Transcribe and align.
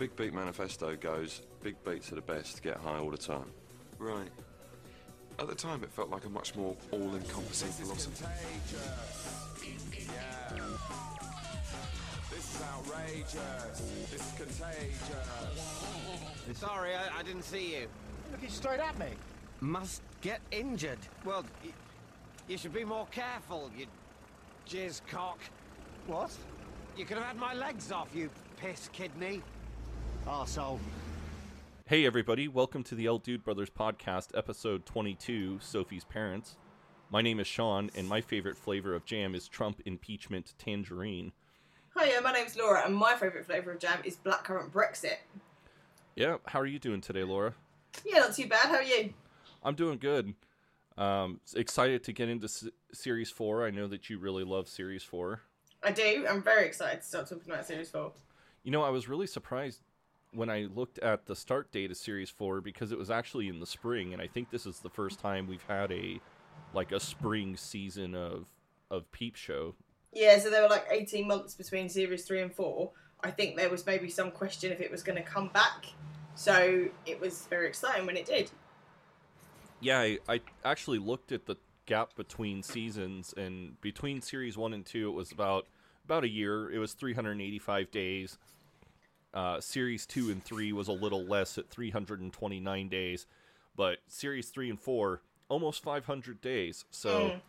Big 0.00 0.16
Beat 0.16 0.32
Manifesto 0.32 0.96
goes, 0.96 1.42
big 1.62 1.76
beats 1.84 2.10
are 2.10 2.14
the 2.14 2.22
best, 2.22 2.62
get 2.62 2.78
high 2.78 2.96
all 2.96 3.10
the 3.10 3.18
time. 3.18 3.52
Right. 3.98 4.30
At 5.38 5.46
the 5.46 5.54
time, 5.54 5.84
it 5.84 5.92
felt 5.92 6.08
like 6.08 6.24
a 6.24 6.30
much 6.30 6.56
more 6.56 6.74
all-encompassing 6.90 7.70
philosophy. 7.72 8.24
This 12.30 12.54
is 12.54 12.62
outrageous. 12.62 13.80
This 14.10 14.22
is 14.22 14.32
contagious. 14.38 16.58
Sorry, 16.58 16.94
I, 16.94 17.18
I 17.18 17.22
didn't 17.22 17.42
see 17.42 17.74
you. 17.74 17.86
Looking 18.32 18.48
straight 18.48 18.80
at 18.80 18.98
me. 18.98 19.08
Must 19.60 20.00
get 20.22 20.40
injured. 20.50 20.96
Well, 21.26 21.44
y- 21.62 21.72
you 22.48 22.56
should 22.56 22.72
be 22.72 22.86
more 22.86 23.06
careful, 23.10 23.70
you 23.76 23.84
jizz 24.66 25.02
cock. 25.10 25.40
What? 26.06 26.30
You 26.96 27.04
could 27.04 27.18
have 27.18 27.26
had 27.26 27.36
my 27.36 27.52
legs 27.52 27.92
off, 27.92 28.08
you 28.14 28.30
piss 28.56 28.88
kidney. 28.94 29.42
Arsehole. 30.30 30.78
Hey, 31.86 32.06
everybody, 32.06 32.46
welcome 32.46 32.84
to 32.84 32.94
the 32.94 33.06
El 33.06 33.18
Dude 33.18 33.42
Brothers 33.42 33.68
podcast, 33.68 34.28
episode 34.38 34.86
22 34.86 35.58
Sophie's 35.60 36.04
Parents. 36.04 36.56
My 37.10 37.20
name 37.20 37.40
is 37.40 37.48
Sean, 37.48 37.90
and 37.96 38.08
my 38.08 38.20
favorite 38.20 38.56
flavor 38.56 38.94
of 38.94 39.04
jam 39.04 39.34
is 39.34 39.48
Trump 39.48 39.82
impeachment 39.84 40.54
tangerine. 40.56 41.32
Hiya, 41.98 42.20
my 42.22 42.32
name's 42.32 42.56
Laura, 42.56 42.86
and 42.86 42.94
my 42.94 43.16
favourite 43.16 43.44
flavour 43.44 43.72
of 43.72 43.80
jam 43.80 43.98
is 44.04 44.16
blackcurrant 44.24 44.70
Brexit. 44.70 45.16
Yeah, 46.14 46.36
how 46.46 46.60
are 46.60 46.66
you 46.66 46.78
doing 46.78 47.00
today, 47.00 47.24
Laura? 47.24 47.54
Yeah, 48.06 48.20
not 48.20 48.36
too 48.36 48.46
bad. 48.46 48.68
How 48.68 48.76
are 48.76 48.82
you? 48.84 49.12
I'm 49.64 49.74
doing 49.74 49.98
good. 49.98 50.34
Um, 50.96 51.40
excited 51.56 52.04
to 52.04 52.12
get 52.12 52.28
into 52.28 52.44
s- 52.44 52.68
Series 52.92 53.32
4. 53.32 53.66
I 53.66 53.70
know 53.70 53.88
that 53.88 54.08
you 54.08 54.20
really 54.20 54.44
love 54.44 54.68
Series 54.68 55.02
4. 55.02 55.40
I 55.82 55.90
do. 55.90 56.24
I'm 56.30 56.40
very 56.40 56.66
excited 56.66 57.00
to 57.00 57.06
start 57.06 57.28
talking 57.28 57.50
about 57.50 57.66
Series 57.66 57.90
4. 57.90 58.12
You 58.62 58.70
know, 58.70 58.84
I 58.84 58.90
was 58.90 59.08
really 59.08 59.26
surprised 59.26 59.80
when 60.32 60.50
I 60.50 60.68
looked 60.74 60.98
at 60.98 61.26
the 61.26 61.34
start 61.34 61.72
date 61.72 61.90
of 61.90 61.96
Series 61.96 62.30
4 62.30 62.60
because 62.60 62.92
it 62.92 62.98
was 62.98 63.10
actually 63.10 63.48
in 63.48 63.60
the 63.60 63.66
spring, 63.66 64.12
and 64.12 64.22
I 64.22 64.26
think 64.26 64.50
this 64.50 64.66
is 64.66 64.78
the 64.78 64.90
first 64.90 65.18
time 65.18 65.46
we've 65.46 65.64
had 65.68 65.90
a 65.92 66.20
like 66.72 66.92
a 66.92 67.00
spring 67.00 67.56
season 67.56 68.14
of 68.14 68.46
of 68.90 69.10
Peep 69.12 69.36
Show. 69.36 69.74
Yeah, 70.12 70.38
so 70.38 70.50
there 70.50 70.62
were 70.62 70.68
like 70.68 70.86
18 70.90 71.26
months 71.26 71.54
between 71.54 71.88
Series 71.88 72.24
3 72.24 72.42
and 72.42 72.54
4. 72.54 72.90
I 73.22 73.30
think 73.30 73.56
there 73.56 73.70
was 73.70 73.86
maybe 73.86 74.08
some 74.08 74.30
question 74.30 74.72
if 74.72 74.80
it 74.80 74.90
was 74.90 75.02
going 75.02 75.16
to 75.16 75.22
come 75.22 75.48
back. 75.48 75.86
So 76.34 76.86
it 77.06 77.20
was 77.20 77.46
very 77.46 77.68
exciting 77.68 78.06
when 78.06 78.16
it 78.16 78.26
did. 78.26 78.50
Yeah, 79.78 80.00
I, 80.00 80.18
I 80.28 80.40
actually 80.64 80.98
looked 80.98 81.32
at 81.32 81.46
the 81.46 81.56
gap 81.86 82.16
between 82.16 82.62
seasons, 82.62 83.34
and 83.36 83.80
between 83.80 84.20
Series 84.20 84.56
1 84.56 84.72
and 84.72 84.84
2, 84.84 85.08
it 85.08 85.12
was 85.12 85.32
about 85.32 85.66
about 86.04 86.24
a 86.24 86.28
year. 86.28 86.70
It 86.70 86.78
was 86.78 86.92
385 86.94 87.90
days. 87.90 88.38
Uh, 89.32 89.60
series 89.60 90.06
2 90.06 90.30
and 90.30 90.42
3 90.44 90.72
was 90.72 90.88
a 90.88 90.92
little 90.92 91.24
less 91.24 91.56
at 91.56 91.70
329 91.70 92.88
days, 92.88 93.26
but 93.76 93.98
Series 94.08 94.48
3 94.48 94.70
and 94.70 94.80
4 94.80 95.22
almost 95.48 95.82
500 95.82 96.40
days. 96.40 96.84
So 96.90 97.10
Mm. 97.10 97.40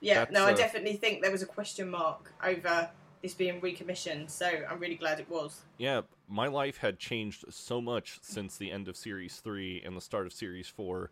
Yeah, 0.00 0.26
no, 0.30 0.44
I 0.44 0.52
uh, 0.52 0.56
definitely 0.56 0.96
think 0.96 1.22
there 1.22 1.32
was 1.32 1.42
a 1.42 1.46
question 1.46 1.90
mark 1.90 2.32
over 2.44 2.90
this 3.22 3.34
being 3.34 3.60
recommissioned. 3.60 4.30
So 4.30 4.46
I'm 4.70 4.78
really 4.78 4.94
glad 4.94 5.20
it 5.20 5.28
was. 5.30 5.62
Yeah, 5.78 6.02
my 6.28 6.48
life 6.48 6.78
had 6.78 6.98
changed 6.98 7.44
so 7.50 7.80
much 7.80 8.18
since 8.22 8.56
the 8.56 8.70
end 8.70 8.88
of 8.88 8.96
Series 8.96 9.36
3 9.36 9.82
and 9.84 9.96
the 9.96 10.00
start 10.00 10.26
of 10.26 10.32
Series 10.32 10.68
4. 10.68 11.10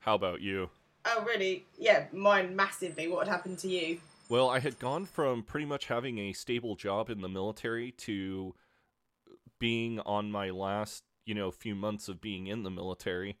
How 0.00 0.14
about 0.14 0.40
you? 0.40 0.70
Oh, 1.04 1.24
really? 1.26 1.66
Yeah, 1.78 2.06
mine 2.12 2.56
massively. 2.56 3.08
What 3.08 3.26
had 3.26 3.32
happened 3.32 3.58
to 3.60 3.68
you? 3.68 3.98
Well, 4.28 4.48
I 4.48 4.60
had 4.60 4.78
gone 4.78 5.04
from 5.04 5.42
pretty 5.42 5.66
much 5.66 5.86
having 5.86 6.18
a 6.18 6.32
stable 6.32 6.74
job 6.74 7.10
in 7.10 7.20
the 7.20 7.28
military 7.28 7.92
to 7.92 8.54
being 9.62 10.00
on 10.00 10.32
my 10.32 10.50
last, 10.50 11.04
you 11.24 11.36
know, 11.36 11.52
few 11.52 11.76
months 11.76 12.08
of 12.08 12.20
being 12.20 12.48
in 12.48 12.64
the 12.64 12.70
military. 12.70 13.38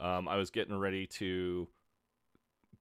Um, 0.00 0.26
I 0.26 0.34
was 0.34 0.50
getting 0.50 0.76
ready 0.76 1.06
to 1.18 1.68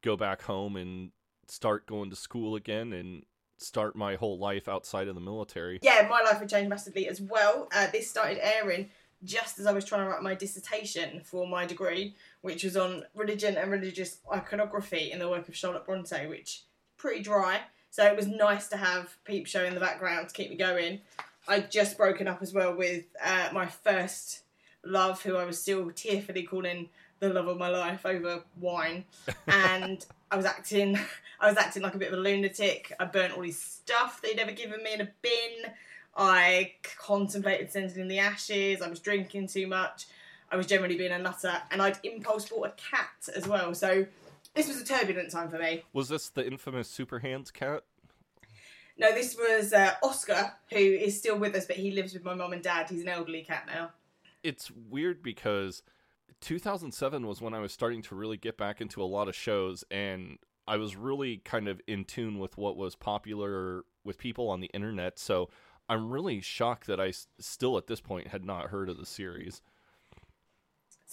go 0.01 0.17
back 0.17 0.41
home 0.41 0.75
and 0.75 1.11
start 1.47 1.85
going 1.85 2.09
to 2.09 2.15
school 2.15 2.55
again 2.55 2.91
and 2.93 3.21
start 3.59 3.95
my 3.95 4.15
whole 4.15 4.39
life 4.39 4.67
outside 4.67 5.07
of 5.07 5.13
the 5.13 5.21
military. 5.21 5.77
yeah, 5.83 6.07
my 6.09 6.23
life 6.23 6.39
had 6.39 6.49
changed 6.49 6.67
massively 6.71 7.07
as 7.07 7.21
well. 7.21 7.67
Uh, 7.75 7.85
this 7.91 8.09
started 8.09 8.39
airing 8.41 8.89
just 9.23 9.59
as 9.59 9.67
I 9.67 9.71
was 9.71 9.85
trying 9.85 10.05
to 10.05 10.09
write 10.09 10.23
my 10.23 10.33
dissertation 10.33 11.21
for 11.23 11.47
my 11.47 11.67
degree, 11.67 12.15
which 12.41 12.63
was 12.63 12.75
on 12.75 13.03
religion 13.13 13.55
and 13.55 13.69
religious 13.69 14.17
iconography 14.33 15.11
in 15.11 15.19
the 15.19 15.29
work 15.29 15.47
of 15.47 15.55
Charlotte 15.55 15.85
Bronte, 15.85 16.25
which 16.25 16.63
pretty 16.97 17.21
dry. 17.21 17.59
So 17.91 18.03
it 18.03 18.15
was 18.15 18.25
nice 18.25 18.67
to 18.69 18.77
have 18.77 19.15
Peep 19.25 19.45
Show 19.45 19.65
in 19.65 19.75
the 19.75 19.79
background 19.79 20.29
to 20.29 20.33
keep 20.33 20.49
me 20.49 20.55
going. 20.55 21.01
I'd 21.47 21.71
just 21.71 21.97
broken 21.97 22.27
up 22.27 22.41
as 22.41 22.53
well 22.53 22.75
with 22.75 23.05
uh, 23.23 23.49
my 23.53 23.65
first 23.65 24.41
love, 24.83 25.21
who 25.21 25.35
I 25.35 25.45
was 25.45 25.61
still 25.61 25.91
tearfully 25.91 26.43
calling 26.43 26.89
the 27.19 27.29
love 27.29 27.47
of 27.47 27.57
my 27.57 27.69
life 27.69 28.05
over 28.05 28.43
wine, 28.59 29.05
and 29.47 30.05
I 30.31 30.37
was 30.37 30.45
acting, 30.45 30.97
I 31.39 31.49
was 31.49 31.57
acting 31.57 31.83
like 31.83 31.95
a 31.95 31.97
bit 31.97 32.11
of 32.11 32.19
a 32.19 32.21
lunatic. 32.21 32.93
I 32.99 33.05
burnt 33.05 33.35
all 33.35 33.43
his 33.43 33.59
stuff 33.59 34.21
that 34.21 34.31
he'd 34.31 34.39
ever 34.39 34.51
given 34.51 34.83
me 34.83 34.93
in 34.93 35.01
a 35.01 35.09
bin. 35.21 35.73
I 36.15 36.73
contemplated 36.97 37.71
sending 37.71 37.99
in 37.99 38.07
the 38.07 38.19
ashes. 38.19 38.81
I 38.81 38.89
was 38.89 38.99
drinking 38.99 39.47
too 39.47 39.67
much. 39.67 40.07
I 40.51 40.55
was 40.55 40.65
generally 40.65 40.97
being 40.97 41.11
a 41.11 41.19
nutter, 41.19 41.61
and 41.71 41.81
I'd 41.81 41.99
impulse 42.03 42.49
bought 42.49 42.67
a 42.67 42.71
cat 42.71 43.35
as 43.35 43.47
well. 43.47 43.73
So 43.73 44.05
this 44.55 44.67
was 44.67 44.81
a 44.81 44.85
turbulent 44.85 45.31
time 45.31 45.49
for 45.49 45.59
me. 45.59 45.83
Was 45.93 46.09
this 46.09 46.29
the 46.29 46.45
infamous 46.45 46.89
Super 46.89 47.19
Hans 47.19 47.51
cat? 47.51 47.83
No, 48.99 49.13
this 49.13 49.35
was 49.37 49.71
uh, 49.73 49.93
Oscar, 50.03 50.51
who 50.69 50.77
is 50.77 51.17
still 51.17 51.37
with 51.39 51.55
us, 51.55 51.65
but 51.65 51.77
he 51.77 51.91
lives 51.91 52.13
with 52.13 52.23
my 52.25 52.33
mom 52.35 52.51
and 52.53 52.61
dad. 52.61 52.87
He's 52.89 53.01
an 53.01 53.07
elderly 53.07 53.41
cat 53.43 53.63
now. 53.65 53.91
it's 54.43 54.69
weird 54.71 55.23
because 55.23 55.81
2007 56.41 57.25
was 57.25 57.41
when 57.41 57.53
I 57.53 57.59
was 57.59 57.71
starting 57.71 58.01
to 58.03 58.15
really 58.15 58.37
get 58.37 58.57
back 58.57 58.81
into 58.81 59.01
a 59.01 59.05
lot 59.05 59.27
of 59.27 59.35
shows 59.35 59.83
and 59.91 60.37
I 60.67 60.77
was 60.77 60.95
really 60.95 61.37
kind 61.37 61.67
of 61.67 61.81
in 61.87 62.05
tune 62.05 62.39
with 62.39 62.57
what 62.57 62.77
was 62.77 62.95
popular 62.95 63.83
with 64.03 64.17
people 64.17 64.49
on 64.49 64.59
the 64.59 64.67
internet. 64.73 65.17
So 65.19 65.49
I'm 65.89 66.09
really 66.11 66.41
shocked 66.41 66.87
that 66.87 66.99
I 66.99 67.07
s- 67.07 67.27
still 67.39 67.77
at 67.77 67.87
this 67.87 67.99
point 68.01 68.27
had 68.27 68.45
not 68.45 68.67
heard 68.69 68.87
of 68.89 68.97
the 68.97 69.05
series. 69.05 69.61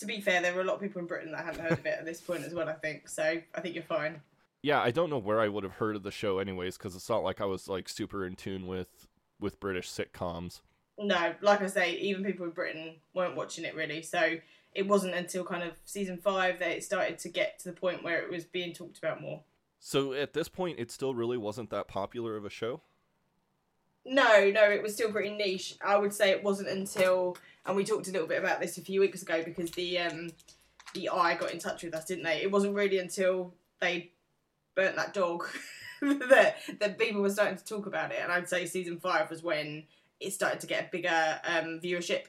To 0.00 0.06
be 0.06 0.20
fair, 0.20 0.42
there 0.42 0.54
were 0.54 0.60
a 0.60 0.64
lot 0.64 0.74
of 0.74 0.80
people 0.82 1.00
in 1.00 1.06
Britain 1.06 1.32
that 1.32 1.44
hadn't 1.44 1.60
heard 1.60 1.72
of 1.72 1.86
it 1.86 1.96
at 1.98 2.04
this 2.04 2.20
point 2.20 2.44
as 2.44 2.52
well. 2.52 2.68
I 2.68 2.74
think 2.74 3.08
so. 3.08 3.40
I 3.54 3.60
think 3.60 3.74
you're 3.74 3.82
fine. 3.84 4.20
Yeah, 4.66 4.80
I 4.80 4.90
don't 4.90 5.10
know 5.10 5.18
where 5.18 5.38
I 5.38 5.46
would 5.46 5.62
have 5.62 5.74
heard 5.74 5.94
of 5.94 6.02
the 6.02 6.10
show 6.10 6.40
anyways 6.40 6.76
cuz 6.76 6.96
it's 6.96 7.08
not 7.08 7.22
like 7.22 7.40
I 7.40 7.44
was 7.44 7.68
like 7.68 7.88
super 7.88 8.26
in 8.26 8.34
tune 8.34 8.66
with 8.66 9.06
with 9.38 9.60
British 9.60 9.88
sitcoms. 9.88 10.60
No, 10.98 11.36
like 11.40 11.62
I 11.62 11.68
say, 11.68 11.94
even 11.98 12.24
people 12.24 12.46
in 12.46 12.50
Britain 12.50 12.96
weren't 13.14 13.36
watching 13.36 13.64
it 13.64 13.76
really. 13.76 14.02
So 14.02 14.38
it 14.74 14.88
wasn't 14.88 15.14
until 15.14 15.44
kind 15.44 15.62
of 15.62 15.78
season 15.84 16.18
five 16.18 16.58
that 16.58 16.72
it 16.72 16.82
started 16.82 17.16
to 17.20 17.28
get 17.28 17.60
to 17.60 17.70
the 17.70 17.76
point 17.76 18.02
where 18.02 18.20
it 18.20 18.28
was 18.28 18.44
being 18.44 18.72
talked 18.74 18.98
about 18.98 19.22
more. 19.22 19.44
So 19.78 20.12
at 20.14 20.32
this 20.32 20.48
point 20.48 20.80
it 20.80 20.90
still 20.90 21.14
really 21.14 21.38
wasn't 21.38 21.70
that 21.70 21.86
popular 21.86 22.36
of 22.36 22.44
a 22.44 22.50
show. 22.50 22.80
No, 24.04 24.50
no, 24.50 24.68
it 24.68 24.82
was 24.82 24.94
still 24.94 25.12
pretty 25.12 25.30
niche. 25.30 25.76
I 25.80 25.96
would 25.96 26.12
say 26.12 26.30
it 26.30 26.42
wasn't 26.42 26.70
until, 26.70 27.36
and 27.66 27.76
we 27.76 27.84
talked 27.84 28.08
a 28.08 28.10
little 28.10 28.26
bit 28.26 28.40
about 28.40 28.60
this 28.60 28.78
a 28.78 28.82
few 28.82 28.98
weeks 28.98 29.22
ago 29.22 29.44
because 29.44 29.70
the 29.70 30.00
um, 30.00 30.30
the 30.92 31.08
Eye 31.08 31.36
got 31.36 31.52
in 31.52 31.60
touch 31.60 31.84
with 31.84 31.94
us, 31.94 32.06
didn't 32.06 32.24
they? 32.24 32.42
It 32.42 32.50
wasn't 32.50 32.74
really 32.74 32.98
until 32.98 33.54
they 33.80 34.10
burnt 34.76 34.94
that 34.94 35.12
dog 35.12 35.48
that 36.00 36.58
that 36.78 36.98
people 36.98 37.22
were 37.22 37.30
starting 37.30 37.56
to 37.56 37.64
talk 37.64 37.86
about 37.86 38.12
it, 38.12 38.18
and 38.22 38.30
I'd 38.30 38.48
say 38.48 38.66
season 38.66 39.00
five 39.00 39.28
was 39.28 39.42
when 39.42 39.84
it 40.20 40.32
started 40.32 40.60
to 40.60 40.66
get 40.66 40.86
a 40.86 40.88
bigger 40.90 41.40
um, 41.44 41.80
viewership. 41.82 42.26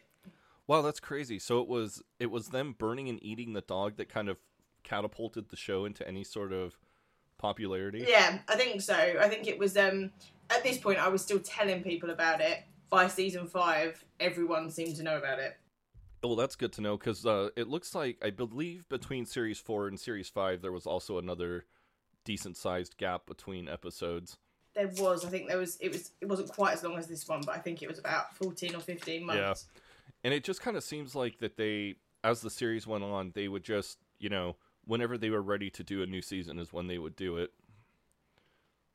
Wow, 0.65 0.81
that's 0.81 0.99
crazy. 0.99 1.39
So 1.39 1.61
it 1.61 1.67
was 1.67 2.01
it 2.19 2.31
was 2.31 2.49
them 2.49 2.75
burning 2.77 3.09
and 3.09 3.23
eating 3.23 3.53
the 3.53 3.61
dog 3.61 3.97
that 3.97 4.09
kind 4.09 4.29
of 4.29 4.37
catapulted 4.83 5.49
the 5.49 5.55
show 5.55 5.85
into 5.85 6.07
any 6.07 6.23
sort 6.23 6.51
of 6.51 6.77
popularity. 7.37 8.05
Yeah, 8.07 8.39
I 8.47 8.55
think 8.55 8.81
so. 8.81 8.95
I 8.95 9.27
think 9.27 9.47
it 9.47 9.59
was 9.59 9.77
um 9.77 10.11
at 10.49 10.63
this 10.63 10.77
point 10.77 10.99
I 10.99 11.07
was 11.09 11.21
still 11.21 11.39
telling 11.39 11.83
people 11.83 12.09
about 12.09 12.41
it. 12.41 12.63
By 12.89 13.09
season 13.09 13.47
five, 13.47 14.03
everyone 14.17 14.69
seemed 14.69 14.95
to 14.95 15.03
know 15.03 15.17
about 15.17 15.39
it. 15.39 15.57
Well, 16.23 16.37
that's 16.37 16.55
good 16.55 16.71
to 16.73 16.81
know 16.81 16.97
because 16.97 17.25
uh, 17.25 17.49
it 17.57 17.67
looks 17.67 17.93
like 17.93 18.17
I 18.23 18.29
believe 18.29 18.87
between 18.89 19.25
series 19.25 19.59
four 19.59 19.87
and 19.87 19.99
series 19.99 20.29
five 20.29 20.61
there 20.61 20.71
was 20.71 20.85
also 20.85 21.17
another 21.17 21.65
decent 22.27 22.57
sized 22.57 22.97
gap 22.97 23.25
between 23.25 23.69
episodes. 23.69 24.37
There 24.75 24.89
was, 24.99 25.25
I 25.25 25.29
think 25.29 25.47
there 25.47 25.57
was 25.57 25.77
it 25.79 25.91
was 25.91 26.11
it 26.19 26.27
wasn't 26.27 26.49
quite 26.49 26.73
as 26.73 26.83
long 26.83 26.97
as 26.97 27.07
this 27.07 27.25
one, 27.25 27.41
but 27.45 27.55
I 27.55 27.59
think 27.59 27.81
it 27.81 27.87
was 27.87 27.97
about 27.97 28.35
fourteen 28.35 28.75
or 28.75 28.81
fifteen 28.81 29.25
months. 29.25 29.39
Yeah, 29.39 29.81
And 30.25 30.33
it 30.33 30.43
just 30.43 30.61
kind 30.61 30.75
of 30.75 30.83
seems 30.83 31.15
like 31.15 31.39
that 31.39 31.55
they, 31.55 31.95
as 32.25 32.41
the 32.41 32.49
series 32.49 32.85
went 32.85 33.05
on, 33.05 33.31
they 33.33 33.47
would 33.47 33.63
just, 33.63 33.99
you 34.19 34.27
know, 34.27 34.57
whenever 34.85 35.17
they 35.17 35.29
were 35.29 35.41
ready 35.41 35.69
to 35.69 35.83
do 35.83 36.03
a 36.03 36.05
new 36.05 36.21
season 36.21 36.59
is 36.59 36.73
when 36.73 36.87
they 36.87 36.97
would 36.97 37.15
do 37.15 37.37
it. 37.37 37.53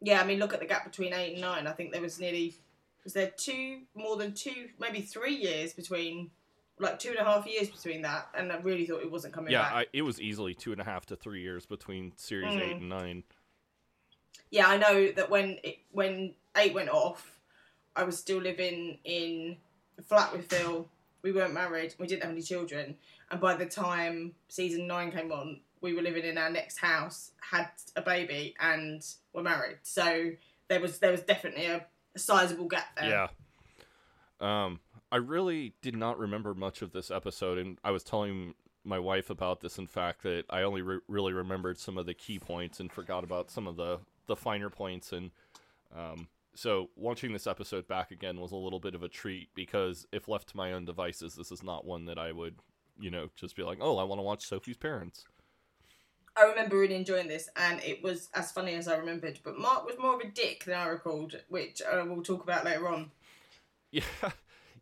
Yeah, 0.03 0.21
I 0.21 0.27
mean 0.27 0.39
look 0.39 0.53
at 0.53 0.61
the 0.61 0.67
gap 0.67 0.85
between 0.85 1.15
eight 1.15 1.33
and 1.33 1.41
nine. 1.41 1.67
I 1.67 1.73
think 1.73 1.91
there 1.91 2.03
was 2.03 2.21
nearly 2.21 2.55
was 3.03 3.15
there 3.15 3.33
two 3.35 3.81
more 3.95 4.17
than 4.17 4.35
two, 4.35 4.69
maybe 4.79 5.01
three 5.01 5.35
years 5.35 5.73
between 5.73 6.31
like 6.79 6.99
two 6.99 7.11
and 7.11 7.19
a 7.19 7.25
half 7.25 7.47
years 7.47 7.69
between 7.69 8.03
that, 8.03 8.29
and 8.37 8.51
I 8.51 8.57
really 8.57 8.87
thought 8.87 9.03
it 9.03 9.11
wasn't 9.11 9.35
coming 9.35 9.53
yeah, 9.53 9.63
back. 9.63 9.73
I, 9.73 9.87
it 9.93 10.03
was 10.03 10.21
easily 10.21 10.55
two 10.55 10.73
and 10.73 10.81
a 10.81 10.85
half 10.85 11.07
to 11.07 11.17
three 11.17 11.43
years 11.43 11.67
between 11.67 12.13
series 12.17 12.53
Mm. 12.55 12.61
eight 12.63 12.77
and 12.77 12.89
nine. 12.89 13.25
yeah, 14.51 14.69
I 14.69 14.77
know 14.77 15.13
that 15.13 15.31
when 15.31 15.59
it, 15.63 15.79
when 15.93 16.35
eight 16.57 16.75
went 16.75 16.89
off, 16.91 17.39
I 17.95 18.05
was 18.05 18.19
still 18.19 18.39
living 18.39 18.99
in 19.05 19.57
a 19.99 20.03
flat 20.03 20.33
with 20.33 20.47
Phil, 20.47 20.89
we 21.23 21.31
weren't 21.33 21.55
married, 21.55 21.95
we 21.99 22.07
didn't 22.07 22.23
have 22.23 22.33
any 22.33 22.43
children, 22.43 22.97
and 23.31 23.41
by 23.41 23.55
the 23.55 23.67
time 23.67 24.35
season 24.49 24.87
nine 24.87 25.13
came 25.13 25.31
on, 25.31 25.61
we 25.81 25.93
were 25.95 26.03
living 26.03 26.25
in 26.25 26.39
our 26.39 26.51
next 26.51 26.79
house, 26.79 27.33
had 27.51 27.69
a 27.97 28.03
baby, 28.03 28.55
and 28.61 29.05
were 29.33 29.43
married. 29.43 29.79
So 29.83 30.33
there 30.69 30.81
was 30.81 30.99
there 31.01 31.11
was 31.11 31.21
definitely 31.23 31.67
a, 31.67 31.85
a 32.15 32.19
sizable 32.19 32.67
gap 32.67 32.97
there. 32.97 33.09
Yeah. 33.11 33.27
Um, 34.41 34.81
I 35.13 35.17
really 35.17 35.75
did 35.83 35.95
not 35.95 36.19
remember 36.19 36.55
much 36.55 36.81
of 36.81 36.93
this 36.93 37.11
episode, 37.11 37.59
and 37.59 37.77
I 37.85 37.91
was 37.91 38.03
telling 38.03 38.55
my 38.83 38.99
wife 38.99 39.29
about 39.29 39.61
this. 39.61 39.77
In 39.77 39.87
fact, 39.87 40.23
that 40.23 40.45
I 40.49 40.63
only 40.63 40.81
re- 40.81 41.01
really 41.07 41.35
remembered 41.35 41.79
some 41.79 41.99
of 41.99 42.07
the 42.07 42.15
key 42.15 42.39
points 42.39 42.81
and 42.81 42.91
forgot 42.91 43.23
about 43.23 43.51
some 43.51 43.69
of 43.69 43.77
the 43.77 44.01
the 44.27 44.37
finer 44.37 44.71
points. 44.71 45.13
And 45.13 45.31
um, 45.95 46.29
so 46.55 46.89
watching 46.97 47.35
this 47.35 47.47
episode 47.47 47.87
back 47.87 48.11
again 48.11 48.41
was 48.41 48.53
a 48.53 48.57
little 48.57 48.81
bit 48.81 48.95
of 48.95 49.03
a 49.03 49.09
treat 49.09 49.51
because 49.55 50.07
if 50.13 50.29
left 50.29 50.49
to 50.49 50.57
my 50.57 50.73
own 50.73 50.87
devices, 50.87 51.35
this 51.35 51.53
is 51.53 51.63
not 51.63 51.85
one 51.85 52.07
that 52.07 52.19
I 52.19 52.33
would, 52.33 52.57
you 52.99 53.11
know, 53.11 53.29
just 53.37 53.55
be 53.55 53.63
like, 53.63 53.79
oh, 53.83 53.99
I 53.99 54.05
want 54.05 54.19
to 54.19 54.25
watch 54.25 54.47
Sophie's 54.47 54.79
parents. 54.79 55.27
I 56.35 56.45
remember 56.45 56.79
really 56.79 56.95
enjoying 56.95 57.29
this, 57.29 57.51
and 57.57 57.83
it 57.85 58.03
was 58.03 58.31
as 58.33 58.51
funny 58.51 58.73
as 58.73 58.89
I 58.89 58.97
remembered. 58.97 59.41
But 59.45 59.59
Mark 59.59 59.85
was 59.85 59.99
more 59.99 60.15
of 60.15 60.21
a 60.23 60.31
dick 60.31 60.65
than 60.65 60.75
I 60.75 60.87
recalled, 60.87 61.39
which 61.51 61.83
uh, 61.83 62.03
we'll 62.07 62.23
talk 62.23 62.43
about 62.43 62.65
later 62.65 62.89
on. 62.89 63.11
Yeah, 63.95 64.31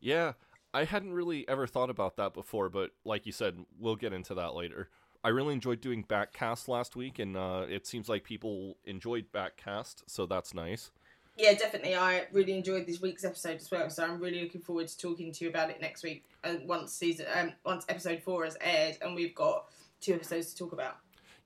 yeah. 0.00 0.32
I 0.72 0.84
hadn't 0.84 1.12
really 1.12 1.48
ever 1.48 1.66
thought 1.66 1.90
about 1.90 2.16
that 2.16 2.32
before, 2.32 2.68
but 2.68 2.90
like 3.04 3.26
you 3.26 3.32
said, 3.32 3.58
we'll 3.78 3.96
get 3.96 4.12
into 4.12 4.34
that 4.34 4.54
later. 4.54 4.88
I 5.22 5.28
really 5.28 5.52
enjoyed 5.52 5.80
doing 5.80 6.04
backcast 6.04 6.68
last 6.68 6.96
week, 6.96 7.18
and 7.18 7.36
uh, 7.36 7.66
it 7.68 7.86
seems 7.86 8.08
like 8.08 8.24
people 8.24 8.76
enjoyed 8.84 9.26
backcast, 9.32 10.04
so 10.06 10.26
that's 10.26 10.54
nice. 10.54 10.92
Yeah, 11.36 11.54
definitely. 11.54 11.96
I 11.96 12.26
really 12.32 12.56
enjoyed 12.56 12.86
this 12.86 13.00
week's 13.00 13.24
episode 13.24 13.56
as 13.56 13.70
well, 13.70 13.90
so 13.90 14.04
I'm 14.04 14.20
really 14.20 14.42
looking 14.42 14.60
forward 14.60 14.88
to 14.88 14.96
talking 14.96 15.32
to 15.32 15.44
you 15.44 15.50
about 15.50 15.70
it 15.70 15.80
next 15.80 16.02
week. 16.02 16.24
And 16.44 16.68
once 16.68 16.92
season, 16.92 17.26
um, 17.34 17.52
once 17.64 17.84
episode 17.88 18.22
four 18.22 18.44
has 18.44 18.56
aired, 18.60 18.98
and 19.02 19.14
we've 19.14 19.34
got 19.34 19.66
two 20.00 20.14
episodes 20.14 20.52
to 20.52 20.58
talk 20.58 20.72
about. 20.72 20.96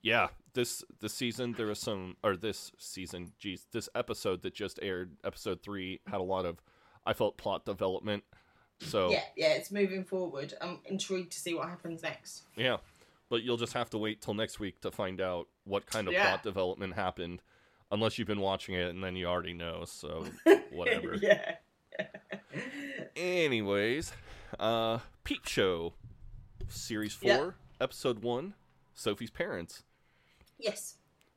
Yeah, 0.02 0.28
this 0.52 0.84
this 1.00 1.14
season 1.14 1.54
there 1.56 1.66
was 1.66 1.78
some, 1.78 2.16
or 2.22 2.36
this 2.36 2.72
season, 2.78 3.32
geez, 3.38 3.66
this 3.72 3.88
episode 3.94 4.42
that 4.42 4.54
just 4.54 4.78
aired, 4.82 5.16
episode 5.24 5.62
three, 5.62 6.00
had 6.06 6.20
a 6.20 6.24
lot 6.24 6.44
of, 6.44 6.60
I 7.06 7.12
felt 7.12 7.38
plot 7.38 7.64
development. 7.64 8.24
So 8.80 9.10
Yeah, 9.10 9.22
yeah, 9.36 9.52
it's 9.54 9.70
moving 9.70 10.04
forward. 10.04 10.54
I'm 10.60 10.78
intrigued 10.84 11.32
to 11.32 11.38
see 11.40 11.54
what 11.54 11.68
happens 11.68 12.02
next. 12.02 12.42
Yeah, 12.56 12.78
but 13.28 13.42
you'll 13.42 13.56
just 13.56 13.72
have 13.72 13.88
to 13.90 13.98
wait 13.98 14.20
till 14.20 14.34
next 14.34 14.60
week 14.60 14.80
to 14.82 14.90
find 14.90 15.20
out 15.20 15.48
what 15.64 15.86
kind 15.86 16.06
of 16.08 16.12
Yeah. 16.14 16.28
plot 16.28 16.42
development 16.42 16.94
happened, 16.94 17.40
unless 17.90 18.18
you've 18.18 18.28
been 18.28 18.40
watching 18.40 18.74
it 18.74 18.88
and 18.90 19.02
then 19.02 19.16
you 19.16 19.26
already 19.26 19.54
know. 19.54 19.84
So 19.86 20.26
whatever. 20.70 21.16
yeah. 21.16 21.56
Anyways, 23.16 24.12
uh, 24.58 24.98
Peep 25.22 25.46
Show, 25.46 25.94
series 26.68 27.12
four, 27.12 27.28
Yeah. 27.28 27.50
episode 27.80 28.22
one, 28.22 28.54
Sophie's 28.94 29.30
parents. 29.30 29.82
Yes. 30.58 30.96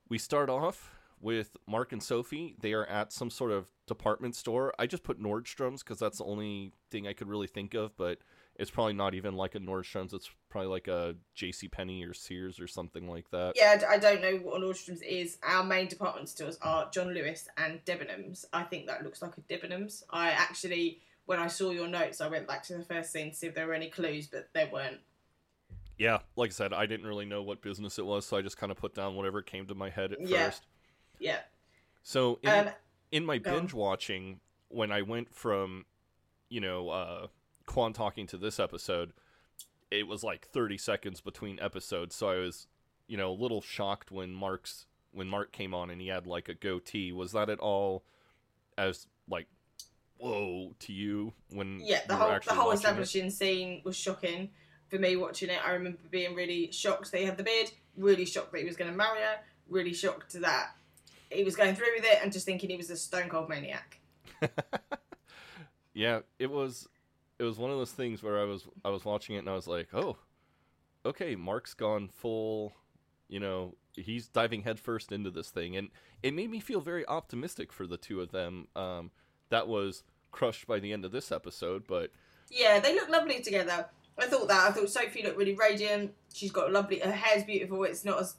We 0.10 0.18
start 0.18 0.50
off 0.50 0.92
with 1.20 1.58
Mark 1.68 1.92
and 1.92 2.02
Sophie. 2.02 2.56
They 2.60 2.74
are 2.74 2.86
at 2.86 3.12
some 3.12 3.30
sort 3.30 3.52
of 3.52 3.68
department 3.88 4.36
store. 4.36 4.74
I 4.78 4.86
just 4.86 5.04
put 5.04 5.20
Nordstrom's 5.22 5.82
because 5.82 5.98
that's 6.00 6.20
the 6.20 6.26
only 6.26 6.74
thing 6.92 7.08
I 7.08 7.14
could 7.14 7.28
really 7.28 7.48
think 7.48 7.74
of, 7.74 7.96
but 7.98 8.20
it's 8.56 8.70
probably 8.70 8.94
not 8.94 9.14
even 9.16 9.36
like 9.36 9.56
a 9.56 9.60
Nordstrom's. 9.60 10.14
It's 10.14 10.30
probably 10.50 10.70
like 10.70 10.88
a 10.88 11.16
J.C. 11.34 11.68
Penney 11.70 12.04
or 12.04 12.14
Sears 12.14 12.60
or 12.60 12.68
something 12.68 13.08
like 13.10 13.30
that. 13.32 13.54
Yeah, 13.56 13.82
I 13.90 13.98
don't 13.98 14.22
know 14.22 14.36
what 14.38 14.62
Nordstrom's 14.62 15.02
is. 15.02 15.38
Our 15.44 15.64
main 15.64 15.88
department 15.88 16.30
stores 16.30 16.58
are 16.62 16.90
John 16.92 17.14
Lewis 17.14 17.48
and 17.58 17.84
Debenhams. 17.86 18.46
I 18.54 18.64
think 18.64 18.86
that 18.88 19.04
looks 19.04 19.22
like 19.22 19.34
a 19.38 19.42
Debenhams. 19.42 20.04
I 20.10 20.32
actually, 20.32 21.00
when 21.26 21.40
I 21.40 21.48
saw 21.48 21.72
your 21.72 21.88
notes, 21.88 22.22
I 22.22 22.28
went 22.28 22.48
back 22.48 22.64
to 22.64 22.78
the 22.78 22.84
first 22.84 23.12
scene 23.12 23.32
to 23.32 23.36
see 23.36 23.48
if 23.48 23.56
there 23.56 23.68
were 23.68 23.74
any 23.74 23.90
clues, 23.90 24.28
but 24.28 24.50
there 24.54 24.70
weren't. 24.72 25.00
Yeah, 25.98 26.20
like 26.36 26.52
I 26.52 26.54
said, 26.54 26.74
I 26.74 26.86
didn't 26.86 27.08
really 27.08 27.26
know 27.26 27.42
what 27.42 27.62
business 27.62 27.98
it 27.98 28.06
was, 28.06 28.26
so 28.26 28.38
I 28.38 28.42
just 28.42 28.58
kind 28.58 28.72
of 28.72 28.78
put 28.78 28.94
down 28.94 29.16
whatever 29.16 29.42
came 29.42 29.66
to 29.68 29.76
my 29.76 29.90
head 29.90 30.12
at 30.14 30.22
Yeah. 30.28 30.46
first. 30.46 30.64
Yeah. 31.20 31.40
So 32.04 32.40
in, 32.44 32.50
Um, 32.50 32.70
in 33.12 33.26
my 33.26 33.36
on. 33.36 33.54
binge 33.54 33.74
watching, 33.74 34.40
when 34.70 34.92
I 34.92 35.02
went 35.02 35.34
from, 35.34 35.86
you 36.50 36.62
know, 36.62 36.90
uh, 36.90 37.28
Quantocking 37.68 38.28
to 38.30 38.38
this 38.38 38.60
episode, 38.60 39.14
it 39.92 40.08
was 40.08 40.24
like 40.24 40.48
30 40.48 40.78
seconds 40.78 41.22
between 41.22 41.60
episodes, 41.60 42.16
so 42.16 42.30
I 42.30 42.38
was, 42.38 42.68
you 43.08 43.18
know, 43.18 43.32
a 43.32 43.34
little 43.34 43.62
shocked 43.62 44.12
when 44.12 44.34
Mark's 44.34 44.86
when 45.12 45.28
Mark 45.28 45.52
came 45.52 45.74
on 45.74 45.90
and 45.90 46.00
he 46.00 46.08
had 46.08 46.28
like 46.28 46.48
a 46.50 46.54
goatee. 46.54 47.12
Was 47.12 47.32
that 47.32 47.50
at 47.50 47.60
all 47.60 48.04
as 48.78 49.08
like 49.30 49.48
whoa 50.18 50.74
to 50.80 50.94
you 50.94 51.34
when 51.50 51.80
yeah, 51.84 52.02
the 52.08 52.16
whole 52.16 52.38
the 52.46 52.54
whole 52.54 52.68
watching 52.68 52.72
it? 52.72 52.76
establishing 52.76 53.30
scene 53.30 53.82
was 53.84 53.96
shocking 53.96 54.50
for 54.90 54.98
me 54.98 55.16
watching 55.16 55.50
it. 55.50 55.60
I 55.66 55.72
remember 55.72 56.00
being 56.10 56.36
really 56.36 56.72
shocked 56.72 57.12
that 57.12 57.20
he 57.20 57.26
had 57.26 57.38
the 57.38 57.44
beard, 57.44 57.72
really 57.96 58.26
shocked 58.26 58.52
that 58.52 58.60
he 58.60 58.66
was 58.66 58.78
going 58.78 58.92
to 58.92 58.98
marry 58.98 59.20
her, 59.20 59.40
really 59.70 59.94
shocked 59.94 60.34
that 60.42 60.72
he 61.32 61.44
was 61.44 61.56
going 61.56 61.76
through 61.76 61.94
with 61.96 62.06
it, 62.06 62.20
and 62.22 62.32
just 62.32 62.46
thinking 62.46 62.70
he 62.70 62.78
was 62.78 62.90
a 62.90 62.98
stone 62.98 63.30
cold 63.30 63.50
maniac. 63.50 64.00
Yeah, 65.94 66.20
it 66.38 66.52
was 66.52 66.88
it 67.40 67.44
was 67.44 67.58
one 67.58 67.72
of 67.72 67.78
those 67.78 67.92
things 67.92 68.22
where 68.22 68.40
I 68.40 68.44
was 68.44 68.68
I 68.86 68.90
was 68.90 69.04
watching 69.04 69.36
it 69.36 69.40
and 69.40 69.50
I 69.50 69.56
was 69.56 69.68
like, 69.68 69.88
"Oh, 69.94 70.18
okay, 71.06 71.36
Mark's 71.36 71.74
gone 71.74 72.08
full, 72.08 72.74
you 73.28 73.40
know, 73.40 73.74
he's 73.96 74.28
diving 74.28 74.62
headfirst 74.62 75.12
into 75.12 75.32
this 75.32 75.50
thing." 75.50 75.76
And 75.76 75.90
it 76.22 76.36
made 76.36 76.52
me 76.52 76.60
feel 76.60 76.82
very 76.82 77.04
optimistic 77.08 77.74
for 77.74 77.88
the 77.88 77.98
two 77.98 78.22
of 78.22 78.32
them. 78.32 78.68
Um 78.76 79.10
that 79.50 79.68
was 79.68 80.04
crushed 80.32 80.68
by 80.68 80.80
the 80.80 80.94
end 80.94 81.04
of 81.04 81.12
this 81.12 81.32
episode, 81.32 81.88
but 81.88 82.12
Yeah, 82.52 82.80
they 82.80 82.94
look 82.94 83.10
lovely 83.10 83.42
together. 83.42 83.88
I 84.20 84.28
thought 84.28 84.48
that. 84.50 84.70
I 84.70 84.72
thought 84.72 84.90
Sophie 84.90 85.24
looked 85.24 85.38
really 85.38 85.56
radiant. 85.56 86.14
She's 86.32 86.52
got 86.52 86.72
lovely. 86.72 87.00
Her 87.00 87.12
hair's 87.12 87.44
beautiful. 87.44 87.84
It's 87.86 88.06
not 88.06 88.20
as 88.20 88.36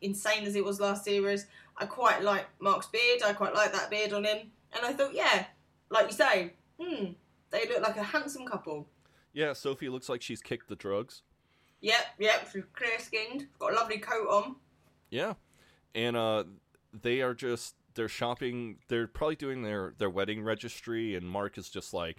insane 0.00 0.44
as 0.44 0.56
it 0.56 0.64
was 0.64 0.80
last 0.80 1.04
series. 1.04 1.46
I 1.76 1.86
quite 1.86 2.22
like 2.22 2.46
Mark's 2.60 2.86
beard. 2.86 3.22
I 3.24 3.32
quite 3.32 3.54
like 3.54 3.72
that 3.72 3.90
beard 3.90 4.12
on 4.12 4.24
him. 4.24 4.50
And 4.72 4.84
I 4.84 4.92
thought, 4.92 5.14
yeah, 5.14 5.46
like 5.90 6.06
you 6.06 6.12
say, 6.12 6.52
hmm, 6.80 7.12
they 7.50 7.66
look 7.68 7.82
like 7.82 7.96
a 7.96 8.02
handsome 8.02 8.46
couple. 8.46 8.88
yeah, 9.32 9.52
Sophie 9.52 9.88
looks 9.88 10.08
like 10.08 10.22
she's 10.22 10.42
kicked 10.42 10.68
the 10.68 10.76
drugs. 10.76 11.22
Yep, 11.80 12.04
yep. 12.18 12.48
She's 12.52 12.64
clear 12.72 12.98
skinned. 12.98 13.46
Got 13.58 13.72
a 13.72 13.76
lovely 13.76 13.98
coat 13.98 14.26
on. 14.28 14.56
Yeah. 15.10 15.34
And 15.94 16.16
uh 16.16 16.44
they 16.92 17.20
are 17.20 17.34
just 17.34 17.74
they're 17.94 18.08
shopping 18.08 18.78
they're 18.88 19.06
probably 19.06 19.36
doing 19.36 19.62
their 19.62 19.94
their 19.98 20.10
wedding 20.10 20.42
registry 20.42 21.14
and 21.14 21.28
Mark 21.28 21.56
is 21.56 21.68
just 21.68 21.94
like 21.94 22.16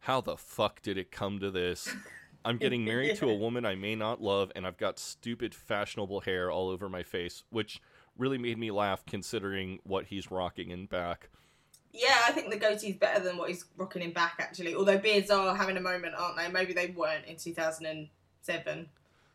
how 0.00 0.20
the 0.20 0.36
fuck 0.36 0.82
did 0.82 0.98
it 0.98 1.10
come 1.10 1.38
to 1.40 1.50
this? 1.50 1.88
I'm 2.44 2.58
getting 2.58 2.84
married 2.84 3.16
to 3.16 3.28
a 3.28 3.34
woman 3.38 3.64
I 3.64 3.74
may 3.74 3.94
not 3.94 4.20
love 4.20 4.52
and 4.54 4.66
I've 4.66 4.76
got 4.76 4.98
stupid 4.98 5.54
fashionable 5.54 6.20
hair 6.20 6.50
all 6.50 6.68
over 6.68 6.88
my 6.88 7.02
face, 7.02 7.44
which 7.50 7.80
really 8.16 8.38
made 8.38 8.58
me 8.58 8.70
laugh 8.70 9.04
considering 9.06 9.78
what 9.84 10.06
he's 10.06 10.30
rocking 10.30 10.70
in 10.70 10.86
back. 10.86 11.30
Yeah, 11.92 12.16
I 12.26 12.32
think 12.32 12.50
the 12.50 12.58
goatee's 12.58 12.96
better 12.96 13.22
than 13.22 13.36
what 13.36 13.48
he's 13.48 13.64
rocking 13.76 14.02
in 14.02 14.12
back, 14.12 14.34
actually. 14.40 14.74
Although 14.74 14.98
beards 14.98 15.30
are 15.30 15.54
having 15.54 15.76
a 15.76 15.80
moment, 15.80 16.14
aren't 16.18 16.36
they? 16.36 16.48
Maybe 16.48 16.72
they 16.72 16.88
weren't 16.88 17.24
in 17.26 17.36
2007. 17.36 18.88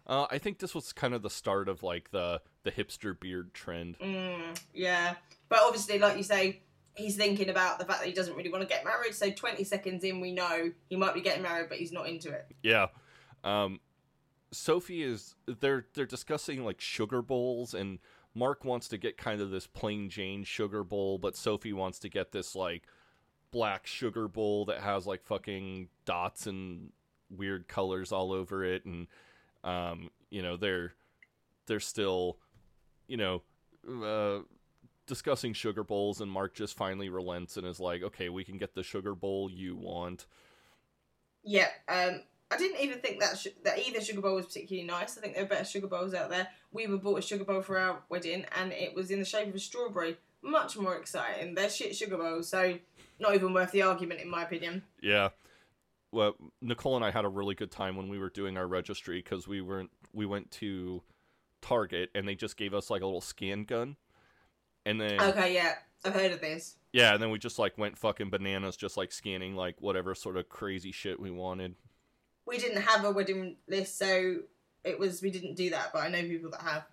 Uh, 0.05 0.27
I 0.29 0.38
think 0.39 0.60
this 0.60 0.75
was 0.75 0.91
kind 0.91 1.13
of 1.13 1.22
the 1.22 1.29
start 1.29 1.69
of 1.69 1.83
like 1.83 2.12
the 2.12 2.41
the 2.63 2.72
hipster 2.72 3.17
beard 3.17 3.53
trend. 3.53 3.98
Mm, 4.00 4.60
yeah. 4.74 5.15
But 5.48 5.60
obviously, 5.62 6.00
like 6.00 6.17
you 6.17 6.24
say, 6.24 6.62
he's 6.95 7.15
thinking 7.15 7.50
about 7.50 7.79
the 7.79 7.86
fact 7.86 8.00
that 8.00 8.07
he 8.07 8.13
doesn't 8.13 8.36
really 8.36 8.50
want 8.50 8.62
to 8.62 8.67
get 8.67 8.83
married. 8.83 9.15
So 9.15 9.31
20 9.31 9.63
seconds 9.63 10.03
in, 10.03 10.19
we 10.19 10.31
know 10.31 10.72
he 10.89 10.95
might 10.95 11.13
be 11.13 11.22
getting 11.22 11.43
married, 11.43 11.69
but 11.69 11.77
he's 11.77 11.91
not 11.91 12.10
into 12.10 12.29
it. 12.31 12.48
Yeah. 12.62 12.88
Um 13.43 13.79
Sophie 14.51 15.03
is 15.03 15.36
they're 15.46 15.86
they're 15.93 16.05
discussing 16.05 16.63
like 16.65 16.81
sugar 16.81 17.22
bowls 17.22 17.74
and 17.74 18.00
Mark 18.36 18.63
wants 18.63 18.88
to 18.89 18.98
get 18.98 19.17
kind 19.17 19.41
of 19.41 19.50
this 19.50 19.67
plain 19.67 20.10
Jane 20.10 20.43
sugar 20.43 20.84
bowl, 20.84 21.17
but 21.17 21.36
Sophie 21.36 21.74
wants 21.74 22.00
to 22.00 22.10
get 22.10 22.31
this 22.31 22.55
like 22.55 22.84
black 23.51 23.88
sugar 23.88 24.27
bowl 24.27 24.65
that 24.65 24.81
has 24.81 25.08
like 25.08 25.24
fucking 25.24 25.89
dots 26.05 26.46
and 26.48 26.91
weird 27.36 27.67
colors 27.67 28.12
all 28.12 28.31
over 28.31 28.63
it 28.63 28.86
and 28.86 29.08
um 29.63 30.10
you 30.29 30.41
know 30.41 30.55
they're 30.55 30.93
they're 31.67 31.79
still 31.79 32.38
you 33.08 33.17
know 33.17 33.41
uh 33.88 34.39
discussing 35.10 35.53
sugar 35.53 35.84
bowls 35.84 36.22
and 36.22 36.31
Mark 36.31 36.53
just 36.53 36.77
finally 36.77 37.10
relents 37.10 37.58
and 37.58 37.65
is 37.65 37.79
like, 37.79 38.03
"Okay, 38.03 38.29
we 38.29 38.46
can 38.46 38.58
get 38.58 38.75
the 38.75 38.84
sugar 38.84 39.15
bowl 39.15 39.50
you 39.50 39.75
want." 39.75 40.27
Yeah. 41.43 41.69
Um, 41.89 42.22
I 42.51 42.58
didn't 42.58 42.82
even 42.82 43.00
think 43.00 43.20
that 43.20 43.38
sh- 43.38 43.48
that 43.63 43.79
either 43.88 44.01
sugar 44.01 44.22
bowl 44.22 44.36
was 44.36 44.48
particularly 44.48 44.88
nice. 44.88 45.18
I 45.18 45.22
think 45.22 45.36
there 45.36 45.44
are 45.44 45.48
better 45.48 45.65
sugar 45.65 45.88
bowls 45.88 46.13
out 46.13 46.29
there. 46.29 46.48
We 46.72 46.88
were 46.88 46.98
bought 46.98 47.20
a 47.20 47.22
sugar 47.22 47.44
bowl 47.44 47.62
for 47.62 47.77
our 47.77 48.01
wedding, 48.10 48.46
and 48.60 48.72
it 48.72 48.96
was 48.96 49.12
in 49.12 49.20
the 49.20 49.25
shape 49.25 49.48
of 49.50 49.56
a 49.56 49.60
strawberry. 49.60 50.18
Much 50.41 50.77
more 50.77 50.96
exciting. 50.96 51.53
They're 51.53 51.70
shit 51.70 51.96
sugar 51.96 52.18
bowls, 52.18 52.50
so 52.50 52.77
not 53.20 53.36
even 53.36 53.53
worth 53.53 53.72
the 53.72 53.82
argument, 53.84 54.22
in 54.22 54.29
my 54.29 54.44
opinion. 54.44 54.84
Yeah. 55.01 55.29
Well, 56.12 56.36
Nicole 56.62 56.96
and 56.96 57.06
I 57.06 57.12
had 57.12 57.25
a 57.25 57.29
really 57.29 57.53
good 57.53 57.70
time 57.72 57.96
when 57.96 58.10
we 58.10 58.18
were 58.18 58.29
doing 58.32 58.58
our 58.58 58.65
registry 58.65 59.22
because 59.22 59.48
we 59.48 59.62
weren't 59.62 59.91
we 60.12 60.25
went 60.25 60.50
to 60.51 61.03
Target 61.62 62.10
and 62.15 62.27
they 62.27 62.34
just 62.36 62.58
gave 62.58 62.74
us 62.74 62.89
like 62.89 63.01
a 63.03 63.06
little 63.06 63.22
scan 63.22 63.63
gun, 63.65 63.96
and 64.88 65.00
then 65.00 65.22
Okay, 65.22 65.53
yeah, 65.53 65.74
I've 66.03 66.15
heard 66.15 66.32
of 66.32 66.41
this. 66.41 66.77
yeah, 66.94 67.13
and 67.13 67.22
then 67.22 67.29
we 67.29 67.38
just 67.38 67.60
like 67.60 67.77
went 67.77 67.96
fucking 67.98 68.32
bananas, 68.32 68.75
just 68.75 68.98
like 68.98 69.12
scanning 69.12 69.56
like 69.56 69.75
whatever 69.82 70.15
sort 70.15 70.36
of 70.38 70.50
crazy 70.50 70.91
shit 70.91 71.20
we 71.20 71.29
wanted. 71.29 71.75
We 72.50 72.58
didn't 72.58 72.82
have 72.82 73.06
a 73.06 73.12
wedding 73.12 73.58
list, 73.68 73.98
so 73.98 74.38
it 74.84 75.00
was 75.00 75.22
we 75.22 75.32
didn't 75.32 75.56
do 75.56 75.70
that. 75.70 75.91
But 75.94 76.03
I 76.03 76.10
know 76.10 76.22
people 76.22 76.51
that 76.51 76.62
have. 76.62 76.86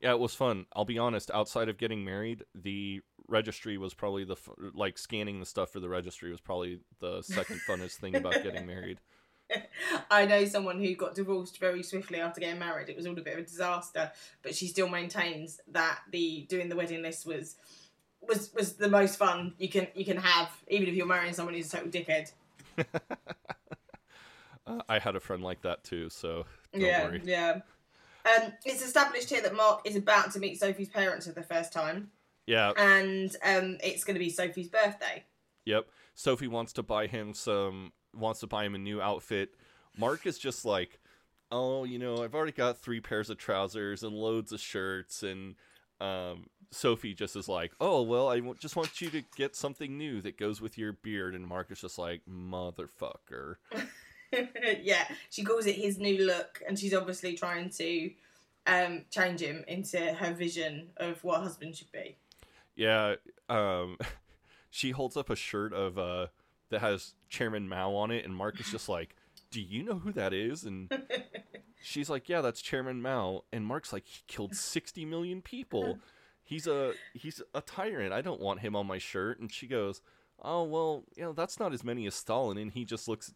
Yeah, 0.00 0.10
it 0.10 0.18
was 0.18 0.34
fun. 0.34 0.66
I'll 0.74 0.84
be 0.84 0.98
honest. 0.98 1.30
Outside 1.30 1.68
of 1.68 1.78
getting 1.78 2.04
married, 2.04 2.44
the 2.54 3.00
registry 3.28 3.78
was 3.78 3.94
probably 3.94 4.24
the 4.24 4.36
like 4.74 4.98
scanning 4.98 5.40
the 5.40 5.46
stuff 5.46 5.70
for 5.70 5.80
the 5.80 5.88
registry 5.88 6.30
was 6.30 6.40
probably 6.40 6.80
the 7.00 7.22
second 7.22 7.60
funnest 7.68 7.94
thing 7.94 8.14
about 8.14 8.42
getting 8.42 8.66
married. 8.74 9.00
I 10.10 10.26
know 10.26 10.44
someone 10.44 10.80
who 10.80 10.94
got 10.96 11.14
divorced 11.14 11.60
very 11.60 11.82
swiftly 11.82 12.20
after 12.20 12.40
getting 12.40 12.58
married. 12.58 12.88
It 12.88 12.96
was 12.96 13.06
all 13.06 13.12
a 13.12 13.22
bit 13.22 13.34
of 13.34 13.38
a 13.40 13.42
disaster, 13.42 14.10
but 14.42 14.54
she 14.54 14.66
still 14.66 14.88
maintains 14.88 15.60
that 15.68 16.00
the 16.10 16.46
doing 16.48 16.68
the 16.68 16.76
wedding 16.76 17.02
list 17.02 17.26
was 17.26 17.56
was 18.20 18.52
was 18.54 18.74
the 18.74 18.88
most 18.88 19.16
fun 19.16 19.54
you 19.58 19.68
can 19.68 19.86
you 19.94 20.04
can 20.04 20.16
have, 20.16 20.50
even 20.68 20.88
if 20.88 20.94
you're 20.94 21.06
marrying 21.06 21.32
someone 21.32 21.54
who's 21.54 21.72
a 21.72 21.76
total 21.76 21.90
dickhead. 21.90 22.32
Uh, 24.66 24.82
I 24.88 24.98
had 24.98 25.16
a 25.16 25.20
friend 25.20 25.42
like 25.42 25.62
that 25.62 25.84
too, 25.84 26.08
so 26.10 26.44
don't 26.72 26.82
yeah, 26.82 27.04
worry. 27.04 27.22
yeah. 27.24 27.60
Um, 28.24 28.52
it's 28.64 28.84
established 28.84 29.30
here 29.30 29.40
that 29.42 29.54
Mark 29.54 29.82
is 29.84 29.94
about 29.94 30.32
to 30.32 30.40
meet 30.40 30.58
Sophie's 30.58 30.88
parents 30.88 31.26
for 31.26 31.32
the 31.32 31.42
first 31.42 31.72
time, 31.72 32.10
Yeah, 32.46 32.72
and 32.76 33.30
um, 33.44 33.78
it's 33.84 34.02
going 34.02 34.14
to 34.14 34.18
be 34.18 34.30
Sophie's 34.30 34.68
birthday. 34.68 35.24
Yep. 35.64 35.86
Sophie 36.14 36.48
wants 36.48 36.72
to 36.74 36.82
buy 36.82 37.06
him 37.06 37.34
some 37.34 37.92
wants 38.14 38.40
to 38.40 38.46
buy 38.46 38.64
him 38.64 38.74
a 38.74 38.78
new 38.78 39.00
outfit. 39.00 39.50
Mark 39.96 40.26
is 40.26 40.38
just 40.38 40.64
like, 40.64 40.98
"Oh, 41.52 41.84
you 41.84 41.98
know, 41.98 42.24
I've 42.24 42.34
already 42.34 42.52
got 42.52 42.78
three 42.78 43.00
pairs 43.00 43.30
of 43.30 43.38
trousers 43.38 44.02
and 44.02 44.12
loads 44.14 44.50
of 44.52 44.60
shirts 44.60 45.22
and 45.22 45.54
um 46.00 46.46
Sophie 46.72 47.14
just 47.14 47.36
is 47.36 47.48
like, 47.48 47.72
"Oh, 47.80 48.02
well, 48.02 48.28
I 48.28 48.36
w- 48.36 48.56
just 48.58 48.74
want 48.74 49.00
you 49.00 49.08
to 49.10 49.22
get 49.36 49.54
something 49.54 49.96
new 49.96 50.20
that 50.22 50.36
goes 50.36 50.60
with 50.60 50.76
your 50.76 50.92
beard." 50.92 51.34
And 51.34 51.46
Mark 51.46 51.70
is 51.70 51.80
just 51.80 51.96
like, 51.98 52.22
"Motherfucker." 52.28 53.56
yeah, 54.82 55.06
she 55.30 55.44
calls 55.44 55.66
it 55.66 55.76
his 55.76 55.98
new 55.98 56.24
look, 56.24 56.62
and 56.66 56.78
she's 56.78 56.94
obviously 56.94 57.34
trying 57.34 57.70
to 57.70 58.10
um, 58.66 59.04
change 59.10 59.40
him 59.40 59.64
into 59.68 59.98
her 59.98 60.32
vision 60.32 60.88
of 60.96 61.22
what 61.24 61.40
a 61.40 61.42
husband 61.42 61.76
should 61.76 61.92
be. 61.92 62.16
Yeah, 62.74 63.14
um 63.48 63.96
she 64.70 64.90
holds 64.90 65.16
up 65.16 65.30
a 65.30 65.36
shirt 65.36 65.72
of 65.72 65.98
uh 65.98 66.26
that 66.70 66.80
has 66.80 67.14
Chairman 67.28 67.68
Mao 67.68 67.94
on 67.94 68.10
it 68.10 68.24
and 68.24 68.34
Mark 68.34 68.60
is 68.60 68.70
just 68.70 68.88
like, 68.88 69.16
"Do 69.50 69.60
you 69.60 69.82
know 69.82 69.98
who 69.98 70.12
that 70.12 70.32
is?" 70.32 70.64
And 70.64 70.90
she's 71.82 72.10
like, 72.10 72.28
"Yeah, 72.28 72.42
that's 72.42 72.60
Chairman 72.60 73.00
Mao." 73.00 73.44
And 73.52 73.64
Mark's 73.64 73.92
like, 73.92 74.06
"He 74.06 74.22
killed 74.26 74.54
60 74.54 75.04
million 75.04 75.42
people. 75.42 75.98
He's 76.42 76.66
a 76.66 76.92
he's 77.14 77.40
a 77.54 77.60
tyrant. 77.60 78.12
I 78.12 78.20
don't 78.20 78.40
want 78.40 78.60
him 78.60 78.76
on 78.76 78.86
my 78.86 78.98
shirt." 78.98 79.40
And 79.40 79.50
she 79.50 79.66
goes, 79.66 80.02
"Oh, 80.42 80.64
well, 80.64 81.04
you 81.16 81.22
know, 81.22 81.32
that's 81.32 81.58
not 81.58 81.72
as 81.72 81.82
many 81.82 82.06
as 82.06 82.14
Stalin." 82.14 82.58
And 82.58 82.72
he 82.72 82.84
just 82.84 83.08
looks 83.08 83.32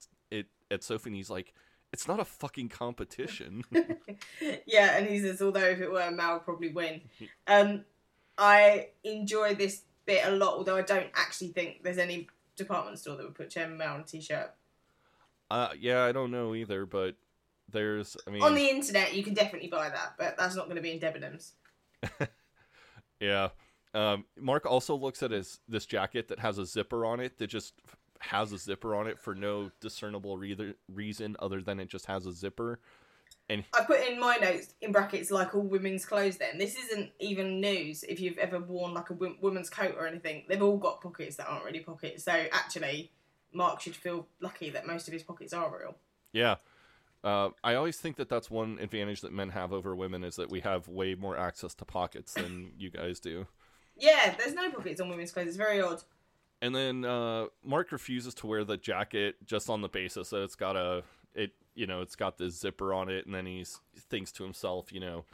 at 0.70 0.82
Sophie 0.82 1.10
and 1.10 1.16
he's 1.16 1.30
like, 1.30 1.52
"It's 1.92 2.06
not 2.08 2.20
a 2.20 2.24
fucking 2.24 2.68
competition." 2.68 3.64
yeah, 4.66 4.96
and 4.96 5.06
he 5.08 5.20
says, 5.20 5.42
although 5.42 5.60
if 5.64 5.80
it 5.80 5.90
were 5.90 6.10
Mao, 6.10 6.34
would 6.34 6.44
probably 6.44 6.72
win. 6.72 7.00
Um, 7.46 7.84
I 8.38 8.88
enjoy 9.04 9.54
this 9.54 9.82
bit 10.06 10.24
a 10.24 10.30
lot, 10.30 10.54
although 10.54 10.76
I 10.76 10.82
don't 10.82 11.10
actually 11.14 11.48
think 11.48 11.82
there's 11.82 11.98
any 11.98 12.28
department 12.56 12.98
store 12.98 13.16
that 13.16 13.24
would 13.24 13.34
put 13.34 13.50
Chairman 13.50 13.78
Mao 13.78 13.94
on 13.94 14.00
a 14.00 14.04
t-shirt. 14.04 14.52
uh 15.50 15.70
yeah, 15.78 16.04
I 16.04 16.12
don't 16.12 16.30
know 16.30 16.54
either, 16.54 16.86
but 16.86 17.16
there's 17.70 18.16
I 18.26 18.30
mean 18.30 18.42
On 18.42 18.54
the 18.54 18.68
internet, 18.68 19.14
you 19.14 19.22
can 19.22 19.34
definitely 19.34 19.68
buy 19.68 19.88
that, 19.88 20.14
but 20.18 20.36
that's 20.36 20.56
not 20.56 20.66
going 20.66 20.76
to 20.76 20.82
be 20.82 20.92
in 20.92 21.00
Debenhams. 21.00 21.52
Yeah. 23.20 23.50
Um, 23.92 24.24
Mark 24.38 24.66
also 24.66 24.96
looks 24.96 25.22
at 25.22 25.30
his 25.30 25.60
this 25.68 25.84
jacket 25.84 26.28
that 26.28 26.38
has 26.38 26.58
a 26.58 26.64
zipper 26.64 27.04
on 27.04 27.20
it 27.20 27.38
that 27.38 27.48
just 27.48 27.74
has 28.20 28.52
a 28.52 28.58
zipper 28.58 28.94
on 28.94 29.06
it 29.06 29.18
for 29.18 29.34
no 29.34 29.70
discernible 29.80 30.36
re- 30.38 30.74
reason 30.92 31.36
other 31.38 31.60
than 31.60 31.80
it 31.80 31.88
just 31.88 32.06
has 32.06 32.26
a 32.26 32.32
zipper. 32.32 32.80
And 33.48 33.64
I 33.74 33.82
put 33.82 34.06
in 34.06 34.20
my 34.20 34.36
notes 34.36 34.74
in 34.80 34.92
brackets 34.92 35.30
like 35.30 35.54
all 35.54 35.62
women's 35.62 36.04
clothes. 36.04 36.36
Then 36.36 36.56
this 36.56 36.76
isn't 36.76 37.10
even 37.18 37.60
news. 37.60 38.04
If 38.04 38.20
you've 38.20 38.38
ever 38.38 38.60
worn 38.60 38.94
like 38.94 39.10
a 39.10 39.14
woman's 39.40 39.68
coat 39.68 39.96
or 39.98 40.06
anything, 40.06 40.44
they've 40.48 40.62
all 40.62 40.76
got 40.76 41.00
pockets 41.00 41.36
that 41.36 41.48
aren't 41.48 41.64
really 41.64 41.80
pockets. 41.80 42.24
So 42.24 42.32
actually, 42.52 43.10
Mark 43.52 43.80
should 43.80 43.96
feel 43.96 44.28
lucky 44.40 44.70
that 44.70 44.86
most 44.86 45.08
of 45.08 45.14
his 45.14 45.24
pockets 45.24 45.52
are 45.52 45.76
real. 45.76 45.96
yeah, 46.32 46.56
uh, 47.22 47.50
I 47.62 47.74
always 47.74 47.98
think 47.98 48.16
that 48.16 48.28
that's 48.28 48.50
one 48.50 48.78
advantage 48.80 49.20
that 49.20 49.32
men 49.32 49.50
have 49.50 49.72
over 49.72 49.94
women 49.94 50.24
is 50.24 50.36
that 50.36 50.50
we 50.50 50.60
have 50.60 50.88
way 50.88 51.14
more 51.14 51.36
access 51.36 51.74
to 51.74 51.84
pockets 51.84 52.32
than 52.34 52.72
you 52.78 52.90
guys 52.90 53.20
do. 53.20 53.46
Yeah, 53.98 54.34
there's 54.38 54.54
no 54.54 54.70
pockets 54.70 55.00
on 55.00 55.10
women's 55.10 55.32
clothes. 55.32 55.48
It's 55.48 55.56
very 55.56 55.82
odd. 55.82 56.02
And 56.62 56.74
then 56.74 57.04
uh, 57.04 57.46
Mark 57.64 57.90
refuses 57.92 58.34
to 58.34 58.46
wear 58.46 58.64
the 58.64 58.76
jacket 58.76 59.36
just 59.46 59.70
on 59.70 59.80
the 59.80 59.88
basis 59.88 60.30
that 60.30 60.42
it's 60.42 60.56
got 60.56 60.76
a 60.76 61.02
it 61.34 61.52
you 61.74 61.86
know 61.86 62.02
it's 62.02 62.16
got 62.16 62.38
this 62.38 62.58
zipper 62.58 62.92
on 62.92 63.08
it, 63.08 63.26
and 63.26 63.34
then 63.34 63.46
he's 63.46 63.80
he 63.92 64.00
thinks 64.00 64.32
to 64.32 64.44
himself, 64.44 64.92
you 64.92 65.00
know, 65.00 65.24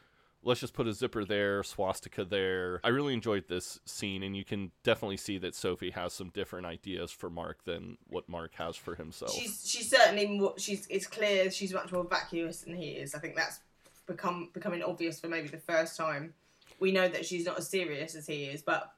let's 0.43 0.61
just 0.61 0.75
put 0.75 0.87
a 0.87 0.93
zipper 0.93 1.25
there, 1.25 1.63
swastika 1.63 2.25
there. 2.25 2.81
I 2.85 2.89
really 2.89 3.13
enjoyed 3.13 3.49
this 3.49 3.81
scene, 3.85 4.23
and 4.23 4.37
you 4.37 4.45
can 4.45 4.71
definitely 4.85 5.17
see 5.17 5.39
that 5.39 5.55
Sophie 5.55 5.91
has 5.91 6.13
some 6.13 6.31
different 6.31 6.67
ideas 6.67 7.11
for 7.11 7.29
Mark 7.29 7.65
than 7.65 7.99
what 8.07 8.29
Mark 8.29 8.55
has 8.55 8.77
for 8.77 8.95
himself. 8.95 9.33
She's 9.33 9.69
she's 9.69 9.91
certainly 9.91 10.27
more, 10.27 10.55
she's 10.59 10.87
it's 10.89 11.07
clear 11.07 11.51
she's 11.51 11.75
much 11.75 11.93
more 11.93 12.05
vacuous 12.05 12.61
than 12.61 12.77
he 12.77 12.91
is. 12.91 13.15
I 13.15 13.19
think 13.19 13.35
that's 13.35 13.61
become 14.07 14.51
becoming 14.55 14.83
obvious 14.83 15.21
for 15.21 15.29
maybe 15.29 15.49
the 15.49 15.59
first 15.59 15.97
time. 15.97 16.35
We 16.79 16.93
know 16.93 17.09
that 17.09 17.25
she's 17.25 17.47
not 17.47 17.59
as 17.59 17.69
serious 17.69 18.15
as 18.15 18.27
he 18.27 18.45
is, 18.45 18.63
but 18.63 18.93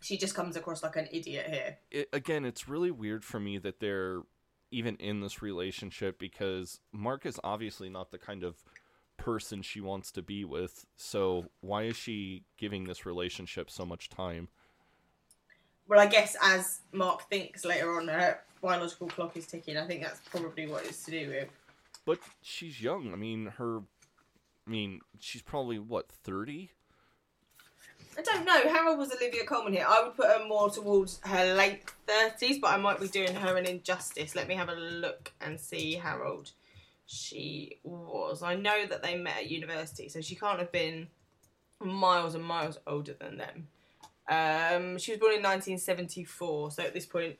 she 0.00 0.16
just 0.16 0.34
comes 0.34 0.56
across 0.56 0.82
like 0.82 0.96
an 0.96 1.08
idiot 1.12 1.46
here. 1.48 1.78
it, 1.90 2.08
again, 2.12 2.44
it's 2.44 2.68
really 2.68 2.90
weird 2.90 3.24
for 3.24 3.38
me 3.38 3.58
that 3.58 3.80
they're 3.80 4.22
even 4.70 4.96
in 4.96 5.20
this 5.20 5.42
relationship 5.42 6.18
because 6.18 6.80
Mark 6.92 7.26
is 7.26 7.40
obviously 7.42 7.88
not 7.88 8.10
the 8.10 8.18
kind 8.18 8.44
of 8.44 8.56
person 9.16 9.62
she 9.62 9.80
wants 9.80 10.10
to 10.12 10.22
be 10.22 10.44
with. 10.44 10.86
So 10.96 11.46
why 11.60 11.84
is 11.84 11.96
she 11.96 12.44
giving 12.56 12.84
this 12.84 13.04
relationship 13.04 13.70
so 13.70 13.84
much 13.84 14.08
time? 14.08 14.48
Well, 15.88 16.00
I 16.00 16.06
guess 16.06 16.36
as 16.40 16.80
Mark 16.92 17.28
thinks 17.28 17.64
later 17.64 17.96
on, 17.96 18.08
her 18.08 18.40
biological 18.62 19.08
clock 19.08 19.36
is 19.36 19.46
ticking. 19.46 19.76
I 19.76 19.86
think 19.86 20.02
that's 20.02 20.20
probably 20.20 20.68
what 20.68 20.84
it's 20.84 21.04
to 21.04 21.10
do 21.10 21.28
with. 21.28 21.48
But 22.04 22.18
she's 22.42 22.80
young. 22.80 23.12
I 23.12 23.16
mean, 23.16 23.46
her. 23.58 23.78
I 24.66 24.70
mean, 24.70 25.00
she's 25.18 25.42
probably 25.42 25.78
what 25.78 26.08
thirty. 26.08 26.70
I 28.18 28.22
don't 28.22 28.44
know. 28.44 28.72
How 28.72 28.90
old 28.90 28.98
was 28.98 29.12
Olivia 29.12 29.44
Colman 29.44 29.72
here? 29.72 29.86
I 29.88 30.02
would 30.02 30.16
put 30.16 30.26
her 30.26 30.46
more 30.46 30.68
towards 30.70 31.20
her 31.24 31.54
late 31.54 31.84
thirties, 32.06 32.58
but 32.58 32.72
I 32.72 32.76
might 32.76 33.00
be 33.00 33.08
doing 33.08 33.34
her 33.34 33.56
an 33.56 33.66
injustice. 33.66 34.34
Let 34.34 34.48
me 34.48 34.54
have 34.54 34.68
a 34.68 34.74
look 34.74 35.32
and 35.40 35.58
see 35.58 35.94
how 35.94 36.22
old 36.22 36.50
she 37.06 37.78
was. 37.82 38.42
I 38.42 38.56
know 38.56 38.86
that 38.86 39.02
they 39.02 39.16
met 39.16 39.36
at 39.38 39.50
university, 39.50 40.08
so 40.08 40.20
she 40.20 40.34
can't 40.34 40.58
have 40.58 40.72
been 40.72 41.08
miles 41.80 42.34
and 42.34 42.44
miles 42.44 42.78
older 42.86 43.14
than 43.14 43.38
them. 43.38 43.68
Um, 44.28 44.98
she 44.98 45.12
was 45.12 45.18
born 45.18 45.34
in 45.34 45.42
1974, 45.42 46.70
so 46.70 46.82
at 46.82 46.94
this 46.94 47.06
point, 47.06 47.36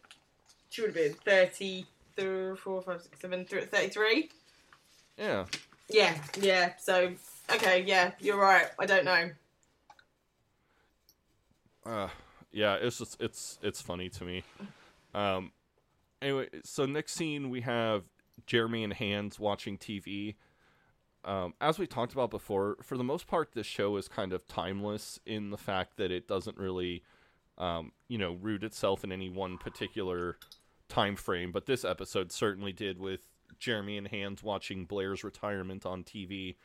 she 0.71 0.83
would 0.83 0.89
have 0.89 0.97
been 0.97 1.15
33, 1.25 1.87
34, 2.17 2.83
5, 2.83 3.03
6, 3.03 3.21
7, 3.21 3.45
33. 3.45 4.29
Yeah. 5.17 5.45
Yeah, 5.89 6.17
yeah. 6.41 6.73
So, 6.79 7.13
okay, 7.53 7.85
yeah, 7.87 8.13
you're 8.21 8.41
right. 8.41 8.67
I 8.79 8.87
don't 8.87 9.05
know. 9.05 9.31
Uh, 11.85 12.09
yeah, 12.53 12.75
it's 12.75 12.99
just 12.99 13.21
it's 13.21 13.59
it's 13.63 13.81
funny 13.81 14.09
to 14.11 14.25
me. 14.25 14.43
Um, 15.15 15.53
anyway, 16.23 16.49
so 16.63 16.87
next 16.87 17.15
scene 17.15 17.51
we 17.51 17.63
have 17.63 18.05
Jeremy 18.47 18.85
and 18.85 18.93
Hans 18.93 19.39
watching 19.39 19.79
TV. 19.79 20.37
Um, 21.25 21.55
as 21.61 21.79
we 21.79 21.87
talked 21.87 22.13
about 22.13 22.31
before, 22.31 22.77
for 22.83 22.97
the 22.97 23.05
most 23.05 23.27
part, 23.27 23.53
this 23.53 23.67
show 23.67 23.97
is 23.97 24.09
kind 24.09 24.33
of 24.33 24.47
timeless 24.47 25.21
in 25.27 25.51
the 25.51 25.59
fact 25.59 25.97
that 25.99 26.11
it 26.11 26.27
doesn't 26.27 26.57
really, 26.57 27.03
um, 27.59 27.93
you 28.09 28.17
know, 28.17 28.39
root 28.41 28.65
itself 28.65 29.05
in 29.05 29.13
any 29.13 29.29
one 29.29 29.59
particular 29.59 30.39
time 30.89 31.17
frame. 31.17 31.53
But 31.53 31.67
this 31.67 31.85
episode 31.85 32.33
certainly 32.33 32.73
did 32.73 32.99
with 32.99 33.21
Jeremy 33.59 33.99
and 33.99 34.09
Hans 34.09 34.43
watching 34.43 34.87
Blair's 34.87 35.23
retirement 35.23 35.85
on 35.85 36.05
TV. 36.05 36.57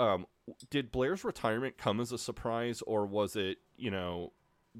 Um, 0.00 0.26
did 0.68 0.90
Blair's 0.90 1.22
retirement 1.22 1.78
come 1.78 2.00
as 2.00 2.10
a 2.10 2.18
surprise, 2.18 2.82
or 2.82 3.06
was 3.06 3.36
it, 3.36 3.58
you 3.82 3.90
know, 3.90 4.32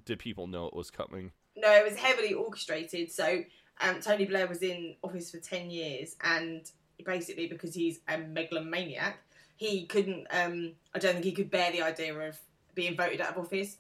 did 0.05 0.21
people 0.21 0.47
know 0.47 0.67
it 0.67 0.75
was 0.75 0.91
coming? 0.91 1.33
No, 1.57 1.71
it 1.73 1.85
was 1.85 1.99
heavily 1.99 2.33
orchestrated. 2.33 3.11
So 3.11 3.43
um, 3.81 4.01
Tony 4.01 4.25
Blair 4.25 4.47
was 4.47 4.63
in 4.63 4.95
office 5.03 5.31
for 5.31 5.39
ten 5.39 5.71
years, 5.71 6.17
and 6.23 6.71
basically 7.05 7.49
because 7.49 7.75
he's 7.75 7.99
a 8.09 8.17
megalomaniac, 8.17 9.19
he 9.57 9.87
couldn't. 9.87 10.29
Um, 10.31 10.73
I 10.95 11.01
don't 11.01 11.15
think 11.15 11.25
he 11.25 11.33
could 11.33 11.51
bear 11.51 11.73
the 11.73 11.83
idea 11.83 12.15
of 12.17 12.39
being 12.75 12.97
voted 12.97 13.21
out 13.21 13.37
of 13.37 13.39
office. 13.39 13.77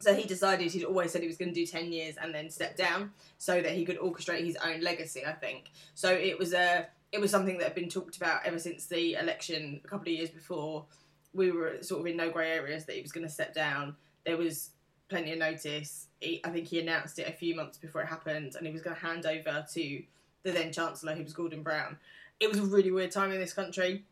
So 0.00 0.14
he 0.14 0.24
decided 0.24 0.72
he'd 0.72 0.84
always 0.84 1.12
said 1.12 1.20
he 1.20 1.28
was 1.28 1.36
going 1.36 1.52
to 1.52 1.54
do 1.54 1.66
ten 1.66 1.92
years 1.92 2.16
and 2.20 2.34
then 2.34 2.50
step 2.50 2.76
down, 2.76 3.12
so 3.36 3.60
that 3.60 3.72
he 3.72 3.84
could 3.84 3.98
orchestrate 3.98 4.44
his 4.44 4.56
own 4.56 4.80
legacy. 4.80 5.24
I 5.26 5.32
think 5.32 5.70
so. 5.94 6.10
It 6.10 6.38
was 6.38 6.54
a. 6.54 6.86
It 7.12 7.20
was 7.20 7.30
something 7.30 7.58
that 7.58 7.64
had 7.64 7.74
been 7.76 7.90
talked 7.90 8.16
about 8.16 8.44
ever 8.44 8.58
since 8.58 8.86
the 8.86 9.14
election 9.14 9.80
a 9.84 9.88
couple 9.88 10.08
of 10.08 10.18
years 10.18 10.30
before. 10.30 10.86
We 11.32 11.52
were 11.52 11.78
sort 11.82 12.00
of 12.00 12.06
in 12.06 12.16
no 12.16 12.30
grey 12.30 12.50
areas 12.50 12.86
that 12.86 12.96
he 12.96 13.02
was 13.02 13.12
going 13.12 13.26
to 13.26 13.32
step 13.32 13.54
down. 13.54 13.96
There 14.24 14.36
was 14.36 14.70
plenty 15.08 15.32
of 15.32 15.38
notice. 15.38 16.08
He, 16.20 16.40
I 16.44 16.50
think 16.50 16.66
he 16.66 16.80
announced 16.80 17.18
it 17.18 17.28
a 17.28 17.32
few 17.32 17.54
months 17.54 17.78
before 17.78 18.02
it 18.02 18.06
happened, 18.06 18.54
and 18.56 18.66
he 18.66 18.72
was 18.72 18.82
going 18.82 18.96
to 18.96 19.02
hand 19.02 19.26
over 19.26 19.66
to 19.72 20.02
the 20.42 20.50
then 20.50 20.72
Chancellor, 20.72 21.14
who 21.14 21.22
was 21.22 21.32
Gordon 21.32 21.62
Brown. 21.62 21.98
It 22.40 22.48
was 22.48 22.58
a 22.58 22.64
really 22.64 22.90
weird 22.90 23.10
time 23.10 23.32
in 23.32 23.40
this 23.40 23.52
country. 23.52 24.04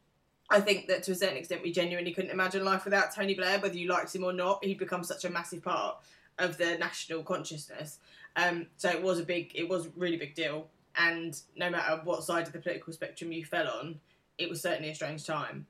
I 0.51 0.61
think 0.61 0.89
that 0.89 1.03
to 1.05 1.13
a 1.13 1.15
certain 1.15 1.37
extent, 1.37 1.63
we 1.63 1.73
genuinely 1.73 2.13
couldn't 2.13 2.31
imagine 2.31 2.65
life 2.65 2.85
without 2.85 3.15
Tony 3.15 3.35
Blair, 3.35 3.59
whether 3.61 3.77
you 3.77 3.89
liked 3.89 4.15
him 4.15 4.25
or 4.25 4.33
not. 4.33 4.65
He'd 4.65 4.79
become 4.79 5.03
such 5.03 5.25
a 5.25 5.31
massive 5.31 5.63
part 5.63 5.97
of 6.39 6.59
the 6.59 6.77
national 6.79 7.23
consciousness. 7.23 7.99
Um, 8.37 8.67
so 8.77 8.91
it 8.91 9.03
was 9.03 9.19
a 9.19 9.25
big, 9.25 9.53
it 9.55 9.69
was 9.69 9.87
a 9.87 9.91
really 9.97 10.17
big 10.17 10.35
deal. 10.35 10.69
And 10.97 11.39
no 11.57 11.71
matter 11.71 12.01
what 12.05 12.23
side 12.23 12.47
of 12.47 12.53
the 12.53 12.59
political 12.59 12.93
spectrum 12.93 13.33
you 13.33 13.45
fell 13.45 13.69
on, 13.69 14.01
it 14.39 14.51
was 14.51 14.61
certainly 14.61 14.91
a 14.91 14.95
strange 14.95 15.25
time. 15.25 15.67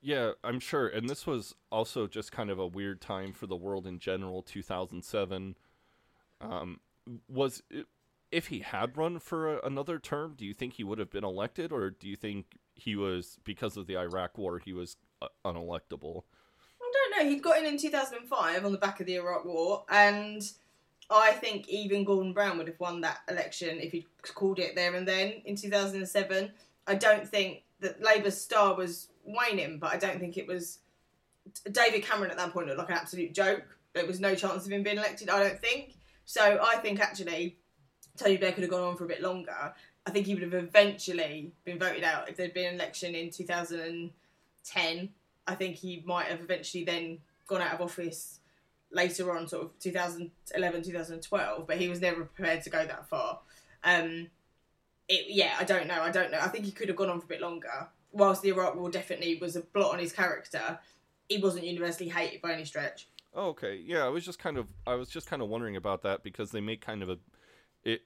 Yeah, 0.00 0.32
I'm 0.44 0.60
sure. 0.60 0.86
And 0.86 1.08
this 1.08 1.26
was 1.26 1.54
also 1.70 2.06
just 2.06 2.30
kind 2.30 2.50
of 2.50 2.58
a 2.58 2.66
weird 2.66 3.00
time 3.00 3.32
for 3.32 3.46
the 3.46 3.56
world 3.56 3.86
in 3.86 3.98
general. 3.98 4.42
2007 4.42 5.56
um, 6.40 6.80
was 7.28 7.62
if 8.30 8.48
he 8.48 8.60
had 8.60 8.96
run 8.96 9.18
for 9.18 9.56
a, 9.56 9.66
another 9.66 9.98
term. 9.98 10.34
Do 10.36 10.44
you 10.44 10.54
think 10.54 10.74
he 10.74 10.84
would 10.84 10.98
have 10.98 11.10
been 11.10 11.24
elected, 11.24 11.72
or 11.72 11.90
do 11.90 12.08
you 12.08 12.16
think 12.16 12.58
he 12.74 12.94
was 12.94 13.38
because 13.44 13.76
of 13.76 13.86
the 13.86 13.96
Iraq 13.96 14.38
War 14.38 14.58
he 14.58 14.72
was 14.72 14.96
uh, 15.20 15.28
unelectable? 15.44 16.22
I 16.80 16.92
don't 16.92 17.24
know. 17.24 17.30
He'd 17.30 17.42
got 17.42 17.58
in 17.58 17.66
in 17.66 17.78
2005 17.78 18.64
on 18.64 18.72
the 18.72 18.78
back 18.78 19.00
of 19.00 19.06
the 19.06 19.16
Iraq 19.16 19.44
War, 19.44 19.84
and 19.88 20.42
I 21.10 21.32
think 21.32 21.68
even 21.68 22.04
Gordon 22.04 22.32
Brown 22.32 22.58
would 22.58 22.68
have 22.68 22.78
won 22.80 23.00
that 23.00 23.18
election 23.28 23.78
if 23.80 23.92
he'd 23.92 24.06
called 24.34 24.58
it 24.58 24.74
there 24.74 24.94
and 24.94 25.08
then 25.08 25.42
in 25.44 25.56
2007. 25.56 26.50
I 26.86 26.94
don't 26.94 27.28
think 27.28 27.64
that 27.80 28.02
Labour's 28.02 28.40
star 28.40 28.74
was 28.74 29.08
waning, 29.28 29.78
but 29.78 29.92
I 29.92 29.96
don't 29.96 30.18
think 30.18 30.36
it 30.36 30.46
was. 30.46 30.78
David 31.70 32.02
Cameron 32.04 32.30
at 32.30 32.36
that 32.36 32.52
point 32.52 32.66
looked 32.66 32.78
like 32.78 32.90
an 32.90 32.96
absolute 32.96 33.32
joke. 33.32 33.64
There 33.94 34.06
was 34.06 34.20
no 34.20 34.34
chance 34.34 34.66
of 34.66 34.72
him 34.72 34.82
being 34.82 34.98
elected, 34.98 35.30
I 35.30 35.42
don't 35.42 35.60
think. 35.60 35.94
So 36.24 36.60
I 36.62 36.76
think 36.76 37.00
actually 37.00 37.56
Tony 38.16 38.36
Blair 38.36 38.52
could 38.52 38.62
have 38.64 38.70
gone 38.70 38.82
on 38.82 38.96
for 38.96 39.04
a 39.04 39.08
bit 39.08 39.22
longer. 39.22 39.72
I 40.06 40.10
think 40.10 40.26
he 40.26 40.34
would 40.34 40.42
have 40.42 40.54
eventually 40.54 41.52
been 41.64 41.78
voted 41.78 42.04
out 42.04 42.28
if 42.28 42.36
there'd 42.36 42.54
been 42.54 42.68
an 42.68 42.74
election 42.74 43.14
in 43.14 43.30
2010. 43.30 45.08
I 45.46 45.54
think 45.54 45.76
he 45.76 46.02
might 46.04 46.26
have 46.26 46.40
eventually 46.40 46.84
then 46.84 47.18
gone 47.46 47.62
out 47.62 47.74
of 47.74 47.80
office 47.80 48.40
later 48.92 49.36
on, 49.36 49.48
sort 49.48 49.64
of 49.64 49.78
2011, 49.78 50.82
2012, 50.82 51.66
but 51.66 51.76
he 51.76 51.88
was 51.88 52.00
never 52.00 52.24
prepared 52.24 52.62
to 52.62 52.70
go 52.70 52.84
that 52.86 53.08
far. 53.08 53.40
Um, 53.84 54.28
it, 55.08 55.26
yeah, 55.28 55.54
I 55.58 55.64
don't 55.64 55.86
know. 55.86 56.02
I 56.02 56.10
don't 56.10 56.30
know. 56.30 56.40
I 56.40 56.48
think 56.48 56.64
he 56.64 56.72
could 56.72 56.88
have 56.88 56.96
gone 56.96 57.08
on 57.08 57.20
for 57.20 57.26
a 57.26 57.28
bit 57.28 57.40
longer. 57.40 57.88
Whilst 58.12 58.42
the 58.42 58.48
Iraq 58.48 58.74
War 58.76 58.90
definitely 58.90 59.38
was 59.40 59.56
a 59.56 59.60
blot 59.60 59.92
on 59.92 59.98
his 59.98 60.12
character, 60.12 60.78
he 61.28 61.38
wasn't 61.38 61.64
universally 61.64 62.08
hated 62.08 62.40
by 62.40 62.52
any 62.52 62.64
stretch. 62.64 63.08
Oh, 63.34 63.48
okay. 63.48 63.80
Yeah, 63.84 64.04
I 64.04 64.08
was 64.08 64.24
just 64.24 64.38
kind 64.38 64.56
of 64.56 64.66
I 64.86 64.94
was 64.94 65.08
just 65.08 65.28
kind 65.28 65.42
of 65.42 65.48
wondering 65.48 65.76
about 65.76 66.02
that 66.02 66.22
because 66.22 66.50
they 66.50 66.60
make 66.60 66.80
kind 66.80 67.02
of 67.02 67.10
a 67.10 67.18
it 67.84 68.02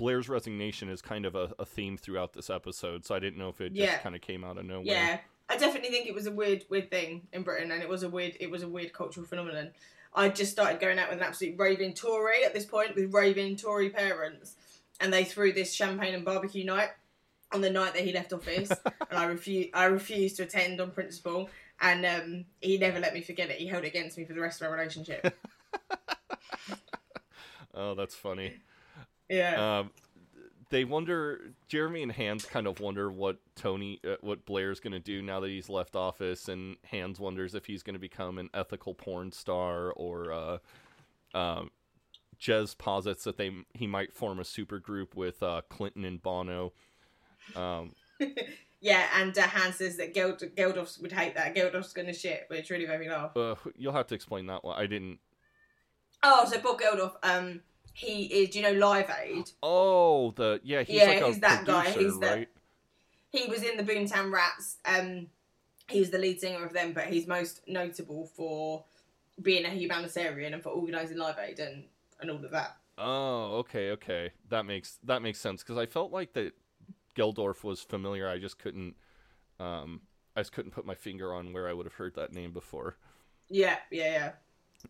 Blair's 0.00 0.30
resignation 0.30 0.88
is 0.88 1.02
kind 1.02 1.26
of 1.26 1.34
a, 1.34 1.52
a 1.58 1.66
theme 1.66 1.98
throughout 1.98 2.32
this 2.32 2.48
episode, 2.48 3.04
so 3.04 3.14
I 3.14 3.18
didn't 3.18 3.38
know 3.38 3.50
if 3.50 3.60
it 3.60 3.74
just 3.74 4.00
kind 4.00 4.14
of 4.14 4.22
came 4.22 4.44
out 4.44 4.56
of 4.56 4.64
nowhere. 4.64 4.86
Yeah, 4.86 5.18
I 5.50 5.58
definitely 5.58 5.90
think 5.90 6.06
it 6.06 6.14
was 6.14 6.26
a 6.26 6.32
weird, 6.32 6.64
weird 6.70 6.90
thing 6.90 7.28
in 7.34 7.42
Britain, 7.42 7.70
and 7.70 7.82
it 7.82 7.88
was 7.88 8.02
a 8.02 8.08
weird, 8.08 8.34
it 8.40 8.50
was 8.50 8.62
a 8.62 8.68
weird 8.68 8.94
cultural 8.94 9.26
phenomenon. 9.26 9.72
I 10.14 10.30
just 10.30 10.52
started 10.52 10.80
going 10.80 10.98
out 10.98 11.10
with 11.10 11.18
an 11.18 11.24
absolute 11.24 11.58
raving 11.58 11.92
Tory 11.92 12.44
at 12.46 12.54
this 12.54 12.64
point, 12.64 12.96
with 12.96 13.12
raving 13.12 13.56
Tory 13.56 13.90
parents, 13.90 14.56
and 15.00 15.12
they 15.12 15.24
threw 15.24 15.52
this 15.52 15.70
champagne 15.74 16.14
and 16.14 16.24
barbecue 16.24 16.64
night 16.64 16.90
on 17.52 17.60
the 17.60 17.70
night 17.70 17.94
that 17.94 18.04
he 18.04 18.12
left 18.12 18.32
office, 18.32 18.70
and 19.10 19.18
I 19.18 19.24
refused, 19.24 19.70
I 19.74 19.84
refused 19.84 20.36
to 20.36 20.44
attend 20.44 20.80
on 20.80 20.90
principle, 20.90 21.50
and 21.80 22.06
um, 22.06 22.44
he 22.60 22.78
never 22.78 22.98
let 23.00 23.14
me 23.14 23.22
forget 23.22 23.50
it. 23.50 23.56
He 23.56 23.66
held 23.66 23.84
it 23.84 23.88
against 23.88 24.16
me 24.18 24.24
for 24.24 24.34
the 24.34 24.40
rest 24.40 24.60
of 24.60 24.68
our 24.68 24.76
relationship. 24.76 25.36
Oh, 27.72 27.94
that's 27.94 28.16
funny. 28.16 28.54
yeah, 29.28 29.78
Um, 29.78 29.90
they 30.70 30.84
wonder 30.84 31.52
Jeremy 31.68 32.02
and 32.02 32.12
Hans 32.12 32.44
kind 32.44 32.66
of 32.66 32.80
wonder 32.80 33.10
what 33.10 33.38
Tony, 33.54 34.00
uh, 34.06 34.16
what 34.22 34.44
Blair's 34.44 34.80
going 34.80 34.92
to 34.92 34.98
do 34.98 35.22
now 35.22 35.40
that 35.40 35.48
he's 35.48 35.68
left 35.68 35.94
office, 35.96 36.48
and 36.48 36.76
Hans 36.90 37.20
wonders 37.20 37.54
if 37.54 37.66
he's 37.66 37.82
going 37.82 37.94
to 37.94 38.00
become 38.00 38.38
an 38.38 38.50
ethical 38.54 38.94
porn 38.94 39.32
star 39.32 39.92
or. 39.92 40.32
Uh, 40.32 40.58
um, 41.32 41.70
Jez 42.40 42.76
posits 42.76 43.24
that 43.24 43.36
they 43.36 43.52
he 43.74 43.86
might 43.86 44.14
form 44.14 44.40
a 44.40 44.44
super 44.44 44.78
group 44.78 45.14
with 45.14 45.42
uh, 45.42 45.60
Clinton 45.68 46.04
and 46.06 46.22
Bono. 46.22 46.72
Um, 47.56 47.94
yeah, 48.80 49.06
and 49.16 49.36
uh, 49.38 49.42
Hans 49.42 49.76
says 49.76 49.96
that 49.98 50.14
Geld- 50.14 50.42
Geldof 50.56 51.00
would 51.02 51.12
hate 51.12 51.34
that. 51.34 51.54
Geldof's 51.54 51.92
gonna 51.92 52.12
shit, 52.14 52.44
which 52.48 52.70
really 52.70 52.86
made 52.86 53.00
me 53.00 53.08
laugh. 53.10 53.36
uh, 53.36 53.54
you'll 53.76 53.92
have 53.92 54.06
to 54.08 54.14
explain 54.14 54.46
that 54.46 54.64
one. 54.64 54.78
I 54.80 54.86
didn't. 54.86 55.18
Oh, 56.22 56.44
so 56.50 56.60
Bob 56.60 56.80
Geldof, 56.80 57.14
um, 57.22 57.60
he 57.94 58.24
is. 58.26 58.50
Do 58.50 58.58
you 58.60 58.64
know 58.64 58.78
Live 58.86 59.10
Aid? 59.22 59.50
Oh, 59.62 60.32
the 60.32 60.60
yeah, 60.62 60.82
he's 60.82 60.96
Yeah, 60.96 61.04
like 61.06 61.20
a 61.22 61.26
he's 61.28 61.40
that 61.40 61.64
guy, 61.64 61.84
producer, 61.84 62.00
he's 62.00 62.18
the- 62.20 62.46
He 63.30 63.46
was 63.50 63.62
in 63.62 63.76
the 63.76 63.82
Boomtown 63.84 64.32
Rats. 64.32 64.76
Um, 64.84 65.28
he 65.88 65.98
was 66.00 66.10
the 66.10 66.18
lead 66.18 66.40
singer 66.40 66.64
of 66.64 66.72
them, 66.72 66.92
but 66.92 67.06
he's 67.06 67.26
most 67.26 67.62
notable 67.66 68.26
for 68.26 68.84
being 69.42 69.64
a 69.64 69.70
humanitarian 69.70 70.52
and 70.54 70.62
for 70.62 70.68
organising 70.68 71.16
Live 71.16 71.36
Aid 71.38 71.58
and, 71.58 71.84
and 72.20 72.30
all 72.30 72.44
of 72.44 72.50
that. 72.50 72.76
Oh, 72.98 73.56
okay, 73.60 73.90
okay. 73.92 74.30
That 74.50 74.66
makes 74.66 74.98
that 75.04 75.22
makes 75.22 75.40
sense 75.40 75.62
because 75.62 75.78
I 75.78 75.86
felt 75.86 76.12
like 76.12 76.34
that 76.34 76.52
Geldof 77.16 77.64
was 77.64 77.80
familiar. 77.80 78.28
I 78.28 78.38
just 78.38 78.58
couldn't, 78.58 78.96
um, 79.58 80.02
I 80.36 80.40
just 80.40 80.52
couldn't 80.52 80.72
put 80.72 80.86
my 80.86 80.94
finger 80.94 81.32
on 81.34 81.52
where 81.52 81.68
I 81.68 81.72
would 81.72 81.86
have 81.86 81.94
heard 81.94 82.14
that 82.16 82.32
name 82.32 82.52
before. 82.52 82.96
Yeah, 83.48 83.76
yeah, 83.90 84.32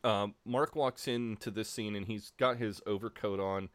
yeah. 0.04 0.22
Um, 0.22 0.34
Mark 0.44 0.76
walks 0.76 1.08
into 1.08 1.50
this 1.50 1.68
scene 1.68 1.96
and 1.96 2.06
he's 2.06 2.32
got 2.38 2.58
his 2.58 2.80
overcoat 2.86 3.40
on. 3.40 3.70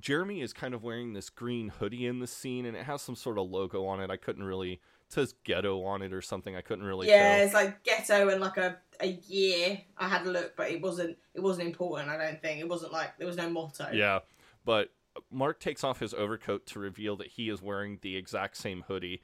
Jeremy 0.00 0.42
is 0.42 0.52
kind 0.52 0.74
of 0.74 0.84
wearing 0.84 1.12
this 1.12 1.30
green 1.30 1.68
hoodie 1.68 2.06
in 2.06 2.20
the 2.20 2.26
scene, 2.26 2.66
and 2.66 2.76
it 2.76 2.84
has 2.84 3.02
some 3.02 3.16
sort 3.16 3.38
of 3.38 3.50
logo 3.50 3.84
on 3.86 4.00
it. 4.00 4.10
I 4.10 4.16
couldn't 4.16 4.44
really. 4.44 4.72
It 4.74 5.12
says 5.12 5.34
ghetto 5.44 5.82
on 5.84 6.02
it 6.02 6.12
or 6.12 6.22
something. 6.22 6.54
I 6.54 6.60
couldn't 6.60 6.84
really 6.84 7.08
yeah, 7.08 7.36
tell. 7.36 7.46
it's 7.46 7.54
like 7.54 7.82
ghetto 7.82 8.28
and 8.28 8.40
like 8.40 8.58
a, 8.58 8.76
a 9.00 9.18
year. 9.26 9.80
I 9.96 10.08
had 10.08 10.26
a 10.26 10.30
look, 10.30 10.54
but 10.56 10.70
it 10.70 10.80
wasn't 10.80 11.16
it 11.34 11.40
wasn't 11.40 11.66
important. 11.68 12.10
I 12.10 12.16
don't 12.16 12.40
think 12.40 12.60
it 12.60 12.68
wasn't 12.68 12.92
like 12.92 13.18
there 13.18 13.26
was 13.26 13.36
no 13.36 13.50
motto. 13.50 13.90
Yeah, 13.92 14.20
but 14.64 14.90
Mark 15.30 15.60
takes 15.60 15.84
off 15.84 16.00
his 16.00 16.14
overcoat 16.14 16.66
to 16.66 16.78
reveal 16.78 17.16
that 17.16 17.28
he 17.28 17.48
is 17.48 17.62
wearing 17.62 17.98
the 18.02 18.16
exact 18.16 18.56
same 18.56 18.84
hoodie. 18.88 19.22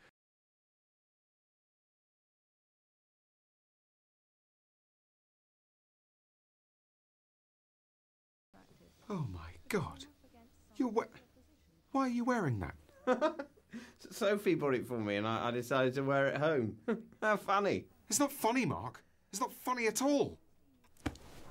Oh 9.10 9.26
my 9.32 9.50
god. 9.68 10.06
You're 10.76 10.88
we- 10.88 11.04
Why 11.92 12.02
are 12.02 12.08
you 12.08 12.24
wearing 12.24 12.60
that? 12.60 13.46
Sophie 14.10 14.54
bought 14.54 14.74
it 14.74 14.86
for 14.86 14.98
me, 14.98 15.16
and 15.16 15.26
I, 15.26 15.48
I 15.48 15.50
decided 15.50 15.94
to 15.94 16.02
wear 16.02 16.28
it 16.28 16.36
home. 16.36 16.76
How 17.22 17.36
funny! 17.36 17.84
It's 18.08 18.20
not 18.20 18.32
funny, 18.32 18.64
Mark. 18.64 19.02
It's 19.32 19.40
not 19.40 19.52
funny 19.52 19.86
at 19.86 20.00
all. 20.02 20.38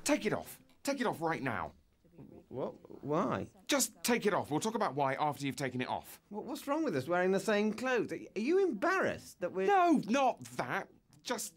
Take 0.04 0.26
it 0.26 0.34
off. 0.34 0.60
Take 0.84 1.02
it 1.02 1.08
off 1.08 1.22
right 1.22 1.42
now. 1.42 1.72
What? 2.54 2.74
Why? 3.02 3.48
Just 3.68 3.92
take 4.04 4.28
it 4.28 4.34
off. 4.34 4.52
We'll 4.52 4.60
talk 4.60 4.76
about 4.76 4.94
why 4.94 5.16
after 5.20 5.44
you've 5.44 5.56
taken 5.56 5.82
it 5.82 5.90
off. 5.90 6.20
What, 6.30 6.46
what's 6.46 6.68
wrong 6.68 6.84
with 6.84 6.96
us 6.96 7.08
wearing 7.08 7.32
the 7.32 7.40
same 7.40 7.74
clothes? 7.74 8.14
Are 8.14 8.20
are 8.36 8.40
you 8.40 8.64
embarrassed 8.64 9.42
that 9.42 9.52
we're? 9.52 9.66
No, 9.66 10.00
not 10.08 10.44
that. 10.58 10.88
Just, 11.24 11.56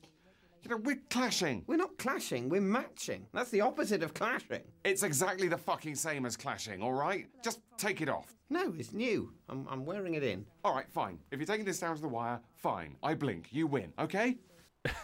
you 0.62 0.70
know, 0.70 0.78
we're 0.78 1.02
clashing. 1.10 1.64
We're 1.66 1.76
not 1.76 1.98
clashing. 1.98 2.48
We're 2.48 2.62
matching. 2.62 3.26
That's 3.34 3.50
the 3.50 3.60
opposite 3.60 4.02
of 4.02 4.14
clashing. 4.14 4.62
It's 4.84 5.02
exactly 5.02 5.48
the 5.48 5.58
fucking 5.58 5.96
same 5.96 6.24
as 6.24 6.34
clashing, 6.34 6.82
all 6.82 6.94
right? 6.94 7.26
Just 7.44 7.60
take 7.76 8.00
it 8.00 8.08
off. 8.08 8.34
No, 8.48 8.72
it's 8.78 8.94
new. 8.94 9.34
I'm, 9.50 9.66
I'm 9.68 9.84
wearing 9.84 10.14
it 10.14 10.22
in. 10.22 10.46
All 10.64 10.74
right, 10.74 10.90
fine. 10.90 11.18
If 11.30 11.38
you're 11.38 11.46
taking 11.46 11.66
this 11.66 11.80
down 11.80 11.94
to 11.96 12.00
the 12.00 12.08
wire, 12.08 12.40
fine. 12.54 12.96
I 13.02 13.12
blink. 13.14 13.48
You 13.50 13.66
win, 13.66 13.92
okay? 13.98 14.38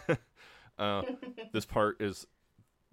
Uh, 0.79 1.03
this 1.53 1.67
part 1.67 2.01
is 2.01 2.27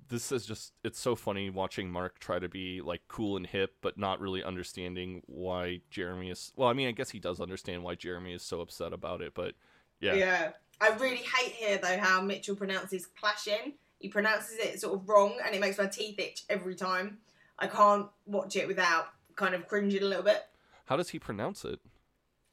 this 0.09 0.31
is 0.31 0.45
just 0.45 0.73
it's 0.83 0.99
so 0.99 1.15
funny 1.15 1.49
watching 1.49 1.89
Mark 1.89 2.19
try 2.19 2.39
to 2.39 2.49
be 2.49 2.81
like 2.81 3.01
cool 3.07 3.37
and 3.37 3.45
hip 3.47 3.75
but 3.81 3.97
not 3.97 4.19
really 4.19 4.43
understanding 4.43 5.21
why 5.27 5.81
Jeremy 5.89 6.29
is 6.29 6.51
well 6.55 6.67
I 6.67 6.73
mean 6.73 6.87
I 6.87 6.91
guess 6.91 7.09
he 7.11 7.19
does 7.19 7.39
understand 7.39 7.83
why 7.83 7.95
Jeremy 7.95 8.33
is 8.33 8.41
so 8.43 8.61
upset 8.61 8.91
about 8.93 9.21
it 9.21 9.33
but 9.33 9.53
yeah 9.99 10.13
Yeah. 10.15 10.51
I 10.81 10.89
really 10.95 11.17
hate 11.17 11.51
here 11.53 11.77
though 11.77 11.97
how 11.97 12.21
Mitchell 12.21 12.55
pronounces 12.55 13.05
clashing. 13.05 13.73
He 13.99 14.07
pronounces 14.07 14.57
it 14.57 14.79
sort 14.79 14.93
of 14.99 15.07
wrong 15.09 15.35
and 15.45 15.53
it 15.53 15.59
makes 15.61 15.77
my 15.77 15.87
teeth 15.87 16.17
itch 16.19 16.43
every 16.49 16.75
time. 16.75 17.17
I 17.57 17.67
can't 17.67 18.07
watch 18.25 18.55
it 18.55 18.67
without 18.67 19.07
kind 19.35 19.53
of 19.53 19.67
cringing 19.67 20.01
a 20.01 20.05
little 20.05 20.23
bit. 20.23 20.41
how 20.85 20.95
does 20.97 21.09
he 21.09 21.19
pronounce 21.19 21.63
it 21.65 21.79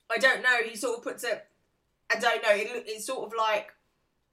I 0.08 0.18
don't 0.18 0.42
know. 0.42 0.58
He 0.64 0.76
sort 0.76 0.98
of 0.98 1.02
puts 1.04 1.24
it. 1.24 1.46
I 2.14 2.18
don't 2.20 2.40
know. 2.42 2.50
It, 2.50 2.84
it's 2.86 3.06
sort 3.06 3.26
of 3.26 3.32
like 3.36 3.72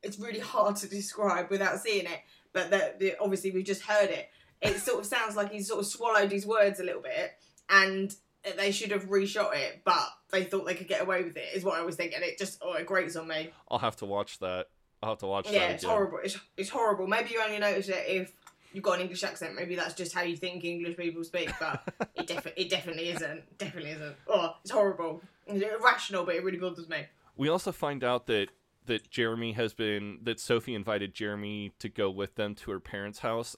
it's 0.04 0.20
really 0.20 0.40
hard 0.40 0.76
to 0.78 0.88
describe 0.88 1.50
without 1.50 1.80
seeing 1.80 2.06
it. 2.06 2.20
But 2.54 2.72
the, 2.72 3.16
obviously 3.20 3.52
we've 3.52 3.66
just 3.66 3.82
heard 3.82 4.10
it. 4.10 4.30
It 4.62 4.80
sort 4.80 5.00
of 5.00 5.06
sounds 5.06 5.36
like 5.36 5.52
he's 5.52 5.68
sort 5.68 5.82
of 5.82 5.86
swallowed 5.86 6.32
his 6.32 6.46
words 6.46 6.80
a 6.80 6.84
little 6.84 7.02
bit, 7.02 7.34
and 7.70 8.16
they 8.58 8.72
should 8.72 8.92
have 8.92 9.10
reshot 9.10 9.56
it, 9.56 9.82
but 9.84 10.08
they 10.32 10.46
thought 10.46 10.66
they 10.66 10.76
could 10.76 10.88
get 10.88 11.02
away 11.02 11.24
with 11.24 11.36
it. 11.36 11.48
Is 11.54 11.64
what 11.64 11.78
I 11.78 11.82
was 11.82 11.96
thinking. 11.96 12.20
It 12.22 12.38
just 12.38 12.60
oh, 12.62 12.74
it 12.74 12.86
grates 12.86 13.16
on 13.16 13.28
me. 13.28 13.50
I'll 13.70 13.80
have 13.80 13.98
to 13.98 14.06
watch 14.06 14.40
that 14.40 14.68
I'll 15.04 15.10
have 15.10 15.20
to 15.20 15.28
watch 15.28 15.48
Yeah, 15.48 15.52
that 15.52 15.60
Yeah, 15.60 15.72
it's 15.72 15.84
horrible. 15.84 16.20
It's, 16.24 16.40
it's 16.56 16.70
horrible. 16.70 17.08
Maybe 17.08 17.32
you 17.32 17.42
only 17.44 17.60
notice 17.60 17.90
it 17.90 18.06
if 18.08 18.32
you've 18.72 18.86
got 18.86 18.94
an 18.96 19.02
English 19.02 19.24
accent. 19.24 19.54
Maybe 19.54 19.76
that's 19.76 19.94
just 19.94 20.14
how 20.14 20.22
you 20.22 20.38
think 20.38 20.64
English 20.64 20.96
people 20.96 21.24
speak, 21.26 21.52
but 21.60 21.84
it, 22.16 22.26
defi- 22.26 22.54
it 22.56 22.70
definitely 22.70 23.10
isn't. 23.10 23.58
Definitely 23.58 23.92
isn't. 23.92 24.16
Oh, 24.30 24.56
it's 24.62 24.72
horrible. 24.72 25.22
It's 25.46 25.62
irrational, 25.62 26.24
but 26.24 26.36
it 26.36 26.44
really 26.44 26.58
bothers 26.58 26.88
me. 26.88 27.06
We 27.36 27.50
also 27.50 27.74
find 27.74 28.02
out 28.02 28.28
that 28.28 28.48
that 28.86 29.10
Jeremy 29.10 29.54
has 29.54 29.74
been 29.74 30.20
that 30.24 30.40
Sophie 30.40 30.76
invited 30.76 31.14
Jeremy 31.14 31.74
to 31.80 31.90
go 31.90 32.10
with 32.10 32.36
them 32.36 32.56
to 32.56 32.72
her 32.72 32.80
parents' 32.80 33.20
house. 33.20 33.56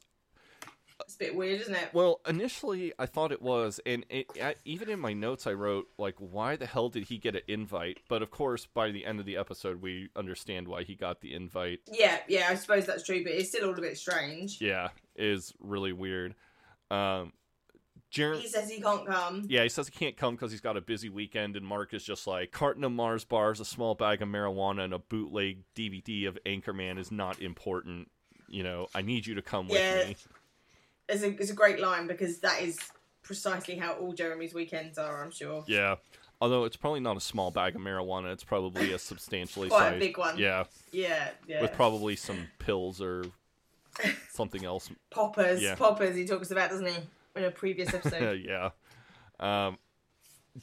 It's 1.01 1.15
a 1.15 1.19
bit 1.19 1.35
weird, 1.35 1.59
isn't 1.61 1.75
it? 1.75 1.89
Well, 1.93 2.21
initially 2.25 2.93
I 2.97 3.05
thought 3.05 3.33
it 3.33 3.41
was, 3.41 3.81
and 3.85 4.05
it, 4.09 4.27
I, 4.41 4.55
even 4.63 4.89
in 4.89 4.99
my 4.99 5.11
notes 5.11 5.45
I 5.45 5.51
wrote 5.51 5.87
like, 5.97 6.15
"Why 6.19 6.55
the 6.55 6.65
hell 6.65 6.87
did 6.89 7.05
he 7.05 7.17
get 7.17 7.35
an 7.35 7.41
invite?" 7.47 7.99
But 8.07 8.21
of 8.21 8.31
course, 8.31 8.65
by 8.65 8.91
the 8.91 9.05
end 9.05 9.19
of 9.19 9.25
the 9.25 9.35
episode, 9.35 9.81
we 9.81 10.09
understand 10.15 10.67
why 10.67 10.83
he 10.83 10.95
got 10.95 11.19
the 11.19 11.33
invite. 11.33 11.81
Yeah, 11.91 12.19
yeah, 12.27 12.47
I 12.49 12.55
suppose 12.55 12.85
that's 12.85 13.03
true, 13.03 13.23
but 13.23 13.33
it's 13.33 13.49
still 13.49 13.67
all 13.67 13.77
a 13.77 13.81
bit 13.81 13.97
strange. 13.97 14.61
Yeah, 14.61 14.89
is 15.15 15.53
really 15.59 15.91
weird. 15.91 16.33
Um, 16.89 17.33
Jeremy. 18.15 18.41
He 18.43 18.47
says 18.47 18.69
he 18.69 18.79
can't 18.79 19.05
come. 19.05 19.43
Yeah, 19.49 19.63
he 19.63 19.67
says 19.69 19.89
he 19.89 19.91
can't 19.91 20.15
come 20.15 20.35
because 20.35 20.49
he's 20.49 20.61
got 20.61 20.77
a 20.77 20.81
busy 20.81 21.09
weekend, 21.09 21.57
and 21.57 21.65
Mark 21.65 21.93
is 21.93 22.01
just 22.01 22.27
like 22.27 22.51
carton 22.51 22.85
of 22.85 22.93
Mars 22.93 23.25
bars, 23.25 23.59
a 23.59 23.65
small 23.65 23.93
bag 23.93 24.21
of 24.21 24.29
marijuana, 24.29 24.85
and 24.85 24.93
a 24.93 24.99
bootleg 24.99 25.63
DVD 25.75 26.25
of 26.29 26.39
Anchorman 26.45 26.97
is 26.97 27.11
not 27.11 27.41
important. 27.41 28.09
You 28.47 28.63
know, 28.63 28.87
I 28.95 29.01
need 29.01 29.27
you 29.27 29.35
to 29.35 29.41
come 29.41 29.67
with 29.67 30.07
me. 30.07 30.15
It's 31.09 31.23
a, 31.23 31.27
it's 31.31 31.49
a 31.51 31.53
great 31.53 31.81
line 31.81 32.07
because 32.07 32.39
that 32.39 32.61
is 32.61 32.79
precisely 33.21 33.75
how 33.75 33.95
all 33.95 34.13
Jeremy's 34.13 34.53
weekends 34.53 34.97
are, 34.97 35.21
I'm 35.21 35.31
sure. 35.31 35.65
Yeah. 35.67 35.95
Although 36.39 36.63
it's 36.63 36.77
probably 36.77 37.01
not 37.01 37.17
a 37.17 37.21
small 37.21 37.51
bag 37.51 37.75
of 37.75 37.81
marijuana, 37.81 38.31
it's 38.31 38.45
probably 38.45 38.93
a 38.93 38.99
substantially 38.99 39.67
Quite 39.67 39.95
a 39.95 39.99
big 39.99 40.17
one. 40.17 40.37
Yeah, 40.37 40.63
Yeah, 40.93 41.31
yeah. 41.47 41.61
with 41.61 41.73
probably 41.73 42.15
some 42.15 42.47
pills 42.59 43.01
or 43.01 43.25
something 44.31 44.63
else. 44.63 44.89
poppers, 45.11 45.61
Yeah. 45.61 45.75
poppers 45.75 46.15
he 46.15 46.25
talks 46.25 46.51
about, 46.51 46.69
doesn't 46.69 46.87
he? 46.87 46.95
In 47.35 47.43
a 47.43 47.51
previous 47.51 47.93
episode. 47.93 48.41
yeah. 48.47 48.69
Um, 49.39 49.77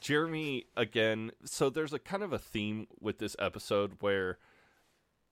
Jeremy 0.00 0.66
again. 0.76 1.32
So 1.44 1.70
there's 1.70 1.92
a 1.92 1.98
kind 1.98 2.22
of 2.22 2.32
a 2.32 2.38
theme 2.38 2.86
with 3.00 3.18
this 3.18 3.36
episode 3.38 3.96
where 4.00 4.38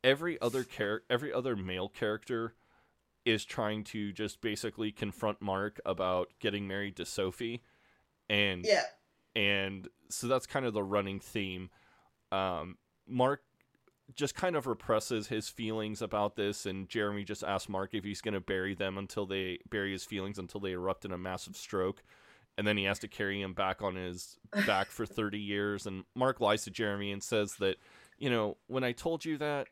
every 0.04 0.40
other 0.40 0.64
char- 0.64 1.02
every 1.08 1.32
other 1.32 1.56
male 1.56 1.88
character 1.88 2.54
is 3.24 3.44
trying 3.44 3.84
to 3.84 4.12
just 4.12 4.40
basically 4.40 4.92
confront 4.92 5.40
Mark 5.40 5.80
about 5.84 6.30
getting 6.40 6.66
married 6.66 6.96
to 6.96 7.06
Sophie, 7.06 7.62
and 8.28 8.64
yeah. 8.64 8.84
and 9.34 9.88
so 10.08 10.26
that's 10.26 10.46
kind 10.46 10.66
of 10.66 10.74
the 10.74 10.82
running 10.82 11.20
theme. 11.20 11.70
Um, 12.32 12.76
Mark 13.06 13.42
just 14.14 14.34
kind 14.34 14.56
of 14.56 14.66
represses 14.66 15.28
his 15.28 15.48
feelings 15.48 16.02
about 16.02 16.36
this, 16.36 16.66
and 16.66 16.88
Jeremy 16.88 17.24
just 17.24 17.44
asks 17.44 17.68
Mark 17.68 17.94
if 17.94 18.04
he's 18.04 18.20
going 18.20 18.34
to 18.34 18.40
bury 18.40 18.74
them 18.74 18.98
until 18.98 19.26
they 19.26 19.58
bury 19.68 19.92
his 19.92 20.04
feelings 20.04 20.38
until 20.38 20.60
they 20.60 20.72
erupt 20.72 21.04
in 21.04 21.12
a 21.12 21.18
massive 21.18 21.56
stroke, 21.56 22.02
and 22.58 22.66
then 22.66 22.76
he 22.76 22.84
has 22.84 22.98
to 23.00 23.08
carry 23.08 23.40
him 23.40 23.54
back 23.54 23.82
on 23.82 23.96
his 23.96 24.38
back 24.66 24.88
for 24.88 25.06
thirty 25.06 25.38
years. 25.38 25.86
And 25.86 26.04
Mark 26.14 26.40
lies 26.40 26.64
to 26.64 26.70
Jeremy 26.70 27.12
and 27.12 27.22
says 27.22 27.54
that, 27.56 27.76
you 28.18 28.30
know, 28.30 28.56
when 28.66 28.84
I 28.84 28.92
told 28.92 29.24
you 29.24 29.38
that, 29.38 29.68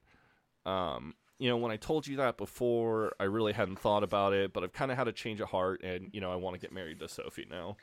um, 0.67 1.15
you 1.39 1.49
know, 1.49 1.57
when 1.57 1.73
I 1.73 1.77
told 1.77 2.07
you 2.07 2.17
that 2.17 2.37
before, 2.37 3.13
I 3.21 3.25
really 3.25 3.53
hadn't 3.53 3.79
thought 3.79 4.03
about 4.03 4.33
it, 4.33 4.53
but 4.53 4.65
I've 4.65 4.73
kind 4.73 4.91
of 4.91 4.99
had 4.99 5.09
a 5.09 5.13
change 5.13 5.41
of 5.41 5.49
heart, 5.49 5.83
and 5.83 6.11
you 6.13 6.21
know, 6.21 6.33
I 6.33 6.37
want 6.37 6.55
to 6.55 6.61
get 6.61 6.73
married 6.73 7.01
to 7.01 7.09
Sophie 7.09 7.47
now. 7.51 7.77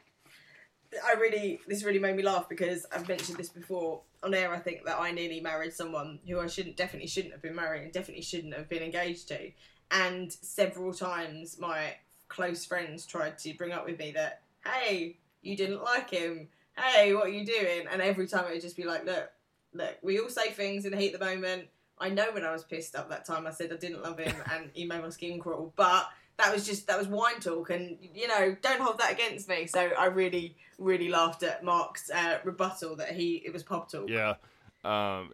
I 1.04 1.20
really, 1.20 1.60
this 1.68 1.84
really 1.84 2.00
made 2.00 2.16
me 2.16 2.24
laugh 2.24 2.48
because 2.50 2.86
I've 2.92 3.08
mentioned 3.08 3.38
this 3.38 3.50
before 3.50 4.02
on 4.24 4.34
air. 4.34 4.54
I 4.54 4.60
think 4.60 4.86
that 4.86 5.00
I 5.00 5.12
nearly 5.12 5.40
married 5.40 5.74
someone 5.74 6.20
who 6.28 6.40
I 6.40 6.48
shouldn't, 6.48 6.78
definitely 6.78 7.08
shouldn't 7.08 7.34
have 7.34 7.42
been 7.42 7.56
married 7.56 7.84
and 7.84 7.94
definitely 7.94 8.24
shouldn't 8.24 8.54
have 8.56 8.70
been 8.70 8.84
engaged 8.84 9.28
to. 9.30 9.52
And 9.92 10.32
several 10.32 10.94
times 10.94 11.60
my 11.60 11.96
close 12.28 12.66
friends 12.66 13.06
tried 13.06 13.38
to 13.40 13.54
bring 13.54 13.72
up 13.72 13.86
with 13.86 14.00
me 14.00 14.12
that, 14.12 14.42
hey, 14.66 15.18
you 15.42 15.56
didn't 15.56 15.84
like 15.84 16.10
him. 16.10 16.48
Hey, 16.78 17.14
what 17.14 17.28
are 17.28 17.30
you 17.30 17.46
doing? 17.46 17.86
And 17.92 18.02
every 18.02 18.28
time 18.28 18.46
it 18.46 18.54
would 18.54 18.62
just 18.62 18.78
be 18.78 18.84
like, 18.84 19.06
look, 19.06 19.32
look, 19.74 19.96
we 20.02 20.20
all 20.20 20.30
say 20.30 20.52
things 20.52 20.86
in 20.86 20.92
the 20.92 20.98
heat 20.98 21.14
of 21.14 21.20
the 21.20 21.26
moment. 21.26 21.68
I 21.98 22.10
know 22.10 22.28
when 22.32 22.44
I 22.44 22.52
was 22.52 22.64
pissed 22.64 22.96
up 22.96 23.10
that 23.10 23.26
time, 23.26 23.48
I 23.48 23.52
said 23.52 23.72
I 23.72 23.78
didn't 23.78 24.04
love 24.04 24.20
him 24.20 24.36
and 24.52 24.70
he 24.74 24.86
made 24.86 25.02
my 25.02 25.10
skin 25.10 25.40
crawl. 25.40 25.72
But 25.76 26.10
that 26.38 26.54
was 26.54 26.66
just 26.66 26.88
that 26.88 26.98
was 26.98 27.08
wine 27.08 27.40
talk, 27.40 27.70
and 27.70 27.98
you 28.14 28.28
know, 28.28 28.56
don't 28.62 28.82
hold 28.82 28.98
that 29.00 29.12
against 29.12 29.48
me. 29.48 29.68
So 29.68 29.80
I 29.98 30.06
really, 30.08 30.56
really 30.78 31.10
laughed 31.10 31.44
at 31.44 31.64
Mark's 31.64 32.10
uh, 32.10 32.40
rebuttal 32.44 32.96
that 32.98 33.12
he 33.14 33.42
it 33.46 33.54
was 33.54 33.64
pop 33.64 33.92
talk. 33.92 34.10
Yeah. 34.10 34.36
Um, 34.84 35.32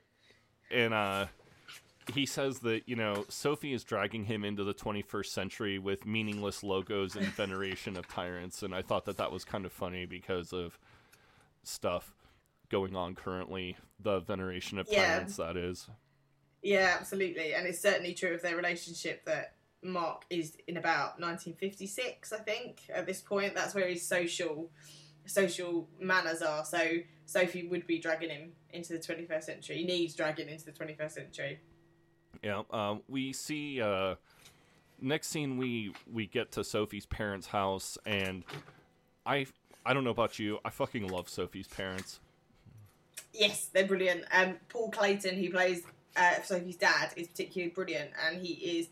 and 0.69 0.93
uh, 0.93 1.25
he 2.13 2.25
says 2.25 2.59
that, 2.59 2.87
you 2.87 2.95
know, 2.95 3.25
Sophie 3.27 3.73
is 3.73 3.83
dragging 3.83 4.25
him 4.25 4.45
into 4.45 4.63
the 4.63 4.73
21st 4.73 5.25
century 5.25 5.79
with 5.79 6.05
meaningless 6.05 6.63
logos 6.63 7.15
and 7.15 7.25
veneration 7.27 7.97
of 7.97 8.07
tyrants. 8.07 8.63
And 8.63 8.73
I 8.73 8.81
thought 8.81 9.05
that 9.05 9.17
that 9.17 9.31
was 9.31 9.43
kind 9.43 9.65
of 9.65 9.73
funny 9.73 10.05
because 10.05 10.53
of 10.53 10.79
stuff 11.63 12.13
going 12.69 12.95
on 12.95 13.15
currently. 13.15 13.75
The 13.99 14.19
veneration 14.19 14.79
of 14.79 14.87
Yeah. 14.89 15.15
tyrants, 15.15 15.35
that 15.37 15.57
is. 15.57 15.89
Yeah, 16.63 16.95
absolutely, 16.99 17.53
and 17.53 17.65
it's 17.67 17.81
certainly 17.81 18.13
true 18.13 18.33
of 18.35 18.41
their 18.43 18.55
relationship 18.55 19.25
that 19.25 19.55
Mark 19.83 20.25
is 20.29 20.57
in 20.67 20.77
about 20.77 21.19
1956, 21.19 22.33
I 22.33 22.37
think. 22.37 22.81
At 22.93 23.05
this 23.05 23.21
point, 23.21 23.55
that's 23.55 23.73
where 23.73 23.87
his 23.87 24.07
social 24.07 24.69
social 25.25 25.87
manners 25.99 26.41
are. 26.41 26.65
So 26.65 26.97
Sophie 27.25 27.67
would 27.67 27.87
be 27.87 27.99
dragging 27.99 28.29
him 28.29 28.51
into 28.71 28.93
the 28.93 28.99
21st 28.99 29.43
century. 29.43 29.77
He 29.77 29.83
needs 29.85 30.15
dragging 30.15 30.49
into 30.49 30.65
the 30.65 30.71
21st 30.71 31.11
century. 31.11 31.59
Yeah. 32.43 32.63
Um, 32.71 33.01
we 33.07 33.33
see. 33.33 33.81
Uh, 33.81 34.15
next 35.01 35.27
scene, 35.27 35.57
we 35.57 35.93
we 36.11 36.27
get 36.27 36.51
to 36.53 36.63
Sophie's 36.63 37.05
parents' 37.05 37.47
house, 37.47 37.97
and 38.05 38.43
I 39.25 39.47
I 39.85 39.93
don't 39.93 40.03
know 40.03 40.11
about 40.11 40.39
you, 40.39 40.59
I 40.63 40.69
fucking 40.69 41.07
love 41.07 41.27
Sophie's 41.27 41.67
parents. 41.67 42.19
Yes, 43.33 43.69
they're 43.73 43.87
brilliant. 43.87 44.25
Um, 44.31 44.57
Paul 44.69 44.91
Clayton, 44.91 45.35
who 45.35 45.49
plays 45.49 45.83
uh, 46.15 46.41
Sophie's 46.43 46.75
dad, 46.75 47.11
is 47.15 47.27
particularly 47.27 47.71
brilliant, 47.71 48.11
and 48.27 48.41
he 48.41 48.53
is 48.79 48.89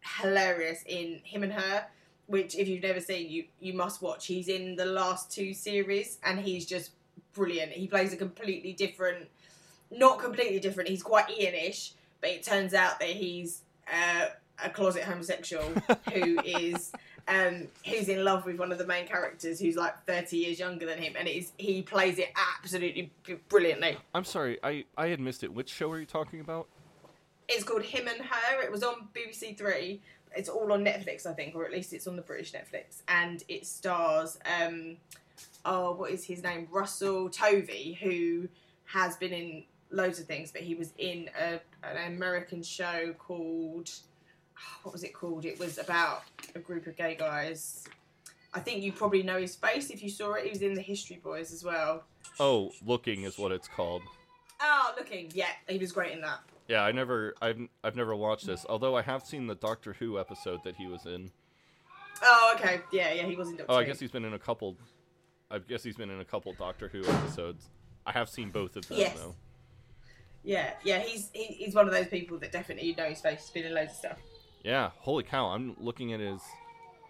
hilarious 0.00 0.82
in 0.86 1.20
Him 1.24 1.42
and 1.42 1.52
Her, 1.52 1.86
which 2.26 2.56
if 2.56 2.68
you've 2.68 2.82
never 2.82 3.00
seen, 3.00 3.30
you 3.30 3.44
you 3.60 3.72
must 3.72 4.02
watch. 4.02 4.26
He's 4.26 4.48
in 4.48 4.76
the 4.76 4.84
last 4.84 5.30
two 5.30 5.54
series, 5.54 6.18
and 6.24 6.38
he's 6.38 6.66
just 6.66 6.90
brilliant. 7.32 7.72
He 7.72 7.86
plays 7.86 8.12
a 8.12 8.16
completely 8.16 8.72
different, 8.72 9.28
not 9.90 10.18
completely 10.18 10.60
different. 10.60 10.88
He's 10.88 11.02
quite 11.02 11.30
Ian-ish, 11.30 11.92
but 12.20 12.30
it 12.30 12.42
turns 12.42 12.74
out 12.74 12.98
that 13.00 13.08
he's 13.08 13.62
uh, 13.92 14.26
a 14.62 14.70
closet 14.70 15.04
homosexual 15.04 15.64
who 16.12 16.38
is. 16.44 16.92
Um, 17.30 17.68
who's 17.86 18.08
in 18.08 18.24
love 18.24 18.46
with 18.46 18.58
one 18.58 18.72
of 18.72 18.78
the 18.78 18.86
main 18.86 19.06
characters 19.06 19.60
who's 19.60 19.76
like 19.76 20.02
30 20.06 20.34
years 20.34 20.58
younger 20.58 20.86
than 20.86 20.96
him 20.96 21.12
and 21.18 21.28
it 21.28 21.32
is 21.32 21.52
he 21.58 21.82
plays 21.82 22.18
it 22.18 22.30
absolutely 22.56 23.10
brilliantly 23.50 23.98
I'm 24.14 24.24
sorry, 24.24 24.58
I 24.64 24.86
I 24.96 25.08
had 25.08 25.20
missed 25.20 25.44
it. 25.44 25.52
Which 25.52 25.68
show 25.68 25.90
are 25.90 25.98
you 25.98 26.06
talking 26.06 26.40
about? 26.40 26.68
It's 27.48 27.64
called 27.64 27.82
Him 27.82 28.08
and 28.08 28.20
Her. 28.20 28.62
It 28.62 28.70
was 28.70 28.82
on 28.82 29.08
BBC 29.14 29.56
Three. 29.56 30.02
It's 30.36 30.48
all 30.48 30.72
on 30.72 30.84
Netflix, 30.84 31.26
I 31.26 31.32
think, 31.32 31.54
or 31.54 31.64
at 31.64 31.72
least 31.72 31.92
it's 31.92 32.06
on 32.06 32.16
the 32.16 32.22
British 32.22 32.52
Netflix. 32.52 33.02
And 33.08 33.42
it 33.48 33.66
stars, 33.66 34.38
um, 34.60 34.98
oh, 35.64 35.92
what 35.92 36.10
is 36.10 36.24
his 36.24 36.42
name? 36.42 36.68
Russell 36.70 37.30
Tovey, 37.30 37.98
who 37.98 38.48
has 38.84 39.16
been 39.16 39.32
in 39.32 39.64
loads 39.90 40.20
of 40.20 40.26
things, 40.26 40.52
but 40.52 40.60
he 40.60 40.74
was 40.74 40.92
in 40.98 41.30
a, 41.40 41.60
an 41.82 42.12
American 42.14 42.62
show 42.62 43.14
called, 43.18 43.90
what 44.82 44.92
was 44.92 45.02
it 45.02 45.14
called? 45.14 45.46
It 45.46 45.58
was 45.58 45.78
about 45.78 46.24
a 46.54 46.58
group 46.58 46.86
of 46.86 46.96
gay 46.96 47.14
guys. 47.14 47.84
I 48.52 48.60
think 48.60 48.82
you 48.82 48.92
probably 48.92 49.22
know 49.22 49.38
his 49.40 49.56
face 49.56 49.90
if 49.90 50.02
you 50.02 50.10
saw 50.10 50.34
it. 50.34 50.44
He 50.44 50.50
was 50.50 50.62
in 50.62 50.74
the 50.74 50.82
History 50.82 51.20
Boys 51.22 51.52
as 51.52 51.64
well. 51.64 52.04
Oh, 52.40 52.72
Looking 52.84 53.24
is 53.24 53.38
what 53.38 53.52
it's 53.52 53.68
called. 53.68 54.02
Oh, 54.60 54.92
looking, 54.98 55.30
yeah, 55.34 55.50
he 55.68 55.78
was 55.78 55.92
great 55.92 56.12
in 56.12 56.20
that. 56.22 56.40
Yeah, 56.68 56.82
I 56.82 56.92
never 56.92 57.34
I've 57.40 57.58
I've 57.82 57.96
never 57.96 58.14
watched 58.14 58.46
this. 58.46 58.64
Although 58.68 58.94
I 58.96 59.02
have 59.02 59.24
seen 59.24 59.46
the 59.46 59.54
Doctor 59.54 59.94
Who 59.94 60.18
episode 60.18 60.60
that 60.64 60.76
he 60.76 60.86
was 60.86 61.06
in. 61.06 61.30
Oh, 62.22 62.52
okay, 62.56 62.80
yeah, 62.92 63.12
yeah, 63.12 63.22
he 63.26 63.36
was 63.36 63.48
in 63.48 63.56
Doctor 63.56 63.72
Oh, 63.72 63.76
I 63.76 63.82
Who. 63.82 63.86
guess 63.88 64.00
he's 64.00 64.10
been 64.10 64.24
in 64.24 64.34
a 64.34 64.38
couple. 64.38 64.76
I 65.50 65.58
guess 65.58 65.82
he's 65.82 65.96
been 65.96 66.10
in 66.10 66.20
a 66.20 66.24
couple 66.24 66.52
Doctor 66.52 66.88
Who 66.88 67.04
episodes. 67.04 67.68
I 68.04 68.12
have 68.12 68.28
seen 68.28 68.50
both 68.50 68.76
of 68.76 68.86
them 68.88 68.98
Yes. 68.98 69.18
though. 69.18 69.34
Yeah, 70.44 70.72
yeah, 70.84 70.98
he's 71.00 71.30
he, 71.32 71.44
he's 71.44 71.74
one 71.74 71.86
of 71.86 71.92
those 71.92 72.08
people 72.08 72.38
that 72.38 72.52
definitely 72.52 72.88
you 72.88 72.96
know 72.96 73.08
his 73.08 73.20
face. 73.20 73.40
He's 73.40 73.50
been 73.50 73.64
in 73.64 73.74
loads 73.74 73.92
of 73.92 73.96
stuff. 73.96 74.18
Yeah, 74.64 74.90
holy 74.98 75.22
cow! 75.24 75.46
I'm 75.48 75.74
looking 75.78 76.12
at 76.12 76.20
his 76.20 76.40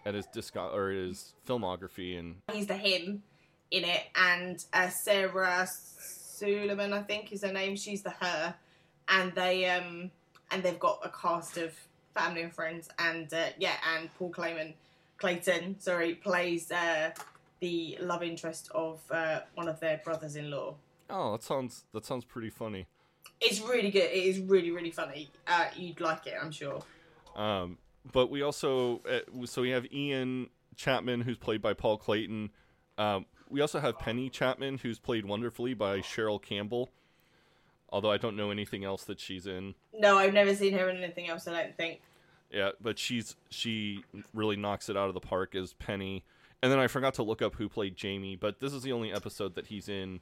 at 0.05 0.13
his 0.13 0.25
disco 0.27 0.69
or 0.73 0.91
his 0.91 1.33
filmography 1.47 2.17
and 2.17 2.35
He's 2.51 2.67
the 2.67 2.75
him 2.77 3.23
in 3.71 3.83
it, 3.83 4.03
and 4.15 4.63
uh, 4.73 4.87
Sarah 4.89 5.67
Solemani, 5.67 6.93
I 6.93 7.01
think 7.03 7.31
is 7.31 7.43
her 7.43 7.51
name. 7.51 7.75
She's 7.75 8.01
the 8.03 8.11
her, 8.11 8.55
and 9.09 9.33
they 9.33 9.69
um 9.69 10.11
and 10.51 10.63
they've 10.63 10.79
got 10.79 10.99
a 11.03 11.09
cast 11.09 11.57
of 11.57 11.73
family 12.15 12.41
and 12.41 12.53
friends, 12.53 12.89
and 12.97 13.31
uh, 13.33 13.47
yeah, 13.57 13.75
and 13.95 14.13
Paul 14.15 14.31
Clayman, 14.31 14.73
Clayton, 15.17 15.79
sorry, 15.79 16.15
plays 16.15 16.71
uh, 16.71 17.11
the 17.59 17.97
love 18.01 18.23
interest 18.23 18.69
of 18.73 19.01
uh, 19.11 19.41
one 19.55 19.67
of 19.67 19.79
their 19.79 20.01
brothers-in-law. 20.03 20.75
oh, 21.09 21.31
that 21.33 21.43
sounds 21.43 21.83
that 21.93 22.05
sounds 22.05 22.25
pretty 22.25 22.49
funny. 22.49 22.87
It's 23.41 23.61
really 23.61 23.91
good. 23.91 24.09
It 24.11 24.25
is 24.25 24.39
really 24.39 24.71
really 24.71 24.91
funny. 24.91 25.29
Uh, 25.47 25.67
you'd 25.75 26.01
like 26.01 26.27
it, 26.27 26.33
I'm 26.41 26.51
sure. 26.51 26.81
Um, 27.35 27.77
but 28.11 28.29
we 28.29 28.41
also 28.41 29.01
uh, 29.09 29.45
so 29.45 29.61
we 29.61 29.69
have 29.69 29.85
Ian 29.93 30.49
Chapman 30.75 31.21
who's 31.21 31.37
played 31.37 31.61
by 31.61 31.73
Paul 31.73 31.97
Clayton. 31.97 32.49
Um, 32.97 33.25
we 33.49 33.61
also 33.61 33.79
have 33.79 33.97
Penny 33.97 34.29
Chapman 34.29 34.77
who's 34.77 34.99
played 34.99 35.25
wonderfully 35.25 35.73
by 35.73 35.99
Cheryl 35.99 36.41
Campbell. 36.41 36.89
Although 37.91 38.11
I 38.11 38.17
don't 38.17 38.35
know 38.35 38.51
anything 38.51 38.83
else 38.83 39.03
that 39.05 39.19
she's 39.19 39.47
in. 39.47 39.73
No, 39.93 40.17
I've 40.17 40.33
never 40.33 40.53
seen 40.53 40.73
her 40.73 40.89
in 40.89 40.97
anything 40.97 41.27
else. 41.29 41.47
I 41.47 41.63
don't 41.63 41.75
think. 41.75 42.01
Yeah, 42.51 42.71
but 42.81 42.97
she's 42.97 43.35
she 43.49 44.03
really 44.33 44.55
knocks 44.55 44.89
it 44.89 44.97
out 44.97 45.07
of 45.07 45.13
the 45.13 45.19
park 45.19 45.55
as 45.55 45.73
Penny. 45.73 46.23
And 46.61 46.71
then 46.71 46.79
I 46.79 46.87
forgot 46.87 47.13
to 47.15 47.23
look 47.23 47.41
up 47.41 47.55
who 47.55 47.69
played 47.69 47.95
Jamie, 47.95 48.35
but 48.35 48.59
this 48.59 48.73
is 48.73 48.83
the 48.83 48.91
only 48.91 49.13
episode 49.13 49.55
that 49.55 49.67
he's 49.67 49.87
in. 49.87 50.19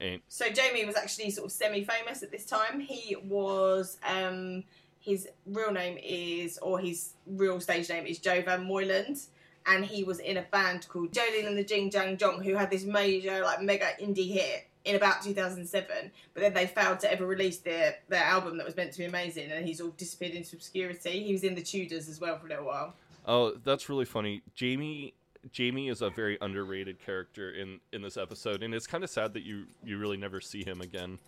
And 0.00 0.20
So 0.28 0.48
Jamie 0.50 0.84
was 0.84 0.96
actually 0.96 1.30
sort 1.30 1.46
of 1.46 1.52
semi-famous 1.52 2.22
at 2.22 2.30
this 2.30 2.44
time. 2.44 2.78
He 2.80 3.16
was 3.16 3.96
um, 4.06 4.64
his 5.00 5.28
real 5.46 5.72
name 5.72 5.98
is, 6.02 6.58
or 6.58 6.78
his 6.78 7.14
real 7.26 7.60
stage 7.60 7.88
name 7.88 8.06
is 8.06 8.18
Joe 8.18 8.42
Van 8.42 8.64
Moyland, 8.64 9.18
and 9.66 9.84
he 9.84 10.04
was 10.04 10.18
in 10.18 10.36
a 10.36 10.42
band 10.42 10.86
called 10.88 11.12
Joe 11.12 11.24
Lean 11.32 11.46
and 11.46 11.56
the 11.56 11.64
Jing 11.64 11.90
Jang 11.90 12.16
Jong, 12.16 12.42
who 12.42 12.54
had 12.54 12.70
this 12.70 12.84
major 12.84 13.42
like 13.42 13.62
mega 13.62 13.88
indie 14.00 14.30
hit 14.30 14.68
in 14.88 14.96
about 14.96 15.22
2007. 15.22 16.10
But 16.34 16.40
then 16.40 16.54
they 16.54 16.66
failed 16.66 17.00
to 17.00 17.12
ever 17.12 17.26
release 17.26 17.58
their 17.58 17.96
their 18.08 18.24
album 18.24 18.56
that 18.56 18.66
was 18.66 18.76
meant 18.76 18.92
to 18.92 18.98
be 18.98 19.04
amazing, 19.04 19.50
and 19.52 19.66
he's 19.66 19.80
all 19.80 19.90
disappeared 19.90 20.32
into 20.32 20.56
obscurity. 20.56 21.24
He 21.24 21.32
was 21.32 21.44
in 21.44 21.54
the 21.54 21.62
Tudors 21.62 22.08
as 22.08 22.20
well 22.20 22.38
for 22.38 22.46
a 22.46 22.48
little 22.48 22.66
while. 22.66 22.94
oh, 23.26 23.54
that's 23.62 23.88
really 23.88 24.06
funny. 24.06 24.42
Jamie 24.54 25.14
Jamie 25.52 25.88
is 25.88 26.02
a 26.02 26.10
very 26.10 26.38
underrated 26.40 26.98
character 26.98 27.52
in 27.52 27.80
in 27.92 28.02
this 28.02 28.16
episode, 28.16 28.62
and 28.62 28.74
it's 28.74 28.86
kind 28.86 29.04
of 29.04 29.10
sad 29.10 29.34
that 29.34 29.42
you 29.42 29.66
you 29.84 29.98
really 29.98 30.16
never 30.16 30.40
see 30.40 30.64
him 30.64 30.80
again. 30.80 31.18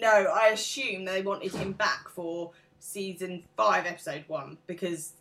No, 0.00 0.08
I 0.08 0.48
assume 0.48 1.04
they 1.04 1.22
wanted 1.22 1.52
him 1.52 1.72
back 1.72 2.08
for 2.08 2.52
season 2.78 3.42
five, 3.56 3.86
episode 3.86 4.24
one, 4.28 4.56
because 4.66 5.14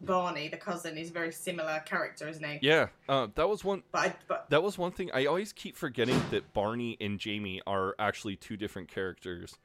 Barney, 0.00 0.48
the 0.48 0.56
cousin, 0.56 0.96
is 0.96 1.10
a 1.10 1.12
very 1.12 1.32
similar 1.32 1.80
character, 1.86 2.28
isn't 2.28 2.44
he? 2.44 2.58
Yeah, 2.62 2.88
uh, 3.08 3.28
that 3.34 3.48
was 3.48 3.64
one. 3.64 3.82
But 3.92 3.98
I, 3.98 4.14
but 4.26 4.50
That 4.50 4.62
was 4.62 4.78
one 4.78 4.92
thing. 4.92 5.10
I 5.12 5.26
always 5.26 5.52
keep 5.52 5.76
forgetting 5.76 6.20
that 6.30 6.52
Barney 6.52 6.96
and 7.00 7.18
Jamie 7.18 7.60
are 7.66 7.94
actually 7.98 8.36
two 8.36 8.56
different 8.56 8.88
characters. 8.88 9.56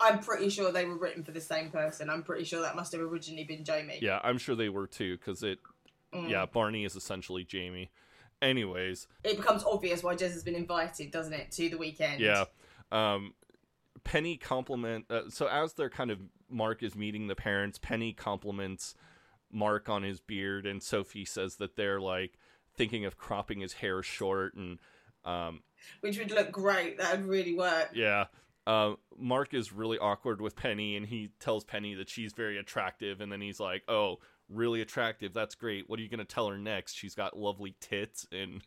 I'm 0.00 0.20
pretty 0.20 0.48
sure 0.48 0.70
they 0.70 0.84
were 0.84 0.96
written 0.96 1.24
for 1.24 1.32
the 1.32 1.40
same 1.40 1.70
person. 1.70 2.08
I'm 2.08 2.22
pretty 2.22 2.44
sure 2.44 2.60
that 2.62 2.76
must 2.76 2.92
have 2.92 3.00
originally 3.00 3.44
been 3.44 3.64
Jamie. 3.64 3.98
Yeah, 4.00 4.20
I'm 4.22 4.38
sure 4.38 4.54
they 4.54 4.68
were 4.68 4.86
too, 4.86 5.16
because 5.18 5.42
it. 5.42 5.58
Mm. 6.14 6.30
Yeah, 6.30 6.46
Barney 6.46 6.84
is 6.84 6.96
essentially 6.96 7.44
Jamie. 7.44 7.90
Anyways, 8.40 9.08
It 9.24 9.36
becomes 9.36 9.64
obvious 9.64 10.02
why 10.04 10.14
Jez 10.14 10.32
has 10.32 10.44
been 10.44 10.54
invited, 10.54 11.10
doesn't 11.10 11.32
it, 11.32 11.50
to 11.52 11.68
the 11.68 11.76
weekend? 11.76 12.20
yeah. 12.20 12.44
Um, 12.92 13.34
Penny 14.04 14.36
compliment. 14.36 15.06
Uh, 15.10 15.22
so 15.28 15.48
as 15.48 15.72
they're 15.74 15.90
kind 15.90 16.10
of 16.12 16.20
Mark 16.50 16.82
is 16.82 16.94
meeting 16.94 17.26
the 17.26 17.36
parents, 17.36 17.78
Penny 17.78 18.12
compliments 18.12 18.94
Mark 19.50 19.88
on 19.88 20.02
his 20.02 20.20
beard, 20.20 20.66
and 20.66 20.82
Sophie 20.82 21.24
says 21.24 21.56
that 21.56 21.76
they're 21.76 22.00
like 22.00 22.38
thinking 22.76 23.04
of 23.04 23.16
cropping 23.16 23.60
his 23.60 23.74
hair 23.74 24.02
short, 24.02 24.54
and 24.54 24.78
um, 25.24 25.62
Which 26.00 26.18
would 26.18 26.30
look 26.30 26.52
great. 26.52 26.98
That 26.98 27.18
would 27.18 27.28
really 27.28 27.54
work. 27.54 27.90
Yeah. 27.94 28.26
Uh, 28.66 28.94
Mark 29.16 29.54
is 29.54 29.72
really 29.72 29.98
awkward 29.98 30.40
with 30.40 30.54
Penny, 30.54 30.96
and 30.96 31.06
he 31.06 31.30
tells 31.40 31.64
Penny 31.64 31.94
that 31.94 32.10
she's 32.10 32.32
very 32.34 32.58
attractive, 32.58 33.20
and 33.20 33.32
then 33.32 33.40
he's 33.40 33.58
like, 33.58 33.82
"Oh, 33.88 34.18
really 34.50 34.82
attractive? 34.82 35.32
That's 35.32 35.54
great. 35.54 35.88
What 35.88 35.98
are 35.98 36.02
you 36.02 36.08
gonna 36.08 36.24
tell 36.24 36.48
her 36.48 36.58
next? 36.58 36.94
She's 36.94 37.14
got 37.14 37.38
lovely 37.38 37.74
tits." 37.80 38.26
And 38.30 38.62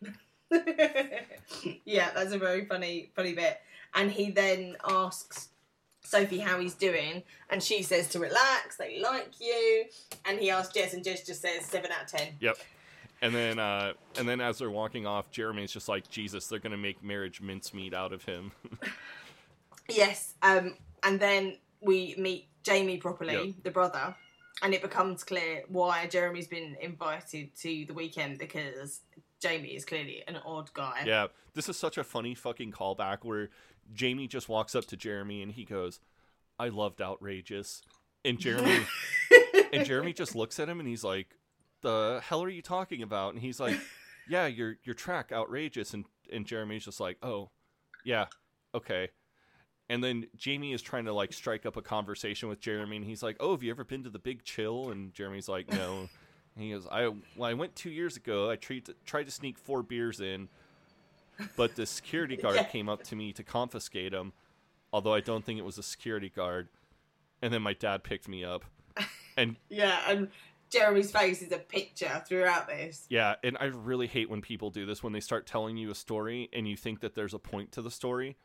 yeah, 1.86 2.10
that's 2.16 2.32
a 2.32 2.40
very 2.40 2.66
funny, 2.66 3.12
funny 3.16 3.34
bit. 3.34 3.62
And 3.94 4.12
he 4.12 4.32
then 4.32 4.76
asks 4.88 5.50
Sophie 6.04 6.40
how 6.40 6.60
he's 6.60 6.74
doing, 6.74 7.24
and 7.50 7.62
she 7.62 7.84
says 7.84 8.08
to 8.10 8.20
relax, 8.20 8.76
they 8.78 9.00
like 9.00 9.40
you. 9.40 9.86
And 10.26 10.40
he 10.40 10.50
asks 10.50 10.76
Jez, 10.78 10.94
and 10.94 11.04
Jez 11.04 11.26
just 11.26 11.42
says 11.42 11.66
seven 11.66 11.92
out 11.92 12.04
of 12.04 12.08
ten. 12.12 12.30
yep. 12.40 12.58
And 13.24 13.36
then, 13.36 13.60
uh, 13.60 13.94
and 14.18 14.28
then 14.28 14.42
as 14.42 14.58
they're 14.58 14.72
walking 14.72 15.06
off, 15.06 15.30
Jeremy's 15.30 15.72
just 15.72 15.88
like, 15.88 16.10
"Jesus, 16.10 16.48
they're 16.48 16.58
gonna 16.60 16.76
make 16.78 17.04
marriage 17.04 17.40
mincemeat 17.40 17.94
out 17.94 18.14
of 18.14 18.24
him." 18.26 18.52
Yes, 19.90 20.36
um, 20.42 20.76
and 21.04 21.20
then 21.20 21.58
we 21.82 22.16
meet 22.18 22.48
Jamie 22.64 22.98
properly, 22.98 23.34
Yep. 23.48 23.56
the 23.64 23.72
brother, 23.72 24.16
and 24.62 24.74
it 24.74 24.82
becomes 24.82 25.24
clear 25.24 25.64
why 25.68 26.08
Jeremy's 26.08 26.48
been 26.48 26.78
invited 26.80 27.54
to 27.58 27.86
the 27.88 27.94
weekend 27.94 28.38
because 28.38 29.02
Jamie 29.42 29.70
is 29.70 29.84
clearly 29.84 30.24
an 30.28 30.38
odd 30.46 30.72
guy. 30.74 31.04
yeah, 31.06 31.28
this 31.56 31.68
is 31.68 31.78
such 31.78 31.98
a 31.98 32.04
funny 32.04 32.36
fucking 32.36 32.72
callback 32.72 33.20
where 33.24 33.50
Jamie 33.94 34.28
just 34.28 34.50
walks 34.50 34.76
up 34.76 34.86
to 34.86 34.98
Jeremy 34.98 35.42
and 35.42 35.52
he 35.52 35.66
goes, 35.66 36.00
"I 36.60 36.70
loved 36.70 37.02
outrageous," 37.02 37.82
and 38.24 38.40
Jeremy. 38.40 38.86
and 39.74 39.86
Jeremy 39.86 40.14
just 40.14 40.36
looks 40.36 40.60
at 40.60 40.70
him 40.70 40.80
and 40.80 40.88
he's 40.88 41.04
like, 41.04 41.38
"The 41.82 42.22
hell 42.24 42.44
are 42.44 42.50
you 42.50 42.62
talking 42.62 43.02
about?" 43.02 43.34
And 43.34 43.42
he's 43.42 43.60
like, 43.60 43.80
"Yeah, 44.30 44.48
your 44.48 44.78
your 44.84 44.96
track 44.96 45.32
outrageous." 45.32 45.94
And 45.94 46.06
and 46.32 46.46
Jeremy's 46.46 46.86
just 46.86 47.00
like, 47.00 47.18
"Oh, 47.22 47.52
yeah, 48.04 48.26
okay." 48.74 49.10
And 49.90 50.02
then 50.02 50.28
Jamie 50.38 50.72
is 50.72 50.82
trying 50.82 51.06
to 51.06 51.14
like 51.14 51.34
strike 51.34 51.66
up 51.66 51.76
a 51.76 51.82
conversation 51.82 52.48
with 52.48 52.62
Jeremy, 52.62 52.98
and 52.98 53.06
he's 53.06 53.22
like, 53.24 53.38
"Oh, 53.40 53.52
have 53.52 53.64
you 53.64 53.72
ever 53.72 53.84
been 53.84 54.04
to 54.04 54.10
the 54.10 54.20
Big 54.20 54.44
Chill?" 54.44 54.90
And 54.90 55.14
Jeremy's 55.14 55.50
like, 55.50 55.70
"No." 55.72 56.10
And 56.56 56.64
he 56.64 56.72
goes, 56.72 56.88
"I 56.90 57.08
well, 57.08 57.50
I 57.50 57.54
went 57.54 57.76
two 57.76 57.90
years 57.90 58.18
ago. 58.18 58.50
I 58.50 58.56
tried 58.56 58.86
to, 58.86 58.96
tried 59.06 59.26
to 59.26 59.32
sneak 59.32 59.58
four 59.58 59.84
beers 59.84 60.22
in, 60.22 60.50
but 61.56 61.76
the 61.76 61.86
security 61.86 62.36
guard 62.38 62.56
Yeah. 62.56 62.64
came 62.64 62.90
up 62.90 63.04
to 63.04 63.16
me 63.16 63.34
to 63.34 63.44
confiscate 63.44 64.12
them. 64.12 64.34
Although 64.94 65.14
I 65.14 65.22
don't 65.22 65.46
think 65.46 65.58
it 65.60 65.66
was 65.66 65.78
a 65.78 65.84
security 65.84 66.30
guard. 66.30 66.68
And 67.42 67.54
then 67.54 67.62
my 67.62 67.74
dad 67.74 68.04
picked 68.04 68.28
me 68.28 68.44
up, 68.44 68.64
and 69.36 69.56
Yeah, 69.70 70.00
and 70.08 70.30
Jeremy's 70.70 71.12
face 71.12 71.42
is 71.42 71.52
a 71.52 71.58
picture 71.58 72.22
throughout 72.28 72.68
this. 72.68 73.06
Yeah, 73.10 73.36
and 73.44 73.58
I 73.60 73.66
really 73.66 74.08
hate 74.08 74.30
when 74.30 74.42
people 74.42 74.70
do 74.70 74.86
this 74.86 75.02
when 75.02 75.12
they 75.14 75.20
start 75.22 75.48
telling 75.48 75.76
you 75.78 75.90
a 75.90 75.96
story 75.96 76.50
and 76.54 76.68
you 76.68 76.78
think 76.78 77.00
that 77.02 77.16
there's 77.16 77.34
a 77.34 77.40
point 77.40 77.72
to 77.74 77.82
the 77.82 77.90
story, 77.92 78.38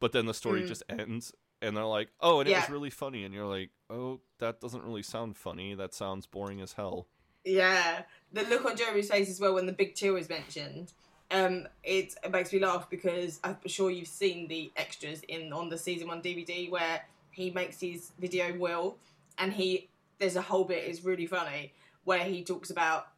but 0.00 0.12
then 0.12 0.26
the 0.26 0.34
story 0.34 0.62
Mm. 0.62 0.66
just 0.68 0.82
ends 0.88 1.32
and 1.62 1.76
they're 1.76 1.84
like, 1.84 2.08
"Oh, 2.20 2.40
and 2.40 2.48
it 2.48 2.56
was 2.56 2.68
really 2.68 2.90
funny." 2.90 3.24
And 3.24 3.32
you're 3.32 3.46
like, 3.46 3.70
"Oh, 3.88 4.20
that 4.38 4.60
doesn't 4.60 4.82
really 4.84 5.02
sound 5.04 5.36
funny. 5.36 5.74
That 5.74 5.94
sounds 5.94 6.26
boring 6.26 6.60
as 6.60 6.72
hell." 6.74 7.06
Yeah, 7.44 8.02
the 8.32 8.42
look 8.42 8.64
on 8.64 8.76
Jeremy's 8.76 9.08
face 9.10 9.30
as 9.30 9.38
well 9.40 9.54
when 9.54 9.66
the 9.66 9.72
big 9.72 9.94
chill 9.94 10.16
is 10.16 10.28
mentioned. 10.28 10.92
Um, 11.34 11.66
it, 11.82 12.14
it 12.22 12.30
makes 12.30 12.52
me 12.52 12.60
laugh 12.60 12.88
because 12.88 13.40
I'm 13.42 13.56
sure 13.66 13.90
you've 13.90 14.06
seen 14.06 14.46
the 14.46 14.70
extras 14.76 15.20
in 15.26 15.52
on 15.52 15.68
the 15.68 15.76
season 15.76 16.06
one 16.06 16.22
DVD 16.22 16.70
where 16.70 17.02
he 17.32 17.50
makes 17.50 17.80
his 17.80 18.12
video 18.20 18.56
will, 18.56 18.98
and 19.36 19.52
he 19.52 19.88
there's 20.20 20.36
a 20.36 20.42
whole 20.42 20.62
bit 20.62 20.84
is 20.84 21.04
really 21.04 21.26
funny 21.26 21.72
where 22.04 22.22
he 22.22 22.44
talks 22.44 22.70
about 22.70 23.08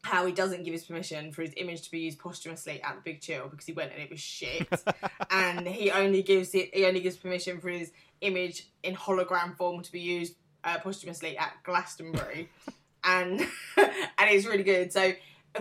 how 0.00 0.24
he 0.24 0.32
doesn't 0.32 0.62
give 0.62 0.72
his 0.72 0.84
permission 0.84 1.32
for 1.32 1.42
his 1.42 1.52
image 1.58 1.82
to 1.82 1.90
be 1.90 1.98
used 1.98 2.18
posthumously 2.18 2.80
at 2.82 2.94
the 2.94 3.02
Big 3.02 3.20
Chill 3.20 3.48
because 3.48 3.66
he 3.66 3.72
went 3.74 3.92
and 3.92 4.00
it 4.00 4.08
was 4.08 4.20
shit, 4.20 4.66
and 5.30 5.68
he 5.68 5.90
only 5.90 6.22
gives 6.22 6.54
it 6.54 6.74
he 6.74 6.86
only 6.86 7.00
gives 7.00 7.16
permission 7.16 7.60
for 7.60 7.68
his 7.68 7.92
image 8.22 8.68
in 8.84 8.94
hologram 8.94 9.54
form 9.54 9.82
to 9.82 9.92
be 9.92 10.00
used 10.00 10.34
uh, 10.64 10.78
posthumously 10.78 11.36
at 11.36 11.52
Glastonbury, 11.62 12.48
and 13.04 13.40
and 13.76 14.30
it's 14.30 14.46
really 14.46 14.64
good. 14.64 14.94
So 14.94 15.12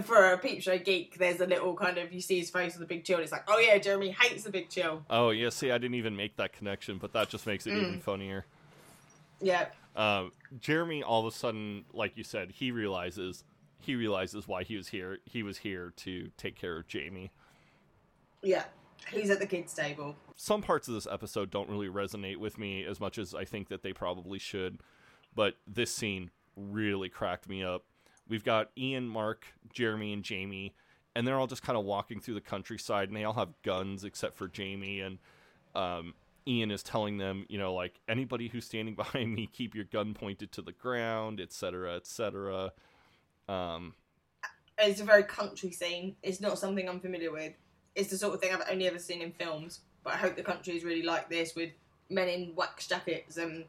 for 0.04 0.32
a 0.34 0.38
peep 0.38 0.62
show 0.62 0.78
geek, 0.78 1.18
there's 1.18 1.40
a 1.42 1.46
little 1.46 1.76
kind 1.76 1.98
of 1.98 2.12
you 2.14 2.22
see 2.22 2.40
his 2.40 2.50
face 2.50 2.74
with 2.74 2.88
the 2.88 2.94
Big 2.96 3.04
Chill. 3.06 3.16
And 3.18 3.24
it's 3.24 3.32
like, 3.32 3.44
oh 3.48 3.60
yeah, 3.60 3.78
Jeremy 3.78 4.10
hates 4.12 4.44
the 4.44 4.50
Big 4.52 4.70
Chill. 4.70 5.04
Oh, 5.10 5.30
yeah, 5.30 5.50
see, 5.50 5.72
I 5.72 5.78
didn't 5.78 5.96
even 5.96 6.16
make 6.16 6.36
that 6.38 6.54
connection, 6.54 6.98
but 6.98 7.14
that 7.14 7.30
just 7.30 7.46
makes 7.48 7.66
it 7.68 7.72
Mm. 7.74 7.82
even 7.82 8.00
funnier. 8.02 8.46
Yeah, 9.42 9.68
Um, 9.96 10.32
Jeremy 10.60 11.04
all 11.04 11.26
of 11.26 11.34
a 11.34 11.36
sudden, 11.38 11.86
like 11.94 12.16
you 12.18 12.24
said, 12.24 12.52
he 12.52 12.72
realizes 12.72 13.44
he 13.80 13.96
realizes 13.96 14.48
why 14.48 14.64
he 14.64 14.76
was 14.78 14.88
here. 14.88 15.20
He 15.26 15.44
was 15.44 15.60
here 15.60 15.94
to 15.98 16.32
take 16.38 16.56
care 16.56 16.78
of 16.78 16.88
Jamie. 16.88 17.32
yeah. 18.42 18.64
He's 19.12 19.30
at 19.30 19.40
the 19.40 19.46
kids' 19.46 19.74
table. 19.74 20.16
some 20.36 20.64
parts 20.64 20.88
of 20.88 20.96
this 20.96 21.06
episode 21.06 21.52
don't 21.52 21.70
really 21.70 21.90
resonate 21.90 22.38
with 22.38 22.58
me 22.58 22.84
as 22.86 23.00
much 23.00 23.20
as 23.20 23.36
I 23.36 23.46
think 23.46 23.68
that 23.70 23.84
they 23.84 23.94
probably 23.94 24.40
should. 24.40 24.80
But 25.36 25.58
this 25.68 25.94
scene 25.94 26.32
really 26.56 27.10
cracked 27.10 27.48
me 27.48 27.62
up. 27.64 27.84
We've 28.28 28.44
got 28.44 28.72
Ian, 28.78 29.08
Mark, 29.08 29.46
Jeremy, 29.72 30.14
and 30.14 30.24
Jamie, 30.24 30.74
and 31.16 31.28
they're 31.28 31.38
all 31.38 31.48
just 31.48 31.64
kind 31.64 31.78
of 31.78 31.86
walking 31.86 32.20
through 32.20 32.34
the 32.34 32.42
countryside, 32.42 33.08
and 33.08 33.16
they 33.16 33.24
all 33.24 33.34
have 33.34 33.50
guns 33.64 34.04
except 34.04 34.36
for 34.36 34.48
Jamie. 34.48 35.02
And 35.02 35.20
um, 35.76 36.14
Ian 36.48 36.72
is 36.72 36.84
telling 36.84 37.18
them, 37.18 37.46
you 37.50 37.58
know, 37.58 37.74
like 37.74 38.00
anybody 38.08 38.48
who's 38.48 38.66
standing 38.66 38.96
behind 39.04 39.34
me, 39.34 39.48
keep 39.52 39.76
your 39.76 39.86
gun 39.86 40.14
pointed 40.14 40.52
to 40.54 40.62
the 40.62 40.72
ground, 40.72 41.40
etc., 41.40 41.96
etc. 41.96 42.72
Um, 43.48 43.94
It's 44.80 45.00
a 45.00 45.06
very 45.06 45.24
country 45.24 45.72
scene. 45.72 46.16
It's 46.24 46.42
not 46.42 46.60
something 46.60 46.88
I'm 46.90 47.00
familiar 47.00 47.32
with. 47.32 47.54
It's 47.96 48.10
the 48.10 48.18
sort 48.18 48.34
of 48.34 48.42
thing 48.42 48.54
I've 48.54 48.70
only 48.70 48.88
ever 48.88 49.00
seen 49.00 49.22
in 49.22 49.32
films. 49.32 49.82
But 50.04 50.14
I 50.14 50.18
hope 50.18 50.36
the 50.36 50.44
country 50.44 50.76
is 50.76 50.84
really 50.84 51.02
like 51.02 51.30
this 51.30 51.56
with 51.56 51.72
men 52.10 52.28
in 52.28 52.54
wax 52.56 52.88
jackets 52.88 53.38
and 53.38 53.66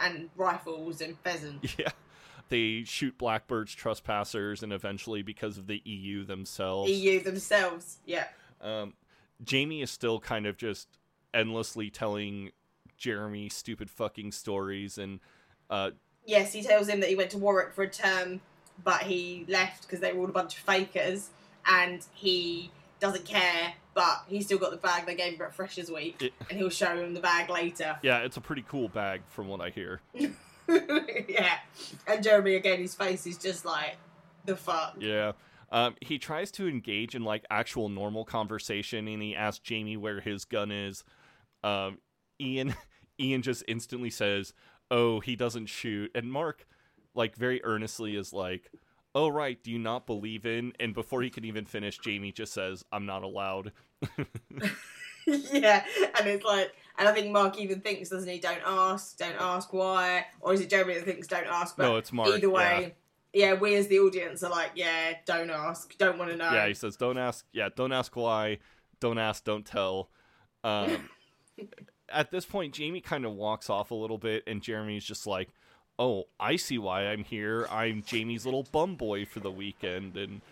and 0.00 0.30
rifles 0.36 1.00
and 1.00 1.18
pheasants. 1.20 1.74
yeah. 1.78 1.90
They 2.50 2.82
shoot 2.84 3.16
blackbirds, 3.16 3.74
trespassers, 3.74 4.62
and 4.62 4.72
eventually, 4.72 5.22
because 5.22 5.56
of 5.56 5.68
the 5.68 5.80
EU 5.84 6.24
themselves, 6.24 6.90
EU 6.90 7.20
themselves. 7.22 7.98
Yeah. 8.04 8.26
Um, 8.60 8.94
Jamie 9.42 9.82
is 9.82 9.90
still 9.90 10.18
kind 10.20 10.46
of 10.46 10.56
just 10.56 10.88
endlessly 11.32 11.90
telling 11.90 12.50
Jeremy 12.98 13.48
stupid 13.48 13.88
fucking 13.88 14.32
stories, 14.32 14.98
and 14.98 15.20
uh, 15.70 15.92
yes, 16.26 16.52
he 16.52 16.62
tells 16.62 16.88
him 16.88 16.98
that 17.00 17.08
he 17.08 17.14
went 17.14 17.30
to 17.30 17.38
Warwick 17.38 17.72
for 17.72 17.82
a 17.84 17.88
term, 17.88 18.40
but 18.82 19.02
he 19.02 19.44
left 19.48 19.82
because 19.82 20.00
they 20.00 20.12
were 20.12 20.22
all 20.22 20.28
a 20.28 20.32
bunch 20.32 20.56
of 20.56 20.62
fakers, 20.64 21.30
and 21.64 22.04
he 22.12 22.72
doesn't 22.98 23.24
care. 23.24 23.74
But 23.94 24.24
he's 24.28 24.46
still 24.46 24.58
got 24.58 24.72
the 24.72 24.76
bag 24.76 25.06
they 25.06 25.14
gave 25.14 25.34
him 25.34 25.42
at 25.42 25.54
Freshers 25.54 25.90
Week, 25.90 26.20
It- 26.20 26.32
and 26.48 26.58
he'll 26.58 26.68
show 26.68 26.96
him 26.96 27.14
the 27.14 27.20
bag 27.20 27.48
later. 27.48 27.96
Yeah, 28.02 28.18
it's 28.18 28.36
a 28.36 28.40
pretty 28.40 28.64
cool 28.68 28.88
bag 28.88 29.22
from 29.28 29.46
what 29.46 29.60
I 29.60 29.70
hear. 29.70 30.00
yeah, 31.28 31.58
and 32.06 32.22
Jeremy 32.22 32.54
again, 32.54 32.80
his 32.80 32.94
face 32.94 33.26
is 33.26 33.38
just 33.38 33.64
like 33.64 33.96
the 34.44 34.56
fuck. 34.56 34.96
Yeah. 34.98 35.32
Um, 35.72 35.94
he 36.00 36.18
tries 36.18 36.50
to 36.52 36.68
engage 36.68 37.14
in 37.14 37.22
like 37.24 37.44
actual 37.50 37.88
normal 37.88 38.24
conversation, 38.24 39.06
and 39.06 39.22
he 39.22 39.36
asks 39.36 39.60
Jamie 39.60 39.96
where 39.96 40.20
his 40.20 40.44
gun 40.44 40.70
is. 40.70 41.04
Um, 41.62 41.98
Ian, 42.40 42.74
Ian 43.20 43.42
just 43.42 43.62
instantly 43.68 44.10
says, 44.10 44.52
"Oh, 44.90 45.20
he 45.20 45.36
doesn't 45.36 45.66
shoot," 45.66 46.10
and 46.14 46.32
Mark, 46.32 46.66
like 47.14 47.36
very 47.36 47.62
earnestly, 47.64 48.16
is 48.16 48.32
like, 48.32 48.70
"Oh, 49.14 49.28
right, 49.28 49.62
do 49.62 49.70
you 49.70 49.78
not 49.78 50.06
believe 50.06 50.44
in?" 50.44 50.72
And 50.80 50.92
before 50.92 51.22
he 51.22 51.30
can 51.30 51.44
even 51.44 51.66
finish, 51.66 51.98
Jamie 51.98 52.32
just 52.32 52.52
says, 52.52 52.84
"I'm 52.90 53.06
not 53.06 53.22
allowed." 53.22 53.72
yeah, 55.26 55.84
and 56.18 56.26
it's 56.26 56.44
like, 56.44 56.74
and 57.00 57.08
I 57.08 57.12
think 57.12 57.32
Mark 57.32 57.58
even 57.58 57.80
thinks, 57.80 58.10
doesn't 58.10 58.28
he? 58.28 58.38
Don't 58.38 58.60
ask, 58.64 59.16
don't 59.16 59.40
ask 59.40 59.72
why, 59.72 60.26
or 60.42 60.52
is 60.52 60.60
it 60.60 60.68
Jeremy 60.68 60.94
that 60.94 61.04
thinks 61.06 61.26
don't 61.26 61.46
ask? 61.46 61.74
But 61.74 61.84
No, 61.84 61.96
it's 61.96 62.12
Mark, 62.12 62.28
Either 62.28 62.50
way, 62.50 62.94
yeah. 63.32 63.54
we 63.54 63.74
as 63.74 63.88
the 63.88 63.98
audience 64.00 64.42
are 64.42 64.50
like, 64.50 64.72
yeah, 64.74 65.14
don't 65.24 65.48
ask, 65.48 65.96
don't 65.96 66.18
want 66.18 66.30
to 66.30 66.36
know. 66.36 66.52
Yeah, 66.52 66.68
he 66.68 66.74
says, 66.74 66.96
"Don't 66.96 67.16
ask. 67.16 67.46
Yeah, 67.52 67.70
don't 67.74 67.92
ask 67.92 68.14
why. 68.14 68.58
Don't 69.00 69.16
ask. 69.16 69.44
Don't 69.44 69.64
tell." 69.64 70.10
Um, 70.62 71.08
at 72.10 72.30
this 72.30 72.44
point, 72.44 72.74
Jamie 72.74 73.00
kind 73.00 73.24
of 73.24 73.32
walks 73.32 73.70
off 73.70 73.90
a 73.90 73.94
little 73.94 74.18
bit, 74.18 74.42
and 74.46 74.62
Jeremy's 74.62 75.04
just 75.04 75.26
like, 75.26 75.48
"Oh, 75.98 76.24
I 76.38 76.56
see 76.56 76.76
why 76.76 77.06
I'm 77.06 77.24
here. 77.24 77.66
I'm 77.70 78.02
Jamie's 78.06 78.44
little 78.44 78.66
bum 78.70 78.96
boy 78.96 79.24
for 79.24 79.40
the 79.40 79.50
weekend." 79.50 80.18
And 80.18 80.42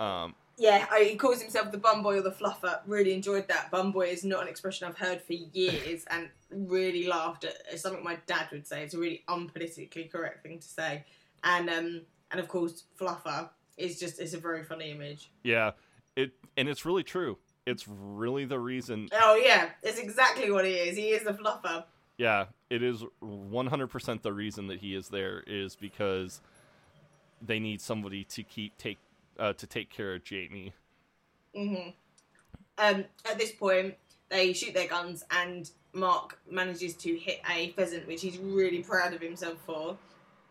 um, 0.00 0.34
Yeah, 0.58 0.86
I, 0.90 1.04
he 1.04 1.16
calls 1.16 1.40
himself 1.40 1.72
the 1.72 1.78
bum 1.78 2.02
boy 2.02 2.18
or 2.18 2.22
the 2.22 2.30
fluffer. 2.30 2.80
Really 2.86 3.14
enjoyed 3.14 3.48
that. 3.48 3.70
Bum 3.70 3.90
boy 3.90 4.08
is 4.08 4.22
not 4.22 4.42
an 4.42 4.48
expression 4.48 4.86
I've 4.86 4.98
heard 4.98 5.22
for 5.22 5.32
years, 5.32 6.04
and 6.10 6.28
really 6.50 7.06
laughed 7.06 7.44
at. 7.44 7.54
It's 7.70 7.82
something 7.82 8.04
my 8.04 8.18
dad 8.26 8.48
would 8.52 8.66
say. 8.66 8.82
It's 8.82 8.94
a 8.94 8.98
really 8.98 9.24
unpolitically 9.28 10.10
correct 10.10 10.42
thing 10.42 10.58
to 10.58 10.68
say, 10.68 11.04
and 11.42 11.70
um, 11.70 12.02
and 12.30 12.40
of 12.40 12.48
course, 12.48 12.84
fluffer 12.98 13.48
is 13.76 13.98
just 13.98 14.20
it's 14.20 14.34
a 14.34 14.38
very 14.38 14.62
funny 14.62 14.90
image. 14.90 15.30
yeah, 15.42 15.72
it 16.16 16.32
and 16.56 16.68
it's 16.68 16.84
really 16.84 17.02
true. 17.02 17.38
It's 17.66 17.86
really 17.88 18.44
the 18.44 18.58
reason. 18.58 19.08
Oh 19.12 19.40
yeah, 19.42 19.70
it's 19.82 19.98
exactly 19.98 20.50
what 20.50 20.64
he 20.64 20.72
is. 20.72 20.96
He 20.96 21.10
is 21.10 21.24
the 21.24 21.32
fluffer. 21.32 21.84
Yeah, 22.18 22.46
it 22.70 22.82
is 22.82 23.04
100% 23.22 24.22
the 24.22 24.32
reason 24.32 24.66
that 24.66 24.80
he 24.80 24.94
is 24.94 25.08
there 25.08 25.42
is 25.46 25.74
because 25.74 26.40
they 27.40 27.58
need 27.58 27.80
somebody 27.80 28.24
to 28.24 28.42
keep 28.42 28.76
take 28.78 28.98
uh, 29.38 29.52
to 29.54 29.66
take 29.66 29.90
care 29.90 30.14
of 30.14 30.24
Jamie. 30.24 30.72
hmm 31.54 31.90
Um, 32.78 33.04
at 33.30 33.38
this 33.38 33.52
point, 33.52 33.94
they 34.28 34.52
shoot 34.52 34.74
their 34.74 34.88
guns, 34.88 35.24
and 35.30 35.70
Mark 35.92 36.38
manages 36.50 36.94
to 36.96 37.16
hit 37.16 37.40
a 37.50 37.70
pheasant, 37.70 38.06
which 38.06 38.22
he's 38.22 38.38
really 38.38 38.82
proud 38.82 39.12
of 39.12 39.20
himself 39.20 39.58
for. 39.66 39.96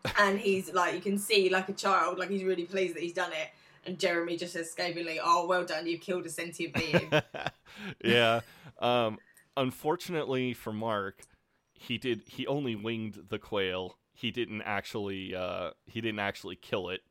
And 0.18 0.38
he's 0.38 0.72
like, 0.72 0.94
you 0.94 1.00
can 1.00 1.16
see, 1.16 1.48
like 1.48 1.68
a 1.68 1.72
child, 1.72 2.18
like 2.18 2.28
he's 2.28 2.42
really 2.42 2.64
pleased 2.64 2.96
that 2.96 3.02
he's 3.02 3.12
done 3.12 3.32
it. 3.32 3.50
And 3.86 3.98
Jeremy 3.98 4.36
just 4.36 4.52
says 4.52 4.70
scathingly, 4.70 5.20
"Oh, 5.22 5.46
well 5.46 5.64
done, 5.64 5.86
you've 5.86 6.00
killed 6.00 6.26
a 6.26 6.28
sentient 6.28 6.74
being." 6.74 7.12
yeah. 8.04 8.40
Um, 8.80 9.18
unfortunately 9.56 10.54
for 10.54 10.72
Mark, 10.72 11.22
he 11.74 11.98
did. 11.98 12.22
He 12.26 12.46
only 12.46 12.74
winged 12.76 13.26
the 13.28 13.38
quail. 13.38 13.96
He 14.12 14.30
didn't 14.30 14.62
actually. 14.62 15.34
Uh, 15.34 15.70
he 15.86 16.00
didn't 16.00 16.20
actually 16.20 16.56
kill 16.56 16.88
it. 16.88 17.02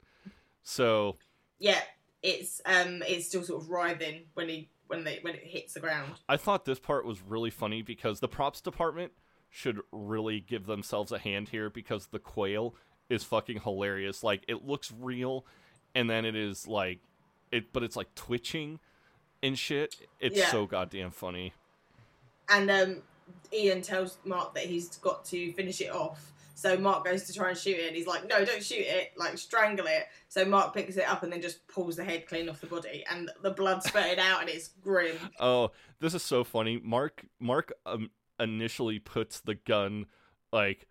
So 0.64 1.18
yeah, 1.62 1.80
it's 2.24 2.60
um, 2.66 3.04
it's 3.08 3.28
still 3.28 3.44
sort 3.44 3.62
of 3.64 3.70
writhing 3.70 4.24
when 4.34 4.50
he 4.50 4.70
when 4.88 5.04
they 5.06 5.20
when 5.22 5.36
it 5.36 5.44
hits 5.44 5.74
the 5.76 5.80
ground. 5.80 6.14
I 6.28 6.36
thought 6.36 6.66
this 6.66 6.80
part 6.80 7.06
was 7.06 7.22
really 7.22 7.52
funny 7.52 7.82
because 7.84 8.20
the 8.20 8.28
props 8.28 8.60
department 8.60 9.14
should 9.50 9.80
really 9.92 10.40
give 10.40 10.66
themselves 10.66 11.12
a 11.12 11.20
hand 11.20 11.50
here 11.50 11.70
because 11.70 12.08
the 12.08 12.20
quail 12.20 12.76
is 13.10 13.24
fucking 13.24 13.62
hilarious. 13.62 14.24
Like 14.24 14.44
it 14.48 14.66
looks 14.66 14.92
real, 15.00 15.46
and 15.96 16.10
then 16.10 16.26
it 16.26 16.36
is 16.36 16.68
like 16.68 17.00
it, 17.52 17.72
but 17.72 17.84
it's 17.84 17.96
like 17.96 18.14
twitching 18.16 18.80
and 19.44 19.58
shit. 19.58 19.96
It's 20.20 20.38
Yeah. 20.38 20.50
so 20.52 20.66
goddamn 20.66 21.12
funny. 21.12 21.54
And 22.50 22.70
um, 22.72 23.02
Ian 23.54 23.82
tells 23.82 24.18
Mark 24.26 24.56
that 24.56 24.66
he's 24.66 24.98
got 24.98 25.24
to 25.26 25.54
finish 25.54 25.80
it 25.80 25.92
off. 25.92 26.32
So 26.62 26.78
Mark 26.78 27.04
goes 27.06 27.24
to 27.24 27.34
try 27.34 27.50
and 27.50 27.58
shoot 27.58 27.78
it, 27.78 27.88
and 27.88 27.96
he's 27.96 28.06
like, 28.06 28.28
"No, 28.28 28.46
don't 28.46 28.64
shoot 28.64 28.86
it! 28.86 29.14
Like 29.18 29.36
strangle 29.40 29.88
it." 29.88 30.06
So 30.28 30.46
Mark 30.46 30.76
picks 30.76 30.96
it 30.96 31.10
up 31.10 31.24
and 31.24 31.34
then 31.34 31.42
just 31.42 31.68
pulls 31.68 31.96
the 31.96 32.04
head 32.04 32.28
clean 32.28 32.48
off 32.50 32.62
the 32.62 32.68
body, 32.68 33.04
and 33.10 33.32
the 33.42 33.50
blood 33.50 33.82
spurted 33.82 34.20
out, 34.20 34.42
and 34.42 34.50
it's 34.50 34.68
grim. 34.68 35.18
Oh, 35.40 35.72
this 36.00 36.14
is 36.14 36.22
so 36.22 36.44
funny. 36.44 36.80
Mark 36.84 37.26
Mark 37.40 37.74
um, 37.88 38.12
initially 38.40 39.00
puts 39.00 39.40
the 39.40 39.56
gun 39.56 40.06
like 40.54 40.86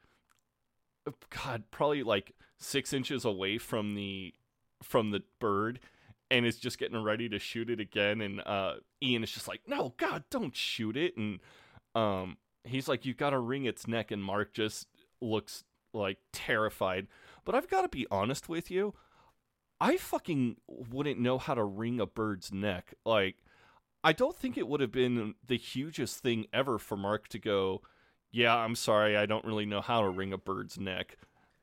God, 1.31 1.63
probably 1.71 2.03
like 2.03 2.33
six 2.59 2.93
inches 2.93 3.25
away 3.25 3.59
from 3.59 3.95
the 3.95 4.35
from 4.83 5.13
the 5.13 5.23
bird, 5.39 5.79
and 6.33 6.45
is 6.45 6.59
just 6.59 6.79
getting 6.79 7.01
ready 7.01 7.29
to 7.29 7.39
shoot 7.39 7.71
it 7.71 7.79
again. 7.79 8.21
And 8.21 8.41
uh, 8.45 8.75
Ian 9.01 9.23
is 9.23 9.31
just 9.31 9.47
like, 9.47 9.61
"No, 9.69 9.95
God, 9.99 10.25
don't 10.31 10.57
shoot 10.57 10.97
it!" 10.97 11.17
And 11.17 11.39
um, 11.95 12.39
he's 12.65 12.89
like, 12.89 13.07
"You've 13.07 13.17
got 13.17 13.31
to 13.31 13.39
wring 13.39 13.67
its 13.67 13.87
neck." 13.87 14.11
And 14.11 14.25
Mark 14.25 14.53
just 14.53 14.89
looks 15.21 15.65
like 15.93 16.19
terrified. 16.33 17.07
But 17.45 17.55
I've 17.55 17.69
got 17.69 17.83
to 17.83 17.89
be 17.89 18.07
honest 18.11 18.49
with 18.49 18.71
you. 18.71 18.95
I 19.81 19.97
fucking 19.97 20.57
wouldn't 20.69 21.19
know 21.19 21.39
how 21.39 21.55
to 21.55 21.65
wring 21.65 22.01
a 22.01 22.07
bird's 22.07 22.53
neck. 22.53 22.95
Like, 23.05 23.37
I 24.05 24.13
don't 24.13 24.37
think 24.37 24.59
it 24.59 24.69
would 24.69 24.81
have 24.81 24.93
been 24.93 25.35
the 25.47 25.57
hugest 25.57 26.19
thing 26.19 26.47
ever 26.53 26.79
for 26.79 26.97
Mark 26.97 27.29
to 27.29 27.39
go, 27.39 27.83
Yeah, 28.31 28.55
I'm 28.57 28.75
sorry, 28.75 29.17
I 29.17 29.27
don't 29.27 29.45
really 29.45 29.67
know 29.67 29.81
how 29.81 30.03
to 30.03 30.09
wring 30.09 30.33
a 30.33 30.39
bird's 30.39 30.79
neck. 30.79 31.17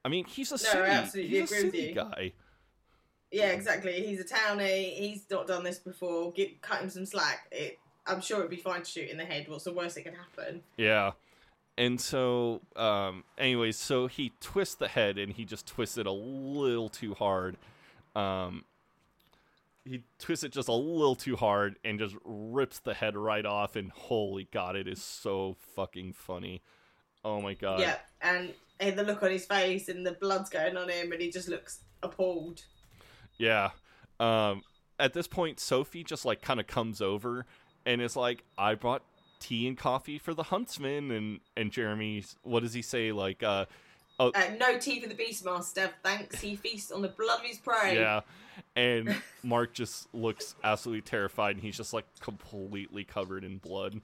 I 0.04 0.10
mean, 0.10 0.26
he's 0.26 0.52
a 0.52 0.56
I 0.56 0.58
city, 0.58 0.84
absolutely 0.84 1.39
he's 1.39 1.52
a 1.52 1.56
city 1.56 1.93
guy. 1.93 2.34
Yeah, 3.32 3.48
exactly. 3.48 4.06
He's 4.06 4.22
a 4.22 4.24
townie. 4.24 4.62
Eh, 4.62 5.02
he's 5.02 5.26
not 5.30 5.48
done 5.48 5.63
this 5.63 5.80
before. 5.80 6.32
Get, 6.32 6.62
cut 6.62 6.82
him 6.82 6.89
some 6.89 7.06
slack. 7.06 7.48
It, 7.52 7.78
I'm 8.06 8.22
sure 8.22 8.39
it'd 8.39 8.50
be 8.50 8.56
fine 8.56 8.84
to 8.84 8.89
shoot 8.89 9.10
in 9.10 9.17
the 9.17 9.26
head. 9.26 9.48
What's 9.50 9.65
the 9.65 9.74
worst 9.74 9.96
that 9.96 10.04
could 10.04 10.13
happen? 10.13 10.63
Yeah. 10.78 11.12
And 11.78 12.02
so, 12.02 12.62
um, 12.76 13.24
anyways, 13.38 13.78
so 13.78 14.08
he 14.08 14.34
twists 14.42 14.76
the 14.76 14.88
head 14.88 15.18
and 15.18 15.32
he 15.32 15.46
just 15.46 15.68
twists 15.68 15.98
it 15.98 16.08
a 16.08 16.12
little 16.12 16.90
too 16.90 17.13
hard. 17.13 17.58
Um, 18.16 18.66
he 19.86 20.04
twists 20.20 20.44
it 20.44 20.52
just 20.52 20.68
a 20.68 20.74
little 20.74 21.16
too 21.16 21.36
hard 21.36 21.78
and 21.86 22.00
just 22.00 22.16
rips 22.26 22.80
the 22.80 22.96
head 22.96 23.16
right 23.16 23.46
off. 23.46 23.76
And 23.76 23.92
holy 23.92 24.48
God, 24.52 24.76
it 24.76 24.88
is 24.88 25.02
so 25.02 25.56
fucking 25.76 26.13
funny. 26.13 26.62
Oh 27.24 27.42
my 27.42 27.54
God. 27.54 27.80
yeah, 27.80 27.98
and, 28.22 28.54
and 28.80 28.98
the 28.98 29.04
look 29.04 29.22
on 29.22 29.32
his 29.32 29.46
face 29.46 29.88
and 29.88 30.06
the 30.06 30.13
blood's 30.13 30.50
going 30.50 30.78
on 30.78 30.90
him, 30.90 31.12
and 31.12 31.22
he 31.22 31.30
just 31.30 31.48
looks 31.48 31.82
appalled. 32.02 32.63
Yeah. 33.38 33.72
Um, 34.20 34.63
at 35.00 35.13
this 35.13 35.28
point, 35.28 35.60
Sophie 35.60 36.04
just 36.04 36.26
like 36.26 36.42
kind 36.42 36.60
of 36.60 36.68
comes 36.68 37.02
over 37.02 37.46
and 37.86 38.02
is 38.02 38.16
like, 38.16 38.44
"I 38.58 38.76
brought 38.76 39.04
tea 39.39 39.67
and 39.67 39.78
coffee 39.78 40.17
for 40.17 40.34
the 40.34 40.43
huntsman." 40.43 41.12
And 41.12 41.39
and 41.56 41.71
Jeremy, 41.71 42.23
what 42.43 42.62
does 42.63 42.73
he 42.73 42.82
say? 42.82 43.12
Like, 43.12 43.43
uh, 43.43 43.65
Uh, 44.19 44.32
no 44.60 44.78
tea 44.80 45.00
for 45.00 45.08
the 45.08 45.15
Beastmaster. 45.15 45.91
Thanks. 46.04 46.41
He 46.41 46.56
feasts 46.56 46.91
on 46.91 47.02
the 47.04 47.10
blood 47.10 47.39
of 47.41 47.45
his 47.45 47.58
prey. 47.60 47.95
yeah. 47.95 48.21
And 48.76 49.15
Mark 49.43 49.73
just 49.73 50.12
looks 50.13 50.56
absolutely 50.63 51.02
terrified, 51.04 51.56
and 51.56 51.63
he's 51.63 51.78
just 51.78 51.93
like 51.93 52.06
completely 52.19 53.04
covered 53.04 53.43
in 53.43 53.58
blood. 53.60 54.02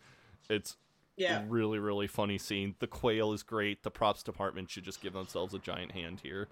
It's 0.50 0.78
Yeah. 1.16 1.44
really 1.48 1.80
really 1.80 2.08
funny 2.08 2.38
scene. 2.38 2.76
The 2.80 2.88
quail 2.88 3.34
is 3.34 3.42
great. 3.44 3.82
The 3.84 3.92
props 3.92 4.22
department 4.24 4.70
should 4.70 4.84
just 4.84 5.02
give 5.02 5.14
themselves 5.14 5.54
a 5.56 5.60
giant 5.60 5.94
hand 5.94 6.20
here. 6.22 6.48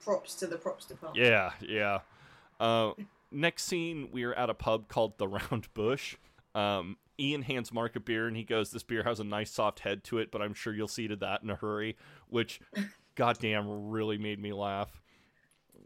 Props 0.00 0.34
to 0.36 0.46
the 0.46 0.56
props 0.56 0.84
department. 0.84 1.24
Yeah, 1.26 1.52
yeah. 1.60 2.00
Uh, 2.60 2.92
next 3.30 3.64
scene, 3.64 4.08
we 4.12 4.24
are 4.24 4.34
at 4.34 4.50
a 4.50 4.54
pub 4.54 4.88
called 4.88 5.16
the 5.18 5.28
Round 5.28 5.72
Bush. 5.74 6.16
Um, 6.54 6.96
Ian 7.18 7.42
hands 7.42 7.72
Mark 7.72 7.96
a 7.96 8.00
beer, 8.00 8.26
and 8.26 8.36
he 8.36 8.44
goes, 8.44 8.70
"This 8.70 8.82
beer 8.82 9.02
has 9.04 9.20
a 9.20 9.24
nice 9.24 9.50
soft 9.50 9.80
head 9.80 10.04
to 10.04 10.18
it, 10.18 10.30
but 10.30 10.42
I'm 10.42 10.54
sure 10.54 10.72
you'll 10.72 10.88
see 10.88 11.08
to 11.08 11.16
that 11.16 11.42
in 11.42 11.50
a 11.50 11.56
hurry." 11.56 11.96
Which, 12.28 12.60
goddamn, 13.14 13.90
really 13.90 14.18
made 14.18 14.40
me 14.40 14.52
laugh. 14.52 15.02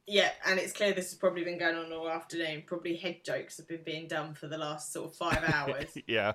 Yeah, 0.06 0.30
and 0.46 0.60
it's 0.60 0.72
clear 0.72 0.92
this 0.92 1.10
has 1.10 1.14
probably 1.14 1.42
been 1.42 1.58
going 1.58 1.74
on 1.74 1.92
all 1.92 2.08
afternoon. 2.08 2.62
Probably 2.64 2.94
head 2.94 3.24
jokes 3.24 3.56
have 3.56 3.66
been 3.66 3.82
being 3.84 4.06
done 4.06 4.34
for 4.34 4.46
the 4.46 4.56
last 4.56 4.92
sort 4.92 5.10
of 5.10 5.16
five 5.16 5.42
hours. 5.52 5.98
yeah. 6.06 6.32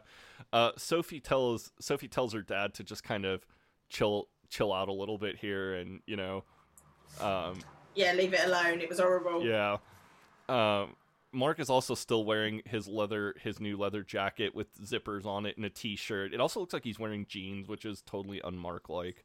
Uh, 0.51 0.71
Sophie 0.77 1.21
tells 1.21 1.71
Sophie 1.79 2.09
tells 2.09 2.33
her 2.33 2.41
dad 2.41 2.73
to 2.75 2.83
just 2.83 3.03
kind 3.03 3.25
of 3.25 3.45
chill 3.89 4.27
chill 4.49 4.73
out 4.73 4.89
a 4.89 4.93
little 4.93 5.17
bit 5.17 5.37
here, 5.37 5.75
and 5.75 6.01
you 6.05 6.17
know, 6.17 6.43
um, 7.21 7.59
yeah, 7.95 8.11
leave 8.13 8.33
it 8.33 8.45
alone. 8.45 8.81
It 8.81 8.89
was 8.89 8.99
horrible. 8.99 9.45
Yeah. 9.45 9.77
Um, 10.49 10.95
Mark 11.33 11.59
is 11.59 11.69
also 11.69 11.95
still 11.95 12.25
wearing 12.25 12.61
his 12.65 12.87
leather, 12.87 13.35
his 13.41 13.59
new 13.59 13.77
leather 13.77 14.03
jacket 14.03 14.53
with 14.53 14.67
zippers 14.81 15.25
on 15.25 15.45
it 15.45 15.55
and 15.57 15.65
a 15.65 15.69
t-shirt. 15.69 16.33
It 16.33 16.41
also 16.41 16.59
looks 16.59 16.73
like 16.73 16.83
he's 16.83 16.99
wearing 16.99 17.25
jeans, 17.27 17.67
which 17.67 17.85
is 17.85 18.01
totally 18.01 18.41
unmark 18.43 18.89
like. 18.89 19.23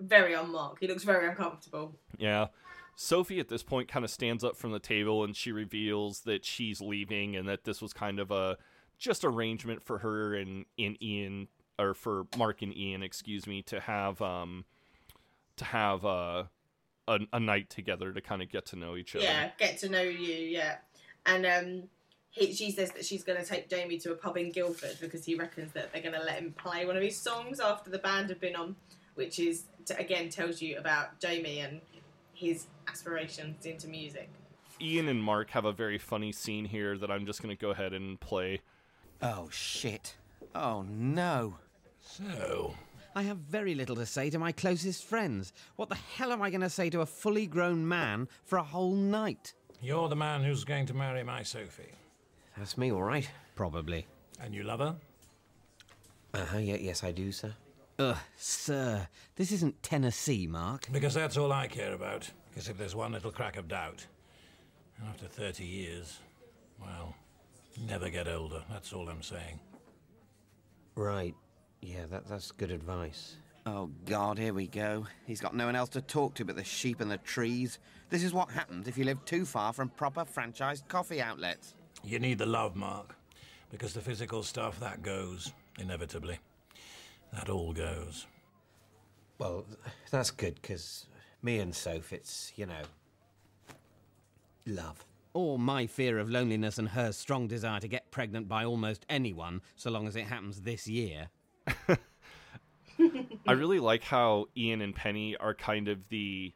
very 0.00 0.32
unmark. 0.32 0.76
He 0.80 0.86
looks 0.88 1.04
very 1.04 1.28
uncomfortable. 1.28 1.94
Yeah. 2.18 2.48
Sophie 2.96 3.40
at 3.40 3.48
this 3.48 3.62
point 3.62 3.88
kind 3.88 4.04
of 4.04 4.10
stands 4.10 4.44
up 4.44 4.56
from 4.56 4.72
the 4.72 4.78
table 4.78 5.24
and 5.24 5.34
she 5.36 5.52
reveals 5.52 6.20
that 6.20 6.44
she's 6.44 6.80
leaving 6.80 7.36
and 7.36 7.48
that 7.48 7.64
this 7.64 7.80
was 7.80 7.92
kind 7.92 8.18
of 8.18 8.30
a 8.30 8.56
just 8.98 9.24
arrangement 9.24 9.82
for 9.82 9.98
her 9.98 10.34
and, 10.34 10.64
and 10.78 11.02
Ian 11.02 11.48
or 11.78 11.94
for 11.94 12.24
Mark 12.36 12.60
and 12.62 12.76
Ian, 12.76 13.02
excuse 13.02 13.46
me, 13.46 13.62
to 13.62 13.80
have 13.80 14.20
um 14.20 14.64
to 15.56 15.64
have 15.64 16.04
uh, 16.04 16.44
a 17.08 17.18
a 17.32 17.40
night 17.40 17.70
together 17.70 18.12
to 18.12 18.20
kind 18.20 18.42
of 18.42 18.50
get 18.50 18.66
to 18.66 18.76
know 18.76 18.96
each 18.96 19.14
other. 19.16 19.24
Yeah, 19.24 19.50
get 19.58 19.78
to 19.78 19.88
know 19.88 20.02
you. 20.02 20.34
Yeah, 20.34 20.76
and 21.26 21.46
um, 21.46 21.88
he, 22.30 22.52
she 22.52 22.70
says 22.70 22.90
that 22.92 23.04
she's 23.04 23.24
going 23.24 23.40
to 23.40 23.44
take 23.44 23.68
Jamie 23.68 23.98
to 23.98 24.12
a 24.12 24.14
pub 24.14 24.36
in 24.36 24.50
Guildford 24.50 24.98
because 25.00 25.24
he 25.24 25.34
reckons 25.34 25.72
that 25.72 25.92
they're 25.92 26.02
going 26.02 26.14
to 26.14 26.22
let 26.22 26.38
him 26.38 26.54
play 26.56 26.86
one 26.86 26.96
of 26.96 27.02
his 27.02 27.16
songs 27.16 27.60
after 27.60 27.90
the 27.90 27.98
band 27.98 28.30
have 28.30 28.40
been 28.40 28.56
on, 28.56 28.76
which 29.14 29.38
is 29.38 29.64
to, 29.86 29.98
again 29.98 30.28
tells 30.28 30.62
you 30.62 30.78
about 30.78 31.18
Jamie 31.20 31.58
and 31.60 31.80
his 32.34 32.66
aspirations 32.88 33.66
into 33.66 33.88
music. 33.88 34.30
Ian 34.80 35.08
and 35.08 35.22
Mark 35.22 35.50
have 35.50 35.66
a 35.66 35.72
very 35.72 35.98
funny 35.98 36.32
scene 36.32 36.64
here 36.64 36.96
that 36.96 37.10
I'm 37.10 37.26
just 37.26 37.42
going 37.42 37.54
to 37.54 37.60
go 37.60 37.70
ahead 37.70 37.92
and 37.92 38.18
play. 38.18 38.60
Oh, 39.20 39.48
shit. 39.50 40.16
Oh, 40.54 40.86
no. 40.88 41.58
So, 42.00 42.74
I 43.14 43.22
have 43.24 43.36
very 43.36 43.74
little 43.74 43.96
to 43.96 44.06
say 44.06 44.30
to 44.30 44.38
my 44.38 44.52
closest 44.52 45.04
friends. 45.04 45.52
What 45.76 45.90
the 45.90 45.96
hell 45.96 46.32
am 46.32 46.40
I 46.40 46.48
going 46.48 46.62
to 46.62 46.70
say 46.70 46.88
to 46.90 47.02
a 47.02 47.06
fully 47.06 47.46
grown 47.46 47.86
man 47.86 48.28
for 48.44 48.56
a 48.56 48.62
whole 48.62 48.94
night? 48.94 49.52
You're 49.80 50.08
the 50.08 50.16
man 50.16 50.42
who's 50.42 50.64
going 50.64 50.86
to 50.86 50.94
marry 50.94 51.22
my 51.22 51.42
Sophie. 51.42 51.92
That's 52.56 52.76
me, 52.76 52.92
all 52.92 53.02
right. 53.02 53.28
Probably. 53.54 54.06
And 54.40 54.54
you 54.54 54.62
love 54.62 54.80
her? 54.80 54.96
Uh 56.34 56.44
huh, 56.44 56.58
yeah, 56.58 56.76
yes, 56.76 57.02
I 57.02 57.12
do, 57.12 57.32
sir. 57.32 57.54
Ugh, 57.98 58.16
sir, 58.36 59.08
this 59.36 59.52
isn't 59.52 59.82
Tennessee, 59.82 60.46
Mark. 60.46 60.88
Because 60.90 61.14
that's 61.14 61.36
all 61.36 61.52
I 61.52 61.66
care 61.66 61.92
about. 61.92 62.30
Because 62.48 62.68
if 62.68 62.78
there's 62.78 62.96
one 62.96 63.12
little 63.12 63.30
crack 63.30 63.56
of 63.56 63.68
doubt, 63.68 64.06
after 65.08 65.26
30 65.26 65.64
years, 65.64 66.18
well, 66.80 67.14
never 67.86 68.08
get 68.08 68.28
older. 68.28 68.62
That's 68.70 68.92
all 68.92 69.08
I'm 69.08 69.22
saying. 69.22 69.60
Right. 70.94 71.34
Yeah, 71.82 72.06
that, 72.10 72.26
that's 72.26 72.52
good 72.52 72.70
advice. 72.70 73.36
Oh, 73.66 73.90
God, 74.06 74.38
here 74.38 74.54
we 74.54 74.66
go. 74.66 75.06
He's 75.26 75.40
got 75.40 75.54
no 75.54 75.66
one 75.66 75.76
else 75.76 75.90
to 75.90 76.00
talk 76.00 76.34
to 76.34 76.44
but 76.44 76.56
the 76.56 76.64
sheep 76.64 77.00
and 77.00 77.10
the 77.10 77.18
trees. 77.18 77.78
This 78.08 78.24
is 78.24 78.32
what 78.32 78.50
happens 78.50 78.88
if 78.88 78.96
you 78.96 79.04
live 79.04 79.22
too 79.24 79.44
far 79.44 79.72
from 79.72 79.90
proper 79.90 80.24
franchised 80.24 80.88
coffee 80.88 81.20
outlets. 81.20 81.74
You 82.02 82.18
need 82.18 82.38
the 82.38 82.46
love, 82.46 82.74
Mark. 82.74 83.14
Because 83.70 83.92
the 83.92 84.00
physical 84.00 84.42
stuff, 84.42 84.80
that 84.80 85.02
goes, 85.02 85.52
inevitably. 85.78 86.38
That 87.32 87.50
all 87.50 87.72
goes. 87.72 88.26
Well, 89.38 89.64
that's 90.10 90.30
good, 90.30 90.54
because 90.60 91.06
me 91.42 91.58
and 91.58 91.74
Soph, 91.74 92.12
it's, 92.12 92.52
you 92.56 92.66
know, 92.66 92.82
love. 94.66 95.04
Or 95.34 95.58
my 95.58 95.86
fear 95.86 96.18
of 96.18 96.30
loneliness 96.30 96.78
and 96.78 96.88
her 96.88 97.12
strong 97.12 97.46
desire 97.46 97.78
to 97.80 97.88
get 97.88 98.10
pregnant 98.10 98.48
by 98.48 98.64
almost 98.64 99.06
anyone, 99.08 99.60
so 99.76 99.90
long 99.90 100.08
as 100.08 100.16
it 100.16 100.24
happens 100.24 100.62
this 100.62 100.88
year. 100.88 101.28
I 103.46 103.52
really 103.52 103.78
like 103.78 104.04
how 104.04 104.46
Ian 104.56 104.80
and 104.80 104.94
Penny 104.94 105.36
are 105.36 105.54
kind 105.54 105.88
of 105.88 106.08
the 106.08 106.52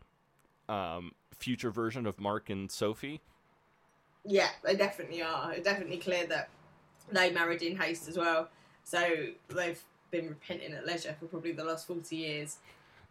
um, 0.68 1.12
future 1.36 1.70
version 1.70 2.07
of 2.07 2.20
Mark 2.20 2.51
and 2.51 2.70
Sophie. 2.70 3.20
Yeah, 4.24 4.49
they 4.62 4.74
definitely 4.74 5.22
are. 5.22 5.53
It's 5.53 5.64
definitely 5.64 5.99
clear 5.99 6.26
that 6.26 6.49
they 7.12 7.30
married 7.30 7.62
in 7.62 7.76
haste 7.76 8.09
as 8.09 8.16
well. 8.16 8.49
So 8.82 9.26
they've 9.49 9.82
been 10.11 10.28
repenting 10.28 10.72
at 10.72 10.86
leisure 10.86 11.14
for 11.18 11.26
probably 11.26 11.53
the 11.53 11.64
last 11.64 11.86
forty 11.86 12.16
years. 12.16 12.59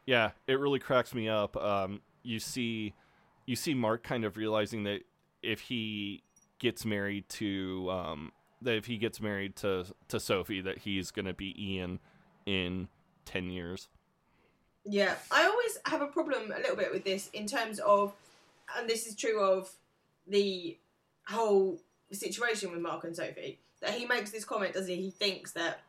Yeah, 0.05 0.31
it 0.47 0.59
really 0.59 0.79
cracks 0.79 1.13
me 1.13 1.29
up. 1.29 1.55
Um, 1.55 2.01
you 2.23 2.39
see, 2.39 2.93
you 3.45 3.55
see 3.55 3.73
Mark 3.73 4.03
kind 4.03 4.25
of 4.25 4.37
realizing 4.37 4.83
that 4.83 5.01
if 5.41 5.61
he 5.61 6.23
gets 6.59 6.85
married 6.85 7.27
to 7.29 7.89
um, 7.91 8.31
that 8.61 8.75
if 8.75 8.85
he 8.85 8.97
gets 8.97 9.21
married 9.21 9.55
to 9.57 9.85
to 10.07 10.19
Sophie, 10.19 10.61
that 10.61 10.79
he's 10.79 11.11
going 11.11 11.25
to 11.25 11.33
be 11.33 11.55
Ian 11.57 11.99
in 12.45 12.87
ten 13.25 13.49
years. 13.49 13.87
Yeah, 14.85 15.15
I 15.31 15.45
always 15.45 15.77
have 15.85 16.01
a 16.01 16.07
problem 16.07 16.51
a 16.51 16.57
little 16.57 16.75
bit 16.75 16.91
with 16.91 17.03
this 17.05 17.29
in 17.33 17.47
terms 17.47 17.79
of, 17.79 18.13
and 18.77 18.89
this 18.89 19.07
is 19.07 19.15
true 19.15 19.41
of 19.41 19.71
the 20.27 20.77
whole 21.27 21.79
situation 22.11 22.71
with 22.71 22.81
Mark 22.81 23.05
and 23.05 23.15
Sophie, 23.15 23.59
that 23.81 23.91
he 23.91 24.05
makes 24.05 24.31
this 24.31 24.43
comment, 24.43 24.73
doesn't 24.73 24.93
he? 24.93 25.03
He 25.03 25.09
thinks 25.09 25.53
that 25.53 25.79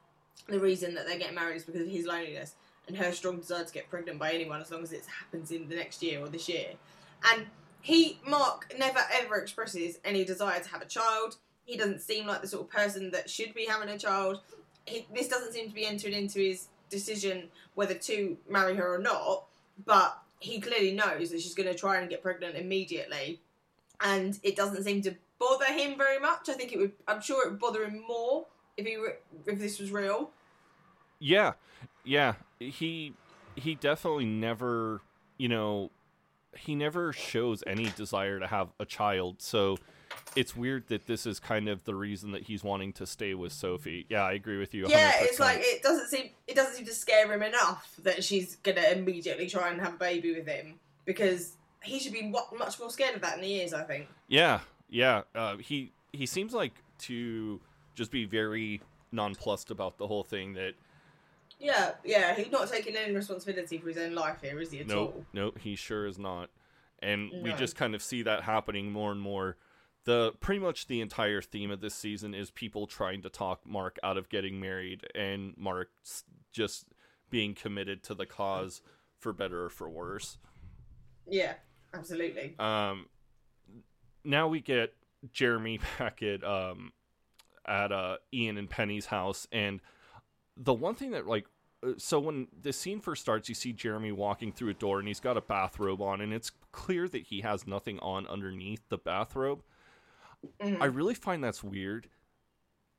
the 0.49 0.61
reason 0.61 0.95
that 0.95 1.07
they're 1.07 1.19
getting 1.19 1.35
married 1.35 1.57
is 1.57 1.65
because 1.65 1.83
of 1.83 1.89
his 1.89 2.07
loneliness 2.07 2.55
and 2.87 2.97
her 2.97 3.13
strong 3.13 3.39
desire 3.39 3.65
to 3.65 3.73
get 3.73 3.91
pregnant 3.91 4.19
by 4.19 4.33
anyone 4.33 4.61
as 4.61 4.71
long 4.71 4.83
as 4.83 4.93
it 4.93 5.03
happens 5.07 5.51
in 5.51 5.69
the 5.69 5.75
next 5.75 6.03
year 6.03 6.21
or 6.21 6.29
this 6.29 6.49
year. 6.49 6.69
And 7.33 7.47
he, 7.81 8.19
Mark, 8.29 8.75
never 8.79 9.01
ever 9.13 9.37
expresses 9.37 9.99
any 10.05 10.25
desire 10.25 10.61
to 10.61 10.69
have 10.69 10.83
a 10.83 10.87
child. 10.87 11.37
He 11.65 11.77
doesn't 11.77 12.01
seem 12.01 12.27
like 12.27 12.43
the 12.43 12.49
sort 12.49 12.65
of 12.65 12.71
person 12.71 13.11
that 13.13 13.29
should 13.29 13.55
be 13.55 13.67
having 13.67 13.89
a 13.89 13.99
child. 13.99 14.41
He, 14.85 15.07
this 15.15 15.29
doesn't 15.29 15.53
seem 15.53 15.69
to 15.69 15.75
be 15.75 15.87
entered 15.87 16.13
into 16.13 16.41
his 16.41 16.69
decision 16.91 17.49
whether 17.75 17.95
to 17.95 18.37
marry 18.49 18.77
her 18.77 18.95
or 18.95 18.99
not, 18.99 19.47
but 19.85 20.19
he 20.41 20.61
clearly 20.61 20.93
knows 20.93 21.31
that 21.31 21.41
she's 21.41 21.55
going 21.55 21.69
to 21.69 21.75
try 21.75 21.99
and 21.99 22.11
get 22.11 22.23
pregnant 22.23 22.57
immediately, 22.57 23.41
and 24.01 24.39
it 24.43 24.57
doesn't 24.57 24.85
seem 24.85 25.03
to 25.03 25.15
bother 25.39 25.67
him 25.67 25.97
very 25.97 26.19
much. 26.19 26.49
I 26.49 26.55
think 26.55 26.73
it 26.73 26.79
would. 26.79 26.93
I'm 27.09 27.21
sure 27.21 27.47
it 27.47 27.51
would 27.51 27.61
bother 27.61 27.85
him 27.85 28.03
more 28.07 28.47
if 28.77 28.87
he 28.87 28.97
re- 28.97 29.19
if 29.47 29.59
this 29.59 29.79
was 29.79 29.91
real. 29.91 30.31
Yeah, 31.19 31.53
yeah. 32.05 32.35
He 32.59 33.15
he 33.57 33.75
definitely 33.75 34.27
never, 34.27 35.01
you 35.39 35.49
know, 35.49 35.91
he 36.57 36.75
never 36.75 37.13
shows 37.13 37.63
any 37.67 37.91
desire 37.97 38.39
to 38.39 38.47
have 38.47 38.69
a 38.79 38.85
child. 38.85 39.41
So 39.41 39.79
it's 40.37 40.57
weird 40.57 40.89
that 40.89 41.07
this 41.07 41.27
is 41.27 41.39
kind 41.39 41.69
of 41.69 41.85
the 41.85 41.95
reason 41.95 42.33
that 42.33 42.43
he's 42.45 42.65
wanting 42.65 42.93
to 42.95 43.07
stay 43.07 43.35
with 43.35 43.53
Sophie. 43.53 44.07
Yeah, 44.09 44.23
I 44.23 44.33
agree 44.33 44.59
with 44.59 44.75
you. 44.75 44.85
100%. 44.85 44.91
Yeah, 44.91 45.13
it's 45.19 45.41
like 45.41 45.61
it 45.61 45.83
doesn't 45.83 46.09
seem 46.09 46.31
it 46.47 46.55
doesn't 46.55 46.75
seem 46.75 46.87
to 46.87 46.95
scare 46.95 47.33
him 47.33 47.43
enough 47.43 47.95
that 48.03 48.25
she's 48.25 48.57
gonna 48.57 48.83
immediately 48.93 49.49
try 49.49 49.71
and 49.71 49.81
have 49.81 49.95
a 49.95 49.99
baby 49.99 50.35
with 50.35 50.47
him 50.47 50.81
because 51.05 51.57
he 51.83 51.99
should 51.99 52.13
be 52.13 52.23
much 52.59 52.79
more 52.81 52.91
scared 52.91 53.15
of 53.15 53.23
that 53.23 53.37
than 53.37 53.45
he 53.45 53.61
is. 53.61 53.75
I 53.75 53.83
think. 53.85 54.09
Yeah, 54.29 54.61
yeah. 54.89 55.23
Uh, 55.35 55.57
he 55.59 55.93
he 56.13 56.27
seems 56.27 56.53
like 56.53 56.73
to 57.01 57.61
just 57.95 58.11
be 58.11 58.25
very 58.25 58.81
nonplussed 59.13 59.71
about 59.71 59.99
the 59.99 60.07
whole 60.07 60.25
thing. 60.25 60.55
That 60.55 60.75
Yeah, 61.59 61.93
yeah, 62.05 62.35
he's 62.35 62.51
not 62.51 62.71
taking 62.71 62.97
any 62.97 63.15
responsibility 63.15 63.79
for 63.79 63.89
his 63.89 63.99
own 63.99 64.15
life 64.15 64.39
here, 64.43 64.61
is 64.61 64.71
he 64.71 64.81
at 64.81 64.89
nope, 64.89 65.15
all? 65.15 65.25
nope, 65.33 65.59
he 65.61 65.77
sure 65.77 66.07
is 66.07 66.19
not. 66.19 66.51
And 67.01 67.31
we 67.43 67.53
just 67.53 67.77
kind 67.77 67.95
of 67.95 68.03
see 68.03 68.23
that 68.23 68.45
happening 68.45 68.91
more 68.91 69.13
and 69.13 69.21
more. 69.21 69.59
The 70.05 70.33
pretty 70.41 70.61
much 70.61 70.87
the 70.87 71.01
entire 71.01 71.41
theme 71.41 71.71
of 71.71 71.81
this 71.81 71.95
season 71.95 72.35
is 72.35 72.51
people 72.51 72.87
trying 72.87 73.23
to 73.23 73.31
talk 73.31 73.67
Mark 73.67 73.99
out 74.03 74.19
of 74.19 74.29
getting 74.29 74.61
married, 74.61 75.07
and 75.15 75.55
Mark 75.57 75.89
just 76.53 76.87
being 77.31 77.55
committed 77.55 78.03
to 78.05 78.15
the 78.15 78.27
cause 78.27 78.83
for 79.19 79.33
better 79.33 79.65
or 79.65 79.71
for 79.71 79.89
worse. 79.89 80.37
Yeah, 81.27 81.55
absolutely. 81.95 82.55
Um, 82.59 83.07
now 84.25 84.49
we 84.49 84.61
get 84.61 84.95
Jeremy 85.33 85.81
back 85.99 86.23
at 86.23 86.45
um, 86.45 86.93
at 87.67 87.93
uh, 87.93 88.17
Ian 88.33 88.59
and 88.59 88.69
Penny's 88.69 89.07
house, 89.07 89.47
and 89.53 89.81
the 90.57 90.75
one 90.75 90.95
thing 90.95 91.13
that 91.13 91.27
like, 91.27 91.47
uh, 91.85 91.93
so 91.97 92.21
when 92.21 92.49
the 92.61 92.73
scene 92.73 93.01
first 93.01 93.23
starts, 93.23 93.49
you 93.49 93.55
see 93.55 93.73
Jeremy 93.73 94.13
walking 94.13 94.53
through 94.53 94.71
a 94.71 94.75
door, 94.75 94.99
and 94.99 95.09
he's 95.09 95.21
got 95.21 95.37
a 95.37 95.41
bathrobe 95.41 96.03
on, 96.03 96.21
and 96.21 96.33
it's 96.33 96.53
clear 96.73 97.09
that 97.09 97.23
he 97.23 97.41
has 97.41 97.67
nothing 97.67 97.99
on 98.01 98.27
underneath 98.27 98.89
the 98.89 98.99
bathrobe. 98.99 99.63
I 100.61 100.65
mm-hmm. 100.65 100.97
really 100.97 101.15
find 101.15 101.43
that's 101.43 101.63
weird 101.63 102.09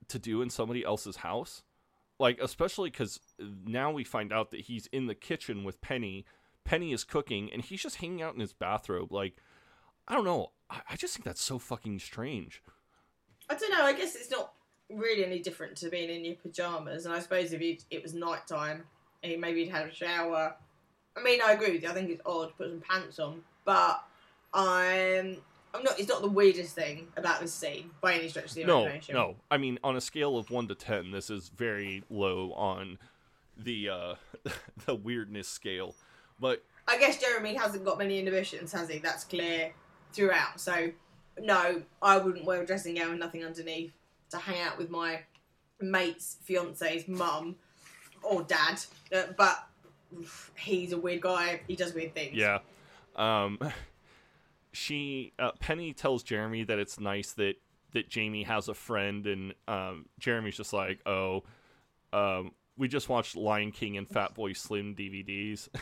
to 0.07 0.19
do 0.19 0.41
in 0.41 0.49
somebody 0.49 0.83
else's 0.83 1.17
house. 1.17 1.63
Like, 2.17 2.39
especially 2.41 2.89
because 2.89 3.19
now 3.39 3.91
we 3.91 4.03
find 4.05 4.31
out 4.31 4.51
that 4.51 4.61
he's 4.61 4.87
in 4.87 5.07
the 5.07 5.15
kitchen 5.15 5.63
with 5.63 5.81
Penny. 5.81 6.25
Penny 6.63 6.93
is 6.93 7.03
cooking, 7.03 7.51
and 7.51 7.61
he's 7.61 7.81
just 7.81 7.97
hanging 7.97 8.21
out 8.21 8.33
in 8.33 8.39
his 8.39 8.53
bathrobe. 8.53 9.11
Like, 9.11 9.35
I 10.07 10.13
don't 10.15 10.23
know. 10.23 10.51
I, 10.69 10.81
I 10.91 10.95
just 10.95 11.13
think 11.13 11.25
that's 11.25 11.41
so 11.41 11.59
fucking 11.59 11.99
strange. 11.99 12.63
I 13.49 13.55
don't 13.55 13.71
know. 13.71 13.83
I 13.83 13.93
guess 13.93 14.15
it's 14.15 14.31
not 14.31 14.53
really 14.89 15.25
any 15.25 15.39
different 15.39 15.75
to 15.77 15.89
being 15.89 16.09
in 16.09 16.23
your 16.23 16.35
pajamas. 16.35 17.05
And 17.05 17.13
I 17.13 17.19
suppose 17.19 17.51
if 17.51 17.61
you, 17.61 17.77
it 17.91 18.01
was 18.01 18.13
night 18.13 18.47
time, 18.47 18.83
and 19.21 19.41
maybe 19.41 19.65
he'd 19.65 19.71
had 19.71 19.87
a 19.87 19.93
shower. 19.93 20.55
I 21.17 21.23
mean, 21.23 21.41
I 21.45 21.51
agree 21.51 21.73
with 21.73 21.83
you. 21.83 21.89
I 21.89 21.93
think 21.93 22.09
it's 22.09 22.21
odd 22.25 22.49
to 22.49 22.53
put 22.55 22.69
some 22.69 22.81
pants 22.81 23.19
on, 23.19 23.41
but 23.65 24.03
I'm. 24.53 25.37
I'm 25.75 25.83
not. 25.83 25.99
It's 25.99 26.09
not 26.09 26.21
the 26.21 26.29
weirdest 26.29 26.73
thing 26.75 27.07
about 27.17 27.41
this 27.41 27.53
scene 27.53 27.91
by 28.01 28.13
any 28.15 28.27
stretch 28.29 28.45
of 28.47 28.53
the 28.55 28.63
No, 28.65 28.81
imagination. 28.83 29.15
no. 29.15 29.35
I 29.51 29.57
mean, 29.57 29.77
on 29.83 29.95
a 29.95 30.01
scale 30.01 30.37
of 30.37 30.49
one 30.49 30.67
to 30.69 30.75
ten, 30.75 31.11
this 31.11 31.29
is 31.29 31.49
very 31.49 32.03
low 32.09 32.53
on 32.53 32.97
the 33.57 33.89
uh, 33.89 34.15
the 34.85 34.95
weirdness 34.95 35.47
scale. 35.47 35.95
But 36.39 36.63
I 36.87 36.97
guess 36.97 37.19
Jeremy 37.19 37.53
hasn't 37.55 37.85
got 37.85 37.97
many 37.97 38.19
inhibitions, 38.19 38.71
has 38.73 38.89
he? 38.89 38.99
That's 38.99 39.23
clear 39.23 39.73
throughout. 40.13 40.59
So, 40.59 40.91
no, 41.39 41.81
I 42.01 42.17
wouldn't 42.17 42.45
wear 42.45 42.61
a 42.61 42.65
dressing 42.65 42.95
gown 42.95 43.11
with 43.11 43.19
nothing 43.19 43.43
underneath 43.43 43.91
to 44.31 44.37
hang 44.37 44.61
out 44.61 44.77
with 44.77 44.89
my 44.89 45.21
mate's 45.79 46.37
fiance's 46.43 47.07
mum 47.07 47.55
or 48.23 48.43
dad. 48.43 48.81
Uh, 49.13 49.23
but 49.37 49.67
he's 50.57 50.93
a 50.93 50.97
weird 50.97 51.21
guy. 51.21 51.61
He 51.67 51.75
does 51.75 51.93
weird 51.93 52.13
things. 52.13 52.35
Yeah. 52.35 52.59
Um, 53.15 53.59
she 54.75 55.33
uh, 55.39 55.51
Penny 55.59 55.93
tells 55.93 56.23
Jeremy 56.23 56.63
that 56.63 56.79
it's 56.79 56.99
nice 56.99 57.33
that 57.33 57.55
that 57.93 58.09
Jamie 58.09 58.43
has 58.43 58.67
a 58.67 58.73
friend, 58.73 59.25
and 59.25 59.53
um, 59.67 60.05
Jeremy's 60.19 60.57
just 60.57 60.73
like, 60.73 60.99
oh, 61.05 61.43
um, 62.11 62.51
we 62.77 62.87
just 62.87 63.07
watched 63.07 63.35
Lion 63.35 63.71
King 63.71 63.97
and 63.97 64.07
Fat 64.07 64.33
Boy 64.33 64.53
Slim 64.53 64.95
DVDs. 64.95 65.69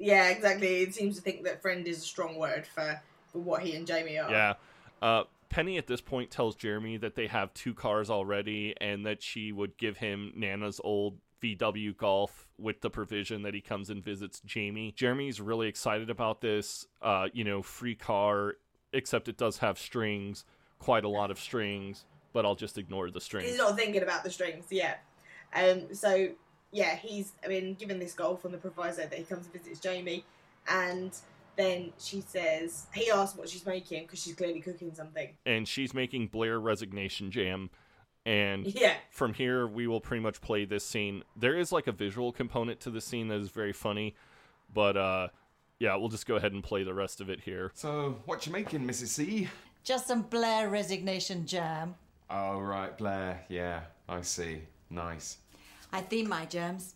Yeah, 0.00 0.30
exactly. 0.30 0.82
It 0.82 0.94
seems 0.94 1.16
to 1.16 1.22
think 1.22 1.44
that 1.44 1.60
friend 1.60 1.86
is 1.86 1.98
a 1.98 2.00
strong 2.00 2.36
word 2.36 2.66
for, 2.66 3.00
for 3.30 3.38
what 3.38 3.62
he 3.62 3.76
and 3.76 3.86
Jamie 3.86 4.18
are. 4.18 4.30
yeah. 4.30 4.54
Uh, 5.02 5.24
Penny 5.50 5.76
at 5.78 5.86
this 5.86 6.00
point 6.00 6.30
tells 6.30 6.56
Jeremy 6.56 6.96
that 6.96 7.16
they 7.16 7.26
have 7.26 7.52
two 7.54 7.74
cars 7.74 8.08
already, 8.08 8.74
and 8.80 9.04
that 9.04 9.22
she 9.22 9.52
would 9.52 9.76
give 9.76 9.98
him 9.98 10.32
Nana's 10.34 10.80
old 10.82 11.18
VW 11.42 11.96
Golf 11.96 12.46
with 12.58 12.80
the 12.80 12.90
provision 12.90 13.42
that 13.42 13.54
he 13.54 13.60
comes 13.60 13.90
and 13.90 14.02
visits 14.04 14.40
Jamie. 14.44 14.92
Jeremy's 14.92 15.40
really 15.40 15.68
excited 15.68 16.10
about 16.10 16.40
this. 16.40 16.86
Uh, 17.00 17.28
you 17.32 17.44
know, 17.44 17.62
free 17.62 17.94
car, 17.94 18.54
except 18.92 19.28
it 19.28 19.36
does 19.36 19.58
have 19.58 19.78
strings, 19.78 20.44
quite 20.78 21.04
a 21.04 21.08
lot 21.08 21.30
of 21.30 21.38
strings. 21.38 22.04
But 22.32 22.44
I'll 22.46 22.54
just 22.54 22.78
ignore 22.78 23.10
the 23.10 23.20
strings. 23.20 23.48
He's 23.48 23.58
not 23.58 23.76
thinking 23.76 24.02
about 24.02 24.22
the 24.22 24.30
strings 24.30 24.66
yet. 24.70 25.02
Um, 25.54 25.92
so 25.94 26.28
yeah, 26.70 26.94
he's 26.94 27.32
I 27.44 27.48
mean 27.48 27.74
given 27.74 27.98
this 27.98 28.12
golf 28.12 28.44
on 28.44 28.52
the 28.52 28.58
proviso 28.58 29.02
that 29.02 29.14
he 29.14 29.24
comes 29.24 29.46
and 29.46 29.52
visits 29.52 29.80
Jamie, 29.80 30.24
and 30.68 31.10
then 31.56 31.92
she 31.98 32.20
says 32.20 32.86
he 32.94 33.10
asks 33.10 33.36
what 33.36 33.48
she's 33.48 33.66
making 33.66 34.04
because 34.04 34.22
she's 34.22 34.34
clearly 34.36 34.60
cooking 34.60 34.94
something. 34.94 35.30
and 35.44 35.66
she's 35.66 35.92
making 35.92 36.28
Blair 36.28 36.60
resignation 36.60 37.32
jam. 37.32 37.70
And 38.26 38.66
Yeah. 38.66 38.96
from 39.10 39.34
here, 39.34 39.66
we 39.66 39.86
will 39.86 40.00
pretty 40.00 40.22
much 40.22 40.40
play 40.40 40.64
this 40.64 40.84
scene. 40.86 41.22
There 41.36 41.56
is 41.56 41.72
like 41.72 41.86
a 41.86 41.92
visual 41.92 42.32
component 42.32 42.80
to 42.80 42.90
the 42.90 43.00
scene 43.00 43.28
that 43.28 43.40
is 43.40 43.48
very 43.50 43.72
funny, 43.72 44.14
but 44.72 44.96
uh, 44.96 45.28
yeah, 45.78 45.96
we'll 45.96 46.08
just 46.10 46.26
go 46.26 46.36
ahead 46.36 46.52
and 46.52 46.62
play 46.62 46.82
the 46.84 46.92
rest 46.94 47.20
of 47.20 47.30
it 47.30 47.40
here. 47.40 47.70
So, 47.74 48.20
what 48.26 48.46
you 48.46 48.52
making, 48.52 48.86
Mrs. 48.86 49.08
C? 49.08 49.48
Just 49.82 50.06
some 50.06 50.22
Blair 50.22 50.68
resignation 50.68 51.46
jam. 51.46 51.94
Oh, 52.28 52.58
right, 52.58 52.96
Blair. 52.96 53.44
Yeah, 53.48 53.80
I 54.08 54.20
see. 54.20 54.62
Nice. 54.90 55.38
I 55.92 56.02
theme 56.02 56.28
my 56.28 56.44
jams. 56.44 56.94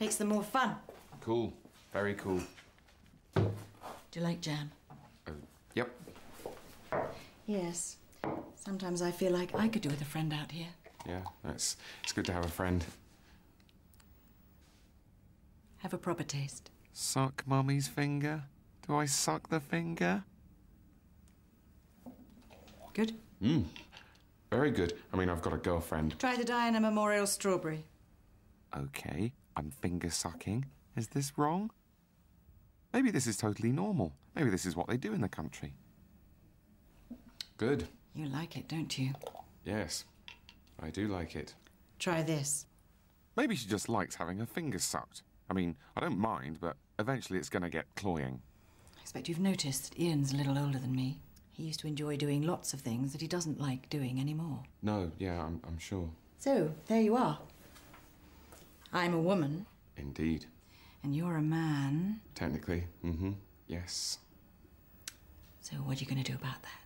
Makes 0.00 0.16
them 0.16 0.28
more 0.28 0.42
fun. 0.42 0.76
Cool. 1.20 1.52
Very 1.92 2.14
cool. 2.14 2.40
Do 3.36 3.50
you 4.14 4.22
like 4.22 4.40
jam? 4.40 4.70
Yep. 5.74 5.90
Yes. 7.46 7.96
Sometimes 8.64 9.02
I 9.02 9.10
feel 9.10 9.32
like 9.32 9.54
I 9.54 9.68
could 9.68 9.82
do 9.82 9.90
with 9.90 10.00
a 10.00 10.06
friend 10.06 10.32
out 10.32 10.50
here. 10.50 10.68
Yeah, 11.06 11.20
it's 11.44 11.76
it's 12.02 12.12
good 12.12 12.24
to 12.26 12.32
have 12.32 12.44
a 12.44 12.48
friend. 12.48 12.84
Have 15.78 15.92
a 15.92 15.98
proper 15.98 16.22
taste. 16.22 16.70
Suck 16.94 17.44
mummy's 17.46 17.88
finger? 17.88 18.44
Do 18.86 18.96
I 18.96 19.04
suck 19.04 19.50
the 19.50 19.60
finger? 19.60 20.24
Good. 22.94 23.12
Mmm. 23.42 23.64
Very 24.50 24.70
good. 24.70 24.94
I 25.12 25.16
mean, 25.16 25.28
I've 25.28 25.42
got 25.42 25.52
a 25.52 25.58
girlfriend. 25.58 26.18
Try 26.18 26.36
the 26.36 26.44
Diana 26.44 26.80
Memorial 26.80 27.26
strawberry. 27.26 27.84
Okay, 28.74 29.32
I'm 29.56 29.70
finger 29.70 30.10
sucking. 30.10 30.66
Is 30.96 31.08
this 31.08 31.36
wrong? 31.36 31.70
Maybe 32.92 33.10
this 33.10 33.26
is 33.26 33.36
totally 33.36 33.72
normal. 33.72 34.12
Maybe 34.34 34.50
this 34.50 34.64
is 34.64 34.76
what 34.76 34.86
they 34.86 34.96
do 34.96 35.12
in 35.12 35.20
the 35.20 35.28
country. 35.28 35.74
Good. 37.58 37.88
You 38.14 38.26
like 38.26 38.56
it, 38.56 38.68
don't 38.68 38.96
you? 38.96 39.12
Yes, 39.64 40.04
I 40.80 40.90
do 40.90 41.08
like 41.08 41.34
it. 41.34 41.54
Try 41.98 42.22
this. 42.22 42.66
Maybe 43.36 43.56
she 43.56 43.68
just 43.68 43.88
likes 43.88 44.14
having 44.14 44.38
her 44.38 44.46
fingers 44.46 44.84
sucked. 44.84 45.22
I 45.50 45.54
mean, 45.54 45.76
I 45.96 46.00
don't 46.00 46.18
mind, 46.18 46.58
but 46.60 46.76
eventually 46.98 47.38
it's 47.38 47.48
going 47.48 47.62
to 47.64 47.68
get 47.68 47.86
cloying. 47.96 48.40
I 48.96 49.00
expect 49.00 49.28
you've 49.28 49.40
noticed 49.40 49.90
that 49.90 50.00
Ian's 50.00 50.32
a 50.32 50.36
little 50.36 50.58
older 50.58 50.78
than 50.78 50.94
me. 50.94 51.18
He 51.52 51.64
used 51.64 51.80
to 51.80 51.86
enjoy 51.88 52.16
doing 52.16 52.42
lots 52.42 52.72
of 52.72 52.80
things 52.80 53.12
that 53.12 53.20
he 53.20 53.26
doesn't 53.26 53.60
like 53.60 53.90
doing 53.90 54.20
anymore. 54.20 54.60
No, 54.82 55.10
yeah, 55.18 55.42
I'm, 55.42 55.60
I'm 55.66 55.78
sure. 55.78 56.08
So, 56.38 56.70
there 56.86 57.00
you 57.00 57.16
are. 57.16 57.38
I'm 58.92 59.14
a 59.14 59.20
woman, 59.20 59.66
Indeed. 59.96 60.46
and 61.02 61.14
you're 61.16 61.36
a 61.36 61.42
man. 61.42 62.20
Technically, 62.34 62.84
mm 63.04 63.16
hmm. 63.16 63.32
Yes. 63.66 64.18
So, 65.60 65.76
what 65.76 65.96
are 65.96 66.00
you 66.00 66.06
going 66.06 66.22
to 66.22 66.32
do 66.32 66.36
about 66.36 66.62
that? 66.62 66.83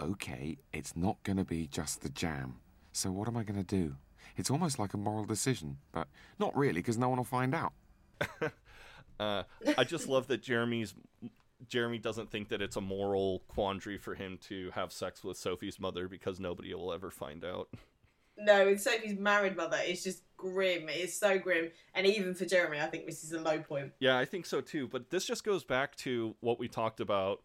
Okay, 0.00 0.58
it's 0.72 0.96
not 0.96 1.22
going 1.22 1.36
to 1.36 1.44
be 1.44 1.66
just 1.66 2.00
the 2.00 2.08
jam. 2.08 2.56
So 2.92 3.10
what 3.10 3.28
am 3.28 3.36
I 3.36 3.42
going 3.42 3.62
to 3.62 3.66
do? 3.66 3.96
It's 4.36 4.50
almost 4.50 4.78
like 4.78 4.94
a 4.94 4.96
moral 4.96 5.24
decision, 5.24 5.78
but 5.92 6.08
not 6.38 6.56
really, 6.56 6.74
because 6.74 6.96
no 6.96 7.08
one 7.08 7.18
will 7.18 7.24
find 7.24 7.54
out. 7.54 7.72
Uh, 9.18 9.42
I 9.76 9.84
just 9.84 10.08
love 10.08 10.28
that 10.28 10.42
Jeremy's 10.42 10.94
Jeremy 11.68 11.98
doesn't 11.98 12.30
think 12.30 12.48
that 12.48 12.62
it's 12.62 12.76
a 12.76 12.80
moral 12.80 13.42
quandary 13.48 13.98
for 13.98 14.14
him 14.14 14.38
to 14.48 14.70
have 14.70 14.92
sex 14.92 15.22
with 15.22 15.36
Sophie's 15.36 15.78
mother 15.78 16.08
because 16.08 16.40
nobody 16.40 16.72
will 16.72 16.90
ever 16.90 17.10
find 17.10 17.44
out. 17.44 17.68
No, 18.38 18.64
with 18.64 18.80
Sophie's 18.80 19.18
married 19.18 19.56
mother, 19.56 19.76
it's 19.82 20.02
just 20.02 20.22
grim. 20.38 20.88
It's 20.88 21.14
so 21.14 21.38
grim, 21.38 21.70
and 21.94 22.06
even 22.06 22.34
for 22.34 22.46
Jeremy, 22.46 22.80
I 22.80 22.86
think 22.86 23.04
this 23.04 23.22
is 23.22 23.32
a 23.32 23.40
low 23.40 23.58
point. 23.58 23.92
Yeah, 24.00 24.16
I 24.16 24.24
think 24.24 24.46
so 24.46 24.62
too. 24.62 24.88
But 24.88 25.10
this 25.10 25.26
just 25.26 25.44
goes 25.44 25.64
back 25.64 25.96
to 25.96 26.34
what 26.40 26.58
we 26.58 26.66
talked 26.66 27.00
about 27.00 27.42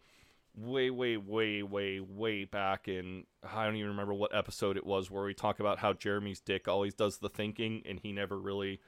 way, 0.56 0.90
way, 0.90 1.16
way, 1.16 1.62
way, 1.62 2.00
way 2.00 2.44
back 2.44 2.88
in 2.88 3.24
I 3.44 3.64
don't 3.64 3.76
even 3.76 3.90
remember 3.90 4.14
what 4.14 4.34
episode 4.34 4.76
it 4.76 4.86
was 4.86 5.10
where 5.10 5.24
we 5.24 5.34
talk 5.34 5.60
about 5.60 5.78
how 5.78 5.92
Jeremy's 5.92 6.40
dick 6.40 6.66
always 6.68 6.94
does 6.94 7.18
the 7.18 7.28
thinking 7.28 7.82
and 7.86 8.00
he 8.00 8.12
never 8.12 8.38
really 8.38 8.80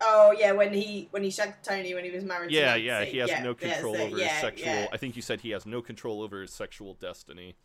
Oh 0.00 0.32
yeah, 0.38 0.52
when 0.52 0.72
he 0.72 1.08
when 1.10 1.24
he 1.24 1.30
shagged 1.30 1.64
Tony 1.64 1.92
when 1.92 2.04
he 2.04 2.10
was 2.10 2.22
married. 2.22 2.52
Yeah, 2.52 2.74
to 2.74 2.80
yeah, 2.80 2.98
Nancy. 2.98 3.12
he 3.12 3.18
has 3.18 3.30
Yeah, 3.30 3.42
no 3.42 3.54
control 3.54 3.96
over 3.96 4.16
yeah, 4.16 4.28
his 4.28 4.40
sexual 4.40 4.66
yeah. 4.66 4.86
I 4.92 4.96
think 4.96 5.16
you 5.16 5.22
said 5.22 5.40
he 5.40 5.50
has 5.50 5.66
no 5.66 5.82
control 5.82 6.22
over 6.22 6.40
his 6.40 6.52
sexual 6.52 6.94
destiny. 6.94 7.56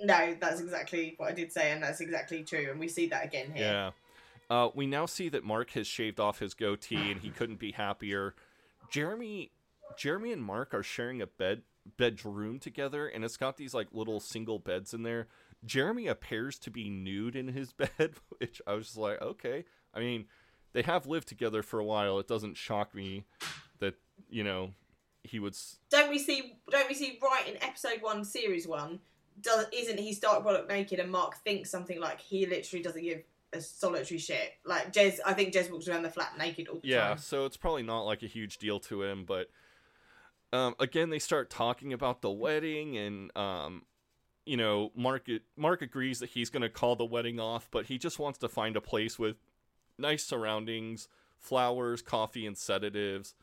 No, 0.00 0.36
that's 0.38 0.60
exactly 0.60 1.14
what 1.16 1.30
I 1.30 1.32
did 1.32 1.50
say, 1.50 1.72
and 1.72 1.82
that's 1.82 2.00
exactly 2.00 2.44
true, 2.44 2.68
and 2.70 2.78
we 2.78 2.86
see 2.86 3.06
that 3.08 3.24
again 3.24 3.50
here. 3.52 3.64
Yeah. 3.64 3.90
Uh, 4.48 4.68
we 4.74 4.86
now 4.86 5.06
see 5.06 5.28
that 5.30 5.42
Mark 5.42 5.70
has 5.70 5.86
shaved 5.86 6.20
off 6.20 6.38
his 6.38 6.54
goatee 6.54 7.10
and 7.10 7.20
he 7.20 7.30
couldn't 7.30 7.58
be 7.58 7.72
happier. 7.72 8.34
Jeremy 8.90 9.50
Jeremy 9.96 10.32
and 10.32 10.42
Mark 10.42 10.72
are 10.72 10.84
sharing 10.84 11.20
a 11.20 11.26
bed 11.26 11.62
bedroom 11.96 12.58
together 12.58 13.06
and 13.06 13.24
it's 13.24 13.36
got 13.36 13.56
these 13.56 13.74
like 13.74 13.88
little 13.92 14.20
single 14.20 14.58
beds 14.58 14.92
in 14.94 15.02
there. 15.02 15.28
Jeremy 15.64 16.06
appears 16.06 16.58
to 16.60 16.70
be 16.70 16.88
nude 16.90 17.34
in 17.36 17.48
his 17.48 17.72
bed, 17.98 18.14
which 18.38 18.60
I 18.66 18.74
was 18.74 18.86
just 18.86 18.98
like, 18.98 19.20
okay. 19.22 19.64
I 19.94 20.00
mean, 20.00 20.26
they 20.72 20.82
have 20.82 21.06
lived 21.06 21.28
together 21.28 21.62
for 21.62 21.78
a 21.80 21.84
while. 21.84 22.18
It 22.18 22.28
doesn't 22.28 22.56
shock 22.56 22.94
me 22.94 23.24
that, 23.80 23.94
you 24.28 24.44
know, 24.44 24.72
he 25.24 25.38
would 25.38 25.54
s- 25.54 25.78
Don't 25.90 26.10
we 26.10 26.18
see? 26.18 26.58
Don't 26.70 26.88
we 26.88 26.94
see 26.94 27.18
right 27.22 27.48
in 27.48 27.62
episode 27.62 28.00
one, 28.02 28.24
series 28.24 28.66
one? 28.68 29.00
Does 29.40 29.66
isn't 29.72 29.98
he 29.98 30.12
Stark 30.12 30.44
Bollock 30.44 30.68
naked, 30.68 30.98
and 31.00 31.10
Mark 31.10 31.36
thinks 31.38 31.70
something 31.70 32.00
like 32.00 32.20
he 32.20 32.46
literally 32.46 32.82
doesn't 32.82 33.02
give 33.02 33.22
a 33.52 33.60
solitary 33.60 34.18
shit. 34.18 34.52
Like 34.64 34.92
Jez, 34.92 35.18
I 35.24 35.32
think 35.32 35.52
Jez 35.54 35.70
walks 35.70 35.88
around 35.88 36.02
the 36.02 36.10
flat 36.10 36.36
naked 36.38 36.68
all 36.68 36.78
the 36.80 36.88
yeah 36.88 37.08
time. 37.08 37.18
so 37.18 37.44
it's 37.44 37.56
probably 37.56 37.82
not 37.82 38.02
like 38.02 38.22
a 38.22 38.26
huge 38.26 38.58
deal 38.58 38.80
to 38.80 39.02
him 39.02 39.24
but 39.24 39.48
um, 40.56 40.74
again 40.80 41.10
they 41.10 41.18
start 41.18 41.50
talking 41.50 41.92
about 41.92 42.22
the 42.22 42.30
wedding 42.30 42.96
and 42.96 43.36
um, 43.36 43.82
you 44.44 44.56
know 44.56 44.90
mark 44.96 45.28
mark 45.56 45.82
agrees 45.82 46.20
that 46.20 46.30
he's 46.30 46.50
going 46.50 46.62
to 46.62 46.68
call 46.68 46.96
the 46.96 47.04
wedding 47.04 47.38
off 47.38 47.68
but 47.70 47.86
he 47.86 47.98
just 47.98 48.18
wants 48.18 48.38
to 48.38 48.48
find 48.48 48.76
a 48.76 48.80
place 48.80 49.18
with 49.18 49.36
nice 49.98 50.24
surroundings 50.24 51.08
flowers 51.38 52.00
coffee 52.02 52.46
and 52.46 52.56
sedatives 52.56 53.34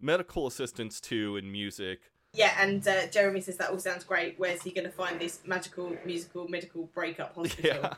medical 0.00 0.46
assistance 0.46 1.00
too 1.00 1.36
and 1.36 1.50
music 1.50 2.00
Yeah, 2.32 2.54
and 2.60 2.86
uh, 2.86 3.08
Jeremy 3.08 3.40
says 3.40 3.56
that 3.56 3.70
all 3.70 3.78
sounds 3.80 4.04
great. 4.04 4.38
Where's 4.38 4.62
he 4.62 4.70
going 4.70 4.84
to 4.84 4.92
find 4.92 5.20
this 5.20 5.40
magical 5.44 5.96
musical 6.04 6.46
medical 6.48 6.84
breakup 6.94 7.34
hospital? 7.36 7.70
yeah 7.82 7.94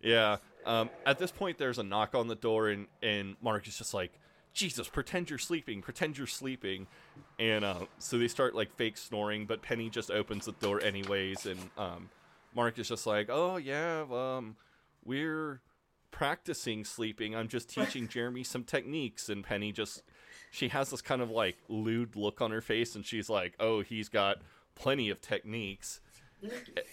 yeah 0.00 0.36
um, 0.66 0.88
at 1.04 1.18
this 1.18 1.30
point 1.30 1.58
there's 1.58 1.78
a 1.78 1.82
knock 1.82 2.14
on 2.14 2.26
the 2.28 2.34
door 2.34 2.68
and 2.68 2.86
and 3.02 3.36
mark 3.42 3.68
is 3.68 3.76
just 3.76 3.92
like 3.92 4.18
jesus 4.54 4.88
pretend 4.88 5.28
you're 5.28 5.38
sleeping 5.38 5.82
pretend 5.82 6.16
you're 6.16 6.26
sleeping. 6.26 6.86
And 7.38 7.64
uh, 7.64 7.86
so 7.98 8.16
they 8.16 8.28
start 8.28 8.54
like 8.54 8.72
fake 8.72 8.96
snoring 8.96 9.44
but 9.46 9.60
penny 9.60 9.90
just 9.90 10.10
opens 10.10 10.46
the 10.46 10.52
door 10.52 10.80
anyways 10.80 11.46
and 11.46 11.58
um, 11.76 12.08
mark 12.54 12.78
is 12.78 12.88
just 12.88 13.06
like 13.06 13.28
oh 13.30 13.56
yeah 13.56 14.04
um, 14.10 14.56
we're 15.04 15.60
practicing 16.10 16.84
sleeping. 16.84 17.34
I'm 17.34 17.48
just 17.48 17.68
teaching 17.68 18.06
jeremy 18.08 18.44
some 18.44 18.62
techniques. 18.62 19.28
And 19.28 19.42
penny 19.42 19.72
just 19.72 20.02
she 20.50 20.68
has 20.68 20.90
this 20.90 21.02
kind 21.02 21.20
of 21.20 21.30
like 21.30 21.56
lewd 21.68 22.14
look 22.14 22.40
on 22.40 22.52
her 22.52 22.60
face 22.60 22.94
and 22.94 23.04
she's 23.04 23.28
like 23.28 23.54
oh 23.58 23.80
he's 23.82 24.08
got 24.08 24.38
plenty 24.76 25.10
of 25.10 25.20
techniques. 25.20 26.00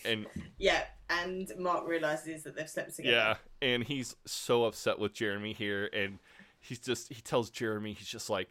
And 0.06 0.26
Yeah, 0.58 0.84
and 1.10 1.52
Mark 1.60 1.88
realizes 1.88 2.44
that 2.44 2.56
they've 2.56 2.70
slept 2.70 2.96
together. 2.96 3.16
yeah, 3.16 3.36
and 3.62 3.84
he's 3.84 4.16
so 4.26 4.64
upset 4.64 4.98
with 4.98 5.14
Jeremy 5.14 5.54
here, 5.54 5.90
and 5.94 6.20
he's 6.62 6.80
just 6.80 7.12
he 7.12 7.22
tells 7.22 7.50
Jeremy 7.50 7.94
he's 7.94 8.08
just 8.08 8.30
like, 8.30 8.50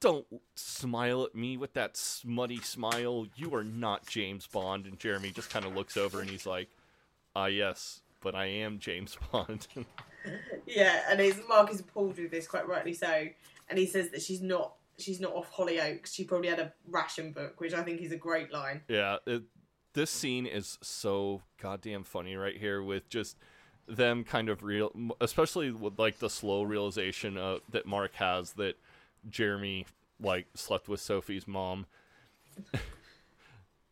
"Don't 0.00 0.26
smile 0.54 1.24
at 1.24 1.34
me 1.34 1.56
with 1.56 1.74
that 1.74 1.96
smutty 1.96 2.60
smile. 2.60 3.26
You 3.36 3.54
are 3.54 3.64
not 3.64 4.06
James 4.06 4.46
Bond." 4.46 4.86
And 4.86 4.98
Jeremy 4.98 5.30
just 5.30 5.50
kind 5.50 5.64
of 5.64 5.74
looks 5.74 5.96
over 5.96 6.20
and 6.20 6.30
he's 6.30 6.46
like, 6.46 6.68
"Ah, 7.34 7.46
yes, 7.46 8.00
but 8.20 8.34
I 8.34 8.46
am 8.46 8.78
James 8.78 9.16
Bond. 9.32 9.66
yeah, 10.66 11.02
and 11.10 11.20
his 11.20 11.40
Mark 11.48 11.70
is 11.70 11.80
appalled 11.80 12.18
with 12.18 12.30
this, 12.30 12.46
quite 12.46 12.66
rightly 12.68 12.94
so. 12.94 13.26
And 13.68 13.78
he 13.78 13.86
says 13.86 14.10
that 14.10 14.22
she's 14.22 14.40
not 14.42 14.74
she's 14.98 15.20
not 15.20 15.34
off 15.34 15.52
Hollyoaks. 15.52 16.14
She 16.14 16.24
probably 16.24 16.48
had 16.48 16.58
a 16.60 16.72
ration 16.88 17.32
book, 17.32 17.60
which 17.60 17.74
I 17.74 17.82
think 17.82 18.00
is 18.00 18.12
a 18.12 18.16
great 18.16 18.52
line. 18.52 18.82
yeah, 18.88 19.16
it, 19.26 19.42
this 19.92 20.10
scene 20.10 20.46
is 20.46 20.78
so 20.82 21.42
goddamn 21.60 22.04
funny 22.04 22.36
right 22.36 22.56
here 22.56 22.82
with 22.82 23.08
just 23.08 23.36
them 23.88 24.24
kind 24.24 24.48
of 24.48 24.62
real, 24.62 24.92
especially 25.20 25.70
with 25.70 25.98
like 25.98 26.18
the 26.18 26.30
slow 26.30 26.62
realization 26.62 27.36
uh, 27.36 27.58
that 27.70 27.86
Mark 27.86 28.14
has 28.14 28.52
that 28.54 28.76
Jeremy 29.28 29.86
like 30.20 30.46
slept 30.54 30.88
with 30.88 31.00
Sophie's 31.00 31.46
mom. 31.46 31.86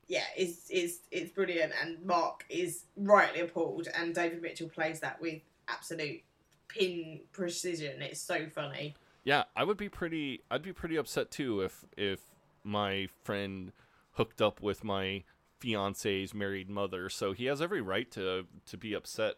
Yeah, 0.07 0.25
it's 0.37 0.67
it's 0.71 0.99
it's 1.11 1.31
brilliant, 1.33 1.73
and 1.83 2.05
Mark 2.05 2.45
is 2.49 2.85
rightly 2.97 3.41
appalled, 3.41 3.89
and 3.97 4.15
David 4.15 4.43
Mitchell 4.43 4.69
plays 4.69 5.01
that 5.01 5.21
with 5.21 5.41
absolute 5.69 6.23
pin 6.69 7.21
precision. 7.33 8.03
It's 8.03 8.21
so 8.21 8.47
funny. 8.47 8.95
Yeah, 9.25 9.45
I 9.57 9.65
would 9.65 9.79
be 9.79 9.89
pretty. 9.89 10.43
I'd 10.51 10.63
be 10.63 10.73
pretty 10.73 10.97
upset 10.97 11.31
too 11.31 11.63
if 11.63 11.85
if 11.97 12.21
my 12.63 13.09
friend 13.23 13.73
hooked 14.13 14.43
up 14.43 14.61
with 14.61 14.85
my 14.85 15.25
fiance's 15.59 16.35
married 16.35 16.69
mother. 16.69 17.09
So 17.09 17.33
he 17.33 17.47
has 17.47 17.63
every 17.63 17.81
right 17.81 18.11
to 18.13 18.47
to 18.67 18.77
be 18.77 18.93
upset. 18.93 19.37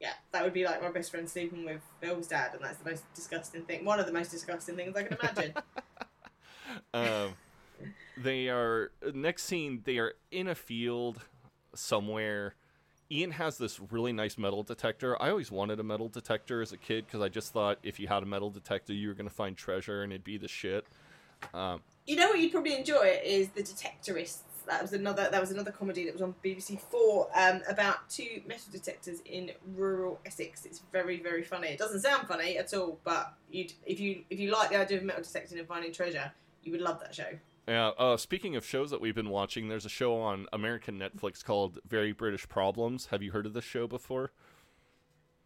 Yeah, 0.00 0.12
that 0.32 0.44
would 0.44 0.52
be 0.52 0.64
like 0.64 0.80
my 0.80 0.90
best 0.90 1.10
friend 1.10 1.28
sleeping 1.28 1.64
with 1.64 1.80
Bill's 2.00 2.28
dad, 2.28 2.54
and 2.54 2.62
that's 2.62 2.78
the 2.78 2.90
most 2.90 3.02
disgusting 3.14 3.62
thing. 3.62 3.84
One 3.84 3.98
of 3.98 4.06
the 4.06 4.12
most 4.12 4.30
disgusting 4.30 4.76
things 4.76 4.96
I 4.96 5.02
can 5.04 5.18
imagine. 5.20 5.54
Um, 6.92 7.34
they 8.16 8.48
are 8.48 8.92
next 9.14 9.44
scene. 9.44 9.80
They 9.84 9.98
are 9.98 10.14
in 10.30 10.48
a 10.48 10.54
field 10.54 11.18
somewhere. 11.74 12.54
Ian 13.10 13.30
has 13.32 13.56
this 13.56 13.80
really 13.90 14.12
nice 14.12 14.36
metal 14.36 14.62
detector. 14.62 15.20
I 15.20 15.30
always 15.30 15.50
wanted 15.50 15.80
a 15.80 15.82
metal 15.82 16.08
detector 16.08 16.60
as 16.60 16.72
a 16.72 16.76
kid 16.76 17.06
because 17.06 17.22
I 17.22 17.28
just 17.28 17.52
thought 17.52 17.78
if 17.82 17.98
you 17.98 18.06
had 18.06 18.22
a 18.22 18.26
metal 18.26 18.50
detector, 18.50 18.92
you 18.92 19.08
were 19.08 19.14
gonna 19.14 19.30
find 19.30 19.56
treasure 19.56 20.02
and 20.02 20.12
it'd 20.12 20.24
be 20.24 20.36
the 20.36 20.48
shit. 20.48 20.84
Um, 21.54 21.80
you 22.06 22.16
know 22.16 22.28
what 22.28 22.38
you'd 22.38 22.52
probably 22.52 22.76
enjoy 22.76 23.20
is 23.24 23.48
the 23.50 23.62
Detectorists. 23.62 24.40
That 24.68 24.82
was 24.82 24.92
another. 24.92 25.28
That 25.30 25.40
was 25.40 25.50
another 25.50 25.72
comedy 25.72 26.04
that 26.04 26.12
was 26.12 26.22
on 26.22 26.34
BBC 26.44 26.78
Four 26.78 27.28
um, 27.34 27.62
about 27.68 28.08
two 28.10 28.42
metal 28.46 28.70
detectors 28.70 29.20
in 29.24 29.50
rural 29.74 30.20
Essex. 30.26 30.66
It's 30.66 30.82
very 30.92 31.20
very 31.20 31.42
funny. 31.42 31.68
It 31.68 31.78
doesn't 31.78 32.00
sound 32.00 32.28
funny 32.28 32.58
at 32.58 32.72
all, 32.74 33.00
but 33.02 33.34
you'd 33.50 33.72
if 33.86 33.98
you 33.98 34.24
if 34.30 34.38
you 34.38 34.50
like 34.50 34.70
the 34.70 34.76
idea 34.76 34.98
of 34.98 35.04
metal 35.04 35.22
detecting 35.22 35.58
and 35.58 35.66
finding 35.66 35.92
treasure, 35.92 36.30
you 36.62 36.72
would 36.72 36.82
love 36.82 37.00
that 37.00 37.14
show. 37.14 37.30
Yeah. 37.66 37.88
Uh, 37.98 38.16
speaking 38.16 38.56
of 38.56 38.64
shows 38.64 38.90
that 38.90 39.00
we've 39.00 39.14
been 39.14 39.28
watching, 39.28 39.68
there's 39.68 39.84
a 39.84 39.90
show 39.90 40.16
on 40.16 40.46
American 40.52 40.98
Netflix 40.98 41.44
called 41.44 41.78
Very 41.86 42.12
British 42.12 42.48
Problems. 42.48 43.06
Have 43.06 43.22
you 43.22 43.32
heard 43.32 43.44
of 43.44 43.52
this 43.52 43.64
show 43.64 43.86
before? 43.86 44.32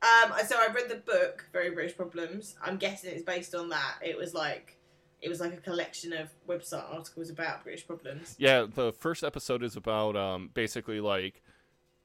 Um, 0.02 0.32
so 0.46 0.56
I 0.56 0.72
read 0.72 0.88
the 0.88 0.96
book, 0.96 1.48
Very 1.52 1.70
British 1.70 1.96
Problems. 1.96 2.56
I'm 2.62 2.76
guessing 2.76 3.12
it's 3.12 3.22
based 3.22 3.54
on 3.54 3.68
that. 3.70 3.96
It 4.04 4.16
was 4.16 4.34
like, 4.34 4.78
it 5.22 5.28
was 5.28 5.40
like 5.40 5.54
a 5.54 5.58
collection 5.58 6.12
of 6.12 6.28
website 6.48 6.92
articles 6.92 7.30
about 7.30 7.62
British 7.62 7.86
problems. 7.86 8.34
Yeah. 8.38 8.66
The 8.72 8.92
first 8.92 9.22
episode 9.22 9.62
is 9.62 9.76
about 9.76 10.16
um, 10.16 10.50
basically 10.52 11.00
like 11.00 11.42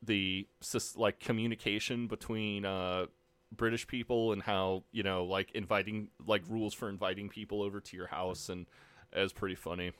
the 0.03 0.47
like 0.95 1.19
communication 1.19 2.07
between 2.07 2.63
uh, 2.63 3.07
British 3.51 3.87
people 3.87 4.31
and 4.33 4.43
how 4.43 4.83
you 4.91 5.01
know 5.01 5.25
like 5.25 5.51
inviting 5.53 6.09
like 6.25 6.43
rules 6.47 6.75
for 6.75 6.89
inviting 6.89 7.27
people 7.27 7.63
over 7.63 7.79
to 7.79 7.97
your 7.97 8.07
house 8.07 8.49
and 8.49 8.67
it's 9.11 9.33
pretty 9.33 9.55
funny. 9.55 9.93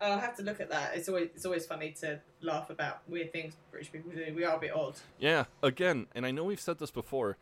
Oh, 0.00 0.12
I'll 0.12 0.18
have 0.18 0.36
to 0.36 0.42
look 0.42 0.60
at 0.60 0.70
that. 0.70 0.96
It's 0.96 1.08
always 1.08 1.28
it's 1.34 1.44
always 1.44 1.66
funny 1.66 1.92
to 2.00 2.20
laugh 2.40 2.70
about 2.70 3.02
weird 3.08 3.32
things 3.32 3.54
British 3.70 3.92
people 3.92 4.10
do. 4.10 4.32
We 4.34 4.44
are 4.44 4.56
a 4.56 4.60
bit 4.60 4.72
odd. 4.74 4.94
Yeah, 5.20 5.44
again, 5.62 6.06
and 6.14 6.26
I 6.26 6.32
know 6.32 6.44
we've 6.44 6.60
said 6.60 6.78
this 6.78 6.90
before. 6.90 7.36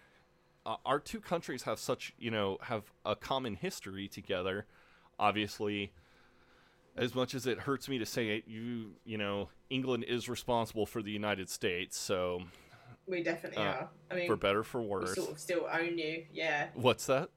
Uh, 0.67 0.77
our 0.85 0.99
two 0.99 1.21
countries 1.21 1.62
have 1.62 1.79
such, 1.79 2.12
you 2.19 2.31
know, 2.31 2.59
have 2.62 2.83
a 3.05 3.14
common 3.14 3.55
history 3.55 4.09
together. 4.09 4.67
Obviously, 5.17 5.93
as 6.97 7.14
much 7.14 7.35
as 7.37 7.47
it 7.47 7.61
hurts 7.61 7.89
me 7.89 7.99
to 7.99 8.07
say 8.07 8.37
it, 8.37 8.45
you, 8.49 8.91
you 9.05 9.17
know, 9.17 9.49
England 9.71 10.05
is 10.09 10.29
responsible 10.29 10.85
for 10.85 11.03
the 11.03 11.12
United 11.12 11.49
States, 11.49 11.97
so 11.97 12.43
We 13.07 13.23
definitely 13.23 13.59
uh, 13.59 13.62
are. 13.62 13.89
I 14.11 14.14
mean, 14.17 14.27
for 14.27 14.37
better 14.37 14.64
for 14.64 14.83
we 14.83 14.89
worse. 14.89 15.14
sort 15.14 15.31
of 15.31 15.39
still 15.39 15.69
own 15.73 15.99
you. 15.99 16.25
Yeah, 16.33 16.67
What's 16.75 17.07
that? 17.07 17.31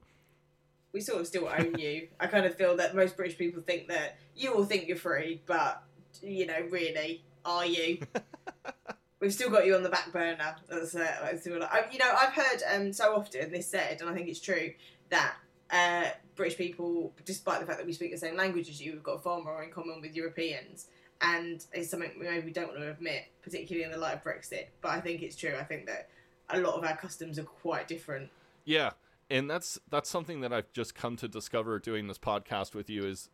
we 0.92 1.00
sort 1.02 1.22
of 1.22 1.28
still 1.28 1.48
own 1.48 1.78
you. 1.78 2.08
I 2.20 2.26
kind 2.26 2.48
of 2.48 2.56
feel 2.56 2.76
that 2.78 2.96
most 2.96 3.16
British 3.16 3.38
people 3.38 3.62
think 3.62 3.90
that 3.90 4.18
you 4.36 4.56
all 4.56 4.66
think 4.66 4.88
you're 4.88 4.98
free, 4.98 5.40
but 5.46 5.84
you 6.24 6.48
know, 6.48 6.62
really, 6.72 7.24
are 7.46 7.68
you? 7.68 8.00
We've 9.20 9.34
still 9.34 9.50
got 9.50 9.66
you 9.66 9.76
on 9.76 9.84
the 9.84 9.90
back 9.90 10.12
burner. 10.14 10.56
That's. 10.70 10.94
That's 10.94 11.48
I, 11.48 11.86
you 11.92 12.00
know, 12.00 12.14
I've 12.18 12.34
heard 12.34 12.64
um, 12.74 12.94
so 12.94 13.16
often 13.16 13.52
this 13.52 13.68
said, 13.68 14.00
and 14.02 14.10
I 14.10 14.14
think 14.14 14.30
it's 14.30 14.40
true 14.40 14.72
that 15.10 15.36
uh, 15.72 16.06
British 16.36 16.58
people, 16.58 17.14
despite 17.26 17.60
the 17.60 17.66
fact 17.66 17.80
that 17.80 17.88
we 17.88 17.94
speak 17.94 18.12
the 18.12 18.18
same 18.18 18.38
language 18.38 18.70
as 18.70 18.82
you, 18.82 18.94
we've 18.94 19.04
got 19.04 19.22
far 19.24 19.42
more 19.42 19.62
in 19.64 19.72
common 19.72 20.02
with 20.02 20.16
Europeans, 20.16 20.88
and 21.22 21.66
it's 21.74 21.90
something 21.90 22.12
we 22.20 22.28
maybe 22.28 22.52
don't 22.52 22.70
want 22.70 22.80
to 22.80 22.92
admit, 22.92 23.26
particularly 23.42 23.84
in 23.84 23.92
the 23.92 23.98
light 23.98 24.16
of 24.16 24.24
Brexit. 24.24 24.68
But 24.82 24.92
I 24.92 25.02
think 25.02 25.22
it's 25.22 25.36
true. 25.36 25.56
I 25.60 25.64
think 25.64 25.86
that 25.88 26.10
a 26.50 26.60
lot 26.60 26.76
of 26.76 26.84
our 26.84 26.96
customs 26.96 27.38
are 27.38 27.44
quite 27.44 27.88
different. 27.88 28.30
Yeah, 28.66 28.92
and 29.30 29.50
that's 29.50 29.80
that's 29.90 30.10
something 30.10 30.42
that 30.42 30.54
I've 30.54 30.72
just 30.72 30.96
come 30.96 31.16
to 31.18 31.28
discover 31.28 31.78
doing 31.80 32.08
this 32.08 32.18
podcast 32.18 32.74
with 32.74 32.90
you 32.90 33.06
is 33.06 33.30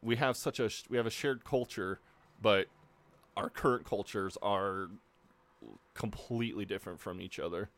we 0.00 0.16
have 0.16 0.36
such 0.36 0.58
a 0.58 0.70
we 0.88 0.96
have 0.96 1.06
a 1.06 1.10
shared 1.10 1.44
culture, 1.44 2.00
but 2.40 2.66
our 3.36 3.50
current 3.50 3.84
cultures 3.84 4.38
are 4.42 4.88
completely 5.94 6.64
different 6.64 7.00
from 7.00 7.20
each 7.20 7.38
other. 7.38 7.70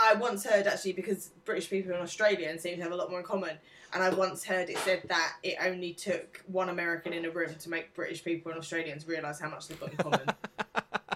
I 0.00 0.14
once 0.14 0.44
heard 0.44 0.66
actually 0.66 0.92
because 0.92 1.30
British 1.44 1.68
people 1.68 1.92
and 1.92 2.00
Australians 2.00 2.62
seem 2.62 2.76
to 2.76 2.82
have 2.82 2.92
a 2.92 2.96
lot 2.96 3.10
more 3.10 3.18
in 3.18 3.24
common, 3.24 3.58
and 3.92 4.02
I 4.02 4.10
once 4.10 4.44
heard 4.44 4.70
it 4.70 4.78
said 4.78 5.02
that 5.08 5.36
it 5.42 5.56
only 5.60 5.92
took 5.92 6.44
one 6.46 6.68
American 6.68 7.12
in 7.12 7.24
a 7.24 7.30
room 7.30 7.54
to 7.58 7.70
make 7.70 7.94
British 7.94 8.22
people 8.22 8.52
and 8.52 8.60
Australians 8.60 9.08
realise 9.08 9.40
how 9.40 9.48
much 9.50 9.66
they've 9.66 9.80
got 9.80 9.90
in 9.90 9.96
common. 9.96 10.20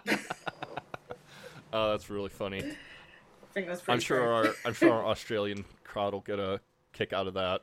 Oh, 1.72 1.92
that's 1.92 2.10
really 2.10 2.28
funny. 2.28 2.58
I 2.58 3.54
think 3.54 3.66
that's 3.66 3.80
pretty 3.80 3.94
I'm 3.94 4.00
sure 4.00 4.18
true. 4.18 4.28
our 4.28 4.54
I'm 4.66 4.74
sure 4.74 4.92
our 4.92 5.06
Australian 5.10 5.64
crowd 5.84 6.12
will 6.12 6.20
get 6.20 6.38
a 6.38 6.60
kick 6.92 7.12
out 7.12 7.26
of 7.26 7.34
that. 7.34 7.62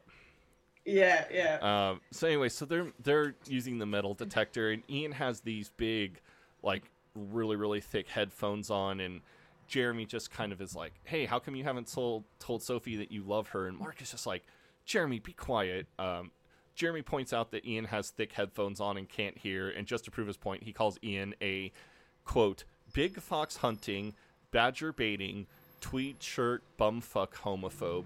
Yeah, 0.85 1.25
yeah. 1.31 1.59
Um, 1.91 2.01
so 2.11 2.27
anyway, 2.27 2.49
so 2.49 2.65
they're 2.65 2.91
they're 3.03 3.35
using 3.47 3.77
the 3.77 3.85
metal 3.85 4.15
detector, 4.15 4.71
and 4.71 4.81
Ian 4.89 5.11
has 5.11 5.41
these 5.41 5.69
big, 5.77 6.19
like 6.63 6.83
really 7.19 7.55
really 7.55 7.81
thick 7.81 8.07
headphones 8.09 8.69
on, 8.69 8.99
and 8.99 9.21
Jeremy 9.67 10.05
just 10.05 10.31
kind 10.31 10.51
of 10.51 10.61
is 10.61 10.75
like, 10.75 10.93
"Hey, 11.03 11.25
how 11.25 11.39
come 11.39 11.55
you 11.55 11.63
haven't 11.63 11.91
told 11.91 12.23
told 12.39 12.63
Sophie 12.63 12.95
that 12.97 13.11
you 13.11 13.23
love 13.23 13.49
her?" 13.49 13.67
And 13.67 13.77
Mark 13.77 14.01
is 14.01 14.11
just 14.11 14.25
like, 14.25 14.43
"Jeremy, 14.85 15.19
be 15.19 15.33
quiet." 15.33 15.87
Um, 15.97 16.31
Jeremy 16.75 17.01
points 17.01 17.33
out 17.33 17.51
that 17.51 17.65
Ian 17.65 17.85
has 17.85 18.09
thick 18.09 18.33
headphones 18.33 18.79
on 18.79 18.97
and 18.97 19.07
can't 19.07 19.37
hear, 19.37 19.69
and 19.69 19.85
just 19.85 20.05
to 20.05 20.11
prove 20.11 20.27
his 20.27 20.37
point, 20.37 20.63
he 20.63 20.73
calls 20.73 20.97
Ian 21.03 21.35
a 21.41 21.71
quote 22.25 22.63
big 22.93 23.19
fox 23.21 23.57
hunting, 23.57 24.13
badger 24.51 24.93
baiting, 24.93 25.47
tweed 25.81 26.21
shirt 26.23 26.63
bumfuck 26.79 27.33
homophobe. 27.33 28.05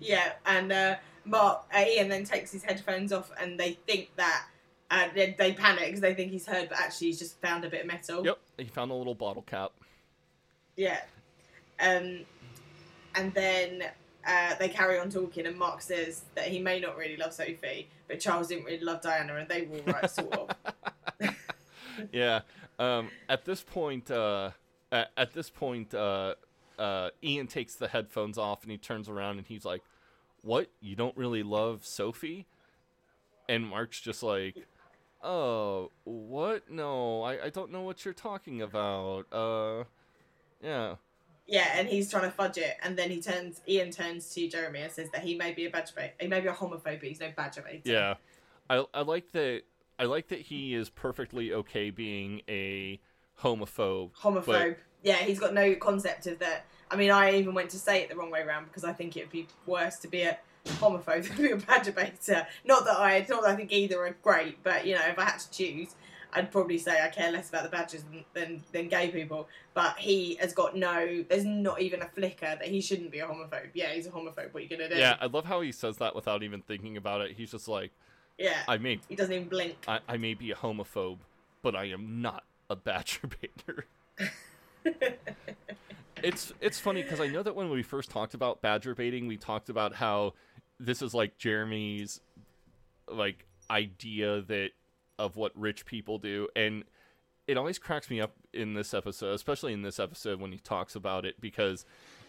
yeah, 0.00 0.32
and 0.46 0.72
uh, 0.72 0.96
Mark 1.24 1.66
uh, 1.74 1.84
Ian 1.86 2.08
then 2.08 2.24
takes 2.24 2.52
his 2.52 2.62
headphones 2.62 3.12
off, 3.12 3.30
and 3.40 3.58
they 3.58 3.72
think 3.86 4.10
that 4.16 4.46
uh, 4.90 5.08
they, 5.14 5.34
they 5.38 5.52
panic 5.52 5.86
because 5.86 6.00
they 6.00 6.14
think 6.14 6.30
he's 6.30 6.46
heard, 6.46 6.68
but 6.68 6.78
actually 6.78 7.08
he's 7.08 7.18
just 7.18 7.40
found 7.40 7.64
a 7.64 7.70
bit 7.70 7.82
of 7.82 7.86
metal. 7.86 8.24
Yep, 8.24 8.38
he 8.58 8.64
found 8.64 8.90
a 8.90 8.94
little 8.94 9.14
bottle 9.14 9.42
cap. 9.42 9.72
Yeah. 10.76 11.00
Um, 11.80 12.20
and 13.14 13.32
then 13.34 13.84
uh, 14.26 14.54
they 14.58 14.68
carry 14.68 14.98
on 14.98 15.10
talking, 15.10 15.46
and 15.46 15.58
Mark 15.58 15.80
says 15.80 16.24
that 16.34 16.48
he 16.48 16.58
may 16.58 16.80
not 16.80 16.96
really 16.96 17.16
love 17.16 17.32
Sophie, 17.32 17.88
but 18.08 18.20
Charles 18.20 18.48
didn't 18.48 18.64
really 18.64 18.80
love 18.80 19.00
Diana, 19.00 19.36
and 19.36 19.48
they 19.48 19.62
were 19.62 19.78
all 19.78 19.92
right, 19.94 20.10
sort 20.10 20.32
of. 20.32 20.50
yeah. 22.12 22.40
Um, 22.78 23.10
at 23.28 23.44
this 23.44 23.62
point, 23.62 24.10
uh, 24.10 24.50
at, 24.92 25.10
at 25.16 25.32
this 25.32 25.50
point, 25.50 25.94
uh, 25.94 26.34
uh, 26.78 27.10
Ian 27.22 27.46
takes 27.46 27.74
the 27.74 27.88
headphones 27.88 28.38
off 28.38 28.62
and 28.62 28.70
he 28.70 28.78
turns 28.78 29.08
around 29.08 29.38
and 29.38 29.46
he's 29.46 29.64
like, 29.64 29.82
"What? 30.42 30.68
You 30.80 30.94
don't 30.94 31.16
really 31.16 31.42
love 31.42 31.86
Sophie?" 31.86 32.46
And 33.48 33.66
Mark's 33.66 34.00
just 34.00 34.22
like, 34.22 34.56
"Oh, 35.26 35.90
what? 36.04 36.70
No, 36.70 37.22
I, 37.22 37.46
I 37.46 37.50
don't 37.50 37.70
know 37.72 37.82
what 37.82 38.04
you're 38.04 38.14
talking 38.14 38.62
about." 38.62 39.26
Uh, 39.32 39.84
yeah. 40.62 40.94
Yeah, 41.48 41.68
and 41.78 41.88
he's 41.88 42.10
trying 42.10 42.24
to 42.24 42.30
fudge 42.30 42.58
it, 42.58 42.76
and 42.82 42.96
then 42.98 43.10
he 43.10 43.20
turns. 43.20 43.60
Ian 43.68 43.90
turns 43.90 44.32
to 44.34 44.48
Jeremy 44.48 44.80
and 44.80 44.90
says 44.92 45.10
that 45.12 45.22
he 45.22 45.36
may 45.36 45.52
be 45.52 45.66
a 45.66 45.70
badger 45.70 45.92
bait. 45.96 46.12
He 46.20 46.26
may 46.26 46.40
be 46.40 46.48
a 46.48 46.52
homophobe, 46.52 46.82
but 47.00 47.02
he's 47.02 47.20
no 47.20 47.30
badger 47.36 47.62
bait. 47.62 47.82
Yeah, 47.84 48.14
I 48.70 48.84
I 48.94 49.02
like 49.02 49.30
that. 49.32 49.62
I 49.98 50.04
like 50.04 50.28
that 50.28 50.40
he 50.40 50.74
is 50.74 50.90
perfectly 50.90 51.52
okay 51.52 51.90
being 51.90 52.42
a 52.48 53.00
homophobe. 53.42 54.10
Homophobe. 54.16 54.44
but- 54.46 54.78
Yeah, 55.02 55.16
he's 55.16 55.38
got 55.38 55.54
no 55.54 55.74
concept 55.76 56.26
of 56.26 56.38
that. 56.40 56.64
I 56.90 56.96
mean, 56.96 57.10
I 57.10 57.34
even 57.36 57.54
went 57.54 57.70
to 57.70 57.78
say 57.78 58.02
it 58.02 58.08
the 58.10 58.16
wrong 58.16 58.30
way 58.30 58.40
around 58.42 58.64
because 58.66 58.82
I 58.84 58.92
think 58.92 59.16
it 59.16 59.20
would 59.24 59.30
be 59.30 59.46
worse 59.66 59.96
to 60.00 60.08
be 60.08 60.22
a 60.22 60.38
homophobe 60.74 61.26
than 61.26 61.36
to 61.36 61.42
be 61.42 61.50
a 61.50 61.56
badger 61.56 61.92
baiter. 61.92 62.46
Not 62.64 62.84
that 62.84 62.98
I, 62.98 63.24
not 63.28 63.42
that 63.42 63.50
I 63.50 63.56
think 63.56 63.72
either 63.72 64.04
are 64.04 64.16
great, 64.22 64.62
but 64.62 64.86
you 64.86 64.94
know, 64.94 65.02
if 65.06 65.18
I 65.18 65.24
had 65.24 65.38
to 65.38 65.50
choose, 65.50 65.94
I'd 66.32 66.50
probably 66.52 66.78
say 66.78 67.02
I 67.02 67.08
care 67.08 67.30
less 67.30 67.48
about 67.48 67.62
the 67.62 67.68
badgers 67.68 68.02
than, 68.02 68.24
than, 68.34 68.62
than 68.72 68.88
gay 68.88 69.08
people. 69.08 69.48
But 69.74 69.98
he 69.98 70.36
has 70.36 70.52
got 70.52 70.76
no, 70.76 71.24
there's 71.28 71.44
not 71.44 71.80
even 71.80 72.02
a 72.02 72.08
flicker 72.08 72.56
that 72.58 72.66
he 72.66 72.80
shouldn't 72.80 73.10
be 73.10 73.20
a 73.20 73.26
homophobe. 73.26 73.70
Yeah, 73.74 73.92
he's 73.92 74.06
a 74.06 74.10
homophobe. 74.10 74.52
What 74.52 74.56
are 74.56 74.60
you 74.60 74.68
gonna 74.68 74.88
do? 74.88 74.96
Yeah, 74.96 75.16
I 75.20 75.26
love 75.26 75.44
how 75.44 75.60
he 75.60 75.72
says 75.72 75.96
that 75.98 76.14
without 76.14 76.42
even 76.42 76.62
thinking 76.62 76.96
about 76.96 77.20
it. 77.22 77.32
He's 77.36 77.50
just 77.50 77.68
like, 77.68 77.92
yeah. 78.38 78.62
I 78.68 78.76
may, 78.78 79.00
He 79.08 79.16
doesn't 79.16 79.32
even 79.32 79.48
blink. 79.48 79.76
I, 79.88 80.00
I 80.08 80.16
may 80.16 80.34
be 80.34 80.50
a 80.50 80.54
homophobe, 80.54 81.18
but 81.62 81.74
I 81.74 81.84
am 81.86 82.20
not 82.20 82.44
a 82.68 82.76
badger 82.76 83.28
baiter. 83.28 83.86
it's 86.22 86.52
it's 86.60 86.78
funny 86.78 87.02
because 87.02 87.20
I 87.20 87.26
know 87.26 87.42
that 87.42 87.54
when 87.54 87.70
we 87.70 87.82
first 87.82 88.10
talked 88.10 88.34
about 88.34 88.62
badger 88.62 88.94
baiting, 88.94 89.26
we 89.26 89.36
talked 89.36 89.68
about 89.68 89.94
how 89.94 90.34
this 90.78 91.02
is 91.02 91.14
like 91.14 91.38
Jeremy's 91.38 92.20
like 93.08 93.46
idea 93.70 94.42
that 94.42 94.70
of 95.18 95.36
what 95.36 95.52
rich 95.54 95.86
people 95.86 96.18
do, 96.18 96.48
and 96.54 96.84
it 97.46 97.56
always 97.56 97.78
cracks 97.78 98.10
me 98.10 98.20
up 98.20 98.34
in 98.52 98.74
this 98.74 98.92
episode, 98.92 99.32
especially 99.34 99.72
in 99.72 99.82
this 99.82 99.98
episode 99.98 100.40
when 100.40 100.52
he 100.52 100.58
talks 100.58 100.94
about 100.94 101.24
it 101.24 101.40
because 101.40 101.84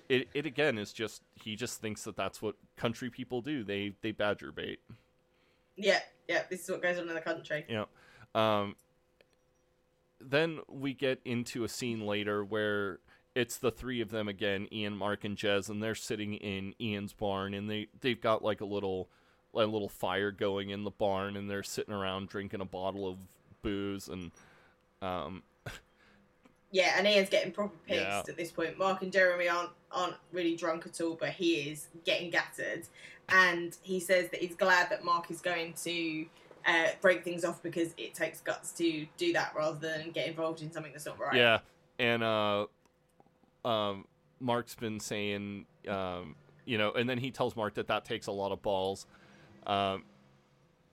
it 0.09 0.29
it 0.33 0.45
again 0.45 0.77
is 0.77 0.93
just 0.93 1.21
he 1.35 1.55
just 1.55 1.81
thinks 1.81 2.03
that 2.03 2.15
that's 2.15 2.41
what 2.41 2.55
country 2.75 3.09
people 3.09 3.41
do. 3.41 3.63
They 3.63 3.93
they 4.01 4.11
badger 4.11 4.51
bait. 4.51 4.79
Yeah, 5.75 5.99
yeah, 6.27 6.43
this 6.49 6.63
is 6.63 6.69
what 6.69 6.81
goes 6.81 6.97
on 6.97 7.07
in 7.07 7.15
the 7.15 7.21
country. 7.21 7.65
Yeah. 7.69 7.85
Um, 8.33 8.75
then 10.19 10.59
we 10.67 10.93
get 10.93 11.19
into 11.25 11.63
a 11.63 11.69
scene 11.69 12.05
later 12.05 12.43
where 12.43 12.99
it's 13.37 13.57
the 13.57 13.69
three 13.71 14.01
of 14.01 14.09
them 14.09 14.27
again, 14.27 14.67
Ian, 14.71 14.97
Mark, 14.97 15.23
and 15.23 15.37
Jez, 15.37 15.69
and 15.69 15.81
they're 15.81 15.93
sitting 15.95 16.33
in 16.33 16.73
Ian's 16.81 17.13
barn, 17.13 17.53
and 17.53 17.69
they 17.69 17.87
they've 18.01 18.19
got 18.19 18.43
like 18.43 18.61
a 18.61 18.65
little 18.65 19.09
a 19.53 19.65
little 19.65 19.89
fire 19.89 20.31
going 20.31 20.71
in 20.71 20.83
the 20.83 20.91
barn, 20.91 21.37
and 21.37 21.49
they're 21.49 21.63
sitting 21.63 21.93
around 21.93 22.29
drinking 22.29 22.61
a 22.61 22.65
bottle 22.65 23.07
of 23.07 23.17
booze, 23.61 24.07
and 24.07 24.31
um, 25.01 25.43
Yeah, 26.71 26.95
and 26.97 27.07
Ian's 27.07 27.29
getting 27.29 27.51
proper 27.51 27.75
pissed 27.87 28.01
Yeah. 28.01 28.23
at 28.27 28.35
this 28.35 28.51
point. 28.51 28.77
Mark 28.77 29.01
and 29.03 29.11
Jeremy 29.11 29.47
aren't 29.47 29.69
aren't 29.91 30.15
really 30.31 30.55
drunk 30.55 30.85
at 30.87 30.99
all, 30.99 31.15
but 31.15 31.29
he 31.29 31.69
is 31.69 31.87
getting 32.05 32.31
gattered, 32.31 32.85
and 33.29 33.77
he 33.83 33.99
says 33.99 34.29
that 34.31 34.41
he's 34.41 34.55
glad 34.55 34.89
that 34.89 35.05
Mark 35.05 35.29
is 35.29 35.41
going 35.41 35.73
to 35.83 36.25
uh, 36.65 36.87
break 37.01 37.23
things 37.23 37.45
off 37.45 37.61
because 37.61 37.93
it 37.97 38.13
takes 38.13 38.41
guts 38.41 38.71
to 38.73 39.05
do 39.17 39.31
that 39.33 39.53
rather 39.55 39.77
than 39.77 40.11
get 40.11 40.27
involved 40.27 40.61
in 40.61 40.71
something 40.71 40.91
that's 40.91 41.05
not 41.05 41.19
right. 41.19 41.35
Yeah, 41.35 41.59
and 41.99 42.23
uh, 42.23 42.65
um, 43.67 44.05
Mark's 44.39 44.75
been 44.75 44.99
saying, 44.99 45.65
um, 45.87 46.35
you 46.65 46.77
know, 46.77 46.91
and 46.91 47.09
then 47.09 47.17
he 47.17 47.31
tells 47.31 47.55
Mark 47.55 47.75
that 47.75 47.87
that 47.87 48.05
takes 48.05 48.27
a 48.27 48.31
lot 48.31 48.51
of 48.51 48.61
balls. 48.61 49.05
Um, 49.65 50.03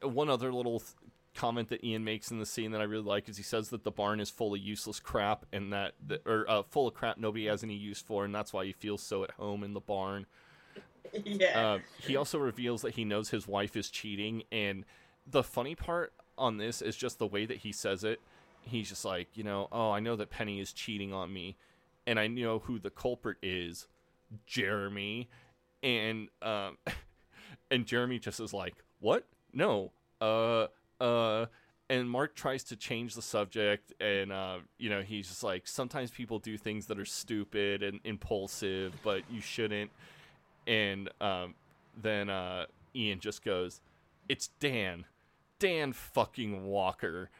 one 0.02 0.28
other 0.28 0.52
little 0.52 0.80
th- 0.80 0.92
comment 1.34 1.68
that 1.68 1.84
Ian 1.84 2.04
makes 2.04 2.30
in 2.30 2.38
the 2.38 2.46
scene 2.46 2.72
that 2.72 2.80
I 2.80 2.84
really 2.84 3.04
like 3.04 3.28
is 3.28 3.36
he 3.36 3.42
says 3.42 3.68
that 3.70 3.84
the 3.84 3.90
barn 3.90 4.20
is 4.20 4.30
full 4.30 4.54
of 4.54 4.60
useless 4.60 5.00
crap 5.00 5.46
and 5.52 5.72
that, 5.72 5.92
the, 6.04 6.20
or 6.26 6.44
uh, 6.48 6.62
full 6.62 6.88
of 6.88 6.94
crap 6.94 7.18
nobody 7.18 7.46
has 7.46 7.62
any 7.62 7.74
use 7.74 8.00
for, 8.00 8.24
and 8.24 8.34
that's 8.34 8.52
why 8.52 8.64
he 8.64 8.72
feels 8.72 9.02
so 9.02 9.24
at 9.24 9.32
home 9.32 9.62
in 9.62 9.72
the 9.72 9.80
barn. 9.80 10.26
yeah. 11.24 11.74
Uh, 11.74 11.78
he 12.00 12.16
also 12.16 12.38
reveals 12.38 12.82
that 12.82 12.94
he 12.94 13.04
knows 13.04 13.30
his 13.30 13.46
wife 13.46 13.76
is 13.76 13.88
cheating, 13.88 14.42
and 14.50 14.84
the 15.26 15.42
funny 15.42 15.74
part 15.74 16.12
on 16.36 16.56
this 16.56 16.82
is 16.82 16.96
just 16.96 17.18
the 17.18 17.26
way 17.26 17.46
that 17.46 17.58
he 17.58 17.72
says 17.72 18.02
it. 18.04 18.20
He's 18.62 18.88
just 18.88 19.04
like, 19.04 19.28
you 19.34 19.44
know, 19.44 19.68
oh, 19.70 19.90
I 19.90 20.00
know 20.00 20.16
that 20.16 20.30
Penny 20.30 20.58
is 20.58 20.72
cheating 20.72 21.12
on 21.12 21.32
me, 21.32 21.56
and 22.06 22.18
I 22.18 22.26
know 22.26 22.60
who 22.60 22.78
the 22.78 22.90
culprit 22.90 23.38
is, 23.42 23.86
Jeremy, 24.46 25.28
and 25.82 26.28
um, 26.42 26.78
and 27.70 27.86
Jeremy 27.86 28.18
just 28.18 28.40
is 28.40 28.52
like, 28.52 28.74
what? 29.00 29.26
No, 29.52 29.92
uh, 30.20 30.66
uh. 31.00 31.46
And 31.90 32.08
Mark 32.08 32.34
tries 32.34 32.64
to 32.64 32.76
change 32.76 33.14
the 33.14 33.20
subject, 33.20 33.92
and 34.00 34.32
uh, 34.32 34.58
you 34.78 34.88
know 34.88 35.02
he's 35.02 35.28
just 35.28 35.42
like, 35.42 35.66
sometimes 35.66 36.10
people 36.10 36.38
do 36.38 36.56
things 36.56 36.86
that 36.86 36.98
are 36.98 37.04
stupid 37.04 37.82
and 37.82 38.00
impulsive, 38.04 38.94
but 39.04 39.22
you 39.30 39.42
shouldn't 39.42 39.90
and 40.66 41.10
um, 41.20 41.54
then 42.00 42.30
uh, 42.30 42.66
Ian 42.94 43.20
just 43.20 43.44
goes, 43.44 43.80
"It's 44.28 44.48
Dan, 44.60 45.04
Dan 45.58 45.92
fucking 45.92 46.64
Walker." 46.64 47.30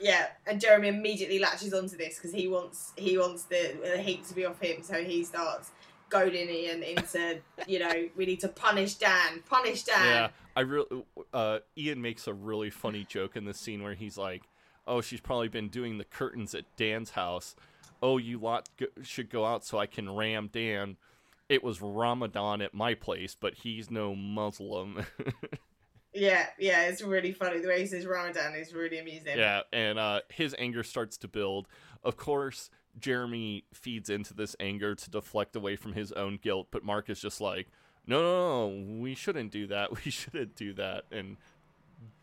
Yeah, 0.00 0.26
and 0.46 0.60
Jeremy 0.60 0.88
immediately 0.88 1.38
latches 1.38 1.72
onto 1.74 1.96
this 1.96 2.16
because 2.16 2.32
he 2.32 2.48
wants 2.48 2.92
he 2.96 3.18
wants 3.18 3.44
the, 3.44 3.76
the 3.82 3.98
heat 3.98 4.24
to 4.26 4.34
be 4.34 4.44
off 4.44 4.60
him, 4.60 4.82
so 4.82 5.02
he 5.02 5.24
starts 5.24 5.70
goading 6.08 6.48
Ian 6.48 6.82
into 6.82 7.38
you 7.66 7.78
know 7.78 8.08
we 8.16 8.26
need 8.26 8.40
to 8.40 8.48
punish 8.48 8.94
Dan, 8.94 9.42
punish 9.48 9.82
Dan. 9.84 10.06
Yeah, 10.06 10.28
I 10.54 10.60
really. 10.60 11.04
Uh, 11.32 11.58
Ian 11.76 12.00
makes 12.00 12.26
a 12.26 12.34
really 12.34 12.70
funny 12.70 13.04
joke 13.04 13.36
in 13.36 13.44
this 13.44 13.58
scene 13.58 13.82
where 13.82 13.94
he's 13.94 14.16
like, 14.16 14.44
"Oh, 14.86 15.00
she's 15.00 15.20
probably 15.20 15.48
been 15.48 15.68
doing 15.68 15.98
the 15.98 16.04
curtains 16.04 16.54
at 16.54 16.64
Dan's 16.76 17.10
house. 17.10 17.56
Oh, 18.02 18.18
you 18.18 18.38
lot 18.38 18.68
go- 18.78 18.86
should 19.02 19.30
go 19.30 19.44
out 19.44 19.64
so 19.64 19.78
I 19.78 19.86
can 19.86 20.14
ram 20.14 20.48
Dan. 20.52 20.96
It 21.48 21.62
was 21.62 21.80
Ramadan 21.80 22.60
at 22.60 22.74
my 22.74 22.94
place, 22.94 23.36
but 23.38 23.54
he's 23.54 23.90
no 23.90 24.14
Muslim." 24.14 25.04
yeah, 26.16 26.46
yeah, 26.58 26.82
it's 26.88 27.02
really 27.02 27.32
funny 27.32 27.60
the 27.60 27.68
way 27.68 27.80
he 27.80 27.86
says 27.86 28.06
Ramadan 28.06 28.54
is 28.54 28.72
really 28.74 28.98
amusing. 28.98 29.36
Yeah, 29.38 29.62
and 29.72 29.98
uh, 29.98 30.20
his 30.28 30.54
anger 30.58 30.82
starts 30.82 31.16
to 31.18 31.28
build. 31.28 31.68
Of 32.02 32.16
course, 32.16 32.70
Jeremy 32.98 33.64
feeds 33.72 34.08
into 34.10 34.34
this 34.34 34.56
anger 34.60 34.94
to 34.94 35.10
deflect 35.10 35.56
away 35.56 35.76
from 35.76 35.92
his 35.92 36.12
own 36.12 36.38
guilt, 36.42 36.68
but 36.70 36.84
Mark 36.84 37.10
is 37.10 37.20
just 37.20 37.40
like, 37.40 37.68
no, 38.06 38.20
no, 38.22 38.68
no, 38.68 39.00
we 39.00 39.14
shouldn't 39.14 39.50
do 39.52 39.66
that. 39.68 39.90
We 40.04 40.10
shouldn't 40.10 40.56
do 40.56 40.72
that. 40.74 41.04
And 41.10 41.36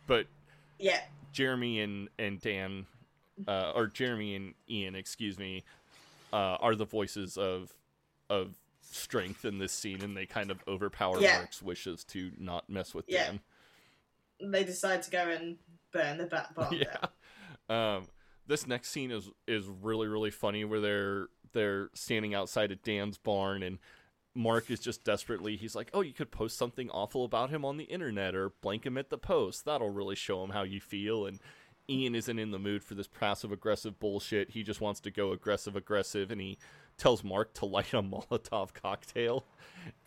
but 0.07 0.27
yeah, 0.79 1.01
Jeremy 1.31 1.81
and 1.81 2.09
and 2.17 2.39
Dan, 2.41 2.85
uh, 3.47 3.71
or 3.75 3.87
Jeremy 3.87 4.35
and 4.35 4.53
Ian, 4.69 4.95
excuse 4.95 5.37
me, 5.37 5.63
uh, 6.31 6.57
are 6.59 6.75
the 6.75 6.85
voices 6.85 7.37
of 7.37 7.71
of 8.29 8.55
strength 8.81 9.43
in 9.45 9.57
this 9.59 9.73
scene, 9.73 10.01
and 10.03 10.15
they 10.15 10.25
kind 10.25 10.51
of 10.51 10.59
overpower 10.67 11.19
Yeah. 11.19 11.37
Mark's 11.37 11.61
wishes 11.61 12.03
to 12.05 12.31
not 12.37 12.69
mess 12.69 12.93
with 12.93 13.05
Yeah. 13.07 13.25
Dan. 13.25 13.39
They 14.41 14.63
decide 14.63 15.01
to 15.03 15.11
go 15.11 15.19
and 15.19 15.57
burn 15.91 16.17
the 16.17 16.25
bat 16.25 16.53
barn 16.55 16.73
yeah. 16.73 17.07
Um, 17.69 18.07
this 18.47 18.67
next 18.67 18.89
scene 18.89 19.11
is 19.11 19.29
is 19.47 19.67
really 19.67 20.07
really 20.07 20.31
funny 20.31 20.65
where 20.65 20.81
they're 20.81 21.27
they're 21.53 21.89
standing 21.93 22.33
outside 22.33 22.71
of 22.71 22.81
Dan's 22.81 23.17
barn 23.17 23.63
and 23.63 23.79
Mark 24.35 24.71
is 24.71 24.79
just 24.79 25.03
desperately 25.03 25.55
he's 25.57 25.75
like, 25.75 25.91
"Oh, 25.93 26.01
you 26.01 26.11
could 26.11 26.31
post 26.31 26.57
something 26.57 26.89
awful 26.89 27.23
about 27.23 27.51
him 27.51 27.63
on 27.63 27.77
the 27.77 27.83
internet 27.83 28.33
or 28.33 28.49
blank 28.61 28.83
him 28.83 28.97
at 28.97 29.11
the 29.11 29.17
post. 29.17 29.63
That'll 29.63 29.91
really 29.91 30.15
show 30.15 30.43
him 30.43 30.49
how 30.49 30.63
you 30.63 30.81
feel." 30.81 31.27
And 31.27 31.39
Ian 31.89 32.15
isn't 32.15 32.39
in 32.39 32.51
the 32.51 32.59
mood 32.59 32.83
for 32.83 32.95
this 32.95 33.07
passive 33.07 33.51
aggressive 33.51 33.99
bullshit. 33.99 34.51
He 34.51 34.63
just 34.63 34.81
wants 34.81 34.99
to 35.01 35.11
go 35.11 35.31
aggressive 35.31 35.75
aggressive 35.75 36.31
and 36.31 36.39
he 36.39 36.57
tells 36.97 37.23
Mark 37.23 37.53
to 37.55 37.65
light 37.65 37.93
a 37.93 38.01
Molotov 38.03 38.73
cocktail. 38.73 39.45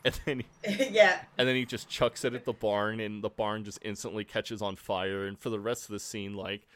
And 0.04 0.18
then 0.24 0.42
yeah. 0.90 1.20
and 1.36 1.46
then 1.46 1.56
he 1.56 1.64
just 1.64 1.88
chucks 1.88 2.24
it 2.24 2.34
at 2.34 2.44
the 2.44 2.52
barn 2.52 3.00
and 3.00 3.22
the 3.22 3.28
barn 3.28 3.64
just 3.64 3.78
instantly 3.82 4.24
catches 4.24 4.62
on 4.62 4.76
fire 4.76 5.26
and 5.26 5.38
for 5.38 5.50
the 5.50 5.60
rest 5.60 5.84
of 5.84 5.90
the 5.90 6.00
scene 6.00 6.34
like 6.34 6.66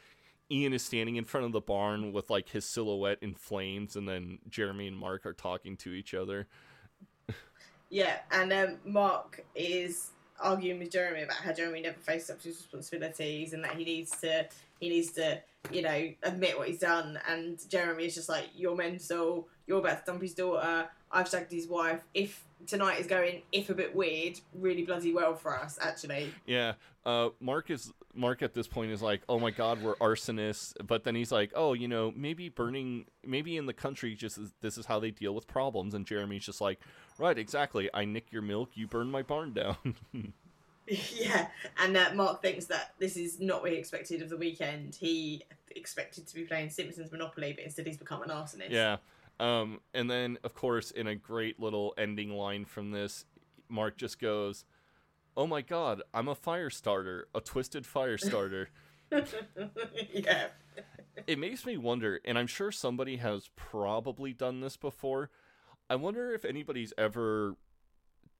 Ian 0.51 0.73
is 0.73 0.83
standing 0.83 1.15
in 1.15 1.23
front 1.23 1.47
of 1.47 1.51
the 1.51 1.61
barn 1.61 2.11
with 2.11 2.29
like 2.29 2.49
his 2.49 2.65
silhouette 2.65 3.17
in 3.21 3.33
flames 3.33 3.95
and 3.95 4.07
then 4.07 4.39
Jeremy 4.49 4.87
and 4.87 4.97
Mark 4.97 5.25
are 5.25 5.33
talking 5.33 5.77
to 5.77 5.93
each 5.93 6.13
other. 6.13 6.47
Yeah, 7.91 8.19
and 8.31 8.53
um, 8.53 8.77
Mark 8.85 9.43
is 9.53 10.11
arguing 10.39 10.79
with 10.79 10.91
Jeremy 10.91 11.23
about 11.23 11.37
how 11.37 11.51
Jeremy 11.51 11.81
never 11.81 11.99
faced 11.99 12.29
up 12.29 12.39
to 12.41 12.47
his 12.47 12.57
responsibilities 12.57 13.53
and 13.53 13.63
that 13.63 13.75
he 13.75 13.83
needs 13.83 14.17
to 14.21 14.47
he 14.79 14.89
needs 14.89 15.11
to 15.11 15.41
you 15.71 15.81
know 15.81 16.09
admit 16.23 16.57
what 16.57 16.67
he's 16.67 16.79
done. 16.79 17.19
And 17.27 17.59
Jeremy 17.69 18.05
is 18.05 18.15
just 18.15 18.29
like, 18.29 18.49
"You're 18.55 18.75
mental. 18.75 19.47
You're 19.67 19.79
about 19.79 20.05
to 20.05 20.11
dump 20.11 20.21
his 20.21 20.33
daughter. 20.33 20.89
I've 21.11 21.29
shagged 21.29 21.51
his 21.51 21.67
wife. 21.67 22.01
If 22.13 22.45
tonight 22.67 22.99
is 22.99 23.07
going 23.07 23.41
if 23.51 23.69
a 23.69 23.73
bit 23.73 23.95
weird, 23.95 24.39
really 24.53 24.83
bloody 24.83 25.13
well 25.13 25.35
for 25.35 25.57
us 25.57 25.77
actually." 25.81 26.33
Yeah, 26.45 26.73
uh, 27.05 27.29
Mark 27.39 27.69
is 27.69 27.91
Mark 28.13 28.41
at 28.41 28.53
this 28.53 28.67
point 28.67 28.91
is 28.91 29.01
like, 29.01 29.21
oh 29.29 29.39
my 29.39 29.51
god, 29.51 29.81
we're 29.81 29.95
arsonists. 29.95 30.73
But 30.85 31.03
then 31.03 31.15
he's 31.15 31.31
like, 31.31 31.51
oh, 31.55 31.73
you 31.73 31.87
know, 31.87 32.13
maybe 32.15 32.49
burning, 32.49 33.05
maybe 33.25 33.57
in 33.57 33.65
the 33.65 33.73
country, 33.73 34.15
just 34.15 34.37
is, 34.37 34.51
this 34.61 34.77
is 34.77 34.85
how 34.85 34.99
they 34.99 35.11
deal 35.11 35.33
with 35.33 35.47
problems. 35.47 35.93
And 35.93 36.05
Jeremy's 36.05 36.45
just 36.45 36.61
like, 36.61 36.79
right, 37.17 37.37
exactly. 37.37 37.89
I 37.93 38.05
nick 38.05 38.31
your 38.31 38.41
milk, 38.41 38.71
you 38.73 38.87
burn 38.87 39.09
my 39.09 39.21
barn 39.21 39.53
down. 39.53 39.77
yeah, 41.15 41.47
and 41.77 41.95
uh, 41.95 42.09
Mark 42.13 42.41
thinks 42.41 42.65
that 42.65 42.93
this 42.99 43.15
is 43.15 43.39
not 43.39 43.61
what 43.61 43.71
he 43.71 43.77
expected 43.77 44.21
of 44.21 44.29
the 44.29 44.35
weekend. 44.35 44.95
He 44.95 45.43
expected 45.75 46.27
to 46.27 46.35
be 46.35 46.43
playing 46.43 46.69
Simpsons 46.69 47.11
Monopoly, 47.11 47.53
but 47.53 47.63
instead 47.63 47.87
he's 47.87 47.97
become 47.97 48.21
an 48.23 48.29
arsonist. 48.29 48.71
yeah. 48.71 48.97
Um, 49.39 49.79
and 49.93 50.11
then 50.11 50.37
of 50.43 50.53
course, 50.53 50.91
in 50.91 51.07
a 51.07 51.15
great 51.15 51.59
little 51.59 51.93
ending 51.97 52.31
line 52.31 52.65
from 52.65 52.91
this, 52.91 53.25
Mark 53.69 53.97
just 53.97 54.19
goes, 54.19 54.65
"Oh 55.37 55.47
my 55.47 55.61
god, 55.61 56.01
I'm 56.13 56.27
a 56.27 56.35
fire 56.35 56.69
starter, 56.69 57.27
a 57.33 57.39
twisted 57.39 57.85
fire 57.85 58.17
starter." 58.17 58.69
yeah. 59.11 60.47
it 61.25 61.39
makes 61.39 61.65
me 61.65 61.77
wonder, 61.77 62.19
and 62.25 62.37
I'm 62.37 62.47
sure 62.47 62.71
somebody 62.71 63.17
has 63.17 63.49
probably 63.55 64.33
done 64.33 64.59
this 64.59 64.75
before. 64.75 65.29
I 65.89 65.95
wonder 65.95 66.33
if 66.33 66.43
anybody's 66.43 66.93
ever 66.97 67.55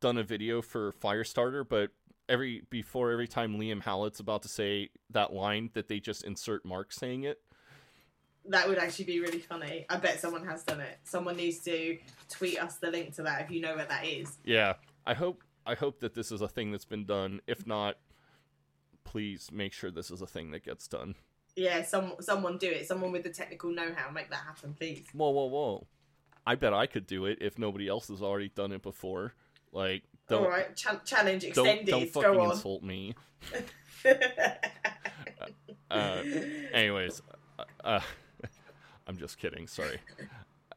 done 0.01 0.17
a 0.17 0.23
video 0.23 0.61
for 0.61 0.91
Firestarter, 0.91 1.67
but 1.67 1.91
every 2.29 2.63
before 2.69 3.11
every 3.11 3.27
time 3.27 3.57
Liam 3.57 3.81
Howlett's 3.81 4.19
about 4.19 4.43
to 4.43 4.49
say 4.49 4.89
that 5.09 5.33
line 5.33 5.69
that 5.73 5.87
they 5.87 5.99
just 5.99 6.23
insert 6.23 6.65
Mark 6.65 6.91
saying 6.91 7.23
it. 7.23 7.39
That 8.45 8.67
would 8.67 8.79
actually 8.79 9.05
be 9.05 9.19
really 9.19 9.39
funny. 9.39 9.85
I 9.89 9.97
bet 9.97 10.19
someone 10.19 10.45
has 10.45 10.63
done 10.63 10.81
it. 10.81 10.97
Someone 11.03 11.37
needs 11.37 11.59
to 11.59 11.97
tweet 12.27 12.61
us 12.61 12.77
the 12.77 12.89
link 12.89 13.15
to 13.15 13.23
that 13.23 13.41
if 13.41 13.51
you 13.51 13.61
know 13.61 13.75
where 13.75 13.85
that 13.85 14.05
is. 14.05 14.37
Yeah, 14.43 14.73
I 15.05 15.13
hope 15.13 15.43
I 15.65 15.75
hope 15.75 15.99
that 15.99 16.15
this 16.15 16.31
is 16.31 16.41
a 16.41 16.47
thing 16.47 16.71
that's 16.71 16.85
been 16.85 17.05
done. 17.05 17.41
If 17.45 17.67
not, 17.67 17.97
please 19.03 19.49
make 19.51 19.73
sure 19.73 19.91
this 19.91 20.09
is 20.09 20.21
a 20.21 20.27
thing 20.27 20.51
that 20.51 20.65
gets 20.65 20.87
done. 20.87 21.15
Yeah, 21.55 21.83
some 21.83 22.13
someone 22.19 22.57
do 22.57 22.69
it. 22.69 22.87
Someone 22.87 23.11
with 23.11 23.23
the 23.23 23.29
technical 23.29 23.71
know-how 23.71 24.09
make 24.11 24.29
that 24.29 24.43
happen, 24.45 24.73
please. 24.73 25.05
Whoa, 25.13 25.29
whoa, 25.29 25.45
whoa! 25.45 25.87
I 26.45 26.55
bet 26.55 26.73
I 26.73 26.87
could 26.87 27.05
do 27.05 27.25
it 27.25 27.39
if 27.41 27.59
nobody 27.59 27.87
else 27.87 28.07
has 28.07 28.21
already 28.21 28.49
done 28.49 28.71
it 28.71 28.81
before. 28.81 29.33
Like, 29.71 30.03
All 30.29 30.47
right, 30.47 30.75
Ch- 30.75 30.87
challenge 31.05 31.41
don't, 31.53 31.67
extended. 31.67 31.87
don't 31.87 32.09
fucking 32.09 32.33
Go 32.33 32.41
on. 32.41 32.51
insult 32.51 32.83
me. 32.83 33.15
uh, 35.91 36.23
anyways, 36.73 37.21
uh, 37.59 37.63
uh, 37.83 37.99
I'm 39.07 39.17
just 39.17 39.37
kidding. 39.37 39.67
Sorry. 39.67 39.99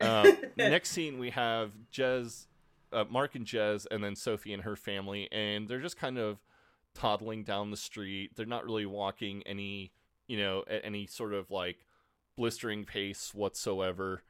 Uh, 0.01 0.32
next 0.57 0.90
scene, 0.90 1.18
we 1.18 1.30
have 1.30 1.72
Jez, 1.92 2.47
uh, 2.92 3.05
Mark 3.09 3.34
and 3.34 3.47
Jez, 3.47 3.86
and 3.90 4.03
then 4.03 4.16
Sophie 4.16 4.53
and 4.53 4.62
her 4.64 4.76
family, 4.76 5.28
and 5.30 5.68
they're 5.68 5.80
just 5.80 5.97
kind 5.97 6.18
of 6.18 6.38
toddling 6.95 7.45
down 7.45 7.70
the 7.70 7.76
street. 7.76 8.32
They're 8.36 8.47
not 8.47 8.64
really 8.64 8.86
walking 8.86 9.42
any, 9.47 9.92
you 10.26 10.38
know, 10.38 10.64
at 10.68 10.84
any 10.84 11.07
sort 11.07 11.32
of 11.32 11.51
like 11.51 11.86
blistering 12.36 12.84
pace 12.84 13.32
whatsoever. 13.32 14.22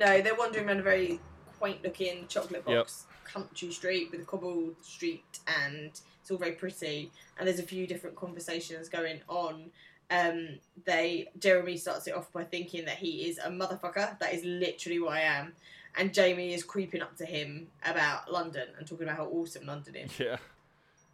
No, 0.00 0.22
they're 0.22 0.34
wandering 0.34 0.68
around 0.68 0.80
a 0.80 0.82
very 0.82 1.20
quaint-looking 1.62 2.26
chocolate 2.26 2.64
Yep. 2.66 2.76
box 2.78 3.06
country 3.24 3.70
street 3.70 4.10
with 4.10 4.20
a 4.20 4.24
cobbled 4.24 4.74
street, 4.84 5.38
and 5.46 5.92
it's 6.20 6.30
all 6.30 6.36
very 6.36 6.52
pretty. 6.52 7.10
And 7.38 7.46
there's 7.46 7.60
a 7.60 7.62
few 7.62 7.86
different 7.86 8.16
conversations 8.16 8.88
going 8.88 9.20
on. 9.28 9.70
Um, 10.10 10.58
they 10.84 11.28
Jeremy 11.38 11.76
starts 11.76 12.08
it 12.08 12.14
off 12.16 12.32
by 12.32 12.42
thinking 12.42 12.84
that 12.86 12.96
he 12.96 13.28
is 13.28 13.38
a 13.38 13.48
motherfucker. 13.48 14.18
That 14.18 14.34
is 14.34 14.44
literally 14.44 14.98
what 14.98 15.12
I 15.12 15.20
am. 15.20 15.52
And 15.96 16.12
Jamie 16.12 16.52
is 16.52 16.64
creeping 16.64 17.00
up 17.00 17.16
to 17.18 17.24
him 17.24 17.68
about 17.84 18.30
London 18.30 18.66
and 18.76 18.84
talking 18.86 19.04
about 19.04 19.18
how 19.18 19.26
awesome 19.26 19.64
London 19.66 19.94
is. 19.94 20.18
Yeah, 20.18 20.38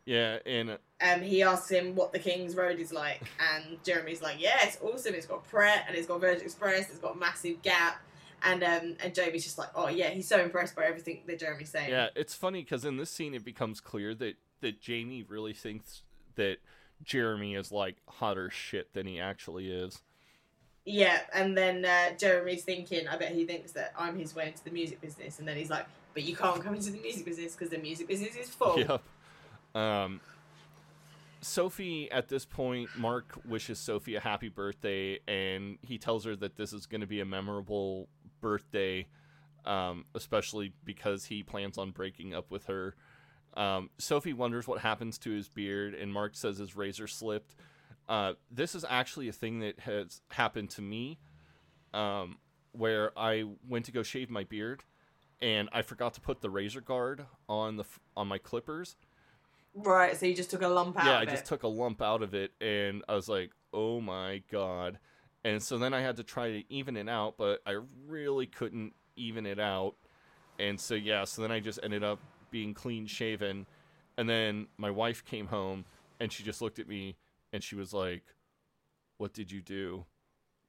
yeah, 0.06 0.38
in 0.46 0.70
uh, 0.70 0.78
Um, 1.02 1.20
he 1.20 1.42
asks 1.42 1.68
him 1.70 1.94
what 1.94 2.12
the 2.12 2.18
King's 2.18 2.56
Road 2.56 2.78
is 2.78 2.90
like, 2.92 3.20
and 3.52 3.84
Jeremy's 3.84 4.22
like, 4.22 4.40
"Yeah, 4.40 4.56
it's 4.62 4.78
awesome. 4.80 5.14
It's 5.14 5.26
got 5.26 5.46
Pret, 5.46 5.84
and 5.86 5.94
it's 5.96 6.06
got 6.06 6.20
Virgin 6.22 6.44
Express. 6.44 6.88
It's 6.88 6.98
got 6.98 7.18
massive 7.18 7.60
gap." 7.60 8.00
And 8.42 8.62
um, 8.62 8.96
and 9.02 9.14
Jamie's 9.14 9.44
just 9.44 9.58
like, 9.58 9.70
"Oh 9.74 9.88
yeah," 9.88 10.10
he's 10.10 10.28
so 10.28 10.40
impressed 10.40 10.76
by 10.76 10.84
everything 10.84 11.22
that 11.26 11.40
Jeremy's 11.40 11.70
saying. 11.70 11.90
Yeah, 11.90 12.08
it's 12.14 12.34
funny 12.34 12.62
because 12.62 12.84
in 12.84 12.96
this 12.96 13.10
scene 13.10 13.34
it 13.34 13.44
becomes 13.44 13.80
clear 13.80 14.14
that 14.14 14.36
that 14.60 14.80
Jamie 14.80 15.24
really 15.24 15.52
thinks 15.52 16.02
that 16.36 16.58
Jeremy 17.02 17.54
is 17.54 17.72
like 17.72 17.96
hotter 18.08 18.50
shit 18.50 18.92
than 18.94 19.06
he 19.06 19.20
actually 19.20 19.70
is. 19.70 20.02
Yeah, 20.84 21.20
and 21.34 21.56
then 21.56 21.84
uh, 21.84 22.16
Jeremy's 22.16 22.64
thinking, 22.64 23.08
I 23.08 23.16
bet 23.16 23.32
he 23.32 23.44
thinks 23.44 23.72
that 23.72 23.92
I'm 23.98 24.18
his 24.18 24.34
way 24.34 24.46
into 24.46 24.64
the 24.64 24.70
music 24.70 25.00
business, 25.00 25.38
and 25.38 25.46
then 25.46 25.56
he's 25.56 25.68
like, 25.68 25.86
"But 26.14 26.22
you 26.22 26.34
can't 26.34 26.62
come 26.62 26.74
into 26.74 26.90
the 26.90 27.00
music 27.00 27.24
business 27.24 27.54
because 27.54 27.70
the 27.70 27.78
music 27.78 28.08
business 28.08 28.36
is 28.36 28.48
full." 28.48 28.78
Yep. 28.78 29.02
Um, 29.74 30.20
Sophie, 31.40 32.10
at 32.10 32.28
this 32.28 32.44
point, 32.44 32.88
Mark 32.96 33.38
wishes 33.44 33.78
Sophie 33.78 34.16
a 34.16 34.20
happy 34.20 34.48
birthday, 34.48 35.18
and 35.28 35.78
he 35.82 35.98
tells 35.98 36.24
her 36.24 36.34
that 36.36 36.56
this 36.56 36.72
is 36.72 36.86
going 36.86 37.00
to 37.00 37.06
be 37.06 37.20
a 37.20 37.24
memorable 37.24 38.08
birthday, 38.40 39.06
um, 39.64 40.04
especially 40.14 40.72
because 40.84 41.26
he 41.26 41.42
plans 41.42 41.78
on 41.78 41.90
breaking 41.90 42.34
up 42.34 42.50
with 42.50 42.66
her. 42.66 42.94
Um, 43.54 43.90
Sophie 43.98 44.32
wonders 44.32 44.68
what 44.68 44.80
happens 44.80 45.18
to 45.18 45.30
his 45.30 45.48
beard, 45.48 45.94
and 45.94 46.12
Mark 46.12 46.34
says 46.36 46.58
his 46.58 46.76
razor 46.76 47.06
slipped. 47.06 47.54
Uh, 48.08 48.34
this 48.50 48.74
is 48.74 48.84
actually 48.88 49.28
a 49.28 49.32
thing 49.32 49.60
that 49.60 49.80
has 49.80 50.22
happened 50.30 50.70
to 50.70 50.82
me, 50.82 51.18
um, 51.92 52.38
where 52.72 53.12
I 53.18 53.44
went 53.68 53.84
to 53.86 53.92
go 53.92 54.02
shave 54.02 54.30
my 54.30 54.44
beard, 54.44 54.84
and 55.42 55.68
I 55.72 55.82
forgot 55.82 56.14
to 56.14 56.20
put 56.20 56.40
the 56.40 56.50
razor 56.50 56.80
guard 56.80 57.26
on 57.48 57.76
the 57.76 57.84
on 58.16 58.28
my 58.28 58.38
clippers. 58.38 58.96
Right, 59.74 60.16
so 60.16 60.26
you 60.26 60.34
just 60.34 60.50
took 60.50 60.62
a 60.62 60.68
lump 60.68 60.98
out 60.98 61.06
yeah, 61.06 61.18
I 61.18 61.24
just 61.24 61.44
took 61.44 61.62
a 61.62 61.68
lump 61.68 62.00
out 62.00 62.22
of 62.22 62.34
it, 62.34 62.52
and 62.60 63.02
I 63.08 63.14
was 63.14 63.28
like, 63.28 63.50
"Oh 63.72 64.00
my 64.00 64.42
god!" 64.50 64.98
And 65.44 65.62
so 65.62 65.78
then 65.78 65.94
I 65.94 66.00
had 66.00 66.16
to 66.16 66.24
try 66.24 66.50
to 66.50 66.72
even 66.72 66.96
it 66.96 67.08
out, 67.08 67.36
but 67.38 67.60
I 67.66 67.78
really 68.06 68.46
couldn't 68.46 68.94
even 69.16 69.46
it 69.46 69.58
out. 69.58 69.94
And 70.58 70.78
so 70.80 70.94
yeah, 70.94 71.24
so 71.24 71.42
then 71.42 71.52
I 71.52 71.60
just 71.60 71.78
ended 71.82 72.02
up 72.02 72.18
being 72.50 72.74
clean 72.74 73.06
shaven. 73.06 73.66
And 74.16 74.28
then 74.28 74.66
my 74.76 74.90
wife 74.90 75.24
came 75.24 75.46
home, 75.46 75.84
and 76.18 76.32
she 76.32 76.42
just 76.42 76.60
looked 76.60 76.80
at 76.80 76.88
me, 76.88 77.16
and 77.52 77.62
she 77.62 77.76
was 77.76 77.94
like, 77.94 78.24
"What 79.18 79.32
did 79.32 79.52
you 79.52 79.60
do? 79.60 80.06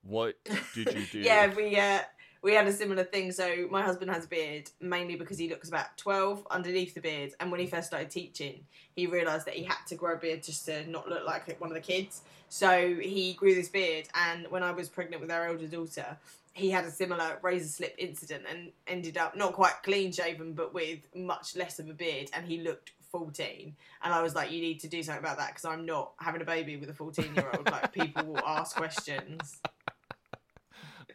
What 0.03 0.35
did 0.75 0.93
you 0.93 1.05
do?" 1.11 1.19
yeah, 1.19 1.51
we 1.55 1.75
uh, 1.75 2.01
we 2.41 2.53
had 2.53 2.67
a 2.67 2.73
similar 2.73 3.03
thing. 3.03 3.31
So 3.31 3.67
my 3.69 3.81
husband 3.81 4.11
has 4.11 4.25
a 4.25 4.27
beard 4.27 4.69
mainly 4.79 5.15
because 5.15 5.37
he 5.37 5.49
looks 5.49 5.67
about 5.67 5.97
twelve 5.97 6.45
underneath 6.49 6.93
the 6.93 7.01
beard, 7.01 7.33
and 7.39 7.51
when 7.51 7.59
he 7.59 7.67
first 7.67 7.87
started 7.87 8.09
teaching, 8.09 8.65
he 8.95 9.07
realised 9.07 9.45
that 9.45 9.55
he 9.55 9.63
had 9.63 9.85
to 9.87 9.95
grow 9.95 10.15
a 10.15 10.17
beard 10.17 10.43
just 10.43 10.65
to 10.65 10.89
not 10.89 11.07
look 11.09 11.25
like 11.25 11.59
one 11.59 11.69
of 11.69 11.75
the 11.75 11.81
kids. 11.81 12.21
So 12.49 12.95
he 12.95 13.33
grew 13.33 13.55
this 13.55 13.69
beard, 13.69 14.07
and 14.15 14.47
when 14.49 14.63
I 14.63 14.71
was 14.71 14.89
pregnant 14.89 15.21
with 15.21 15.31
our 15.31 15.47
elder 15.47 15.67
daughter, 15.67 16.17
he 16.53 16.69
had 16.69 16.85
a 16.85 16.91
similar 16.91 17.37
razor 17.41 17.67
slip 17.67 17.95
incident 17.97 18.43
and 18.49 18.71
ended 18.87 19.17
up 19.17 19.35
not 19.35 19.53
quite 19.53 19.83
clean 19.83 20.11
shaven, 20.11 20.53
but 20.53 20.73
with 20.73 20.99
much 21.15 21.55
less 21.55 21.79
of 21.79 21.89
a 21.89 21.93
beard, 21.93 22.29
and 22.33 22.45
he 22.45 22.61
looked. 22.61 22.91
14 23.11 23.75
and 24.03 24.13
I 24.13 24.21
was 24.21 24.35
like 24.35 24.51
you 24.51 24.61
need 24.61 24.79
to 24.81 24.87
do 24.87 25.01
something 25.01 25.23
about 25.23 25.39
that 25.39 25.47
because 25.47 25.65
I'm 25.65 25.83
not 25.83 26.11
having 26.19 26.41
a 26.41 26.45
baby 26.45 26.77
with 26.77 26.91
a 26.91 26.93
14 26.93 27.33
year 27.33 27.49
old 27.55 27.65
like 27.65 27.91
people 27.91 28.23
will 28.23 28.45
ask 28.45 28.75
questions 28.75 29.57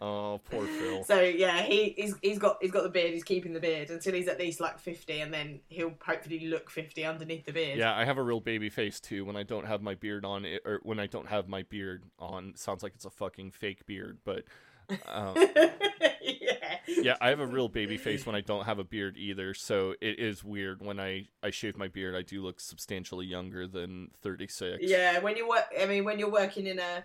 Oh, 0.01 0.41
poor 0.51 0.67
Phil. 0.67 1.05
so 1.05 1.21
yeah, 1.21 1.63
he 1.63 1.95
he's, 1.97 2.15
he's 2.23 2.39
got 2.39 2.59
he's 2.61 2.71
got 2.71 2.83
the 2.83 2.89
beard. 2.89 3.13
He's 3.13 3.25
keeping 3.25 3.53
the 3.53 3.61
beard 3.61 3.91
until 3.91 4.15
he's 4.15 4.29
at 4.29 4.39
least 4.39 4.61
like 4.61 4.79
fifty, 4.79 5.21
and 5.21 5.33
then 5.33 5.61
he'll 5.69 5.95
hopefully 6.05 6.47
look 6.47 6.71
fifty 6.71 7.05
underneath 7.05 7.45
the 7.47 7.53
beard. 7.53 7.79
Yeah, 7.79 7.95
I 7.95 8.05
have 8.05 8.19
a 8.19 8.23
real 8.23 8.41
baby 8.41 8.69
face 8.71 9.01
too. 9.01 9.25
When 9.25 9.37
I 9.37 9.43
don't 9.43 9.67
have 9.67 9.83
my 9.83 9.95
beard 9.95 10.25
on, 10.25 10.45
it, 10.45 10.63
or 10.65 10.81
when 10.83 10.99
I 10.99 11.07
don't 11.07 11.29
have 11.29 11.49
my 11.49 11.63
beard 11.63 12.05
on, 12.19 12.55
sounds 12.57 12.83
like 12.83 12.93
it's 12.95 13.05
a 13.05 13.11
fucking 13.11 13.53
fake 13.53 13.87
beard. 13.87 14.19
But 14.25 14.45
uh, 15.09 15.35
yeah, 16.21 16.79
yeah, 16.87 17.17
I 17.21 17.29
have 17.31 17.41
a 17.41 17.47
real 17.47 17.69
baby 17.69 17.97
face 17.97 18.27
when 18.27 18.35
I 18.35 18.41
don't 18.41 18.65
have 18.65 18.79
a 18.79 18.85
beard 18.85 19.17
either. 19.17 19.55
So 19.55 19.95
it 20.01 20.19
is 20.19 20.45
weird 20.45 20.83
when 20.83 21.01
I 21.01 21.29
I 21.43 21.51
shave 21.51 21.77
my 21.77 21.89
beard. 21.89 22.15
I 22.15 22.23
do 22.23 22.43
look 22.43 22.61
substantially 22.61 23.27
younger 23.27 23.67
than 23.67 24.11
thirty 24.23 24.47
six. 24.49 24.79
yeah. 24.83 25.19
When 25.21 25.37
you 25.37 25.49
work, 25.49 25.65
I 25.81 25.87
mean, 25.87 26.05
when 26.05 26.19
you're 26.19 26.31
working 26.31 26.67
in 26.67 26.79
a 26.79 27.05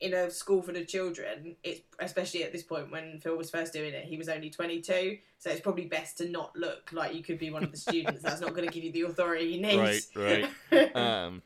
in 0.00 0.14
a 0.14 0.30
school 0.30 0.62
for 0.62 0.72
the 0.72 0.84
children, 0.84 1.56
it's 1.62 1.80
especially 1.98 2.44
at 2.44 2.52
this 2.52 2.62
point 2.62 2.90
when 2.90 3.18
Phil 3.18 3.36
was 3.36 3.50
first 3.50 3.72
doing 3.72 3.92
it, 3.92 4.04
he 4.04 4.16
was 4.16 4.28
only 4.28 4.50
twenty 4.50 4.80
two. 4.80 5.18
So 5.38 5.50
it's 5.50 5.60
probably 5.60 5.86
best 5.86 6.18
to 6.18 6.28
not 6.28 6.54
look 6.56 6.90
like 6.92 7.14
you 7.14 7.22
could 7.22 7.38
be 7.38 7.50
one 7.50 7.64
of 7.64 7.70
the 7.70 7.76
students. 7.76 8.22
That's 8.22 8.40
not 8.40 8.54
going 8.54 8.68
to 8.68 8.72
give 8.72 8.84
you 8.84 8.92
the 8.92 9.02
authority 9.02 9.44
you 9.46 9.60
need. 9.60 9.78
Right, 10.14 10.48
right. 10.72 10.96
um, 10.96 11.42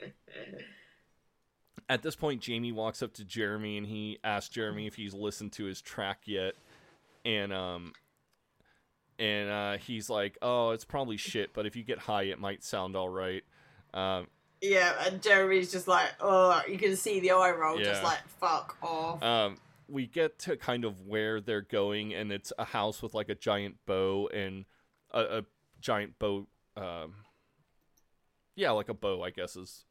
at 1.88 2.02
this 2.02 2.16
point, 2.16 2.40
Jamie 2.40 2.72
walks 2.72 3.02
up 3.02 3.12
to 3.14 3.24
Jeremy 3.24 3.76
and 3.76 3.86
he 3.86 4.18
asks 4.24 4.48
Jeremy 4.48 4.86
if 4.86 4.94
he's 4.94 5.14
listened 5.14 5.52
to 5.52 5.64
his 5.64 5.80
track 5.80 6.20
yet, 6.24 6.54
and 7.24 7.52
um, 7.52 7.92
and 9.18 9.50
uh, 9.50 9.76
he's 9.78 10.10
like, 10.10 10.36
"Oh, 10.42 10.70
it's 10.70 10.84
probably 10.84 11.16
shit, 11.16 11.52
but 11.54 11.66
if 11.66 11.76
you 11.76 11.84
get 11.84 11.98
high, 11.98 12.24
it 12.24 12.38
might 12.38 12.64
sound 12.64 12.96
all 12.96 13.08
right." 13.08 13.44
Um, 13.94 14.26
Yeah, 14.62 14.94
and 15.04 15.20
Jeremy's 15.20 15.72
just 15.72 15.88
like, 15.88 16.10
oh, 16.20 16.62
you 16.68 16.78
can 16.78 16.96
see 16.96 17.18
the 17.18 17.32
eye 17.32 17.50
roll, 17.50 17.78
just 17.78 18.04
like, 18.04 18.26
fuck 18.40 18.76
off. 18.80 19.20
um, 19.20 19.56
we 19.88 20.06
get 20.06 20.38
to 20.40 20.56
kind 20.56 20.84
of 20.84 21.00
where 21.06 21.40
they're 21.40 21.60
going, 21.60 22.14
and 22.14 22.30
it's 22.30 22.52
a 22.58 22.64
house 22.64 23.02
with 23.02 23.12
like 23.12 23.28
a 23.28 23.34
giant 23.34 23.76
bow 23.86 24.28
and 24.32 24.64
a, 25.10 25.38
a 25.38 25.42
giant 25.80 26.16
bow. 26.20 26.46
Um, 26.76 27.14
yeah, 28.54 28.70
like 28.70 28.88
a 28.88 28.94
bow, 28.94 29.22
I 29.22 29.30
guess 29.30 29.56
is 29.56 29.84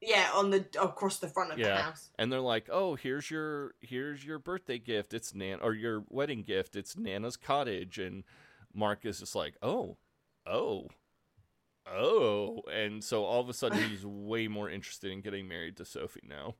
Yeah, 0.00 0.30
on 0.34 0.50
the 0.50 0.64
across 0.80 1.18
the 1.18 1.28
front 1.28 1.52
of 1.52 1.58
the 1.58 1.76
house. 1.76 2.10
And 2.18 2.32
they're 2.32 2.40
like, 2.40 2.68
"Oh, 2.72 2.94
here's 2.94 3.30
your 3.30 3.74
here's 3.80 4.24
your 4.24 4.38
birthday 4.38 4.78
gift. 4.78 5.12
It's 5.12 5.34
Nan 5.34 5.58
or 5.60 5.74
your 5.74 6.04
wedding 6.08 6.42
gift. 6.42 6.74
It's 6.74 6.96
Nana's 6.96 7.36
cottage." 7.36 7.98
And 7.98 8.24
Mark 8.74 9.04
is 9.04 9.20
just 9.20 9.34
like, 9.34 9.56
"Oh, 9.62 9.98
oh, 10.46 10.88
oh," 11.90 12.62
and 12.72 13.02
so 13.02 13.24
all 13.24 13.40
of 13.40 13.48
a 13.48 13.54
sudden 13.54 13.78
he's 13.88 14.04
way 14.04 14.48
more 14.48 14.70
interested 14.70 15.10
in 15.10 15.20
getting 15.20 15.48
married 15.48 15.76
to 15.76 15.84
Sophie 15.84 16.24
now. 16.28 16.54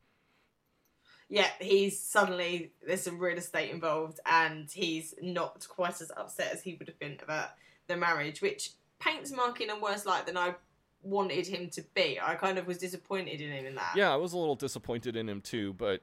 Yeah, 1.28 1.48
he's 1.60 2.00
suddenly 2.00 2.72
there's 2.86 3.02
some 3.02 3.18
real 3.18 3.38
estate 3.38 3.70
involved, 3.70 4.20
and 4.26 4.70
he's 4.70 5.14
not 5.20 5.66
quite 5.68 6.00
as 6.00 6.12
upset 6.16 6.52
as 6.52 6.62
he 6.62 6.74
would 6.74 6.88
have 6.88 6.98
been 6.98 7.18
about 7.22 7.50
the 7.88 7.96
marriage, 7.96 8.40
which 8.40 8.70
paints 9.00 9.32
Mark 9.32 9.60
in 9.60 9.70
a 9.70 9.78
worse 9.78 10.06
light 10.06 10.26
than 10.26 10.36
I 10.36 10.54
wanted 11.02 11.46
him 11.46 11.68
to 11.70 11.82
be. 11.94 12.18
I 12.20 12.34
kind 12.34 12.58
of 12.58 12.66
was 12.66 12.78
disappointed 12.78 13.40
in 13.40 13.50
him 13.50 13.66
in 13.66 13.74
that. 13.74 13.94
Yeah, 13.96 14.12
I 14.12 14.16
was 14.16 14.32
a 14.32 14.38
little 14.38 14.54
disappointed 14.54 15.16
in 15.16 15.28
him 15.28 15.40
too, 15.40 15.72
but 15.74 16.00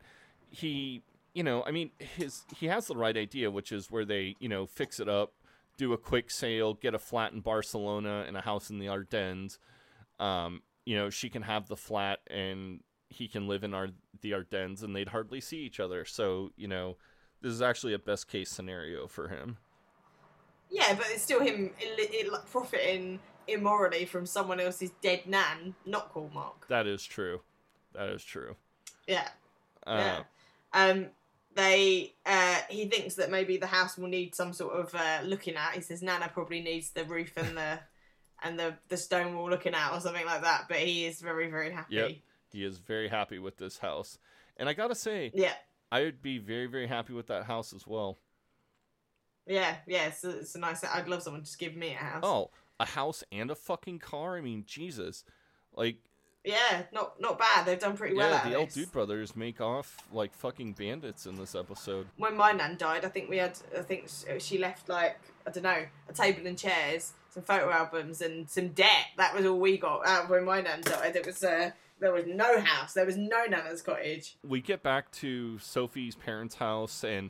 he, 0.50 1.02
you 1.34 1.44
know, 1.44 1.64
I 1.64 1.72
mean, 1.72 1.92
his 2.00 2.44
he 2.58 2.68
has 2.68 2.88
the 2.88 2.96
right 2.96 3.16
idea, 3.16 3.50
which 3.50 3.72
is 3.72 3.90
where 3.90 4.06
they, 4.06 4.36
you 4.40 4.50
know, 4.50 4.66
fix 4.66 5.00
it 5.00 5.08
up, 5.08 5.34
do 5.78 5.94
a 5.94 5.98
quick 5.98 6.30
sale, 6.32 6.74
get 6.74 6.94
a 6.94 7.00
flat 7.00 7.34
in 7.34 7.42
Barcelona 7.42 8.26
and 8.28 8.38
a 8.38 8.42
house 8.42 8.70
in 8.70 8.80
the 8.80 8.88
Ardennes, 8.88 9.58
um, 10.20 10.62
you 10.86 10.96
know, 10.96 11.10
she 11.10 11.30
can 11.30 11.42
have 11.42 11.68
the 11.68 11.78
flat 11.78 12.20
and 12.28 12.82
he 13.10 13.28
can 13.28 13.48
live 13.48 13.64
in 13.64 13.74
our 13.74 13.90
the 14.22 14.34
Ardennes, 14.34 14.84
and 14.84 14.96
they'd 14.96 15.10
hardly 15.10 15.40
see 15.40 15.60
each 15.60 15.80
other. 15.80 16.06
So 16.06 16.52
you 16.56 16.68
know, 16.68 16.98
this 17.42 17.52
is 17.52 17.62
actually 17.62 17.94
a 17.94 18.00
best 18.00 18.28
case 18.28 18.50
scenario 18.50 19.08
for 19.08 19.28
him. 19.28 19.58
Yeah, 20.70 20.96
but 20.96 21.06
it's 21.10 21.22
still 21.22 21.42
him 21.42 21.72
profiting 22.52 23.20
immorally 23.48 24.06
from 24.06 24.26
someone 24.26 24.60
else's 24.60 24.92
dead 25.02 25.28
nan. 25.28 25.76
Not 25.86 26.12
cool, 26.12 26.32
Mark. 26.34 26.68
That 26.68 26.88
is 26.88 27.04
true. 27.04 27.42
That 27.94 28.10
is 28.10 28.24
true. 28.24 28.56
Yeah. 29.08 29.28
Uh, 29.86 30.22
yeah. 30.74 30.90
Um, 30.90 31.08
they 31.56 32.14
uh, 32.26 32.60
he 32.70 32.88
thinks 32.88 33.16
that 33.16 33.32
maybe 33.32 33.58
the 33.58 33.68
house 33.68 33.98
will 33.98 34.08
need 34.08 34.36
some 34.36 34.54
sort 34.54 34.74
of 34.74 34.94
uh, 34.96 35.22
looking 35.24 35.56
at. 35.56 35.74
He 35.74 35.82
says 35.82 36.02
Nana 36.02 36.30
probably 36.34 36.62
needs 36.62 36.92
the 36.92 37.06
roof 37.06 37.34
and 37.38 37.58
the 37.58 37.80
and 38.42 38.60
the 38.60 38.76
the 38.90 38.98
stone 38.98 39.36
wall 39.36 39.50
looking 39.50 39.74
at 39.74 39.94
or 39.94 40.00
something 40.00 40.26
like 40.26 40.42
that. 40.42 40.66
But 40.68 40.80
he 40.80 41.06
is 41.06 41.22
very 41.22 41.50
very 41.50 41.72
happy. 41.72 41.96
Yep. 41.96 42.12
He 42.52 42.64
is 42.64 42.78
very 42.78 43.08
happy 43.08 43.40
with 43.40 43.58
this 43.58 43.78
house. 43.80 44.18
And 44.58 44.70
I 44.70 44.74
gotta 44.74 44.96
say, 44.96 45.32
Yeah. 45.34 45.54
I 45.92 46.02
would 46.02 46.24
be 46.24 46.40
very, 46.40 46.66
very 46.66 46.88
happy 46.88 47.14
with 47.14 47.28
that 47.28 47.44
house 47.44 47.72
as 47.72 47.86
well. 47.86 48.18
Yeah, 49.46 49.76
yeah, 49.86 50.08
it's 50.08 50.24
a, 50.24 50.40
it's 50.40 50.56
a 50.56 50.60
nice. 50.60 50.84
I'd 50.84 51.08
love 51.08 51.22
someone 51.22 51.42
to 51.42 51.46
just 51.46 51.60
give 51.60 51.76
me 51.76 51.94
a 51.94 51.98
house. 51.98 52.24
Oh, 52.24 52.50
a 52.80 52.86
house 52.86 53.24
and 53.32 53.52
a 53.52 53.56
fucking 53.56 54.00
car? 54.00 54.38
I 54.38 54.42
mean, 54.42 54.64
Jesus. 54.66 55.24
Like, 55.72 55.98
Yeah, 56.44 56.84
not 56.92 57.20
not 57.22 57.40
bad. 57.40 57.66
They've 57.66 57.80
done 57.80 57.96
pretty 57.96 58.16
well 58.16 58.30
yeah, 58.30 58.50
the 58.50 58.56
El 58.56 58.66
this. 58.66 58.74
Dude 58.74 58.92
brothers 58.92 59.36
make 59.36 59.62
off 59.62 59.98
like 60.12 60.34
fucking 60.34 60.74
bandits 60.74 61.26
in 61.26 61.38
this 61.38 61.56
episode. 61.56 62.08
When 62.18 62.36
my 62.36 62.52
nan 62.52 62.76
died, 62.78 63.06
I 63.06 63.10
think 63.10 63.30
we 63.30 63.38
had. 63.38 63.58
I 63.78 63.82
think 63.82 64.10
she 64.40 64.58
left 64.58 64.90
like 64.90 65.20
I 65.48 65.52
don't 65.52 65.64
know 65.64 65.86
a 66.10 66.14
table 66.14 66.46
and 66.46 66.58
chairs, 66.58 67.14
some 67.30 67.44
photo 67.44 67.72
albums, 67.72 68.22
and 68.22 68.50
some 68.50 68.70
debt. 68.70 69.08
That 69.18 69.34
was 69.34 69.46
all 69.46 69.60
we 69.60 69.78
got 69.78 70.06
out 70.06 70.26
of 70.26 70.30
when 70.30 70.44
my 70.44 70.62
nan 70.62 70.82
died. 70.82 71.16
It 71.16 71.26
was 71.26 71.44
uh, 71.44 71.72
there 72.00 72.12
was 72.12 72.26
no 72.28 72.60
house. 72.60 72.94
There 72.94 73.06
was 73.06 73.18
no 73.18 73.46
nana's 73.46 73.82
cottage. 73.82 74.36
We 74.46 74.60
get 74.60 74.84
back 74.84 75.12
to 75.14 75.58
Sophie's 75.60 76.16
parents' 76.16 76.56
house, 76.56 77.06
and 77.06 77.30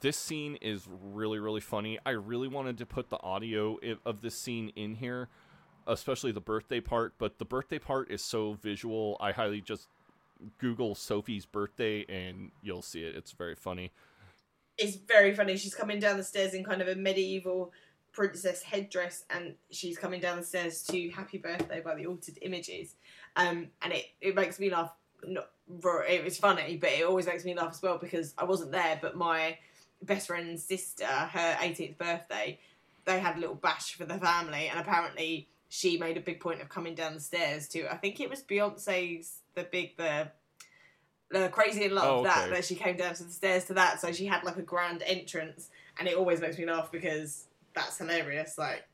this 0.00 0.16
scene 0.16 0.56
is 0.56 0.88
really, 1.12 1.38
really 1.38 1.60
funny. 1.60 1.98
I 2.04 2.10
really 2.10 2.48
wanted 2.48 2.78
to 2.78 2.86
put 2.86 3.10
the 3.10 3.22
audio 3.22 3.78
of 4.04 4.20
this 4.20 4.34
scene 4.34 4.72
in 4.74 4.96
here, 4.96 5.28
especially 5.88 6.30
the 6.32 6.40
birthday 6.40 6.80
part, 6.80 7.14
but 7.18 7.38
the 7.38 7.44
birthday 7.44 7.78
part 7.78 8.10
is 8.10 8.22
so 8.22 8.52
visual. 8.54 9.16
I 9.20 9.32
highly 9.32 9.60
just 9.60 9.88
Google 10.58 10.94
Sophie's 10.94 11.46
birthday, 11.46 12.04
and 12.08 12.52
you'll 12.62 12.82
see 12.82 13.02
it. 13.02 13.16
It's 13.16 13.32
very 13.32 13.54
funny. 13.56 13.92
it's 14.76 14.96
very 14.96 15.34
funny. 15.34 15.56
She's 15.56 15.74
coming 15.74 15.98
down 15.98 16.16
the 16.16 16.22
stairs 16.24 16.54
in 16.54 16.62
kind 16.64 16.80
of 16.80 16.88
a 16.88 16.94
medieval 16.94 17.72
princess 18.12 18.62
headdress, 18.62 19.24
and 19.30 19.54
she's 19.70 19.98
coming 19.98 20.20
down 20.20 20.38
the 20.38 20.44
stairs 20.44 20.82
to 20.84 21.08
"Happy 21.10 21.38
Birthday" 21.38 21.80
by 21.80 21.94
the 21.96 22.06
Altered 22.06 22.38
Images, 22.42 22.94
um, 23.36 23.68
and 23.82 23.92
it 23.92 24.06
it 24.20 24.34
makes 24.34 24.60
me 24.60 24.70
laugh. 24.70 24.92
Not 25.24 25.50
it 26.08 26.24
was 26.24 26.38
funny, 26.38 26.76
but 26.76 26.90
it 26.90 27.04
always 27.04 27.26
makes 27.26 27.44
me 27.44 27.54
laugh 27.54 27.72
as 27.72 27.82
well 27.82 27.98
because 27.98 28.34
I 28.38 28.44
wasn't 28.44 28.70
there, 28.72 28.98
but 29.02 29.16
my 29.16 29.58
best 30.02 30.28
friend's 30.28 30.64
sister, 30.64 31.04
her 31.06 31.56
18th 31.60 31.98
birthday, 31.98 32.58
they 33.04 33.18
had 33.18 33.36
a 33.36 33.40
little 33.40 33.56
bash 33.56 33.94
for 33.94 34.04
the 34.04 34.18
family, 34.18 34.68
and 34.68 34.78
apparently 34.78 35.48
she 35.68 35.98
made 35.98 36.16
a 36.16 36.20
big 36.20 36.40
point 36.40 36.60
of 36.62 36.68
coming 36.68 36.94
down 36.94 37.14
the 37.14 37.20
stairs 37.20 37.68
to. 37.68 37.92
I 37.92 37.96
think 37.96 38.20
it 38.20 38.30
was 38.30 38.42
Beyonce's 38.42 39.40
the 39.54 39.64
big 39.64 39.96
the 39.96 40.30
uh, 41.34 41.48
Crazy 41.48 41.84
in 41.84 41.94
Love 41.94 42.20
Oh, 42.20 42.22
that 42.24 42.44
okay. 42.44 42.54
that 42.54 42.64
she 42.64 42.74
came 42.74 42.96
down 42.96 43.14
to 43.14 43.24
the 43.24 43.32
stairs 43.32 43.64
to 43.66 43.74
that, 43.74 44.00
so 44.00 44.12
she 44.12 44.26
had 44.26 44.44
like 44.44 44.56
a 44.56 44.62
grand 44.62 45.02
entrance, 45.04 45.70
and 45.98 46.08
it 46.08 46.16
always 46.16 46.40
makes 46.40 46.58
me 46.58 46.64
laugh 46.64 46.90
because 46.90 47.44
that's 47.74 47.98
hilarious. 47.98 48.56
Like 48.56 48.86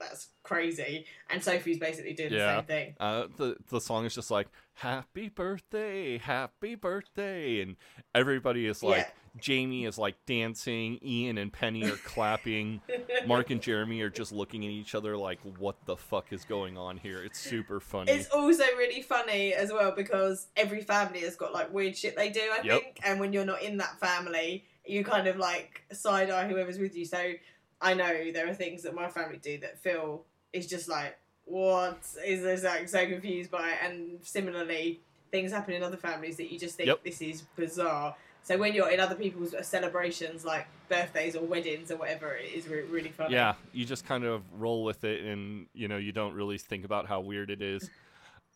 that's 0.00 0.28
crazy, 0.42 1.06
and 1.28 1.42
Sophie's 1.42 1.78
basically 1.78 2.14
doing 2.14 2.32
the 2.32 2.38
same 2.38 2.64
thing. 2.64 2.94
Uh, 2.98 3.26
the 3.36 3.56
the 3.68 3.80
song 3.80 4.04
is 4.06 4.14
just 4.14 4.30
like 4.30 4.48
"Happy 4.74 5.28
Birthday, 5.28 6.18
Happy 6.18 6.74
Birthday," 6.74 7.60
and 7.60 7.76
everybody 8.14 8.66
is 8.66 8.82
like. 8.82 8.98
Yeah. 8.98 9.10
Jamie 9.38 9.84
is 9.84 9.96
like 9.96 10.16
dancing. 10.26 10.98
Ian 11.04 11.38
and 11.38 11.52
Penny 11.52 11.84
are 11.88 11.94
clapping. 12.04 12.80
Mark 13.28 13.50
and 13.50 13.62
Jeremy 13.62 14.00
are 14.00 14.10
just 14.10 14.32
looking 14.32 14.64
at 14.64 14.72
each 14.72 14.96
other 14.96 15.16
like, 15.16 15.38
"What 15.56 15.76
the 15.86 15.96
fuck 15.96 16.32
is 16.32 16.44
going 16.44 16.76
on 16.76 16.96
here?" 16.96 17.22
It's 17.22 17.38
super 17.38 17.78
funny. 17.78 18.10
It's 18.10 18.28
also 18.30 18.64
really 18.76 19.02
funny 19.02 19.54
as 19.54 19.72
well 19.72 19.92
because 19.92 20.48
every 20.56 20.80
family 20.82 21.20
has 21.20 21.36
got 21.36 21.52
like 21.52 21.72
weird 21.72 21.96
shit 21.96 22.16
they 22.16 22.30
do, 22.30 22.40
I 22.40 22.62
Yep. 22.64 22.82
think. 22.82 22.98
And 23.04 23.20
when 23.20 23.32
you're 23.32 23.44
not 23.44 23.62
in 23.62 23.76
that 23.76 24.00
family, 24.00 24.64
you 24.84 25.04
kind 25.04 25.28
of 25.28 25.36
like 25.36 25.82
side 25.92 26.28
eye 26.28 26.48
whoever's 26.48 26.80
with 26.80 26.96
you. 26.96 27.04
So 27.04 27.34
I 27.80 27.94
know 27.94 28.30
there 28.32 28.48
are 28.48 28.54
things 28.54 28.82
that 28.82 28.94
my 28.94 29.08
family 29.08 29.38
do 29.42 29.58
that 29.58 29.78
Phil 29.78 30.22
is 30.52 30.66
just 30.66 30.88
like, 30.88 31.18
what 31.44 31.98
is 32.24 32.42
this 32.42 32.62
like 32.64 32.88
so 32.88 33.06
confused 33.06 33.50
by? 33.50 33.72
And 33.82 34.18
similarly, 34.22 35.00
things 35.30 35.52
happen 35.52 35.74
in 35.74 35.82
other 35.82 35.96
families 35.96 36.36
that 36.36 36.52
you 36.52 36.58
just 36.58 36.76
think 36.76 36.88
Yep. 36.88 37.04
this 37.04 37.20
is 37.22 37.42
bizarre. 37.56 38.14
So 38.42 38.56
when 38.56 38.72
you're 38.74 38.88
in 38.90 39.00
other 39.00 39.14
people's 39.14 39.54
celebrations, 39.66 40.44
like 40.44 40.66
birthdays 40.88 41.36
or 41.36 41.44
weddings 41.44 41.90
or 41.90 41.96
whatever, 41.96 42.32
it 42.34 42.52
is 42.54 42.66
re- 42.68 42.82
really 42.82 43.10
funny. 43.10 43.34
Yeah, 43.34 43.54
you 43.72 43.84
just 43.84 44.06
kind 44.06 44.24
of 44.24 44.42
roll 44.58 44.82
with 44.82 45.04
it, 45.04 45.20
and 45.24 45.66
you 45.74 45.88
know 45.88 45.98
you 45.98 46.12
don't 46.12 46.34
really 46.34 46.56
think 46.58 46.84
about 46.84 47.06
how 47.06 47.20
weird 47.20 47.50
it 47.50 47.60
is. 47.62 47.90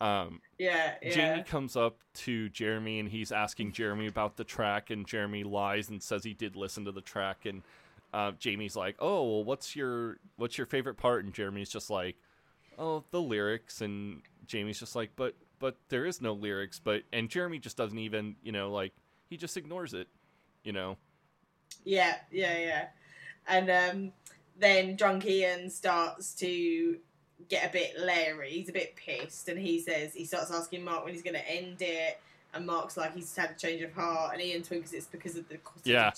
Um, 0.01 0.41
Yeah, 0.57 0.95
yeah. 1.01 1.09
Jamie 1.11 1.43
comes 1.43 1.75
up 1.77 1.97
to 2.15 2.49
Jeremy 2.49 2.99
and 2.99 3.07
he's 3.07 3.31
asking 3.31 3.71
Jeremy 3.71 4.07
about 4.07 4.35
the 4.37 4.43
track, 4.43 4.89
and 4.89 5.07
Jeremy 5.07 5.43
lies 5.43 5.89
and 5.89 6.01
says 6.01 6.23
he 6.23 6.33
did 6.33 6.55
listen 6.55 6.83
to 6.85 6.91
the 6.91 7.01
track, 7.01 7.45
and 7.45 7.61
uh, 8.15 8.31
Jamie's 8.39 8.77
like, 8.77 8.95
"Oh, 8.99 9.23
well, 9.23 9.43
what's 9.43 9.75
your 9.75 10.19
what's 10.37 10.57
your 10.57 10.65
favorite 10.65 10.95
part?" 10.95 11.25
And 11.25 11.33
Jeremy's 11.33 11.69
just 11.69 11.89
like, 11.89 12.15
"Oh, 12.79 13.03
the 13.11 13.21
lyrics," 13.21 13.81
and 13.81 14.21
Jamie's 14.47 14.79
just 14.79 14.95
like, 14.95 15.11
"But 15.17 15.35
but 15.59 15.75
there 15.89 16.05
is 16.05 16.21
no 16.21 16.31
lyrics," 16.31 16.79
but 16.79 17.03
and 17.11 17.29
Jeremy 17.29 17.59
just 17.59 17.75
doesn't 17.75 17.99
even 17.99 18.37
you 18.41 18.53
know 18.53 18.71
like 18.71 18.93
he 19.29 19.35
just 19.35 19.57
ignores 19.57 19.93
it, 19.93 20.07
you 20.63 20.71
know. 20.71 20.95
Yeah, 21.83 22.15
yeah, 22.31 22.57
yeah. 22.57 22.87
And 23.47 23.69
um, 23.69 24.13
then 24.57 24.95
drunk 24.95 25.25
Ian 25.25 25.69
starts 25.69 26.33
to 26.35 26.97
get 27.49 27.69
a 27.69 27.73
bit 27.73 27.99
leery. 27.99 28.51
He's 28.51 28.69
a 28.69 28.73
bit 28.73 28.95
pissed, 28.95 29.49
and 29.49 29.59
he 29.59 29.81
says 29.81 30.13
he 30.13 30.23
starts 30.23 30.51
asking 30.51 30.85
Mark 30.85 31.03
when 31.03 31.13
he's 31.13 31.21
going 31.21 31.35
to 31.35 31.51
end 31.51 31.81
it. 31.81 32.21
And 32.53 32.65
Mark's 32.65 32.95
like 32.95 33.13
he's 33.13 33.35
had 33.35 33.51
a 33.51 33.55
change 33.55 33.81
of 33.81 33.91
heart, 33.91 34.31
and 34.31 34.41
Ian 34.41 34.63
thinks 34.63 34.93
it's 34.93 35.07
because 35.07 35.35
of 35.35 35.49
the 35.49 35.57
cottage. 35.57 35.81
Yeah. 35.83 36.11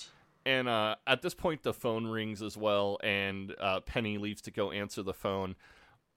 And 0.47 0.69
uh, 0.69 0.95
at 1.05 1.21
this 1.21 1.33
point, 1.33 1.63
the 1.63 1.73
phone 1.73 2.07
rings 2.07 2.41
as 2.41 2.55
well, 2.55 2.99
and 3.03 3.53
uh, 3.59 3.81
Penny 3.81 4.17
leaves 4.17 4.41
to 4.43 4.51
go 4.51 4.71
answer 4.71 5.03
the 5.03 5.13
phone. 5.13 5.57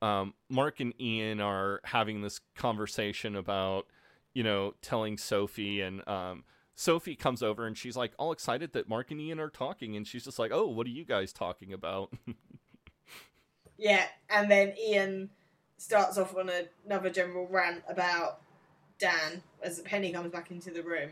Um, 0.00 0.34
Mark 0.48 0.78
and 0.78 0.94
Ian 1.00 1.40
are 1.40 1.80
having 1.82 2.22
this 2.22 2.40
conversation 2.54 3.34
about, 3.34 3.88
you 4.32 4.44
know, 4.44 4.74
telling 4.82 5.18
Sophie, 5.18 5.80
and 5.80 6.06
um, 6.08 6.44
Sophie 6.76 7.16
comes 7.16 7.42
over 7.42 7.66
and 7.66 7.76
she's 7.76 7.96
like 7.96 8.12
all 8.20 8.30
excited 8.30 8.72
that 8.74 8.88
Mark 8.88 9.10
and 9.10 9.20
Ian 9.20 9.40
are 9.40 9.50
talking, 9.50 9.96
and 9.96 10.06
she's 10.06 10.24
just 10.24 10.38
like, 10.38 10.52
"Oh, 10.54 10.68
what 10.68 10.86
are 10.86 10.90
you 10.90 11.04
guys 11.04 11.32
talking 11.32 11.72
about?" 11.72 12.12
Yeah, 13.80 14.04
and 14.28 14.50
then 14.50 14.74
Ian 14.78 15.30
starts 15.78 16.18
off 16.18 16.36
on 16.36 16.50
a, 16.50 16.64
another 16.84 17.08
general 17.08 17.48
rant 17.48 17.82
about 17.88 18.42
Dan 18.98 19.42
as 19.62 19.80
Penny 19.80 20.12
comes 20.12 20.30
back 20.30 20.50
into 20.50 20.70
the 20.70 20.82
room, 20.82 21.10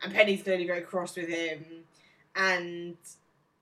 and 0.00 0.14
Penny's 0.14 0.44
clearly 0.44 0.64
very 0.64 0.82
cross 0.82 1.16
with 1.16 1.28
him, 1.28 1.64
and 2.36 2.96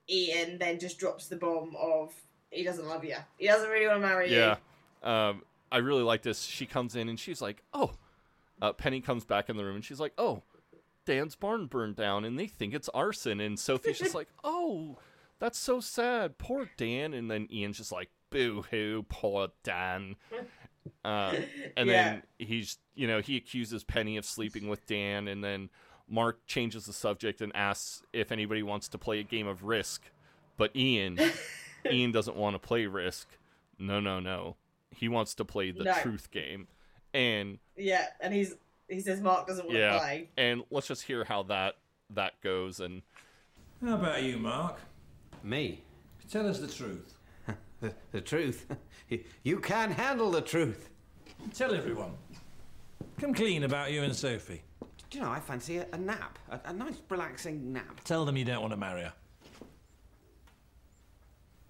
Ian 0.09 0.59
then 0.59 0.79
just 0.79 0.99
drops 0.99 1.27
the 1.29 1.37
bomb 1.37 1.75
of 1.81 2.12
he 2.51 2.62
doesn't 2.64 2.87
love 2.87 3.05
you, 3.05 3.16
he 3.39 3.47
doesn't 3.47 3.68
really 3.70 3.87
want 3.87 4.01
to 4.03 4.07
marry 4.07 4.31
you. 4.31 4.39
yeah. 4.39 4.57
Um, 5.03 5.43
I 5.70 5.79
really 5.79 6.03
like 6.03 6.23
this. 6.23 6.43
She 6.43 6.66
comes 6.66 6.95
in 6.97 7.09
and 7.09 7.18
she's 7.18 7.41
like, 7.43 7.62
"Oh." 7.73 7.93
Uh, 8.61 8.73
Penny 8.73 9.01
comes 9.01 9.25
back 9.25 9.49
in 9.49 9.57
the 9.57 9.64
room 9.64 9.75
and 9.77 9.85
she's 9.85 9.99
like, 9.99 10.12
"Oh, 10.18 10.43
Dan's 11.07 11.35
barn 11.35 11.66
burned 11.66 11.97
down 11.97 12.25
and 12.25 12.39
they 12.39 12.47
think 12.47 12.75
it's 12.75 12.89
arson." 12.91 13.41
And 13.41 13.59
Sophie's 13.59 13.99
just 13.99 14.14
like, 14.20 14.29
"Oh, 14.45 14.99
that's 15.41 15.59
so 15.59 15.81
sad, 15.81 16.39
poor 16.39 16.68
Dan." 16.77 17.12
And 17.14 17.29
then 17.31 17.49
Ian's 17.53 17.79
just 17.79 17.91
like, 17.91 18.11
"Boo 18.31 18.64
hoo, 18.70 19.05
poor 19.09 19.49
Dan." 19.64 20.14
Uh, 21.05 21.35
and 21.77 21.89
Yeah. 21.89 22.03
then 22.05 22.23
he's, 22.39 22.79
you 22.95 23.07
know, 23.09 23.20
he 23.20 23.37
accuses 23.37 23.83
Penny 23.83 24.16
of 24.16 24.25
sleeping 24.25 24.68
with 24.68 24.87
Dan, 24.87 25.27
and 25.27 25.43
then 25.43 25.68
Mark 26.13 26.47
changes 26.47 26.85
the 26.85 26.93
subject 26.93 27.41
and 27.41 27.51
asks 27.57 28.03
if 28.13 28.31
anybody 28.31 28.63
wants 28.63 28.87
to 28.89 28.99
play 28.99 29.19
a 29.21 29.23
game 29.23 29.47
of 29.47 29.65
Risk, 29.65 30.03
but 30.59 30.71
Ian, 30.77 31.19
Ian 31.91 32.13
doesn't 32.13 32.37
want 32.37 32.55
to 32.55 32.59
play 32.59 32.85
Risk. 32.85 33.29
No, 33.79 33.99
no, 33.99 34.21
no. 34.21 34.57
He 34.95 35.09
wants 35.09 35.35
to 35.37 35.45
play 35.47 35.71
the 35.71 35.85
No. 35.85 35.95
truth 36.03 36.31
game, 36.31 36.69
and 37.15 37.59
Yeah, 37.77 38.07
and 38.21 38.35
he's 38.35 38.55
he 38.91 39.01
says 39.01 39.23
Mark 39.23 39.47
doesn't 39.47 39.65
want 39.67 39.79
to 39.79 39.99
play. 39.99 40.29
and 40.37 40.65
let's 40.71 40.87
just 40.87 41.05
hear 41.05 41.25
how 41.25 41.45
that 41.45 41.77
that 42.11 42.39
goes. 42.43 42.79
And 42.79 43.01
How 43.83 43.95
about 43.95 44.23
you, 44.23 44.37
Mark? 44.37 44.79
Me? 45.43 45.81
Tell 46.31 46.47
us 46.47 46.59
the 46.61 46.69
truth. 46.69 47.15
The, 47.81 47.93
the 48.13 48.21
truth? 48.21 48.67
you 49.43 49.59
can't 49.59 49.93
handle 49.93 50.31
the 50.31 50.41
truth. 50.43 50.89
Tell 51.53 51.75
everyone. 51.75 52.13
Come 53.19 53.35
clean 53.35 53.65
about 53.65 53.91
you 53.91 54.03
and 54.05 54.15
Sophie. 54.15 54.63
Do 55.13 55.19
you 55.19 55.25
know, 55.25 55.31
I 55.31 55.41
fancy 55.41 55.77
a, 55.77 55.87
a 55.93 55.99
nap. 55.99 56.39
A, 56.49 56.59
a 56.65 56.73
nice, 56.73 56.95
relaxing 57.11 57.71
nap. 57.71 58.01
Tell 58.03 58.25
them 58.25 58.35
you 58.35 58.47
don't 58.47 58.63
want 58.63 58.73
to 58.73 58.79
marry 58.79 59.03
her. 59.03 59.13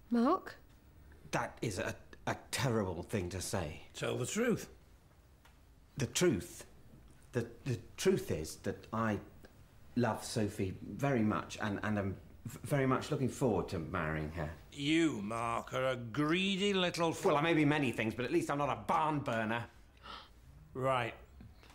Mark? 0.09 0.55
That 1.31 1.57
is 1.61 1.77
a, 1.77 1.93
a 2.25 2.37
terrible 2.51 3.03
thing 3.03 3.27
to 3.31 3.41
say. 3.41 3.81
Tell 3.95 4.15
the 4.17 4.25
truth. 4.25 4.69
The 5.97 6.05
truth. 6.05 6.63
The, 7.33 7.45
the 7.65 7.77
truth 7.97 8.31
is 8.31 8.55
that 8.63 8.87
I 8.93 9.19
love 9.97 10.23
Sophie 10.23 10.73
very 10.81 11.19
much 11.19 11.57
and, 11.61 11.81
and 11.83 11.99
am 11.99 12.15
very 12.63 12.85
much 12.85 13.11
looking 13.11 13.27
forward 13.27 13.67
to 13.69 13.79
marrying 13.79 14.31
her. 14.37 14.49
You, 14.71 15.21
Mark, 15.21 15.73
are 15.73 15.89
a 15.89 15.95
greedy 15.97 16.73
little. 16.73 17.09
F- 17.09 17.25
Well, 17.25 17.35
I 17.35 17.41
may 17.41 17.53
be 17.53 17.65
many 17.65 17.91
things, 17.91 18.13
but 18.13 18.23
at 18.23 18.31
least 18.31 18.49
I'm 18.49 18.57
not 18.57 18.69
a 18.69 18.79
barn 18.87 19.19
burner. 19.19 19.65
right. 20.73 21.13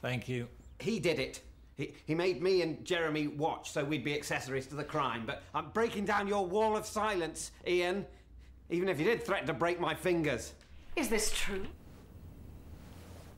Thank 0.01 0.31
you. 0.31 0.49
He 0.79 0.99
did 0.99 1.19
it. 1.19 1.43
He, 1.79 1.95
he 2.07 2.15
made 2.15 2.43
me 2.43 2.61
and 2.63 2.85
Jeremy 2.85 3.29
watch 3.29 3.71
so 3.71 3.85
we'd 3.85 4.05
be 4.05 4.15
accessories 4.15 4.67
to 4.67 4.75
the 4.75 4.85
crime. 4.85 5.23
But 5.25 5.45
I'm 5.55 5.71
breaking 5.71 6.05
down 6.05 6.27
your 6.27 6.45
wall 6.45 6.77
of 6.77 6.85
silence, 6.85 7.53
Ian. 7.67 8.05
Even 8.69 8.89
if 8.89 8.99
you 8.99 9.05
did 9.05 9.25
threaten 9.25 9.47
to 9.47 9.55
break 9.55 9.81
my 9.81 9.95
fingers. 9.95 10.53
Is 10.97 11.09
this 11.09 11.33
true? 11.33 11.65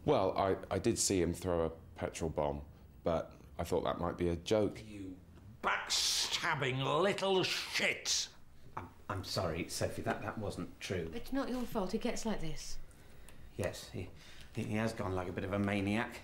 Well, 0.07 0.35
I, 0.37 0.57
I 0.75 0.79
did 0.79 0.99
see 0.99 1.21
him 1.21 1.35
throw 1.35 1.67
a 1.67 1.71
petrol 1.99 2.31
bomb, 2.31 2.63
but 3.05 3.33
I 3.59 3.65
thought 3.65 3.85
that 3.85 4.01
might 4.01 4.17
be 4.17 4.31
a 4.31 4.37
joke. 4.37 4.83
You 4.89 5.15
backstabbing 5.63 6.83
little 7.03 7.45
shit. 7.45 8.29
I'm, 8.79 8.89
I'm 9.11 9.23
sorry, 9.23 9.67
Sophie, 9.69 10.01
that, 10.03 10.23
that 10.23 10.39
wasn't 10.39 10.81
true. 10.81 11.11
It's 11.15 11.35
not 11.35 11.51
your 11.51 11.63
fault 11.65 11.93
he 11.93 11.99
gets 11.99 12.25
like 12.25 12.41
this. 12.41 12.79
Yes, 13.59 13.91
he, 13.93 14.09
he 14.55 14.63
he 14.63 14.77
has 14.77 14.95
gone 14.95 15.15
like 15.15 15.29
a 15.29 15.33
bit 15.33 15.45
of 15.45 15.53
a 15.53 15.59
maniac. 15.59 16.21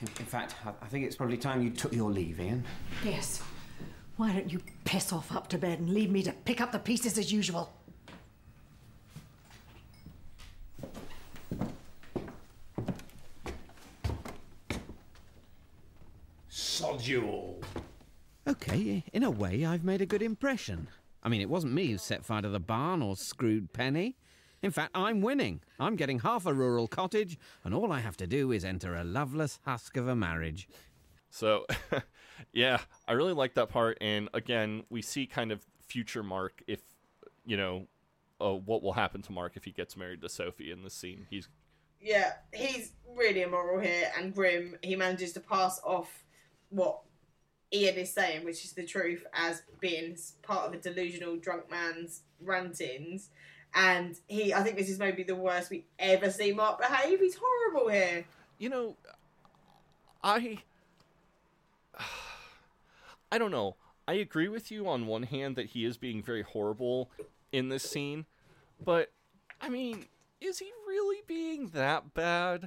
In, 0.00 0.08
in 0.18 0.26
fact, 0.26 0.54
I, 0.64 0.70
I 0.82 0.86
think 0.86 1.04
it's 1.04 1.16
probably 1.16 1.36
time 1.36 1.62
you 1.62 1.70
took 1.70 1.92
your 1.92 2.10
leave, 2.10 2.40
Ian. 2.40 2.64
Yes. 3.04 3.42
Why 4.16 4.32
don't 4.32 4.52
you 4.52 4.60
piss 4.84 5.12
off 5.12 5.34
up 5.34 5.48
to 5.48 5.58
bed 5.58 5.78
and 5.78 5.90
leave 5.90 6.10
me 6.10 6.22
to 6.22 6.32
pick 6.32 6.60
up 6.60 6.72
the 6.72 6.78
pieces 6.78 7.16
as 7.16 7.32
usual? 7.32 7.72
Sod 16.48 17.06
you 17.06 17.26
all. 17.26 17.62
Okay, 18.46 19.04
in 19.12 19.22
a 19.22 19.30
way, 19.30 19.64
I've 19.64 19.84
made 19.84 20.00
a 20.00 20.06
good 20.06 20.22
impression. 20.22 20.88
I 21.22 21.28
mean, 21.28 21.40
it 21.40 21.48
wasn't 21.48 21.74
me 21.74 21.88
who 21.88 21.98
set 21.98 22.24
fire 22.24 22.42
to 22.42 22.48
the 22.48 22.58
barn 22.58 23.02
or 23.02 23.16
screwed 23.16 23.72
Penny. 23.72 24.16
In 24.62 24.70
fact, 24.70 24.90
I'm 24.94 25.22
winning. 25.22 25.60
I'm 25.78 25.96
getting 25.96 26.18
half 26.18 26.46
a 26.46 26.52
rural 26.52 26.86
cottage, 26.86 27.38
and 27.64 27.74
all 27.74 27.92
I 27.92 28.00
have 28.00 28.16
to 28.18 28.26
do 28.26 28.52
is 28.52 28.64
enter 28.64 28.94
a 28.94 29.04
loveless 29.04 29.58
husk 29.64 29.96
of 29.96 30.06
a 30.06 30.14
marriage. 30.14 30.68
So, 31.30 31.66
yeah, 32.52 32.78
I 33.08 33.12
really 33.12 33.32
like 33.32 33.54
that 33.54 33.70
part. 33.70 33.96
And 34.00 34.28
again, 34.34 34.84
we 34.90 35.00
see 35.00 35.26
kind 35.26 35.50
of 35.50 35.64
future 35.86 36.22
Mark 36.22 36.62
if, 36.66 36.80
you 37.46 37.56
know, 37.56 37.86
uh, 38.40 38.54
what 38.54 38.82
will 38.82 38.92
happen 38.92 39.22
to 39.22 39.32
Mark 39.32 39.52
if 39.56 39.64
he 39.64 39.70
gets 39.70 39.96
married 39.96 40.20
to 40.22 40.28
Sophie 40.28 40.70
in 40.70 40.82
this 40.82 40.94
scene. 40.94 41.26
He's 41.30 41.48
Yeah, 42.00 42.32
he's 42.52 42.92
really 43.16 43.42
immoral 43.42 43.80
here 43.80 44.10
and 44.18 44.34
grim. 44.34 44.76
He 44.82 44.96
manages 44.96 45.32
to 45.34 45.40
pass 45.40 45.80
off 45.84 46.24
what 46.70 47.00
Ian 47.72 47.96
is 47.96 48.12
saying, 48.12 48.44
which 48.44 48.64
is 48.64 48.72
the 48.72 48.84
truth, 48.84 49.24
as 49.32 49.62
being 49.80 50.16
part 50.42 50.66
of 50.66 50.74
a 50.74 50.78
delusional 50.78 51.36
drunk 51.36 51.70
man's 51.70 52.22
rantings. 52.40 53.30
And 53.74 54.16
he, 54.26 54.52
I 54.52 54.62
think 54.62 54.76
this 54.76 54.88
is 54.88 54.98
maybe 54.98 55.22
the 55.22 55.36
worst 55.36 55.70
we 55.70 55.84
ever 55.98 56.30
see 56.30 56.52
Mark 56.52 56.80
behave. 56.80 57.20
He's 57.20 57.38
horrible 57.40 57.88
here. 57.88 58.24
you 58.58 58.68
know, 58.68 58.96
I 60.22 60.58
I 63.32 63.38
don't 63.38 63.50
know. 63.50 63.76
I 64.08 64.14
agree 64.14 64.48
with 64.48 64.70
you 64.72 64.88
on 64.88 65.06
one 65.06 65.22
hand 65.22 65.54
that 65.56 65.66
he 65.66 65.84
is 65.84 65.96
being 65.96 66.22
very 66.22 66.42
horrible 66.42 67.10
in 67.52 67.68
this 67.68 67.84
scene, 67.88 68.26
but 68.84 69.12
I 69.60 69.68
mean, 69.68 70.06
is 70.40 70.58
he 70.58 70.70
really 70.86 71.22
being 71.26 71.68
that 71.68 72.12
bad? 72.12 72.64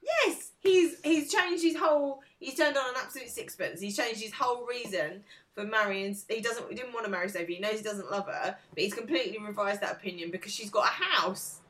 Yes, 0.00 0.52
he's 0.60 1.00
he's 1.02 1.32
changed 1.32 1.64
his 1.64 1.76
whole. 1.76 2.22
He's 2.38 2.54
turned 2.54 2.76
on 2.76 2.90
an 2.90 2.94
absolute 3.02 3.30
sixpence. 3.30 3.80
He's 3.80 3.96
changed 3.96 4.20
his 4.22 4.32
whole 4.32 4.64
reason 4.66 5.24
for 5.56 5.64
marrying. 5.64 6.16
He 6.28 6.40
doesn't. 6.40 6.68
He 6.68 6.76
didn't 6.76 6.92
want 6.92 7.06
to 7.06 7.10
marry 7.10 7.28
Sophie. 7.28 7.54
He 7.54 7.60
knows 7.60 7.78
he 7.78 7.82
doesn't 7.82 8.10
love 8.10 8.26
her, 8.26 8.56
but 8.70 8.78
he's 8.82 8.94
completely 8.94 9.38
revised 9.38 9.80
that 9.80 9.92
opinion 9.92 10.30
because 10.30 10.52
she's 10.52 10.70
got 10.70 10.84
a 10.84 11.04
house. 11.04 11.60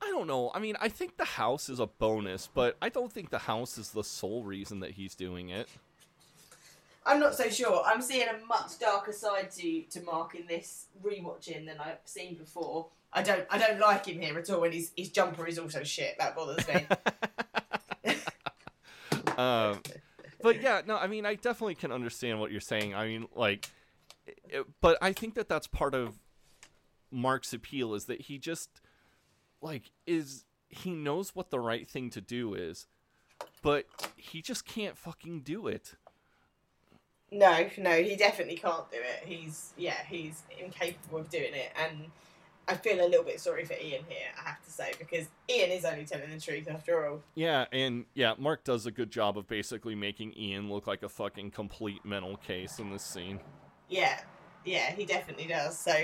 I 0.00 0.06
don't 0.10 0.28
know. 0.28 0.52
I 0.54 0.60
mean, 0.60 0.76
I 0.80 0.88
think 0.88 1.16
the 1.16 1.24
house 1.24 1.68
is 1.68 1.80
a 1.80 1.86
bonus, 1.86 2.48
but 2.52 2.76
I 2.80 2.88
don't 2.88 3.12
think 3.12 3.30
the 3.30 3.38
house 3.38 3.78
is 3.78 3.90
the 3.90 4.04
sole 4.04 4.44
reason 4.44 4.78
that 4.80 4.92
he's 4.92 5.16
doing 5.16 5.48
it. 5.48 5.68
I'm 7.04 7.18
not 7.18 7.34
so 7.34 7.48
sure. 7.48 7.82
I'm 7.84 8.00
seeing 8.02 8.28
a 8.28 8.46
much 8.46 8.78
darker 8.78 9.12
side 9.12 9.50
to 9.52 9.82
to 9.82 10.02
Mark 10.02 10.34
in 10.34 10.46
this 10.46 10.86
rewatching 11.02 11.66
than 11.66 11.80
I've 11.80 11.98
seen 12.04 12.36
before. 12.36 12.88
I 13.12 13.22
don't 13.22 13.46
I 13.50 13.56
don't 13.56 13.80
like 13.80 14.06
him 14.06 14.20
here 14.20 14.38
at 14.38 14.50
all, 14.50 14.62
and 14.64 14.74
his 14.74 14.92
his 14.94 15.08
jumper 15.08 15.46
is 15.46 15.58
also 15.58 15.82
shit. 15.82 16.16
That 16.18 16.36
bothers 16.36 16.68
me. 16.68 16.86
um, 19.38 19.80
but 20.40 20.62
yeah, 20.62 20.82
no, 20.86 20.96
I 20.96 21.06
mean, 21.06 21.26
I 21.26 21.34
definitely 21.34 21.74
can 21.74 21.92
understand 21.92 22.40
what 22.40 22.50
you're 22.50 22.60
saying. 22.60 22.94
I 22.94 23.06
mean, 23.06 23.26
like, 23.34 23.68
it, 24.26 24.66
but 24.80 24.98
I 25.00 25.12
think 25.12 25.34
that 25.34 25.48
that's 25.48 25.66
part 25.66 25.94
of 25.94 26.18
Mark's 27.10 27.52
appeal 27.52 27.94
is 27.94 28.04
that 28.06 28.22
he 28.22 28.38
just 28.38 28.80
like 29.60 29.90
is 30.06 30.44
he 30.68 30.90
knows 30.90 31.34
what 31.34 31.50
the 31.50 31.60
right 31.60 31.88
thing 31.88 32.10
to 32.10 32.20
do 32.20 32.54
is, 32.54 32.86
but 33.62 33.86
he 34.16 34.42
just 34.42 34.66
can't 34.66 34.96
fucking 34.96 35.40
do 35.40 35.66
it. 35.66 35.94
no, 37.30 37.68
no, 37.78 38.02
he 38.02 38.16
definitely 38.16 38.56
can't 38.56 38.90
do 38.90 38.98
it. 38.98 39.26
He's 39.26 39.72
yeah, 39.76 40.04
he's 40.08 40.42
incapable 40.62 41.18
of 41.18 41.30
doing 41.30 41.54
it, 41.54 41.72
and 41.76 42.10
I 42.68 42.74
feel 42.74 43.00
a 43.00 43.08
little 43.08 43.24
bit 43.24 43.40
sorry 43.40 43.64
for 43.64 43.72
Ian 43.72 44.04
here. 44.08 44.28
I 44.38 44.48
have 44.50 44.62
to 44.62 44.70
say 44.70 44.92
because 44.98 45.26
Ian 45.48 45.70
is 45.70 45.84
only 45.86 46.04
telling 46.04 46.30
the 46.30 46.38
truth 46.38 46.68
after 46.68 47.08
all. 47.08 47.22
Yeah, 47.34 47.64
and 47.72 48.04
yeah, 48.14 48.34
Mark 48.36 48.62
does 48.62 48.84
a 48.84 48.90
good 48.90 49.10
job 49.10 49.38
of 49.38 49.48
basically 49.48 49.94
making 49.94 50.34
Ian 50.36 50.70
look 50.70 50.86
like 50.86 51.02
a 51.02 51.08
fucking 51.08 51.52
complete 51.52 52.04
mental 52.04 52.36
case 52.36 52.78
in 52.78 52.92
this 52.92 53.02
scene. 53.02 53.40
Yeah, 53.88 54.20
yeah, 54.64 54.92
he 54.92 55.06
definitely 55.06 55.46
does. 55.46 55.78
So 55.78 55.94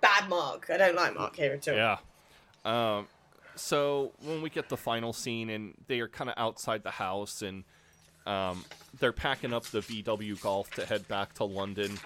bad 0.00 0.28
Mark. 0.28 0.70
I 0.72 0.76
don't 0.76 0.94
like 0.94 1.14
Mark 1.14 1.34
here 1.34 1.52
at 1.52 1.66
all. 1.68 1.74
Yeah. 1.74 1.96
Um, 2.64 3.08
so 3.56 4.12
when 4.22 4.40
we 4.40 4.50
get 4.50 4.68
the 4.68 4.76
final 4.76 5.12
scene 5.12 5.50
and 5.50 5.74
they 5.88 6.00
are 6.00 6.08
kind 6.08 6.30
of 6.30 6.34
outside 6.36 6.82
the 6.82 6.90
house 6.90 7.42
and 7.42 7.64
um, 8.26 8.64
they're 9.00 9.12
packing 9.12 9.52
up 9.52 9.64
the 9.64 9.80
VW 9.80 10.40
Golf 10.40 10.70
to 10.72 10.86
head 10.86 11.06
back 11.08 11.34
to 11.34 11.44
London. 11.44 11.98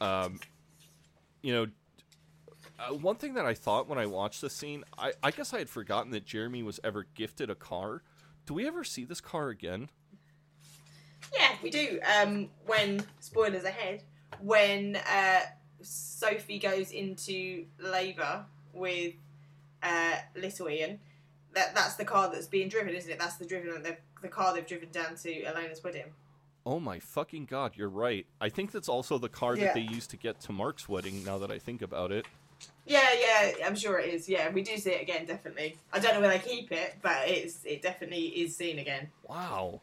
Um, 0.00 0.40
you 1.42 1.52
know, 1.52 1.66
uh, 2.88 2.94
one 2.94 3.16
thing 3.16 3.34
that 3.34 3.44
I 3.44 3.54
thought 3.54 3.88
when 3.88 3.98
I 3.98 4.06
watched 4.06 4.40
this 4.42 4.54
scene, 4.54 4.84
I, 4.96 5.12
I 5.22 5.30
guess 5.30 5.52
I 5.52 5.58
had 5.58 5.68
forgotten 5.68 6.10
that 6.12 6.24
Jeremy 6.24 6.62
was 6.62 6.80
ever 6.82 7.06
gifted 7.14 7.50
a 7.50 7.54
car. 7.54 8.02
Do 8.46 8.54
we 8.54 8.66
ever 8.66 8.84
see 8.84 9.04
this 9.04 9.20
car 9.20 9.48
again? 9.48 9.88
Yeah, 11.34 11.50
we 11.62 11.70
do. 11.70 12.00
Um, 12.20 12.48
when 12.66 13.04
spoilers 13.20 13.64
ahead, 13.64 14.02
when 14.40 14.96
uh, 14.96 15.40
Sophie 15.82 16.58
goes 16.58 16.90
into 16.90 17.66
labour 17.78 18.44
with 18.72 19.14
uh, 19.82 20.16
little 20.34 20.68
Ian, 20.68 20.98
that 21.54 21.74
that's 21.74 21.94
the 21.96 22.04
car 22.04 22.30
that's 22.32 22.46
being 22.46 22.68
driven, 22.68 22.94
isn't 22.94 23.10
it? 23.10 23.18
That's 23.18 23.36
the 23.36 23.44
driven 23.44 23.82
the, 23.82 23.96
the 24.22 24.28
car 24.28 24.54
they've 24.54 24.66
driven 24.66 24.90
down 24.90 25.16
to 25.16 25.42
Elena's 25.44 25.82
wedding. 25.84 26.06
Oh 26.66 26.78
my 26.78 26.98
fucking 26.98 27.46
god, 27.46 27.72
you're 27.76 27.88
right. 27.88 28.26
I 28.40 28.48
think 28.48 28.70
that's 28.72 28.88
also 28.88 29.18
the 29.18 29.28
car 29.28 29.56
Yeah. 29.56 29.66
that 29.66 29.74
they 29.74 29.80
used 29.80 30.10
to 30.10 30.16
get 30.16 30.40
to 30.42 30.52
Mark's 30.52 30.88
wedding. 30.88 31.24
Now 31.24 31.38
that 31.38 31.50
I 31.50 31.58
think 31.58 31.82
about 31.82 32.12
it. 32.12 32.26
Yeah, 32.86 33.08
yeah, 33.18 33.66
I'm 33.66 33.76
sure 33.76 33.98
it 33.98 34.12
is. 34.12 34.28
Yeah, 34.28 34.50
we 34.50 34.62
do 34.62 34.76
see 34.76 34.90
it 34.90 35.02
again, 35.02 35.24
definitely. 35.26 35.76
I 35.92 35.98
don't 35.98 36.14
know 36.14 36.20
where 36.20 36.30
they 36.30 36.38
keep 36.38 36.72
it, 36.72 36.96
but 37.02 37.28
it's 37.28 37.64
it 37.64 37.82
definitely 37.82 38.26
is 38.26 38.56
seen 38.56 38.78
again. 38.78 39.08
Wow, 39.28 39.80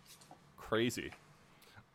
crazy. 0.57 1.11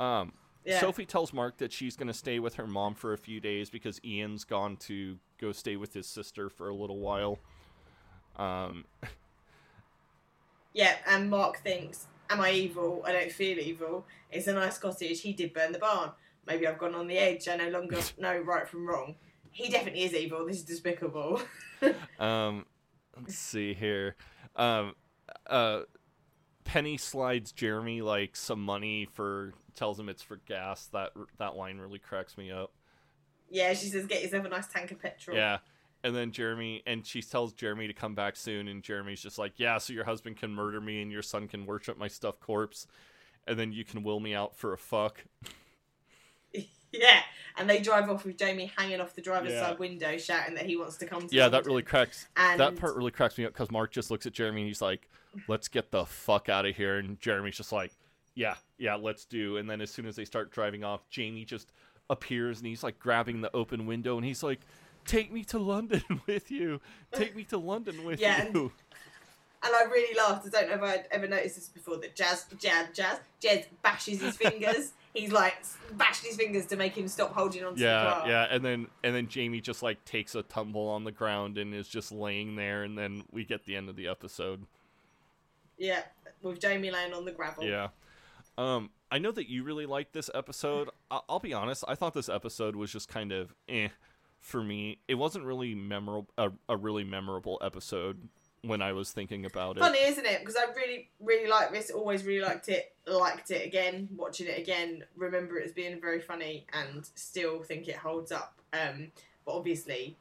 Um, 0.00 0.32
Yeah. 0.64 0.80
Sophie 0.80 1.04
tells 1.06 1.32
Mark 1.32 1.58
that 1.58 1.72
she's 1.72 1.96
going 1.96 2.06
to 2.08 2.14
stay 2.14 2.38
with 2.38 2.54
her 2.54 2.66
mom 2.66 2.94
for 2.94 3.12
a 3.12 3.18
few 3.18 3.40
days 3.40 3.68
because 3.68 4.00
Ian's 4.04 4.44
gone 4.44 4.76
to 4.88 5.18
go 5.38 5.52
stay 5.52 5.76
with 5.76 5.92
his 5.92 6.06
sister 6.06 6.48
for 6.48 6.68
a 6.68 6.74
little 6.74 6.98
while. 6.98 7.38
Um, 8.36 8.84
Yeah, 10.72 10.96
and 11.06 11.28
Mark 11.28 11.58
thinks, 11.58 12.06
Am 12.30 12.40
I 12.40 12.52
evil? 12.52 13.02
I 13.04 13.12
don't 13.12 13.30
feel 13.30 13.58
evil. 13.58 14.06
It's 14.30 14.46
a 14.46 14.54
nice 14.54 14.78
cottage. 14.78 15.20
He 15.20 15.34
did 15.34 15.52
burn 15.52 15.72
the 15.72 15.78
barn. 15.78 16.12
Maybe 16.46 16.66
I've 16.66 16.78
gone 16.78 16.94
on 16.94 17.06
the 17.06 17.18
edge. 17.18 17.46
I 17.46 17.56
no 17.56 17.68
longer 17.68 17.98
know 18.18 18.38
right 18.38 18.66
from 18.66 18.86
wrong. 18.88 19.16
He 19.52 19.68
definitely 19.68 20.02
is 20.02 20.14
evil. 20.14 20.46
This 20.46 20.56
is 20.58 20.64
despicable. 20.64 21.40
um, 22.18 22.66
let's 23.20 23.36
see 23.36 23.74
here. 23.74 24.16
Um, 24.56 24.94
uh, 25.46 25.82
Penny 26.64 26.96
slides 26.96 27.52
Jeremy 27.52 28.02
like 28.02 28.34
some 28.34 28.62
money 28.62 29.06
for 29.12 29.52
tells 29.74 29.98
him 29.98 30.08
it's 30.08 30.22
for 30.22 30.36
gas. 30.46 30.86
That 30.92 31.10
that 31.38 31.56
line 31.56 31.78
really 31.78 31.98
cracks 31.98 32.36
me 32.38 32.50
up. 32.50 32.72
yeah, 33.50 33.74
she 33.74 33.86
says, 33.88 34.06
Get 34.06 34.22
yourself 34.22 34.46
a 34.46 34.48
nice 34.48 34.68
tank 34.68 34.90
of 34.90 35.00
petrol. 35.00 35.36
Yeah. 35.36 35.58
And 36.04 36.16
then 36.16 36.32
Jeremy, 36.32 36.82
and 36.84 37.06
she 37.06 37.22
tells 37.22 37.52
Jeremy 37.52 37.86
to 37.86 37.92
come 37.92 38.16
back 38.16 38.34
soon, 38.34 38.66
and 38.66 38.82
Jeremy's 38.82 39.20
just 39.20 39.38
like, 39.38 39.52
Yeah, 39.56 39.78
so 39.78 39.92
your 39.92 40.04
husband 40.04 40.36
can 40.36 40.54
murder 40.54 40.80
me 40.80 41.02
and 41.02 41.12
your 41.12 41.22
son 41.22 41.46
can 41.48 41.66
worship 41.66 41.98
my 41.98 42.08
stuffed 42.08 42.40
corpse, 42.40 42.86
and 43.46 43.58
then 43.58 43.72
you 43.72 43.84
can 43.84 44.02
will 44.02 44.20
me 44.20 44.34
out 44.34 44.56
for 44.56 44.72
a 44.72 44.78
fuck. 44.78 45.24
Yeah, 47.00 47.20
and 47.56 47.68
they 47.70 47.80
drive 47.80 48.10
off 48.10 48.24
with 48.24 48.36
Jamie 48.36 48.70
hanging 48.76 49.00
off 49.00 49.14
the 49.14 49.22
driver's 49.22 49.52
Yeah. 49.52 49.68
side 49.68 49.78
window, 49.78 50.16
shouting 50.18 50.54
that 50.56 50.66
he 50.66 50.76
wants 50.76 50.96
to 50.98 51.06
come. 51.06 51.26
to 51.28 51.34
Yeah, 51.34 51.48
that 51.48 51.64
really 51.66 51.82
cracks. 51.82 52.28
And 52.36 52.60
That 52.60 52.76
part 52.76 52.96
really 52.96 53.10
cracks 53.10 53.38
me 53.38 53.44
up 53.46 53.52
because 53.52 53.70
Mark 53.70 53.90
just 53.92 54.10
looks 54.10 54.26
at 54.26 54.32
Jeremy 54.32 54.60
and 54.62 54.68
he's 54.68 54.82
like, 54.82 55.08
"Let's 55.48 55.68
get 55.68 55.90
the 55.90 56.04
fuck 56.04 56.48
out 56.48 56.66
of 56.66 56.76
here," 56.76 56.98
and 56.98 57.18
Jeremy's 57.20 57.56
just 57.56 57.72
like, 57.72 57.92
"Yeah, 58.34 58.56
yeah, 58.78 58.94
let's 58.96 59.24
do." 59.24 59.56
And 59.56 59.68
then 59.70 59.80
as 59.80 59.90
soon 59.90 60.06
as 60.06 60.16
they 60.16 60.24
start 60.26 60.50
driving 60.50 60.84
off, 60.84 61.08
Jamie 61.08 61.44
just 61.46 61.72
appears 62.10 62.58
and 62.58 62.66
he's 62.66 62.82
like 62.82 62.98
grabbing 62.98 63.40
the 63.40 63.54
open 63.56 63.86
window 63.86 64.16
and 64.16 64.26
he's 64.26 64.42
like, 64.42 64.60
"Take 65.06 65.32
me 65.32 65.44
to 65.44 65.58
London 65.58 66.02
with 66.26 66.50
you. 66.50 66.80
Take 67.12 67.34
me 67.34 67.44
to 67.44 67.56
London 67.58 68.04
with 68.04 68.20
Yeah, 68.20 68.42
and- 68.42 68.54
you." 68.54 68.72
And 69.64 69.72
I 69.74 69.84
really 69.84 70.12
laughed. 70.16 70.44
I 70.46 70.48
don't 70.50 70.68
know 70.70 70.74
if 70.74 70.82
I'd 70.82 71.06
ever 71.12 71.28
noticed 71.28 71.54
this 71.54 71.68
before. 71.68 71.96
That 71.98 72.16
Jazz, 72.16 72.46
Jazz, 72.58 72.88
Jazz, 72.92 73.20
Jez 73.40 73.66
bashes 73.82 74.20
his 74.20 74.36
fingers. 74.36 74.92
He's 75.14 75.30
like 75.30 75.56
bashing 75.92 76.28
his 76.28 76.36
fingers 76.36 76.66
to 76.66 76.76
make 76.76 76.96
him 76.96 77.06
stop 77.06 77.34
holding 77.34 77.64
on 77.64 77.74
to 77.74 77.78
the 77.78 77.84
Yeah, 77.84 78.02
car. 78.20 78.28
yeah, 78.28 78.46
and 78.50 78.64
then 78.64 78.86
and 79.04 79.14
then 79.14 79.28
Jamie 79.28 79.60
just 79.60 79.82
like 79.82 80.04
takes 80.06 80.34
a 80.34 80.42
tumble 80.42 80.88
on 80.88 81.04
the 81.04 81.12
ground 81.12 81.58
and 81.58 81.74
is 81.74 81.86
just 81.88 82.10
laying 82.12 82.56
there, 82.56 82.82
and 82.82 82.96
then 82.96 83.24
we 83.30 83.44
get 83.44 83.64
the 83.66 83.76
end 83.76 83.88
of 83.90 83.96
the 83.96 84.08
episode. 84.08 84.64
Yeah, 85.76 86.02
with 86.42 86.60
Jamie 86.60 86.90
laying 86.90 87.12
on 87.12 87.24
the 87.24 87.32
gravel. 87.32 87.64
Yeah. 87.64 87.88
Um, 88.56 88.90
I 89.10 89.18
know 89.18 89.32
that 89.32 89.48
you 89.50 89.64
really 89.64 89.86
liked 89.86 90.12
this 90.12 90.30
episode. 90.34 90.88
I- 91.10 91.20
I'll 91.28 91.40
be 91.40 91.52
honest. 91.52 91.84
I 91.88 91.94
thought 91.94 92.14
this 92.14 92.28
episode 92.28 92.76
was 92.76 92.90
just 92.92 93.08
kind 93.08 93.32
of 93.32 93.54
eh 93.68 93.88
for 94.40 94.62
me. 94.62 94.98
It 95.08 95.16
wasn't 95.16 95.44
really 95.44 95.74
memorable. 95.74 96.30
A, 96.38 96.50
a 96.68 96.76
really 96.76 97.04
memorable 97.04 97.58
episode 97.62 98.28
when 98.64 98.80
I 98.80 98.92
was 98.92 99.10
thinking 99.10 99.44
about 99.44 99.76
it. 99.76 99.80
Funny, 99.80 99.98
isn't 100.04 100.24
it? 100.24 100.40
Because 100.40 100.56
I 100.56 100.72
really, 100.72 101.10
really 101.20 101.48
like 101.48 101.72
this. 101.72 101.90
Always 101.90 102.24
really 102.24 102.44
liked 102.46 102.68
it. 102.68 102.94
Liked 103.06 103.50
it 103.50 103.66
again. 103.66 104.08
Watching 104.16 104.46
it 104.46 104.58
again, 104.58 105.04
remember 105.16 105.58
it 105.58 105.66
as 105.66 105.72
being 105.72 106.00
very 106.00 106.20
funny, 106.20 106.66
and 106.72 107.08
still 107.14 107.62
think 107.62 107.88
it 107.88 107.96
holds 107.96 108.30
up. 108.30 108.60
Um, 108.72 109.10
but 109.44 109.52
obviously, 109.52 110.16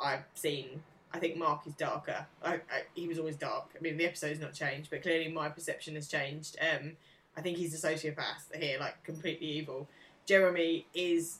I've 0.00 0.24
seen. 0.34 0.82
I 1.12 1.18
think 1.18 1.36
Mark 1.38 1.66
is 1.66 1.72
darker. 1.74 2.26
I, 2.42 2.54
I, 2.54 2.60
he 2.94 3.08
was 3.08 3.18
always 3.18 3.36
dark. 3.36 3.70
I 3.78 3.80
mean, 3.80 3.96
the 3.96 4.04
episode's 4.04 4.40
not 4.40 4.52
changed, 4.52 4.90
but 4.90 5.02
clearly 5.02 5.28
my 5.28 5.48
perception 5.48 5.94
has 5.94 6.08
changed. 6.08 6.58
Um, 6.60 6.92
I 7.36 7.40
think 7.40 7.56
he's 7.56 7.72
a 7.72 7.88
sociopath 7.88 8.54
here, 8.54 8.78
like 8.78 9.02
completely 9.04 9.46
evil. 9.46 9.88
Jeremy 10.26 10.86
is, 10.92 11.38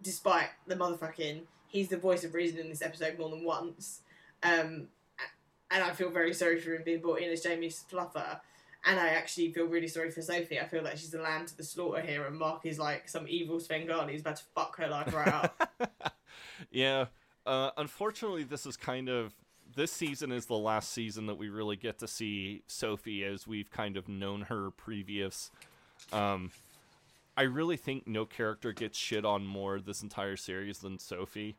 despite 0.00 0.48
the 0.66 0.76
motherfucking, 0.76 1.42
he's 1.66 1.88
the 1.88 1.98
voice 1.98 2.24
of 2.24 2.32
reason 2.32 2.58
in 2.58 2.70
this 2.70 2.80
episode 2.80 3.18
more 3.18 3.28
than 3.28 3.44
once. 3.44 4.00
Um, 4.42 4.88
and 5.72 5.82
I 5.82 5.92
feel 5.92 6.10
very 6.10 6.34
sorry 6.34 6.60
for 6.60 6.74
him 6.74 6.82
being 6.84 7.00
brought 7.00 7.20
in 7.20 7.30
as 7.30 7.40
Jamie's 7.42 7.84
fluffer. 7.90 8.40
And 8.84 8.98
I 8.98 9.10
actually 9.10 9.52
feel 9.52 9.66
really 9.66 9.86
sorry 9.86 10.10
for 10.10 10.22
Sophie. 10.22 10.58
I 10.58 10.66
feel 10.66 10.82
like 10.82 10.96
she's 10.96 11.10
the 11.10 11.22
lamb 11.22 11.46
to 11.46 11.56
the 11.56 11.62
slaughter 11.62 12.00
here, 12.00 12.26
and 12.26 12.36
Mark 12.36 12.66
is 12.66 12.80
like 12.80 13.08
some 13.08 13.26
evil 13.28 13.60
Svengali 13.60 14.12
who's 14.12 14.22
about 14.22 14.36
to 14.36 14.44
fuck 14.56 14.76
her 14.78 14.88
life 14.88 15.14
right 15.14 15.28
up. 15.28 16.12
Yeah. 16.70 17.06
Uh, 17.44 17.70
unfortunately, 17.76 18.44
this 18.44 18.66
is 18.66 18.76
kind 18.76 19.08
of 19.08 19.34
this 19.74 19.92
season 19.92 20.32
is 20.32 20.46
the 20.46 20.56
last 20.56 20.92
season 20.92 21.26
that 21.26 21.36
we 21.36 21.48
really 21.48 21.76
get 21.76 21.98
to 21.98 22.08
see 22.08 22.62
Sophie 22.66 23.24
as 23.24 23.46
we've 23.46 23.70
kind 23.70 23.96
of 23.96 24.08
known 24.08 24.42
her 24.42 24.70
previous. 24.70 25.50
Um, 26.12 26.50
I 27.36 27.42
really 27.42 27.76
think 27.76 28.06
no 28.06 28.26
character 28.26 28.72
gets 28.72 28.98
shit 28.98 29.24
on 29.24 29.46
more 29.46 29.80
this 29.80 30.02
entire 30.02 30.36
series 30.36 30.78
than 30.78 30.98
Sophie. 30.98 31.56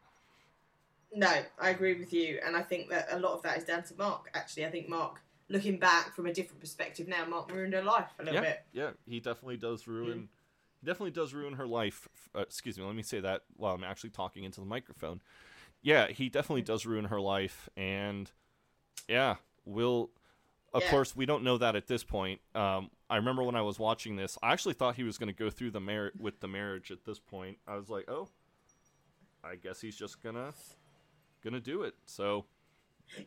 No, 1.15 1.31
I 1.59 1.69
agree 1.69 1.95
with 1.97 2.13
you, 2.13 2.39
and 2.45 2.55
I 2.55 2.61
think 2.61 2.89
that 2.89 3.07
a 3.11 3.19
lot 3.19 3.33
of 3.33 3.41
that 3.43 3.57
is 3.57 3.63
down 3.63 3.83
to 3.83 3.95
Mark. 3.95 4.29
Actually, 4.33 4.65
I 4.65 4.71
think 4.71 4.89
Mark, 4.89 5.21
looking 5.49 5.77
back 5.77 6.15
from 6.15 6.25
a 6.25 6.33
different 6.33 6.59
perspective 6.59 7.07
now, 7.07 7.25
Mark 7.25 7.51
ruined 7.51 7.73
her 7.73 7.83
life 7.83 8.09
a 8.19 8.23
little 8.23 8.35
yeah, 8.35 8.41
bit. 8.41 8.65
yeah, 8.73 8.89
he 9.05 9.19
definitely 9.19 9.57
does 9.57 9.87
ruin. 9.87 10.29
He 10.81 10.85
definitely 10.87 11.11
does 11.11 11.33
ruin 11.33 11.53
her 11.53 11.67
life. 11.67 12.07
Uh, 12.35 12.39
excuse 12.41 12.77
me, 12.77 12.83
let 12.83 12.95
me 12.95 13.03
say 13.03 13.19
that 13.19 13.43
while 13.55 13.73
I'm 13.73 13.83
actually 13.83 14.09
talking 14.09 14.43
into 14.43 14.59
the 14.59 14.65
microphone. 14.65 15.21
Yeah, 15.81 16.07
he 16.07 16.29
definitely 16.29 16.61
does 16.61 16.85
ruin 16.85 17.05
her 17.05 17.21
life, 17.21 17.69
and 17.77 18.31
yeah, 19.07 19.35
we'll. 19.65 20.09
Of 20.73 20.81
Yeah. 20.81 20.89
course, 20.89 21.15
we 21.15 21.27
don't 21.27 21.43
know 21.43 21.59
that 21.59 21.75
at 21.75 21.85
this 21.85 22.03
point. 22.03 22.41
Um, 22.55 22.89
I 23.07 23.17
remember 23.17 23.43
when 23.43 23.55
I 23.55 23.61
was 23.61 23.77
watching 23.77 24.15
this, 24.15 24.39
I 24.41 24.53
actually 24.53 24.73
thought 24.73 24.95
he 24.95 25.03
was 25.03 25.19
going 25.19 25.27
to 25.27 25.33
go 25.33 25.51
through 25.51 25.69
the 25.69 25.79
mar- 25.79 26.13
with 26.17 26.39
the 26.39 26.47
marriage. 26.47 26.89
At 26.89 27.05
this 27.05 27.19
point, 27.19 27.59
I 27.67 27.75
was 27.75 27.89
like, 27.89 28.09
oh, 28.09 28.29
I 29.43 29.55
guess 29.55 29.81
he's 29.81 29.95
just 29.95 30.23
gonna 30.23 30.53
gonna 31.43 31.59
do 31.59 31.83
it. 31.83 31.95
So 32.05 32.45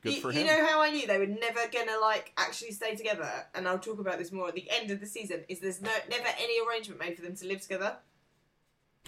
good 0.03 0.15
you, 0.15 0.21
for 0.21 0.33
him. 0.33 0.41
you 0.41 0.47
know 0.47 0.67
how 0.67 0.81
I 0.81 0.91
knew 0.91 1.07
they 1.07 1.19
were 1.19 1.27
never 1.27 1.61
gonna 1.73 1.99
like 2.01 2.33
actually 2.37 2.73
stay 2.73 2.95
together, 2.95 3.31
and 3.55 3.69
I'll 3.69 3.79
talk 3.79 3.99
about 3.99 4.19
this 4.19 4.33
more 4.33 4.49
at 4.49 4.55
the 4.55 4.69
end 4.71 4.91
of 4.91 5.01
the 5.01 5.07
season. 5.07 5.45
Is 5.49 5.61
there's 5.61 5.83
no 5.83 5.91
never 6.11 6.29
any 6.39 6.67
arrangement 6.67 7.01
made 7.01 7.17
for 7.17 7.23
them 7.23 7.37
to 7.37 7.47
live 7.47 7.61
together. 7.61 7.97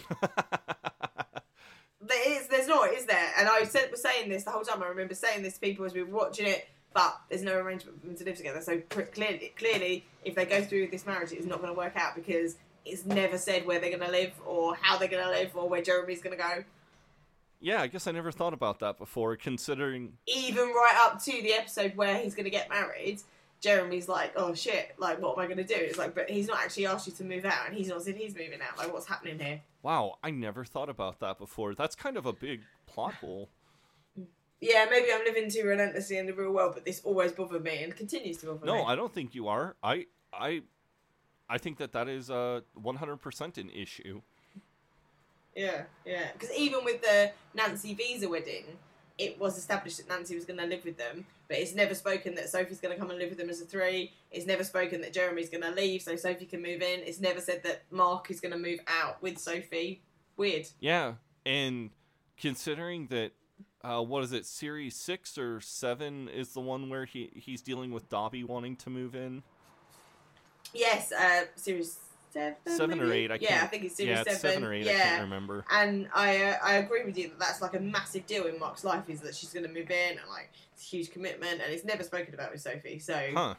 there 2.08 2.32
is, 2.32 2.48
there's 2.48 2.66
not, 2.68 2.92
is 2.92 3.06
there? 3.06 3.32
And 3.38 3.48
I 3.48 3.64
said, 3.64 3.90
was 3.90 4.02
saying 4.02 4.28
this 4.28 4.44
the 4.44 4.50
whole 4.50 4.62
time. 4.62 4.82
I 4.82 4.86
remember 4.86 5.14
saying 5.14 5.42
this 5.42 5.54
to 5.54 5.60
people 5.60 5.84
as 5.84 5.94
we 5.94 6.02
were 6.02 6.16
watching 6.16 6.46
it, 6.46 6.68
but 6.94 7.20
there's 7.28 7.42
no 7.42 7.54
arrangement 7.54 8.00
for 8.00 8.06
them 8.06 8.16
to 8.16 8.24
live 8.24 8.36
together. 8.36 8.60
So 8.60 8.80
clearly, 8.88 9.52
clearly, 9.56 10.04
if 10.24 10.34
they 10.34 10.44
go 10.44 10.62
through 10.62 10.88
this 10.88 11.06
marriage, 11.06 11.32
it's 11.32 11.46
not 11.46 11.60
going 11.60 11.72
to 11.72 11.78
work 11.78 11.96
out 11.96 12.14
because 12.14 12.56
it's 12.84 13.04
never 13.04 13.38
said 13.38 13.66
where 13.66 13.78
they're 13.78 13.90
going 13.96 14.04
to 14.04 14.10
live 14.10 14.32
or 14.46 14.74
how 14.80 14.96
they're 14.96 15.08
going 15.08 15.24
to 15.24 15.30
live 15.30 15.50
or 15.54 15.68
where 15.68 15.82
Jeremy's 15.82 16.22
going 16.22 16.36
to 16.36 16.42
go. 16.42 16.64
Yeah, 17.60 17.80
I 17.82 17.86
guess 17.86 18.06
I 18.06 18.12
never 18.12 18.32
thought 18.32 18.52
about 18.52 18.80
that 18.80 18.98
before. 18.98 19.36
Considering 19.36 20.12
even 20.26 20.68
right 20.68 20.96
up 21.06 21.22
to 21.24 21.32
the 21.42 21.52
episode 21.52 21.96
where 21.96 22.16
he's 22.18 22.34
going 22.34 22.44
to 22.44 22.50
get 22.50 22.68
married, 22.68 23.20
Jeremy's 23.60 24.08
like, 24.08 24.32
"Oh 24.36 24.54
shit! 24.54 24.94
Like, 24.98 25.20
what 25.20 25.36
am 25.36 25.40
I 25.40 25.46
going 25.46 25.58
to 25.58 25.64
do?" 25.64 25.74
It's 25.74 25.98
like, 25.98 26.14
but 26.14 26.30
he's 26.30 26.46
not 26.46 26.58
actually 26.58 26.86
asked 26.86 27.06
you 27.06 27.12
to 27.14 27.24
move 27.24 27.44
out, 27.44 27.66
and 27.66 27.76
he's 27.76 27.88
not 27.88 28.02
said 28.02 28.16
he's 28.16 28.34
moving 28.34 28.60
out. 28.60 28.78
Like, 28.78 28.92
what's 28.92 29.06
happening 29.06 29.38
here? 29.38 29.60
Wow, 29.82 30.18
I 30.22 30.30
never 30.30 30.64
thought 30.64 30.88
about 30.88 31.20
that 31.20 31.38
before. 31.38 31.74
That's 31.74 31.94
kind 31.94 32.16
of 32.16 32.26
a 32.26 32.32
big 32.32 32.60
plot 32.86 33.14
hole. 33.14 33.48
Yeah, 34.60 34.86
maybe 34.90 35.06
I'm 35.12 35.24
living 35.24 35.50
too 35.50 35.64
relentlessly 35.64 36.18
in 36.18 36.26
the 36.26 36.32
real 36.32 36.52
world, 36.52 36.72
but 36.74 36.84
this 36.84 37.00
always 37.04 37.32
bothered 37.32 37.62
me 37.62 37.82
and 37.84 37.94
continues 37.94 38.38
to 38.38 38.46
bother 38.46 38.66
me. 38.66 38.72
No, 38.72 38.84
I 38.84 38.96
don't 38.96 39.12
think 39.12 39.34
you 39.34 39.48
are. 39.48 39.76
I 39.82 40.06
I 40.32 40.62
I 41.48 41.58
think 41.58 41.78
that 41.78 41.92
that 41.92 42.08
is 42.08 42.30
uh 42.30 42.60
100% 42.76 43.58
an 43.58 43.70
issue. 43.70 44.20
Yeah, 45.58 45.82
yeah. 46.06 46.28
Because 46.32 46.54
even 46.56 46.84
with 46.84 47.02
the 47.02 47.32
Nancy 47.52 47.92
visa 47.92 48.28
wedding, 48.28 48.64
it 49.18 49.40
was 49.40 49.58
established 49.58 49.96
that 49.98 50.08
Nancy 50.08 50.36
was 50.36 50.44
going 50.44 50.60
to 50.60 50.66
live 50.66 50.84
with 50.84 50.96
them, 50.96 51.26
but 51.48 51.58
it's 51.58 51.74
never 51.74 51.96
spoken 51.96 52.36
that 52.36 52.48
Sophie's 52.48 52.78
going 52.78 52.94
to 52.94 53.00
come 53.00 53.10
and 53.10 53.18
live 53.18 53.30
with 53.30 53.38
them 53.38 53.50
as 53.50 53.60
a 53.60 53.64
three. 53.64 54.12
It's 54.30 54.46
never 54.46 54.62
spoken 54.62 55.00
that 55.00 55.12
Jeremy's 55.12 55.50
going 55.50 55.64
to 55.64 55.72
leave 55.72 56.02
so 56.02 56.14
Sophie 56.14 56.46
can 56.46 56.62
move 56.62 56.80
in. 56.80 57.00
It's 57.00 57.18
never 57.18 57.40
said 57.40 57.64
that 57.64 57.82
Mark 57.90 58.30
is 58.30 58.38
going 58.38 58.52
to 58.52 58.58
move 58.58 58.78
out 58.86 59.20
with 59.20 59.38
Sophie. 59.38 60.00
Weird. 60.36 60.68
Yeah, 60.78 61.14
and 61.44 61.90
considering 62.36 63.08
that 63.08 63.32
uh 63.82 64.00
what 64.00 64.22
is 64.22 64.32
it, 64.32 64.46
series 64.46 64.94
6 64.94 65.36
or 65.38 65.60
7 65.60 66.28
is 66.28 66.50
the 66.50 66.60
one 66.60 66.88
where 66.88 67.04
he 67.04 67.30
he's 67.34 67.62
dealing 67.62 67.90
with 67.90 68.08
Dobby 68.08 68.44
wanting 68.44 68.76
to 68.76 68.90
move 68.90 69.16
in. 69.16 69.42
Yes, 70.72 71.10
uh, 71.10 71.46
series 71.56 71.98
seven. 72.32 72.56
7 72.66 73.00
or 73.00 73.12
8, 73.12 73.30
I 73.32 73.38
yeah, 73.40 73.60
I 73.62 73.66
think 73.66 73.84
it's 73.84 73.96
series 73.96 74.10
Yeah, 74.16 74.24
it's 74.26 74.40
7 74.40 74.62
or 74.64 74.72
8, 74.72 74.84
yeah. 74.86 74.92
I 74.92 74.96
can't 74.96 75.22
remember. 75.22 75.64
And 75.70 76.08
I 76.14 76.42
uh, 76.42 76.56
I 76.62 76.74
agree 76.74 77.04
with 77.04 77.16
you 77.18 77.28
that 77.28 77.38
that's 77.38 77.60
like 77.62 77.74
a 77.74 77.80
massive 77.80 78.26
deal 78.26 78.46
in 78.46 78.58
Mark's 78.58 78.84
life 78.84 79.08
is 79.08 79.20
that 79.20 79.34
she's 79.34 79.52
going 79.52 79.66
to 79.66 79.72
move 79.72 79.90
in 79.90 80.10
and 80.18 80.28
like 80.28 80.50
it's 80.74 80.82
a 80.84 80.86
huge 80.86 81.10
commitment 81.10 81.60
and 81.62 81.72
it's 81.72 81.84
never 81.84 82.02
spoken 82.02 82.34
about 82.34 82.52
with 82.52 82.60
Sophie. 82.60 82.98
So 82.98 83.14
Huh. 83.34 83.54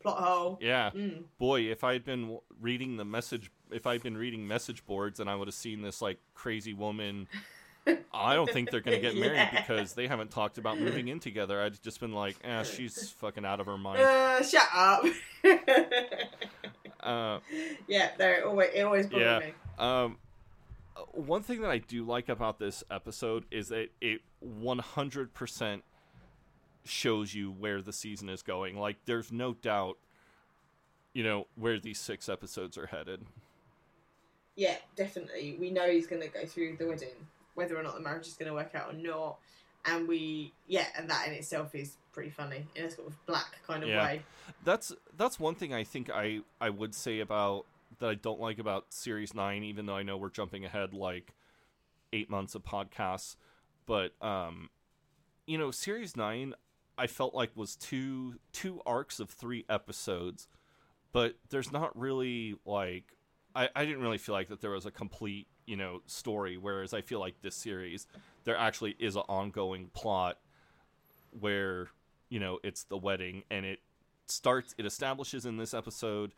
plot 0.00 0.22
hole. 0.22 0.58
Yeah. 0.60 0.90
Mm. 0.94 1.24
Boy, 1.38 1.62
if 1.62 1.84
I'd 1.84 2.04
been 2.04 2.38
reading 2.60 2.96
the 2.96 3.04
message, 3.04 3.50
if 3.70 3.86
I'd 3.86 4.02
been 4.02 4.16
reading 4.16 4.46
message 4.48 4.84
boards, 4.86 5.20
and 5.20 5.28
I 5.28 5.34
would 5.34 5.48
have 5.48 5.54
seen 5.54 5.82
this 5.82 6.00
like 6.02 6.18
crazy 6.34 6.74
woman, 6.74 7.28
I 8.12 8.34
don't 8.34 8.50
think 8.50 8.70
they're 8.70 8.80
gonna 8.82 8.98
get 8.98 9.14
married 9.16 9.36
Yeah. 9.36 9.60
because 9.60 9.94
they 9.94 10.06
haven't 10.08 10.30
talked 10.30 10.58
about 10.58 10.78
moving 10.78 11.08
in 11.08 11.20
together. 11.20 11.62
I'd 11.62 11.82
just 11.82 12.00
been 12.00 12.12
like, 12.12 12.36
eh, 12.44 12.62
she's 12.62 13.10
fucking 13.12 13.44
out 13.46 13.60
of 13.60 13.66
her 13.66 13.78
mind. 13.78 14.00
Uh, 14.02 14.42
shut 14.42 14.68
up. 14.74 15.04
Uh, 17.08 17.40
yeah, 17.86 18.10
no, 18.18 18.28
it 18.28 18.44
always 18.44 18.70
it 18.74 18.82
always 18.82 19.06
bothered 19.06 19.22
yeah. 19.22 19.38
me. 19.38 19.54
Um, 19.78 20.18
uh, 20.94 21.00
one 21.12 21.42
thing 21.42 21.62
that 21.62 21.70
I 21.70 21.78
do 21.78 22.04
like 22.04 22.28
about 22.28 22.58
this 22.58 22.84
episode 22.90 23.44
is 23.50 23.68
that 23.68 23.88
it 24.00 24.20
100% 24.46 25.80
shows 26.84 27.34
you 27.34 27.50
where 27.50 27.80
the 27.80 27.94
season 27.94 28.28
is 28.28 28.42
going. 28.42 28.78
Like, 28.78 28.96
there's 29.06 29.32
no 29.32 29.54
doubt, 29.54 29.96
you 31.14 31.22
know, 31.22 31.46
where 31.56 31.78
these 31.78 31.98
six 31.98 32.28
episodes 32.28 32.76
are 32.76 32.86
headed. 32.86 33.24
Yeah, 34.56 34.76
definitely. 34.94 35.56
We 35.58 35.70
know 35.70 35.88
he's 35.88 36.06
going 36.06 36.20
to 36.22 36.28
go 36.28 36.44
through 36.44 36.76
the 36.76 36.88
wedding, 36.88 37.08
whether 37.54 37.78
or 37.78 37.82
not 37.82 37.94
the 37.94 38.00
marriage 38.00 38.26
is 38.26 38.34
going 38.34 38.48
to 38.48 38.54
work 38.54 38.74
out 38.74 38.92
or 38.92 38.98
not. 38.98 39.38
And 39.84 40.06
we, 40.06 40.52
yeah, 40.66 40.86
and 40.96 41.08
that 41.08 41.28
in 41.28 41.34
itself 41.34 41.74
is 41.74 41.96
pretty 42.18 42.30
funny 42.30 42.66
in 42.74 42.84
a 42.84 42.90
sort 42.90 43.06
of 43.06 43.26
black 43.26 43.58
kind 43.66 43.84
of 43.84 43.90
way. 43.90 44.22
That's 44.64 44.92
that's 45.16 45.38
one 45.38 45.54
thing 45.54 45.72
I 45.72 45.84
think 45.84 46.10
I 46.10 46.40
I 46.60 46.68
would 46.68 46.94
say 46.94 47.20
about 47.20 47.66
that 48.00 48.10
I 48.10 48.14
don't 48.14 48.40
like 48.40 48.58
about 48.58 48.92
series 48.92 49.34
9 49.34 49.62
even 49.62 49.86
though 49.86 49.94
I 49.94 50.02
know 50.02 50.16
we're 50.16 50.30
jumping 50.30 50.64
ahead 50.64 50.92
like 50.92 51.32
8 52.12 52.28
months 52.28 52.56
of 52.56 52.64
podcasts. 52.64 53.36
But 53.86 54.12
um 54.20 54.68
you 55.46 55.58
know 55.58 55.70
series 55.70 56.16
9 56.16 56.54
I 56.96 57.06
felt 57.06 57.34
like 57.34 57.50
was 57.54 57.76
two 57.76 58.34
two 58.52 58.80
arcs 58.84 59.20
of 59.20 59.30
3 59.30 59.64
episodes. 59.68 60.48
But 61.12 61.36
there's 61.50 61.70
not 61.70 61.96
really 61.96 62.56
like 62.64 63.16
I 63.54 63.68
I 63.76 63.84
didn't 63.84 64.02
really 64.02 64.18
feel 64.18 64.34
like 64.34 64.48
that 64.48 64.60
there 64.60 64.72
was 64.72 64.86
a 64.86 64.90
complete 64.90 65.46
you 65.68 65.76
know 65.76 66.00
story. 66.06 66.56
Whereas 66.56 66.94
I 66.94 67.02
feel 67.02 67.20
like 67.20 67.42
this 67.42 67.54
series, 67.54 68.06
there 68.44 68.56
actually 68.56 68.96
is 68.98 69.14
an 69.16 69.22
ongoing 69.28 69.90
plot 69.92 70.38
where 71.38 71.88
you 72.30 72.40
know 72.40 72.58
it's 72.64 72.84
the 72.84 72.96
wedding 72.96 73.42
and 73.50 73.66
it 73.66 73.80
starts 74.26 74.74
it 74.78 74.86
establishes 74.86 75.46
in 75.46 75.56
this 75.58 75.74
episode 75.74 76.32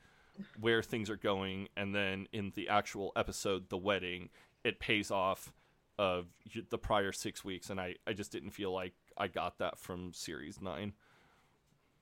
where 0.61 0.83
things 0.83 1.11
are 1.11 1.17
going 1.17 1.69
and 1.77 1.95
then 1.95 2.27
in 2.33 2.53
the 2.55 2.69
actual 2.69 3.13
episode 3.17 3.69
the 3.69 3.77
wedding 3.77 4.29
it 4.65 4.79
pays 4.81 5.11
off 5.11 5.53
of 5.99 6.27
the 6.71 6.79
prior 6.79 7.13
six 7.13 7.45
weeks 7.45 7.71
and 7.71 7.81
i 7.81 7.95
i 8.07 8.13
just 8.13 8.31
didn't 8.33 8.51
feel 8.51 8.73
like 8.73 8.93
i 9.19 9.27
got 9.27 9.59
that 9.59 9.79
from 9.79 10.13
series 10.13 10.61
nine 10.61 10.93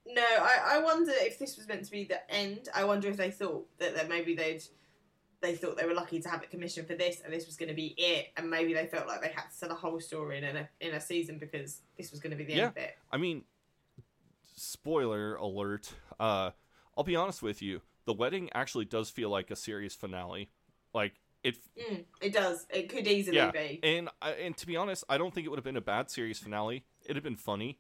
No, 0.07 0.23
I, 0.23 0.77
I 0.77 0.79
wonder 0.81 1.13
if 1.15 1.39
this 1.39 1.57
was 1.57 1.69
meant 1.69 1.85
to 1.85 1.91
be 1.91 2.05
the 2.05 2.31
end. 2.33 2.69
I 2.75 2.85
wonder 2.85 3.09
if 3.09 3.17
they 3.19 3.31
thought 3.31 3.67
that, 3.79 3.95
that 3.95 4.09
maybe 4.09 4.35
they'd 4.35 4.63
they 5.41 5.55
thought 5.55 5.77
they 5.77 5.87
were 5.87 5.95
lucky 5.95 6.21
to 6.21 6.29
have 6.29 6.43
it 6.43 6.51
commissioned 6.51 6.87
for 6.89 6.95
this, 6.95 7.21
and 7.25 7.33
this 7.33 7.47
was 7.47 7.57
going 7.57 7.69
to 7.69 7.75
be 7.75 7.95
it, 7.97 8.29
and 8.37 8.51
maybe 8.51 8.75
they 8.75 8.87
felt 8.87 9.07
like 9.07 9.21
they 9.21 9.29
had 9.29 9.49
to 9.51 9.61
tell 9.61 9.71
a 9.71 9.75
whole 9.75 10.01
story 10.01 10.39
in 10.39 10.45
a 10.45 10.69
in 10.81 10.95
a 10.95 11.01
season 11.01 11.39
because 11.39 11.81
this 11.97 12.11
was 12.11 12.21
going 12.21 12.31
to 12.31 12.37
be 12.37 12.45
the 12.45 12.55
yeah 12.55 12.63
end 12.65 12.71
of 12.71 12.77
it. 12.79 12.97
i 13.13 13.17
mean 13.17 13.45
spoiler 14.57 15.37
alert 15.37 15.93
uh 16.19 16.51
i'll 16.97 17.05
be 17.05 17.15
honest 17.17 17.43
with 17.43 17.63
you 17.63 17.81
the 18.07 18.13
wedding 18.13 18.51
actually 18.55 18.85
does 18.85 19.11
feel 19.11 19.31
like 19.31 19.51
a 19.51 19.57
series 19.57 19.95
finale 19.95 20.51
like 20.93 21.15
it 21.45 21.57
Mm, 21.79 22.05
it 22.21 22.33
does. 22.33 22.67
It 22.71 22.89
could 22.89 23.07
easily 23.07 23.37
yeah 23.37 23.53
be. 23.53 23.79
and 23.85 24.09
I- 24.21 24.33
and 24.33 24.57
to 24.57 24.67
be 24.67 24.77
honest 24.77 25.05
i 25.09 25.17
don't 25.17 25.33
think 25.33 25.47
it 25.47 25.51
would 25.51 25.59
have 25.59 25.65
been 25.65 25.77
a 25.77 25.81
bad 25.81 26.11
series 26.11 26.39
finale 26.39 26.85
it'd 27.05 27.17
have 27.17 27.23
been 27.25 27.37
funny 27.37 27.79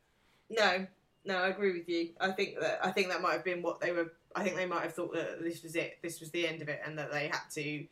No, 0.50 0.86
no, 1.24 1.36
I 1.38 1.48
agree 1.48 1.72
with 1.72 1.88
you. 1.88 2.10
I 2.20 2.30
think 2.30 2.58
that 2.60 2.78
I 2.82 2.90
think 2.90 3.08
that 3.08 3.20
might 3.20 3.32
have 3.32 3.44
been 3.44 3.60
what 3.62 3.80
they 3.80 3.92
were. 3.92 4.12
I 4.34 4.42
think 4.42 4.56
they 4.56 4.66
might 4.66 4.82
have 4.82 4.94
thought 4.94 5.12
that 5.14 5.42
this 5.42 5.62
was 5.62 5.76
it. 5.76 5.98
This 6.02 6.20
was 6.20 6.30
the 6.30 6.46
end 6.46 6.62
of 6.62 6.68
it, 6.68 6.80
and 6.84 6.98
that 6.98 7.10
they 7.12 7.28
had 7.28 7.48
to 7.54 7.86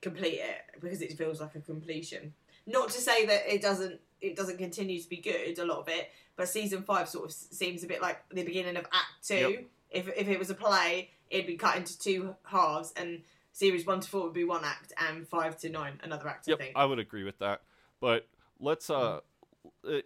complete 0.00 0.40
it 0.40 0.80
because 0.80 1.02
it 1.02 1.16
feels 1.16 1.40
like 1.40 1.54
a 1.54 1.60
completion. 1.60 2.32
Not 2.66 2.90
to 2.90 3.00
say 3.00 3.26
that 3.26 3.52
it 3.52 3.62
doesn't. 3.62 4.00
It 4.20 4.36
doesn't 4.36 4.58
continue 4.58 5.00
to 5.00 5.08
be 5.08 5.16
good. 5.16 5.58
A 5.58 5.64
lot 5.64 5.78
of 5.78 5.88
it, 5.88 6.10
but 6.36 6.48
season 6.48 6.82
five 6.82 7.08
sort 7.08 7.26
of 7.26 7.32
seems 7.32 7.82
a 7.82 7.86
bit 7.86 8.00
like 8.00 8.22
the 8.30 8.44
beginning 8.44 8.76
of 8.76 8.84
Act 8.84 9.26
Two. 9.26 9.34
Yep. 9.34 9.64
If 9.90 10.08
if 10.16 10.28
it 10.28 10.38
was 10.38 10.50
a 10.50 10.54
play, 10.54 11.10
it'd 11.30 11.46
be 11.46 11.56
cut 11.56 11.76
into 11.76 11.98
two 11.98 12.34
halves, 12.44 12.92
and 12.96 13.22
series 13.52 13.86
one 13.86 14.00
to 14.00 14.08
four 14.08 14.24
would 14.24 14.32
be 14.32 14.44
one 14.44 14.64
act, 14.64 14.92
and 14.96 15.26
five 15.28 15.58
to 15.58 15.68
nine 15.68 16.00
another 16.02 16.28
act. 16.28 16.48
Yep, 16.48 16.58
I 16.58 16.62
think. 16.62 16.76
I 16.76 16.84
would 16.84 16.98
agree 16.98 17.24
with 17.24 17.38
that. 17.40 17.62
But 18.00 18.28
let's 18.60 18.90
uh 18.90 19.20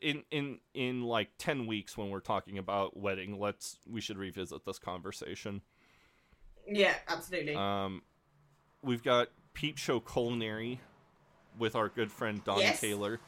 in 0.02 0.22
in 0.30 0.58
in 0.74 1.02
like 1.02 1.30
10 1.38 1.66
weeks 1.66 1.96
when 1.96 2.10
we're 2.10 2.20
talking 2.20 2.58
about 2.58 2.96
wedding, 2.96 3.38
let's 3.38 3.78
we 3.88 4.00
should 4.00 4.18
revisit 4.18 4.64
this 4.64 4.78
conversation. 4.78 5.62
Yeah, 6.68 6.94
absolutely. 7.08 7.54
Um 7.54 8.02
we've 8.82 9.02
got 9.02 9.28
Peep 9.54 9.78
Show 9.78 10.00
Culinary 10.00 10.80
with 11.58 11.74
our 11.74 11.88
good 11.88 12.12
friend 12.12 12.42
Don 12.44 12.60
Yes. 12.60 12.80
Taylor. 12.80 13.20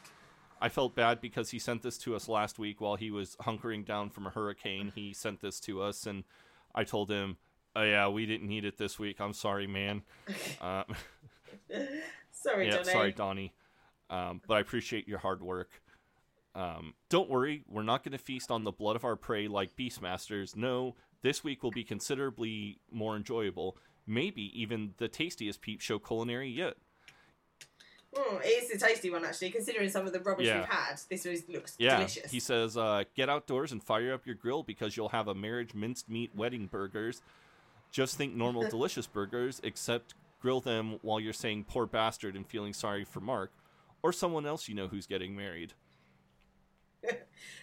I 0.61 0.69
felt 0.69 0.95
bad 0.95 1.21
because 1.21 1.51
he 1.51 1.59
sent 1.59 1.83
this 1.83 1.99
to 1.99 2.15
us 2.17 2.29
last 2.29 2.59
week 2.59 2.81
while 2.81 2.97
he 2.97 3.11
was 3.11 3.37
hunkering 3.37 3.85
down 3.87 4.11
from 4.11 4.27
a 4.27 4.31
hurricane. 4.31 4.93
He 4.95 5.13
sent 5.15 5.41
this 5.41 5.61
to 5.61 5.81
us 5.83 6.05
and 6.07 6.25
I 6.75 6.85
told 6.85 7.11
him, 7.11 7.37
"Oh 7.77 7.83
yeah, 7.83 8.09
we 8.09 8.27
didn't 8.27 8.49
need 8.49 8.65
it 8.65 8.77
this 8.77 8.99
week. 8.99 9.21
I'm 9.21 9.33
sorry, 9.33 9.67
man." 9.67 10.03
Uh, 10.61 10.85
sorry, 12.31 12.67
yeah, 12.67 12.73
Johnny. 12.79 12.85
sorry, 12.85 13.13
Donnie. 13.13 13.55
Um, 14.11 14.41
but 14.47 14.55
I 14.55 14.61
appreciate 14.61 15.07
your 15.09 15.19
hard 15.19 15.43
work. 15.43 15.83
Um, 16.55 16.95
don't 17.09 17.29
worry, 17.31 17.63
we're 17.69 17.83
not 17.83 18.03
going 18.03 18.13
to 18.13 18.19
feast 18.19 18.51
on 18.51 18.65
the 18.65 18.73
blood 18.73 18.97
of 18.97 19.05
our 19.05 19.17
prey 19.17 19.49
like 19.49 19.77
Beastmasters. 19.77 20.57
No, 20.57 20.97
this 21.23 21.43
week 21.45 21.63
will 21.63 21.71
be 21.71 21.85
considerably 21.85 22.79
more 22.91 23.17
enjoyable. 23.17 23.77
Maybe 24.07 24.51
even 24.61 24.95
the 24.99 25.09
tastiest 25.09 25.61
peep 25.61 25.81
show 25.81 25.99
culinary 25.99 26.49
yet. 26.49 26.75
Mm, 28.15 28.41
it 28.43 28.47
is 28.65 28.71
a 28.83 28.87
tasty 28.87 29.11
one 29.11 29.25
actually, 29.25 29.51
considering 29.51 29.91
some 29.91 30.07
of 30.07 30.13
the 30.15 30.21
rubbish 30.21 30.47
Yeah. 30.47 30.61
we've 30.61 30.69
had. 30.69 31.01
This 31.11 31.27
was, 31.27 31.47
looks 31.49 31.77
Yeah, 31.79 31.97
delicious. 31.97 32.31
he 32.31 32.41
says, 32.41 32.77
uh, 32.77 33.05
get 33.15 33.29
outdoors 33.29 33.71
and 33.71 33.83
fire 33.83 34.15
up 34.15 34.25
your 34.25 34.35
grill 34.35 34.63
because 34.63 34.97
you'll 34.97 35.11
have 35.11 35.29
a 35.29 35.35
marriage 35.35 35.75
minced 35.75 36.09
meat 36.09 36.35
wedding 36.35 36.67
burgers. 36.67 37.21
Just 37.93 38.17
think 38.17 38.35
normal 38.35 38.63
delicious 38.71 39.07
burgers, 39.07 39.61
except 39.63 40.15
grill 40.41 40.61
them 40.61 40.99
while 41.03 41.21
you're 41.21 41.33
saying 41.35 41.65
poor 41.65 41.85
bastard 41.85 42.35
and 42.35 42.47
feeling 42.47 42.73
sorry 42.73 43.05
for 43.05 43.21
Mark 43.21 43.53
or 44.03 44.13
someone 44.13 44.47
else 44.47 44.69
you 44.69 44.75
know 44.75 44.89
who's 44.89 45.07
getting 45.07 45.37
married. 45.37 45.75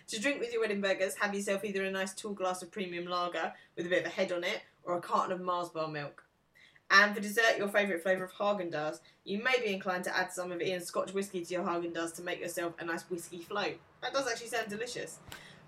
To 0.09 0.21
drink 0.21 0.39
with 0.39 0.51
your 0.51 0.61
wedding 0.61 0.81
burgers, 0.81 1.15
have 1.15 1.33
yourself 1.33 1.65
either 1.65 1.83
a 1.83 1.89
nice 1.89 2.13
tall 2.13 2.33
glass 2.33 2.61
of 2.61 2.71
premium 2.71 3.07
lager 3.07 3.51
with 3.75 3.87
a 3.87 3.89
bit 3.89 4.01
of 4.01 4.05
a 4.05 4.15
head 4.15 4.31
on 4.31 4.43
it, 4.43 4.61
or 4.83 4.95
a 4.95 5.01
carton 5.01 5.31
of 5.31 5.41
Mars 5.41 5.69
bar 5.69 5.87
milk. 5.87 6.23
And 6.91 7.15
for 7.15 7.21
dessert, 7.21 7.57
your 7.57 7.67
favourite 7.67 8.03
flavour 8.03 8.25
of 8.25 8.33
Haagen 8.33 8.71
Dazs. 8.71 8.99
You 9.23 9.41
may 9.43 9.55
be 9.59 9.73
inclined 9.73 10.03
to 10.03 10.15
add 10.15 10.31
some 10.31 10.51
of 10.51 10.61
Ian's 10.61 10.85
Scotch 10.85 11.13
whisky 11.13 11.43
to 11.43 11.53
your 11.53 11.63
Haagen 11.63 11.91
Dazs 11.91 12.13
to 12.17 12.21
make 12.21 12.39
yourself 12.39 12.73
a 12.77 12.85
nice 12.85 13.09
whisky 13.09 13.39
float. 13.39 13.79
That 14.03 14.13
does 14.13 14.27
actually 14.27 14.49
sound 14.49 14.69
delicious. 14.69 15.17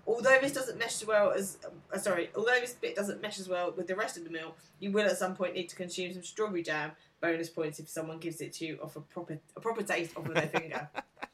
Although 0.06 0.38
this 0.40 0.52
doesn't 0.52 0.78
mesh 0.78 1.02
as 1.02 1.06
well 1.06 1.32
as, 1.32 1.58
uh, 1.92 1.98
sorry, 1.98 2.30
although 2.36 2.60
this 2.60 2.74
bit 2.74 2.94
doesn't 2.94 3.20
mesh 3.20 3.40
as 3.40 3.48
well 3.48 3.72
with 3.76 3.88
the 3.88 3.96
rest 3.96 4.16
of 4.16 4.22
the 4.24 4.30
meal, 4.30 4.54
you 4.78 4.92
will 4.92 5.04
at 5.04 5.18
some 5.18 5.34
point 5.34 5.54
need 5.54 5.68
to 5.68 5.76
consume 5.76 6.12
some 6.12 6.22
strawberry 6.22 6.62
jam. 6.62 6.92
Bonus 7.20 7.50
points 7.50 7.80
if 7.80 7.88
someone 7.88 8.18
gives 8.18 8.40
it 8.40 8.52
to 8.54 8.64
you 8.64 8.78
off 8.80 8.94
a 8.94 9.00
proper 9.00 9.40
a 9.56 9.60
proper 9.60 9.82
taste 9.82 10.16
off 10.16 10.26
of 10.26 10.34
their 10.34 10.46
finger. 10.46 10.88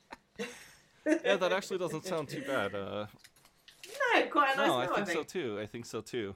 yeah, 1.06 1.36
that 1.36 1.52
actually 1.52 1.78
doesn't 1.78 2.05
sound 2.05 2.28
too 2.28 2.43
bad. 2.43 2.74
Uh, 2.74 3.06
No, 4.14 4.26
quite 4.26 4.55
a 4.55 4.56
nice 4.56 4.66
no, 4.66 4.76
I 4.78 4.86
meal, 4.86 4.94
think, 4.94 5.09
so 5.09 5.22
too. 5.22 5.59
I 5.60 5.66
think 5.66 5.86
so 5.86 6.01
too. 6.01 6.35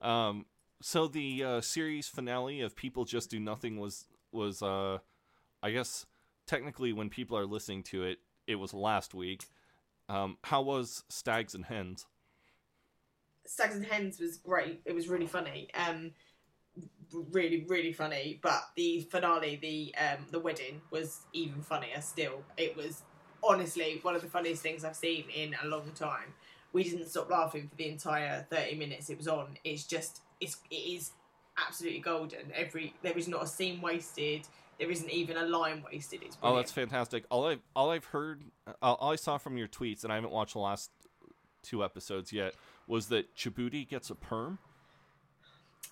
Um, 0.00 0.46
so 0.80 1.08
the 1.08 1.44
uh, 1.44 1.60
series 1.60 2.08
finale 2.08 2.60
of 2.60 2.76
People 2.76 3.04
Just 3.04 3.30
Do 3.30 3.38
Nothing 3.40 3.78
was 3.78 4.06
was 4.32 4.62
uh, 4.62 4.98
I 5.62 5.70
guess 5.70 6.06
technically 6.46 6.92
when 6.92 7.10
people 7.10 7.36
are 7.36 7.46
listening 7.46 7.82
to 7.84 8.04
it, 8.04 8.18
it 8.46 8.56
was 8.56 8.72
last 8.72 9.14
week. 9.14 9.46
Um, 10.08 10.38
how 10.44 10.62
was 10.62 11.04
Stags 11.08 11.54
and 11.54 11.66
Hens? 11.66 12.06
Stags 13.44 13.76
and 13.76 13.84
Hens 13.84 14.20
was 14.20 14.36
great. 14.36 14.80
It 14.84 14.94
was 14.94 15.08
really 15.08 15.26
funny. 15.26 15.68
Um, 15.74 16.12
really, 17.12 17.64
really 17.68 17.92
funny. 17.92 18.38
But 18.42 18.62
the 18.76 19.00
finale, 19.10 19.58
the 19.60 19.94
um, 20.02 20.26
the 20.30 20.38
wedding, 20.38 20.80
was 20.90 21.20
even 21.32 21.60
funnier. 21.62 22.00
Still, 22.00 22.42
it 22.56 22.76
was 22.76 23.02
honestly 23.42 23.98
one 24.02 24.14
of 24.14 24.22
the 24.22 24.28
funniest 24.28 24.62
things 24.62 24.84
I've 24.84 24.96
seen 24.96 25.24
in 25.34 25.54
a 25.62 25.66
long 25.66 25.90
time. 25.94 26.34
We 26.72 26.84
didn't 26.84 27.08
stop 27.08 27.30
laughing 27.30 27.68
for 27.68 27.76
the 27.76 27.88
entire 27.88 28.46
thirty 28.50 28.74
minutes 28.74 29.08
it 29.10 29.16
was 29.16 29.28
on. 29.28 29.56
It's 29.64 29.84
just, 29.84 30.20
it's 30.40 30.58
it 30.70 30.74
is 30.74 31.12
absolutely 31.66 32.00
golden. 32.00 32.52
Every 32.54 32.94
there 33.02 33.16
is 33.16 33.26
not 33.28 33.42
a 33.42 33.46
scene 33.46 33.80
wasted. 33.80 34.46
There 34.78 34.90
isn't 34.90 35.10
even 35.10 35.36
a 35.36 35.44
line 35.44 35.82
wasted. 35.90 36.22
It's 36.22 36.36
Oh, 36.42 36.54
that's 36.54 36.70
fantastic. 36.70 37.24
All 37.30 37.46
I've, 37.46 37.60
all 37.74 37.90
I've 37.90 38.04
heard, 38.04 38.44
uh, 38.66 38.72
all 38.80 39.10
I 39.12 39.16
saw 39.16 39.36
from 39.38 39.56
your 39.56 39.66
tweets, 39.66 40.04
and 40.04 40.12
I 40.12 40.16
haven't 40.16 40.30
watched 40.30 40.52
the 40.52 40.60
last 40.60 40.90
two 41.64 41.82
episodes 41.82 42.32
yet, 42.32 42.54
was 42.86 43.08
that 43.08 43.34
Chabuddy 43.34 43.88
gets 43.88 44.08
a 44.08 44.14
perm. 44.14 44.58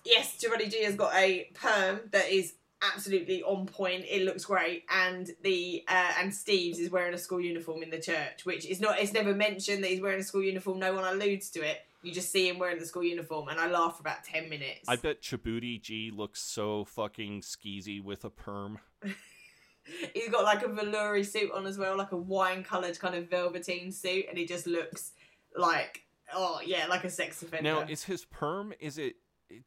yes, 0.05 0.37
Chabuddy 0.41 0.71
G 0.71 0.83
has 0.83 0.95
got 0.95 1.13
a 1.15 1.49
perm 1.53 1.99
that 2.11 2.31
is 2.31 2.53
absolutely 2.81 3.43
on 3.43 3.65
point. 3.65 4.05
It 4.09 4.23
looks 4.23 4.45
great, 4.45 4.83
and 4.89 5.29
the 5.43 5.83
uh, 5.87 6.11
and 6.19 6.31
Steves 6.31 6.79
is 6.79 6.89
wearing 6.89 7.13
a 7.13 7.17
school 7.17 7.41
uniform 7.41 7.83
in 7.83 7.89
the 7.89 7.99
church, 7.99 8.45
which 8.45 8.65
is 8.65 8.79
not. 8.79 8.99
It's 8.99 9.13
never 9.13 9.33
mentioned 9.33 9.83
that 9.83 9.89
he's 9.89 10.01
wearing 10.01 10.19
a 10.19 10.23
school 10.23 10.43
uniform. 10.43 10.79
No 10.79 10.93
one 10.93 11.03
alludes 11.03 11.49
to 11.51 11.61
it. 11.61 11.79
You 12.03 12.13
just 12.13 12.31
see 12.31 12.47
him 12.47 12.59
wearing 12.59 12.79
the 12.79 12.85
school 12.85 13.03
uniform, 13.03 13.49
and 13.49 13.59
I 13.59 13.67
laugh 13.67 13.97
for 13.97 14.01
about 14.01 14.23
ten 14.23 14.49
minutes. 14.49 14.87
I 14.87 14.95
bet 14.95 15.21
Chabuddy 15.21 15.81
G 15.81 16.11
looks 16.13 16.41
so 16.41 16.85
fucking 16.85 17.41
skeezy 17.41 18.01
with 18.01 18.23
a 18.25 18.29
perm. 18.29 18.79
He's 20.13 20.29
got 20.29 20.43
like 20.43 20.63
a 20.63 20.67
velour 20.67 21.23
suit 21.23 21.51
on 21.53 21.65
as 21.65 21.77
well, 21.77 21.97
like 21.97 22.11
a 22.11 22.17
wine 22.17 22.63
coloured 22.63 22.99
kind 22.99 23.15
of 23.15 23.29
velveteen 23.29 23.91
suit, 23.91 24.25
and 24.29 24.37
he 24.37 24.45
just 24.45 24.67
looks 24.67 25.11
like 25.55 26.03
oh 26.33 26.59
yeah, 26.65 26.87
like 26.87 27.03
a 27.03 27.09
sex 27.09 27.41
offender. 27.41 27.63
Now, 27.63 27.81
is 27.81 28.03
his 28.03 28.25
perm? 28.25 28.73
Is 28.79 28.97
it? 28.97 29.15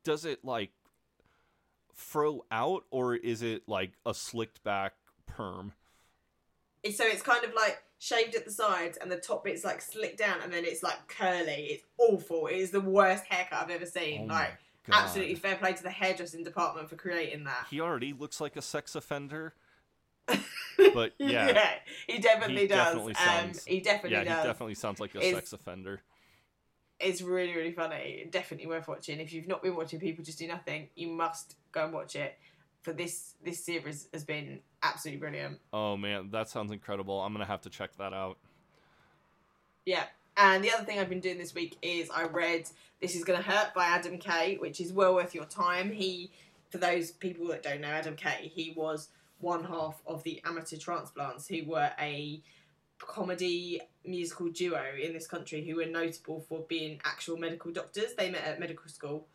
Does 0.05 0.25
it 0.27 0.45
like 0.45 0.71
fro 2.01 2.45
out, 2.51 2.85
or 2.91 3.15
is 3.15 3.43
it 3.43 3.63
like 3.69 3.93
a 4.07 4.15
slicked 4.15 4.65
back 4.65 4.95
perm? 5.27 5.73
So 6.93 7.05
it's 7.05 7.23
kind 7.23 7.45
of 7.45 7.53
like 7.55 7.83
shaved 7.99 8.35
at 8.35 8.47
the 8.47 8.51
sides 8.51 8.97
and 8.97 9.13
the 9.13 9.19
top 9.19 9.45
bit's 9.45 9.65
like 9.65 9.83
slicked 9.83 10.17
down 10.19 10.39
and 10.43 10.51
then 10.53 10.65
it's 10.65 10.83
like 10.83 11.07
curly. 11.09 11.69
It's 11.71 11.85
awful. 11.99 12.47
It 12.47 12.57
is 12.57 12.71
the 12.71 12.81
worst 12.81 13.25
haircut 13.27 13.63
I've 13.65 13.71
ever 13.71 13.85
seen. 13.87 14.23
Oh 14.31 14.35
like 14.35 14.53
God. 14.89 15.03
absolutely 15.03 15.35
fair 15.35 15.57
play 15.57 15.75
to 15.75 15.83
the 15.83 15.91
hairdressing 15.91 16.43
department 16.43 16.89
for 16.89 16.97
creating 16.97 17.45
that. 17.45 17.67
He 17.71 17.81
already 17.81 18.15
looks 18.15 18.41
like 18.41 18.57
a 18.57 18.63
sex 18.63 18.95
offender. 18.95 19.55
But 20.95 21.13
yeah, 21.19 21.49
Yeah, 21.49 21.71
he 22.07 22.19
definitely 22.21 22.63
he 22.63 22.67
does. 22.69 22.79
Definitely 22.87 23.15
Um, 23.17 23.27
sounds, 23.27 23.65
he 23.67 23.81
definitely 23.81 24.13
yeah, 24.13 24.25
does. 24.25 24.43
he 24.43 24.49
definitely 24.49 24.75
sounds 24.75 24.99
like 25.01 25.15
a 25.15 25.19
It's- 25.19 25.35
sex 25.35 25.53
offender. 25.53 26.01
It's 27.01 27.23
really 27.23 27.55
really 27.55 27.73
funny. 27.73 28.27
Definitely 28.31 28.67
worth 28.67 28.89
watching. 28.89 29.21
If 29.21 29.33
you've 29.33 29.49
not 29.49 29.63
been 29.63 29.77
watching 29.77 30.01
People 30.01 30.25
Just 30.25 30.39
Do 30.39 30.47
Nothing, 30.47 30.89
you 30.95 31.09
must 31.09 31.57
go 31.73 31.85
and 31.85 31.93
watch 31.93 32.17
it. 32.17 32.39
For 32.83 32.93
this 32.93 33.35
this 33.45 33.65
series 33.65 34.09
has 34.13 34.25
been 34.25 34.61
absolutely 34.83 35.21
brilliant. 35.21 35.59
Oh 35.73 35.97
man, 35.97 36.31
that 36.31 36.49
sounds 36.49 36.73
incredible. 36.73 37.21
I'm 37.21 37.33
gonna 37.33 37.45
have 37.45 37.63
to 37.63 37.71
check 37.71 37.97
that 37.99 38.13
out. 38.13 38.39
Yeah. 39.85 40.05
And 40.37 40.65
the 40.65 40.71
other 40.71 40.85
thing 40.85 40.99
I've 40.99 41.09
been 41.09 41.21
doing 41.21 41.39
this 41.39 41.55
week 41.55 41.77
is 41.83 42.09
I 42.09 42.25
read 42.25 42.69
This 43.01 43.15
Is 43.15 43.25
Gonna 43.25 43.43
Hurt 43.43 43.75
by 43.75 43.85
Adam 43.85 44.17
Kay, 44.17 44.57
which 44.59 44.81
is 44.81 44.93
well 44.93 45.15
worth 45.15 45.35
your 45.35 45.45
time. 45.45 45.91
He, 45.91 46.31
for 46.71 46.79
those 46.79 47.11
people 47.11 47.49
that 47.49 47.63
don't 47.63 47.81
know 47.81 47.89
Adam 47.89 48.17
Kay, 48.17 48.51
he 48.55 48.73
was 48.77 49.09
one 49.41 49.65
half 49.65 50.01
of 50.07 50.23
the 50.23 50.41
Amateur 50.45 50.77
Transplants, 50.77 51.49
who 51.49 51.65
were 51.65 51.91
a 51.99 52.41
comedy 53.07 53.81
musical 54.05 54.49
duo 54.49 54.83
in 55.03 55.13
this 55.13 55.27
country 55.27 55.65
who 55.65 55.77
were 55.77 55.87
notable 55.87 56.41
for 56.49 56.65
being 56.69 57.01
actual 57.05 57.37
medical 57.37 57.71
doctors. 57.73 58.15
They 58.17 58.31
met 58.31 58.45
at 58.45 58.61
medical 58.61 58.89
school 58.89 59.27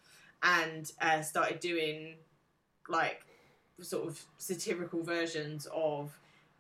and 0.44 0.92
uh, 1.02 1.22
started 1.22 1.60
doing 1.60 2.16
like 2.88 3.26
sort 3.82 4.08
of 4.08 4.24
satirical 4.38 5.04
versions 5.04 5.68
of 5.74 6.18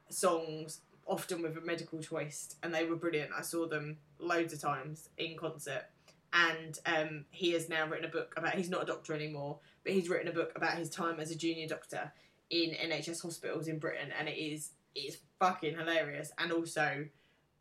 songs, 0.09 0.81
often 1.05 1.41
with 1.41 1.57
a 1.57 1.61
medical 1.61 2.01
twist, 2.01 2.57
and 2.63 2.73
they 2.73 2.85
were 2.85 2.95
brilliant. 2.95 3.31
I 3.37 3.41
saw 3.41 3.67
them 3.67 3.97
loads 4.19 4.53
of 4.53 4.61
times 4.61 5.09
in 5.17 5.37
concert. 5.37 5.85
And 6.33 6.77
um, 6.85 7.25
he 7.31 7.51
has 7.51 7.69
now 7.69 7.87
written 7.87 8.03
a 8.03 8.11
book 8.11 8.33
about. 8.35 8.55
He's 8.55 8.69
not 8.69 8.83
a 8.83 8.85
doctor 8.85 9.13
anymore, 9.13 9.59
but 9.85 9.93
he's 9.93 10.09
written 10.09 10.27
a 10.27 10.33
book 10.33 10.51
about 10.55 10.73
his 10.73 10.89
time 10.89 11.21
as 11.21 11.31
a 11.31 11.35
junior 11.35 11.65
doctor 11.65 12.11
in 12.49 12.71
NHS 12.71 13.21
hospitals 13.21 13.69
in 13.69 13.79
Britain, 13.79 14.09
and 14.19 14.27
it 14.27 14.37
is 14.37 14.71
it's 14.95 15.17
fucking 15.39 15.77
hilarious 15.77 16.31
and 16.39 16.51
also 16.51 17.05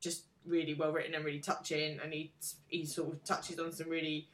just 0.00 0.24
really 0.46 0.74
well 0.74 0.92
written 0.92 1.14
and 1.14 1.24
really 1.24 1.40
touching. 1.40 1.98
And 2.02 2.12
he 2.12 2.32
he 2.68 2.86
sort 2.86 3.12
of 3.12 3.24
touches 3.24 3.58
on 3.58 3.72
some 3.72 3.88
really 3.88 4.28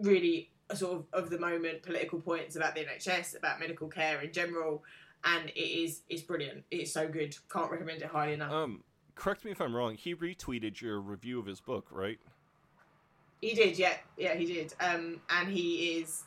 really 0.00 0.50
sort 0.74 0.92
of 0.92 1.06
of 1.12 1.30
the 1.30 1.38
moment 1.38 1.82
political 1.82 2.20
points 2.20 2.56
about 2.56 2.74
the 2.74 2.82
NHS, 2.82 3.36
about 3.36 3.60
medical 3.60 3.88
care 3.88 4.20
in 4.20 4.32
general, 4.32 4.82
and 5.24 5.50
it 5.50 5.58
is 5.58 6.02
it's 6.08 6.22
brilliant. 6.22 6.64
It's 6.70 6.92
so 6.92 7.08
good. 7.08 7.36
Can't 7.52 7.70
recommend 7.70 8.02
it 8.02 8.08
highly 8.08 8.34
enough. 8.34 8.52
Um, 8.52 8.84
correct 9.14 9.44
me 9.44 9.50
if 9.50 9.60
I'm 9.60 9.74
wrong. 9.74 9.94
He 9.94 10.14
retweeted 10.14 10.80
your 10.80 11.00
review 11.00 11.38
of 11.38 11.46
his 11.46 11.60
book, 11.60 11.86
right? 11.90 12.18
He 13.40 13.54
did, 13.54 13.78
yeah, 13.78 13.94
yeah, 14.18 14.34
he 14.34 14.44
did. 14.44 14.74
Um, 14.80 15.20
and 15.30 15.48
he 15.48 15.98
is, 15.98 16.24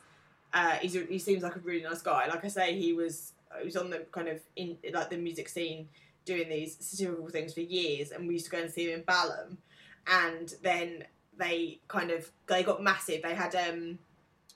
uh, 0.52 0.72
he's 0.72 0.96
a, 0.96 1.04
he 1.04 1.18
seems 1.18 1.44
like 1.44 1.54
a 1.54 1.60
really 1.60 1.82
nice 1.82 2.02
guy. 2.02 2.26
Like 2.26 2.44
I 2.44 2.48
say, 2.48 2.76
he 2.76 2.92
was 2.92 3.33
was 3.62 3.76
on 3.76 3.90
the 3.90 4.06
kind 4.10 4.28
of 4.28 4.40
in 4.56 4.76
like 4.92 5.10
the 5.10 5.16
music 5.16 5.48
scene 5.48 5.88
doing 6.24 6.48
these 6.48 6.76
satirical 6.80 7.28
things 7.28 7.52
for 7.52 7.60
years, 7.60 8.10
and 8.10 8.26
we 8.26 8.34
used 8.34 8.46
to 8.46 8.50
go 8.50 8.58
and 8.58 8.70
see 8.70 8.90
him 8.90 9.00
in 9.00 9.04
Balham, 9.04 9.58
and 10.06 10.54
then 10.62 11.04
they 11.36 11.78
kind 11.88 12.10
of 12.10 12.30
they 12.46 12.62
got 12.62 12.82
massive. 12.82 13.22
They 13.22 13.34
had 13.34 13.54
um, 13.54 13.98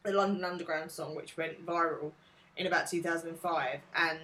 the 0.03 0.13
London 0.13 0.45
Underground 0.45 0.91
song, 0.91 1.15
which 1.15 1.37
went 1.37 1.65
viral 1.65 2.13
in 2.57 2.67
about 2.67 2.89
2005, 2.89 3.81
and 3.95 4.19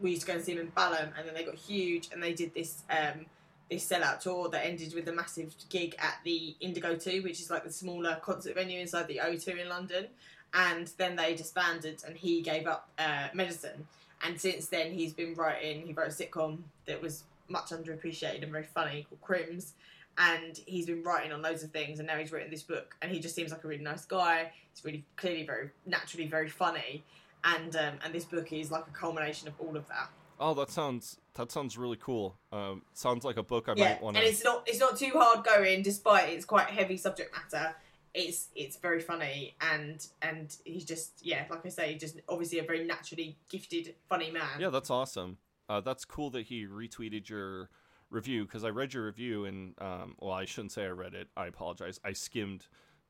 we 0.00 0.10
used 0.10 0.22
to 0.22 0.28
go 0.28 0.34
and 0.34 0.44
see 0.44 0.54
them 0.54 0.66
in 0.66 0.72
Balham, 0.72 1.10
and 1.16 1.26
then 1.26 1.34
they 1.34 1.44
got 1.44 1.56
huge, 1.56 2.08
and 2.12 2.22
they 2.22 2.32
did 2.32 2.54
this 2.54 2.82
um, 2.90 3.26
this 3.70 3.88
sellout 3.88 4.20
tour 4.20 4.48
that 4.48 4.66
ended 4.66 4.94
with 4.94 5.08
a 5.08 5.12
massive 5.12 5.54
gig 5.68 5.94
at 5.98 6.16
the 6.24 6.56
Indigo 6.60 6.96
2, 6.96 7.22
which 7.22 7.40
is 7.40 7.50
like 7.50 7.62
the 7.62 7.72
smaller 7.72 8.18
concert 8.20 8.54
venue 8.54 8.80
inside 8.80 9.06
the 9.06 9.20
O2 9.22 9.60
in 9.60 9.68
London, 9.68 10.06
and 10.52 10.88
then 10.98 11.14
they 11.16 11.34
disbanded, 11.34 12.02
and 12.06 12.16
he 12.16 12.42
gave 12.42 12.66
up 12.66 12.90
uh, 12.98 13.28
medicine, 13.32 13.86
and 14.22 14.40
since 14.40 14.66
then 14.66 14.92
he's 14.92 15.12
been 15.12 15.34
writing. 15.34 15.86
He 15.86 15.92
wrote 15.92 16.08
a 16.08 16.10
sitcom 16.10 16.58
that 16.86 17.00
was 17.00 17.24
much 17.48 17.70
underappreciated 17.70 18.42
and 18.42 18.52
very 18.52 18.64
funny 18.64 19.06
called 19.08 19.20
Crims, 19.20 19.74
and 20.18 20.60
he's 20.66 20.86
been 20.86 21.02
writing 21.02 21.32
on 21.32 21.42
loads 21.42 21.62
of 21.62 21.70
things 21.70 21.98
and 21.98 22.06
now 22.06 22.16
he's 22.16 22.32
written 22.32 22.50
this 22.50 22.62
book 22.62 22.96
and 23.02 23.10
he 23.10 23.20
just 23.20 23.34
seems 23.34 23.50
like 23.50 23.64
a 23.64 23.68
really 23.68 23.82
nice 23.82 24.04
guy 24.04 24.50
he's 24.72 24.84
really 24.84 25.04
clearly 25.16 25.44
very 25.44 25.70
naturally 25.86 26.26
very 26.26 26.48
funny 26.48 27.02
and 27.44 27.74
um, 27.76 27.94
and 28.04 28.12
this 28.12 28.24
book 28.24 28.52
is 28.52 28.70
like 28.70 28.84
a 28.86 28.90
culmination 28.90 29.48
of 29.48 29.54
all 29.58 29.76
of 29.76 29.86
that 29.88 30.10
Oh, 30.42 30.54
that 30.54 30.70
sounds 30.70 31.18
that 31.34 31.52
sounds 31.52 31.76
really 31.76 31.98
cool. 31.98 32.34
Um, 32.50 32.80
sounds 32.94 33.26
like 33.26 33.36
a 33.36 33.42
book 33.42 33.68
I 33.68 33.74
yeah 33.76 33.90
might 33.90 34.02
want 34.02 34.16
to... 34.16 34.22
and 34.22 34.30
it's 34.30 34.42
not 34.42 34.62
it's 34.66 34.80
not 34.80 34.96
too 34.96 35.12
hard 35.14 35.44
going 35.44 35.82
despite 35.82 36.30
it's 36.30 36.46
quite 36.46 36.68
heavy 36.68 36.96
subject 36.96 37.34
matter 37.36 37.74
it's 38.14 38.48
it's 38.56 38.76
very 38.76 39.00
funny 39.00 39.54
and 39.60 40.08
and 40.22 40.56
he's 40.64 40.84
just 40.84 41.12
yeah 41.22 41.44
like 41.48 41.64
i 41.64 41.68
say 41.68 41.96
just 41.96 42.20
obviously 42.28 42.58
a 42.58 42.62
very 42.64 42.84
naturally 42.84 43.36
gifted 43.48 43.94
funny 44.08 44.30
man 44.30 44.42
Yeah, 44.58 44.70
that's 44.70 44.90
awesome. 44.90 45.38
Uh, 45.68 45.80
that's 45.80 46.04
cool 46.04 46.30
that 46.30 46.46
he 46.46 46.66
retweeted 46.66 47.28
your 47.28 47.70
review 48.10 48.44
because 48.44 48.64
I 48.64 48.70
read 48.70 48.92
your 48.92 49.06
review 49.06 49.44
and 49.44 49.74
um, 49.80 50.16
well, 50.18 50.32
I 50.32 50.44
shouldn't 50.44 50.72
say 50.72 50.84
I 50.84 50.88
read 50.88 51.14
it. 51.14 51.28
I 51.36 51.46
apologize. 51.46 52.00
I 52.04 52.12
skimmed 52.12 52.66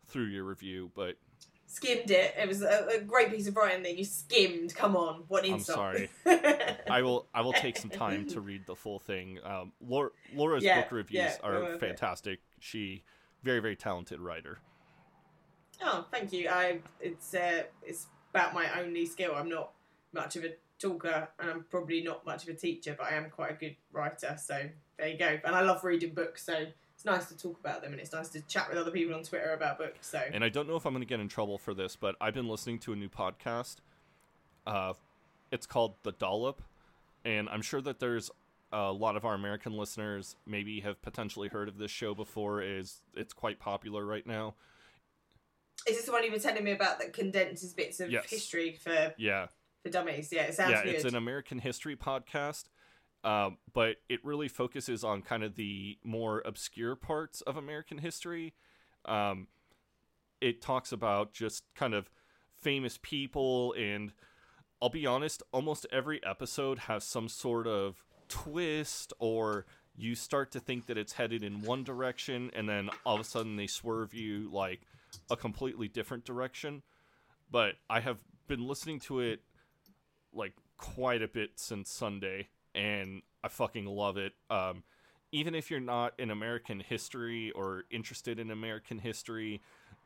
through 0.07 0.27
your 0.27 0.45
review, 0.45 0.91
but 0.95 1.17
skimmed 1.67 2.11
it 2.11 2.35
it 2.37 2.47
was 2.49 2.63
a, 2.63 2.89
a 2.97 3.01
great 3.01 3.31
piece 3.31 3.47
of 3.47 3.57
writing 3.57 3.83
that 3.85 3.97
you 3.97 4.05
skimmed 4.05 4.75
come 4.75 4.97
on 4.97 5.23
what 5.29 5.45
I'm 5.45 5.55
insult 5.55 5.77
sorry. 5.77 6.11
I 6.91 7.01
will 7.01 7.27
I 7.33 7.41
will 7.41 7.55
take 7.55 7.77
some 7.77 7.91
time 7.91 8.27
to 8.27 8.41
read 8.43 8.67
the 8.67 8.77
full 8.77 8.99
thing. 8.99 9.39
Um, 9.43 9.73
Laura, 9.81 10.11
Laura's 10.35 10.63
Yeah, 10.65 10.83
book 10.83 10.93
reviews 10.93 11.23
yeah, 11.23 11.37
are 11.43 11.61
worth 11.61 11.75
it. 11.77 11.81
fantastic. 11.81 12.41
She 12.59 13.05
very 13.43 13.61
very 13.61 13.77
talented 13.77 14.21
writer. 14.21 14.59
Oh, 15.83 16.07
thank 16.11 16.33
you. 16.33 16.49
I 16.49 16.81
it's 17.01 17.35
uh, 17.35 17.65
it's 17.83 18.07
about 18.33 18.55
my 18.55 18.81
only 18.81 19.07
skill. 19.07 19.35
I'm 19.35 19.49
not 19.49 19.73
much 20.13 20.37
of 20.37 20.45
a 20.45 20.55
talker, 20.79 21.29
and 21.39 21.51
I'm 21.51 21.65
probably 21.71 22.03
not 22.03 22.25
much 22.27 22.43
of 22.43 22.49
a 22.49 22.55
teacher, 22.55 22.95
but 22.99 23.07
I 23.13 23.17
am 23.17 23.31
quite 23.31 23.53
a 23.53 23.55
good 23.55 23.77
writer. 23.93 24.37
So 24.39 24.69
there 24.99 25.09
you 25.09 25.19
go. 25.19 25.39
And 25.45 25.55
I 25.55 25.61
love 25.61 25.85
reading 25.85 26.15
books, 26.15 26.45
so 26.45 26.67
it's 26.95 27.05
nice 27.05 27.27
to 27.27 27.37
talk 27.37 27.59
about 27.61 27.83
them, 27.83 27.93
and 27.93 28.01
it's 28.01 28.13
nice 28.13 28.29
to 28.31 28.41
chat 28.43 28.69
with 28.69 28.79
other 28.79 28.91
people 28.91 29.15
on 29.15 29.23
Twitter 29.23 29.53
about 29.53 29.79
books. 29.79 30.09
So 30.09 30.23
And 30.33 30.45
I 30.45 30.49
don't 30.49 30.69
know 30.69 30.77
if 30.77 30.85
I'm 30.87 30.93
going 30.93 31.03
to 31.03 31.09
get 31.09 31.21
in 31.21 31.29
trouble 31.29 31.59
for 31.59 31.75
this, 31.75 31.97
but 31.97 32.17
I've 32.21 32.35
been 32.35 32.49
listening 32.49 32.79
to 32.81 32.93
a 32.93 32.97
new 32.97 33.09
podcast. 33.09 33.77
Uh, 34.67 34.95
it's 35.51 35.67
called 35.67 35.95
The 36.03 36.13
Dollop, 36.13 36.63
and 37.25 37.49
I'm 37.49 37.63
sure 37.63 37.81
that 37.81 38.01
there's 38.01 38.31
a 38.73 38.93
lot 38.93 39.17
of 39.17 39.25
our 39.25 39.35
American 39.35 39.77
listeners 39.77 40.37
maybe 40.47 40.81
have 40.81 41.01
potentially 41.03 41.49
heard 41.49 41.69
of 41.69 41.79
this 41.79 41.91
show 41.91 42.15
before. 42.15 42.63
Is 42.63 43.01
it's 43.15 43.33
quite 43.33 43.59
popular 43.59 44.05
right 44.05 44.27
now? 44.27 44.55
Is 45.87 45.97
this 45.97 46.07
the 46.07 46.13
one 46.13 46.25
you 46.25 46.31
were 46.31 46.39
telling 46.39 46.65
me 46.65 46.73
about 46.73 46.99
that 47.01 47.13
condenses 47.13 47.75
bits 47.75 48.01
of 48.01 48.11
Yes. 48.11 48.29
history 48.31 48.73
for 48.73 49.15
Yeah, 49.17 49.47
for 49.83 49.91
dummies? 49.91 50.33
Yeah, 50.33 50.43
it 50.43 50.55
sounds 50.55 50.73
yeah, 50.73 50.83
good. 50.85 50.95
it's 50.95 51.05
an 51.05 51.15
American 51.15 51.59
history 51.59 51.97
podcast, 51.97 52.65
um, 53.25 53.59
but 53.73 53.97
it 54.09 54.25
really 54.25 54.49
focuses 54.49 55.05
on 55.05 55.23
kind 55.23 55.43
of 55.43 55.57
the 55.57 55.99
more 56.05 56.43
obscure 56.45 56.97
parts 56.97 57.41
of 57.43 57.57
American 57.57 57.99
history. 57.99 58.55
Um, 59.05 59.49
it 60.41 60.61
talks 60.63 60.93
about 60.93 61.33
just 61.33 61.65
kind 61.75 61.95
of 61.95 62.11
famous 62.55 62.99
people, 63.03 63.75
and 63.79 64.13
I'll 64.81 64.89
be 64.89 65.07
honest, 65.07 65.43
almost 65.53 65.87
every 65.93 66.23
episode 66.25 66.81
has 66.81 67.05
some 67.05 67.29
sort 67.29 67.67
of 67.67 68.05
twist, 68.29 69.13
or 69.19 69.67
you 69.97 70.15
start 70.15 70.51
to 70.53 70.61
think 70.61 70.87
that 70.87 70.97
it's 70.97 71.15
headed 71.15 71.43
in 71.43 71.63
one 71.63 71.85
direction, 71.85 72.51
and 72.55 72.69
then 72.69 72.91
all 73.05 73.15
of 73.17 73.21
a 73.21 73.25
sudden 73.25 73.57
they 73.57 73.67
swerve 73.67 74.15
you 74.15 74.49
like 74.51 74.83
a 75.31 75.37
completely 75.37 75.89
different 75.89 76.25
direction. 76.25 76.83
But 77.51 77.75
I 77.89 78.01
have 78.01 78.19
been 78.47 78.67
listening 78.67 79.01
to 79.01 79.21
it 79.21 79.41
like 80.33 80.55
quite 80.77 81.23
a 81.23 81.29
bit 81.29 81.51
since 81.57 81.91
Sunday, 81.91 82.49
and 82.75 83.23
I 83.43 83.49
fucking 83.49 83.87
love 83.87 84.17
it. 84.17 84.33
Um, 84.49 84.85
even 85.33 85.55
if 85.55 85.71
you're 85.71 85.81
not 85.81 86.15
in 86.19 86.31
American 86.31 86.81
history 86.81 87.51
or 87.53 87.85
interested 87.91 88.39
in 88.39 88.51
American 88.51 88.99
history, 88.99 89.61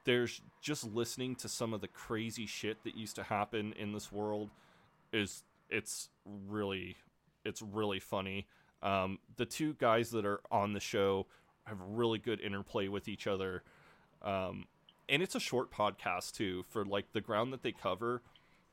there's 0.05 0.41
just 0.61 0.85
listening 0.85 1.35
to 1.37 1.49
some 1.49 1.73
of 1.73 1.81
the 1.81 1.89
crazy 1.89 2.47
shit 2.47 2.83
that 2.85 2.97
used 2.97 3.17
to 3.17 3.23
happen 3.23 3.73
in 3.79 3.93
this 3.93 4.13
world 4.13 4.51
is 5.13 5.43
it's 5.71 6.09
really 6.49 6.97
it's 7.45 7.63
really 7.63 8.01
funny. 8.01 8.47
Um, 8.83 9.19
the 9.37 9.47
two 9.47 9.75
guys 9.75 10.11
that 10.11 10.27
are 10.27 10.41
on 10.51 10.73
the 10.73 10.81
show 10.81 11.27
have 11.65 11.79
really 11.81 12.19
good 12.19 12.41
interplay 12.41 12.89
with 12.89 13.09
each 13.09 13.27
other. 13.27 13.63
Um, 14.23 14.67
and 15.09 15.23
it's 15.23 15.35
a 15.35 15.41
short 15.41 15.71
podcast 15.71 16.33
too 16.33 16.65
for 16.69 16.85
like 16.85 17.13
the 17.13 17.21
ground 17.21 17.53
that 17.53 17.63
they 17.63 17.73
cover 17.73 18.23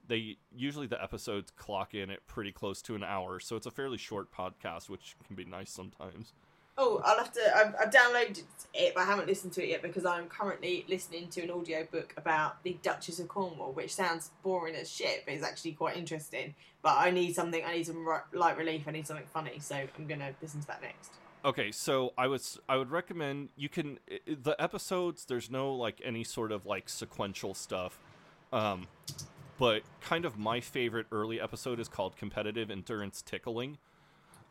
they 0.07 0.37
usually 0.55 0.87
the 0.87 1.01
episodes 1.01 1.51
clock 1.51 1.93
in 1.93 2.09
at 2.09 2.25
pretty 2.27 2.51
close 2.51 2.81
to 2.81 2.95
an 2.95 3.03
hour 3.03 3.39
so 3.39 3.55
it's 3.55 3.65
a 3.65 3.71
fairly 3.71 3.97
short 3.97 4.31
podcast 4.31 4.89
which 4.89 5.15
can 5.25 5.35
be 5.35 5.45
nice 5.45 5.71
sometimes 5.71 6.33
Oh, 6.77 7.01
I'll 7.03 7.17
have 7.17 7.31
to. 7.33 7.41
I've, 7.55 7.75
I've 7.79 7.93
downloaded 7.93 8.43
it, 8.73 8.93
but 8.95 9.01
I 9.01 9.05
haven't 9.05 9.27
listened 9.27 9.53
to 9.53 9.63
it 9.63 9.69
yet 9.69 9.81
because 9.81 10.05
I'm 10.05 10.27
currently 10.27 10.85
listening 10.87 11.27
to 11.29 11.41
an 11.41 11.51
audio 11.51 11.85
book 11.91 12.13
about 12.17 12.63
the 12.63 12.77
Duchess 12.81 13.19
of 13.19 13.27
Cornwall, 13.27 13.73
which 13.73 13.93
sounds 13.93 14.31
boring 14.41 14.75
as 14.75 14.89
shit, 14.89 15.23
but 15.25 15.33
it's 15.33 15.43
actually 15.43 15.73
quite 15.73 15.97
interesting. 15.97 16.55
But 16.81 16.97
I 16.97 17.11
need 17.11 17.35
something. 17.35 17.63
I 17.63 17.75
need 17.75 17.85
some 17.85 18.05
light 18.33 18.57
relief. 18.57 18.85
I 18.87 18.91
need 18.91 19.05
something 19.05 19.27
funny, 19.33 19.59
so 19.59 19.75
I'm 19.75 20.07
gonna 20.07 20.31
listen 20.41 20.61
to 20.61 20.67
that 20.67 20.81
next. 20.81 21.11
Okay 21.43 21.71
so 21.71 22.13
i 22.17 22.27
was 22.27 22.59
i 22.69 22.77
would 22.77 22.91
recommend 22.91 23.49
you 23.55 23.69
can 23.69 23.97
the 24.27 24.55
episodes 24.59 25.25
there's 25.25 25.49
no 25.49 25.73
like 25.73 26.01
any 26.03 26.23
sort 26.23 26.51
of 26.51 26.65
like 26.65 26.87
sequential 26.87 27.53
stuff 27.53 27.97
um 28.53 28.87
but 29.57 29.83
kind 30.01 30.25
of 30.25 30.37
my 30.37 30.59
favorite 30.59 31.05
early 31.11 31.39
episode 31.39 31.79
is 31.79 31.87
called 31.87 32.15
competitive 32.15 32.69
endurance 32.69 33.21
tickling 33.21 33.77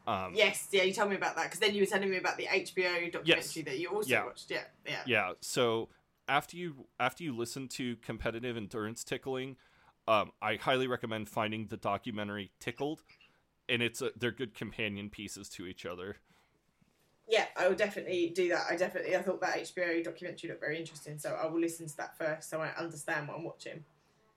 um 0.07 0.33
Yes, 0.35 0.69
yeah, 0.73 0.83
you 0.85 0.93
told 0.93 1.11
me 1.11 1.17
about 1.17 1.37
that 1.37 1.45
because 1.45 1.61
then 1.61 1.75
you 1.75 1.83
were 1.83 1.87
telling 1.87 2.11
me 2.11 2.17
about 2.17 2.37
the 2.37 2.47
HBO 2.47 3.13
documentary 3.13 3.25
Yes. 3.25 3.55
that 3.67 3.79
you 3.79 3.89
also 3.89 4.09
Yeah. 4.11 4.25
watched. 4.25 4.51
Yeah, 4.51 4.63
yeah. 4.87 5.01
Yeah. 5.07 5.33
So 5.41 5.89
after 6.29 6.57
you 6.57 6.87
after 6.99 7.23
you 7.23 7.37
listen 7.37 7.69
to 7.69 7.97
competitive 7.97 8.57
endurance 8.57 9.05
tickling, 9.05 9.57
um, 10.09 10.33
I 10.41 10.57
highly 10.57 10.87
recommend 10.87 11.29
finding 11.29 11.67
the 11.67 11.77
documentary 11.77 12.51
Tickled, 12.61 13.03
and 13.69 13.83
it's 13.83 14.01
a, 14.01 14.11
they're 14.17 14.31
good 14.31 14.55
companion 14.55 15.11
pieces 15.11 15.49
to 15.51 15.67
each 15.67 15.85
other. 15.85 16.17
Yeah, 17.31 17.47
I 17.57 17.69
will 17.69 17.77
definitely 17.77 18.33
do 18.35 18.49
that. 18.49 18.65
I 18.69 18.77
definitely, 18.77 19.17
I 19.17 19.23
thought 19.23 19.41
that 19.41 19.57
HBO 19.57 20.03
documentary 20.03 20.51
looked 20.51 20.61
very 20.61 20.79
interesting, 20.79 21.17
so 21.17 21.39
I 21.41 21.47
will 21.47 21.61
listen 21.61 21.87
to 21.87 21.97
that 21.99 22.19
first 22.19 22.51
so 22.51 22.61
I 22.61 22.71
understand 22.77 23.29
what 23.29 23.37
I'm 23.37 23.45
watching. 23.45 23.85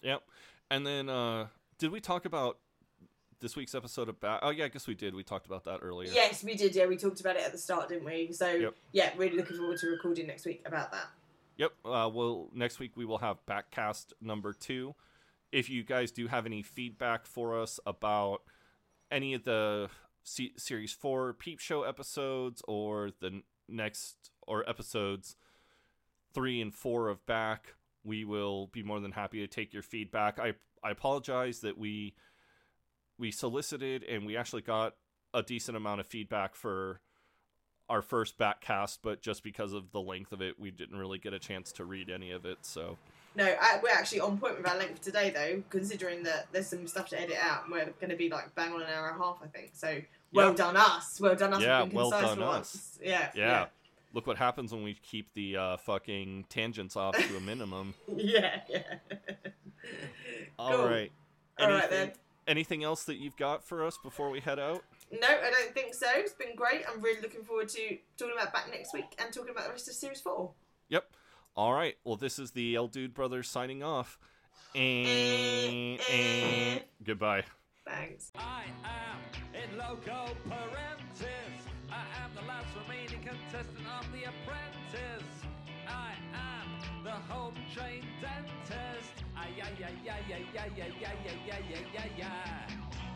Yep. 0.03 0.21
And 0.69 0.85
then 0.85 1.09
uh, 1.09 1.47
did 1.79 1.91
we 1.91 1.99
talk 1.99 2.25
about 2.25 2.59
this 3.39 3.55
week's 3.55 3.73
episode 3.73 4.09
about? 4.09 4.41
Oh 4.43 4.51
yeah, 4.51 4.65
I 4.65 4.67
guess 4.67 4.85
we 4.85 4.93
did. 4.93 5.15
We 5.15 5.23
talked 5.23 5.47
about 5.47 5.63
that 5.65 5.79
earlier. 5.81 6.11
Yes, 6.13 6.43
we 6.43 6.53
did. 6.55 6.75
Yeah, 6.75 6.85
we 6.85 6.95
talked 6.95 7.19
about 7.19 7.35
it 7.35 7.43
at 7.43 7.51
the 7.51 7.57
start, 7.57 7.89
didn't 7.89 8.05
we? 8.05 8.31
So 8.31 8.51
Yep. 8.51 8.75
yeah, 8.91 9.09
really 9.17 9.37
looking 9.37 9.57
forward 9.57 9.79
to 9.79 9.87
recording 9.87 10.27
next 10.27 10.45
week 10.45 10.61
about 10.65 10.91
that. 10.91 11.07
Yep. 11.57 11.71
Uh, 11.83 12.09
well, 12.13 12.49
next 12.53 12.79
week 12.79 12.91
we 12.95 13.05
will 13.05 13.17
have 13.19 13.43
backcast 13.47 14.13
number 14.21 14.53
two. 14.53 14.93
If 15.51 15.69
you 15.69 15.83
guys 15.83 16.11
do 16.11 16.27
have 16.27 16.45
any 16.45 16.61
feedback 16.61 17.25
for 17.25 17.59
us 17.59 17.79
about 17.85 18.41
any 19.11 19.33
of 19.33 19.43
the 19.43 19.89
se- 20.23 20.53
series 20.57 20.93
four 20.93 21.33
peep 21.33 21.59
show 21.59 21.83
episodes 21.83 22.61
or 22.67 23.11
the 23.19 23.41
next 23.67 24.31
or 24.47 24.67
episodes 24.69 25.35
three 26.33 26.61
and 26.61 26.73
four 26.73 27.09
of 27.09 27.25
back, 27.25 27.75
we 28.03 28.25
will 28.25 28.67
be 28.67 28.83
more 28.83 28.99
than 28.99 29.11
happy 29.11 29.39
to 29.39 29.47
take 29.47 29.73
your 29.73 29.83
feedback. 29.83 30.39
I 30.39 30.53
I 30.83 30.91
apologize 30.91 31.59
that 31.61 31.77
we 31.77 32.15
we 33.17 33.31
solicited 33.31 34.03
and 34.03 34.25
we 34.25 34.35
actually 34.35 34.63
got 34.63 34.95
a 35.33 35.43
decent 35.43 35.77
amount 35.77 36.01
of 36.01 36.07
feedback 36.07 36.55
for 36.55 37.01
our 37.89 38.01
first 38.01 38.37
backcast, 38.37 38.99
but 39.03 39.21
just 39.21 39.43
because 39.43 39.73
of 39.73 39.91
the 39.91 40.01
length 40.01 40.31
of 40.31 40.41
it, 40.41 40.59
we 40.59 40.71
didn't 40.71 40.97
really 40.97 41.19
get 41.19 41.33
a 41.33 41.39
chance 41.39 41.71
to 41.73 41.85
read 41.85 42.09
any 42.09 42.31
of 42.31 42.45
it. 42.45 42.59
So 42.61 42.97
No, 43.35 43.45
I, 43.45 43.79
we're 43.81 43.89
actually 43.89 44.19
on 44.19 44.37
point 44.37 44.57
with 44.57 44.67
our 44.67 44.77
length 44.77 45.01
today, 45.01 45.31
though, 45.31 45.63
considering 45.69 46.21
that 46.23 46.47
there's 46.51 46.67
some 46.67 46.85
stuff 46.87 47.09
to 47.09 47.19
edit 47.19 47.37
out, 47.41 47.63
and 47.63 47.71
we're 47.71 47.85
going 47.99 48.09
to 48.09 48.15
be 48.15 48.29
like 48.29 48.53
bang 48.55 48.71
on 48.73 48.81
an 48.81 48.87
hour 48.89 49.07
and 49.09 49.19
a 49.19 49.23
half, 49.23 49.39
I 49.43 49.47
think. 49.47 49.71
So 49.73 49.99
well 50.33 50.49
Yeah. 50.49 50.55
done 50.55 50.77
us. 50.77 51.19
Well 51.19 51.35
done 51.35 51.53
us. 51.53 51.59
for 51.59 51.65
yeah, 51.65 51.83
well 51.91 52.09
done 52.11 52.23
us. 52.25 52.37
once. 52.37 52.99
Yeah, 53.01 53.31
yeah. 53.35 53.65
Look 54.13 54.27
what 54.27 54.37
happens 54.37 54.71
when 54.71 54.83
we 54.83 54.93
keep 55.01 55.33
the 55.33 55.57
uh, 55.57 55.77
fucking 55.77 56.45
tangents 56.49 56.95
off 56.95 57.15
to 57.17 57.37
a 57.37 57.39
minimum. 57.39 57.95
yeah, 58.15 58.59
yeah. 58.69 58.81
All 60.59 60.85
right. 60.87 61.11
Cool. 61.57 61.67
All 61.67 61.73
right, 61.73 61.83
Anything- 61.83 62.07
then. 62.07 62.11
Anything 62.45 62.83
else 62.83 63.05
that 63.05 63.15
you've 63.15 63.37
got 63.37 63.63
for 63.63 63.85
us 63.85 63.97
before 64.03 64.29
we 64.29 64.41
head 64.41 64.59
out? 64.59 64.83
No, 65.13 65.27
I 65.29 65.49
don't 65.49 65.73
think 65.73 65.93
so. 65.93 66.07
It's 66.15 66.33
been 66.33 66.57
great. 66.57 66.81
I'm 66.91 66.99
really 66.99 67.21
looking 67.21 67.41
forward 67.41 67.69
to 67.69 67.97
talking 68.17 68.33
about 68.37 68.51
back 68.51 68.69
next 68.69 68.93
week 68.93 69.05
and 69.17 69.31
talking 69.33 69.51
about 69.51 69.63
the 69.63 69.69
rest 69.71 69.87
of 69.87 69.93
series 69.93 70.19
four. 70.19 70.51
Yep. 70.89 71.05
All 71.55 71.73
right. 71.73 71.95
Well, 72.03 72.15
this 72.15 72.39
is 72.39 72.51
the 72.51 72.75
El 72.75 72.87
Dude 72.87 73.13
Brothers 73.13 73.47
signing 73.47 73.83
off. 73.83 74.17
And, 74.73 75.99
and 76.11 76.83
goodbye. 77.03 77.43
Thanks. 77.85 78.31
I 78.35 78.63
am 78.83 79.19
in 79.53 79.77
loco 79.77 80.33
parentis. 80.49 81.27
I 81.91 82.05
am 82.23 82.31
the 82.33 82.41
last 82.47 82.67
remaining 82.81 83.21
contestant 83.21 83.85
of 83.99 84.11
The 84.11 84.23
Apprentice. 84.23 85.29
I 85.87 86.13
am 86.33 87.03
the 87.03 87.11
home 87.11 87.53
trained 87.75 88.07
dentist. 88.19 89.13
Ay, 89.37 89.49
ay, 89.61 89.73
ay, 89.79 90.09
ay, 90.09 90.33
ay, 90.33 90.45
ay, 90.55 90.71
ay, 90.75 90.95
ay, 90.95 91.05
ay, 91.05 91.51
ay, 91.51 91.63
ay, 91.71 91.85
ay, 91.99 92.23
ay. 92.23 93.12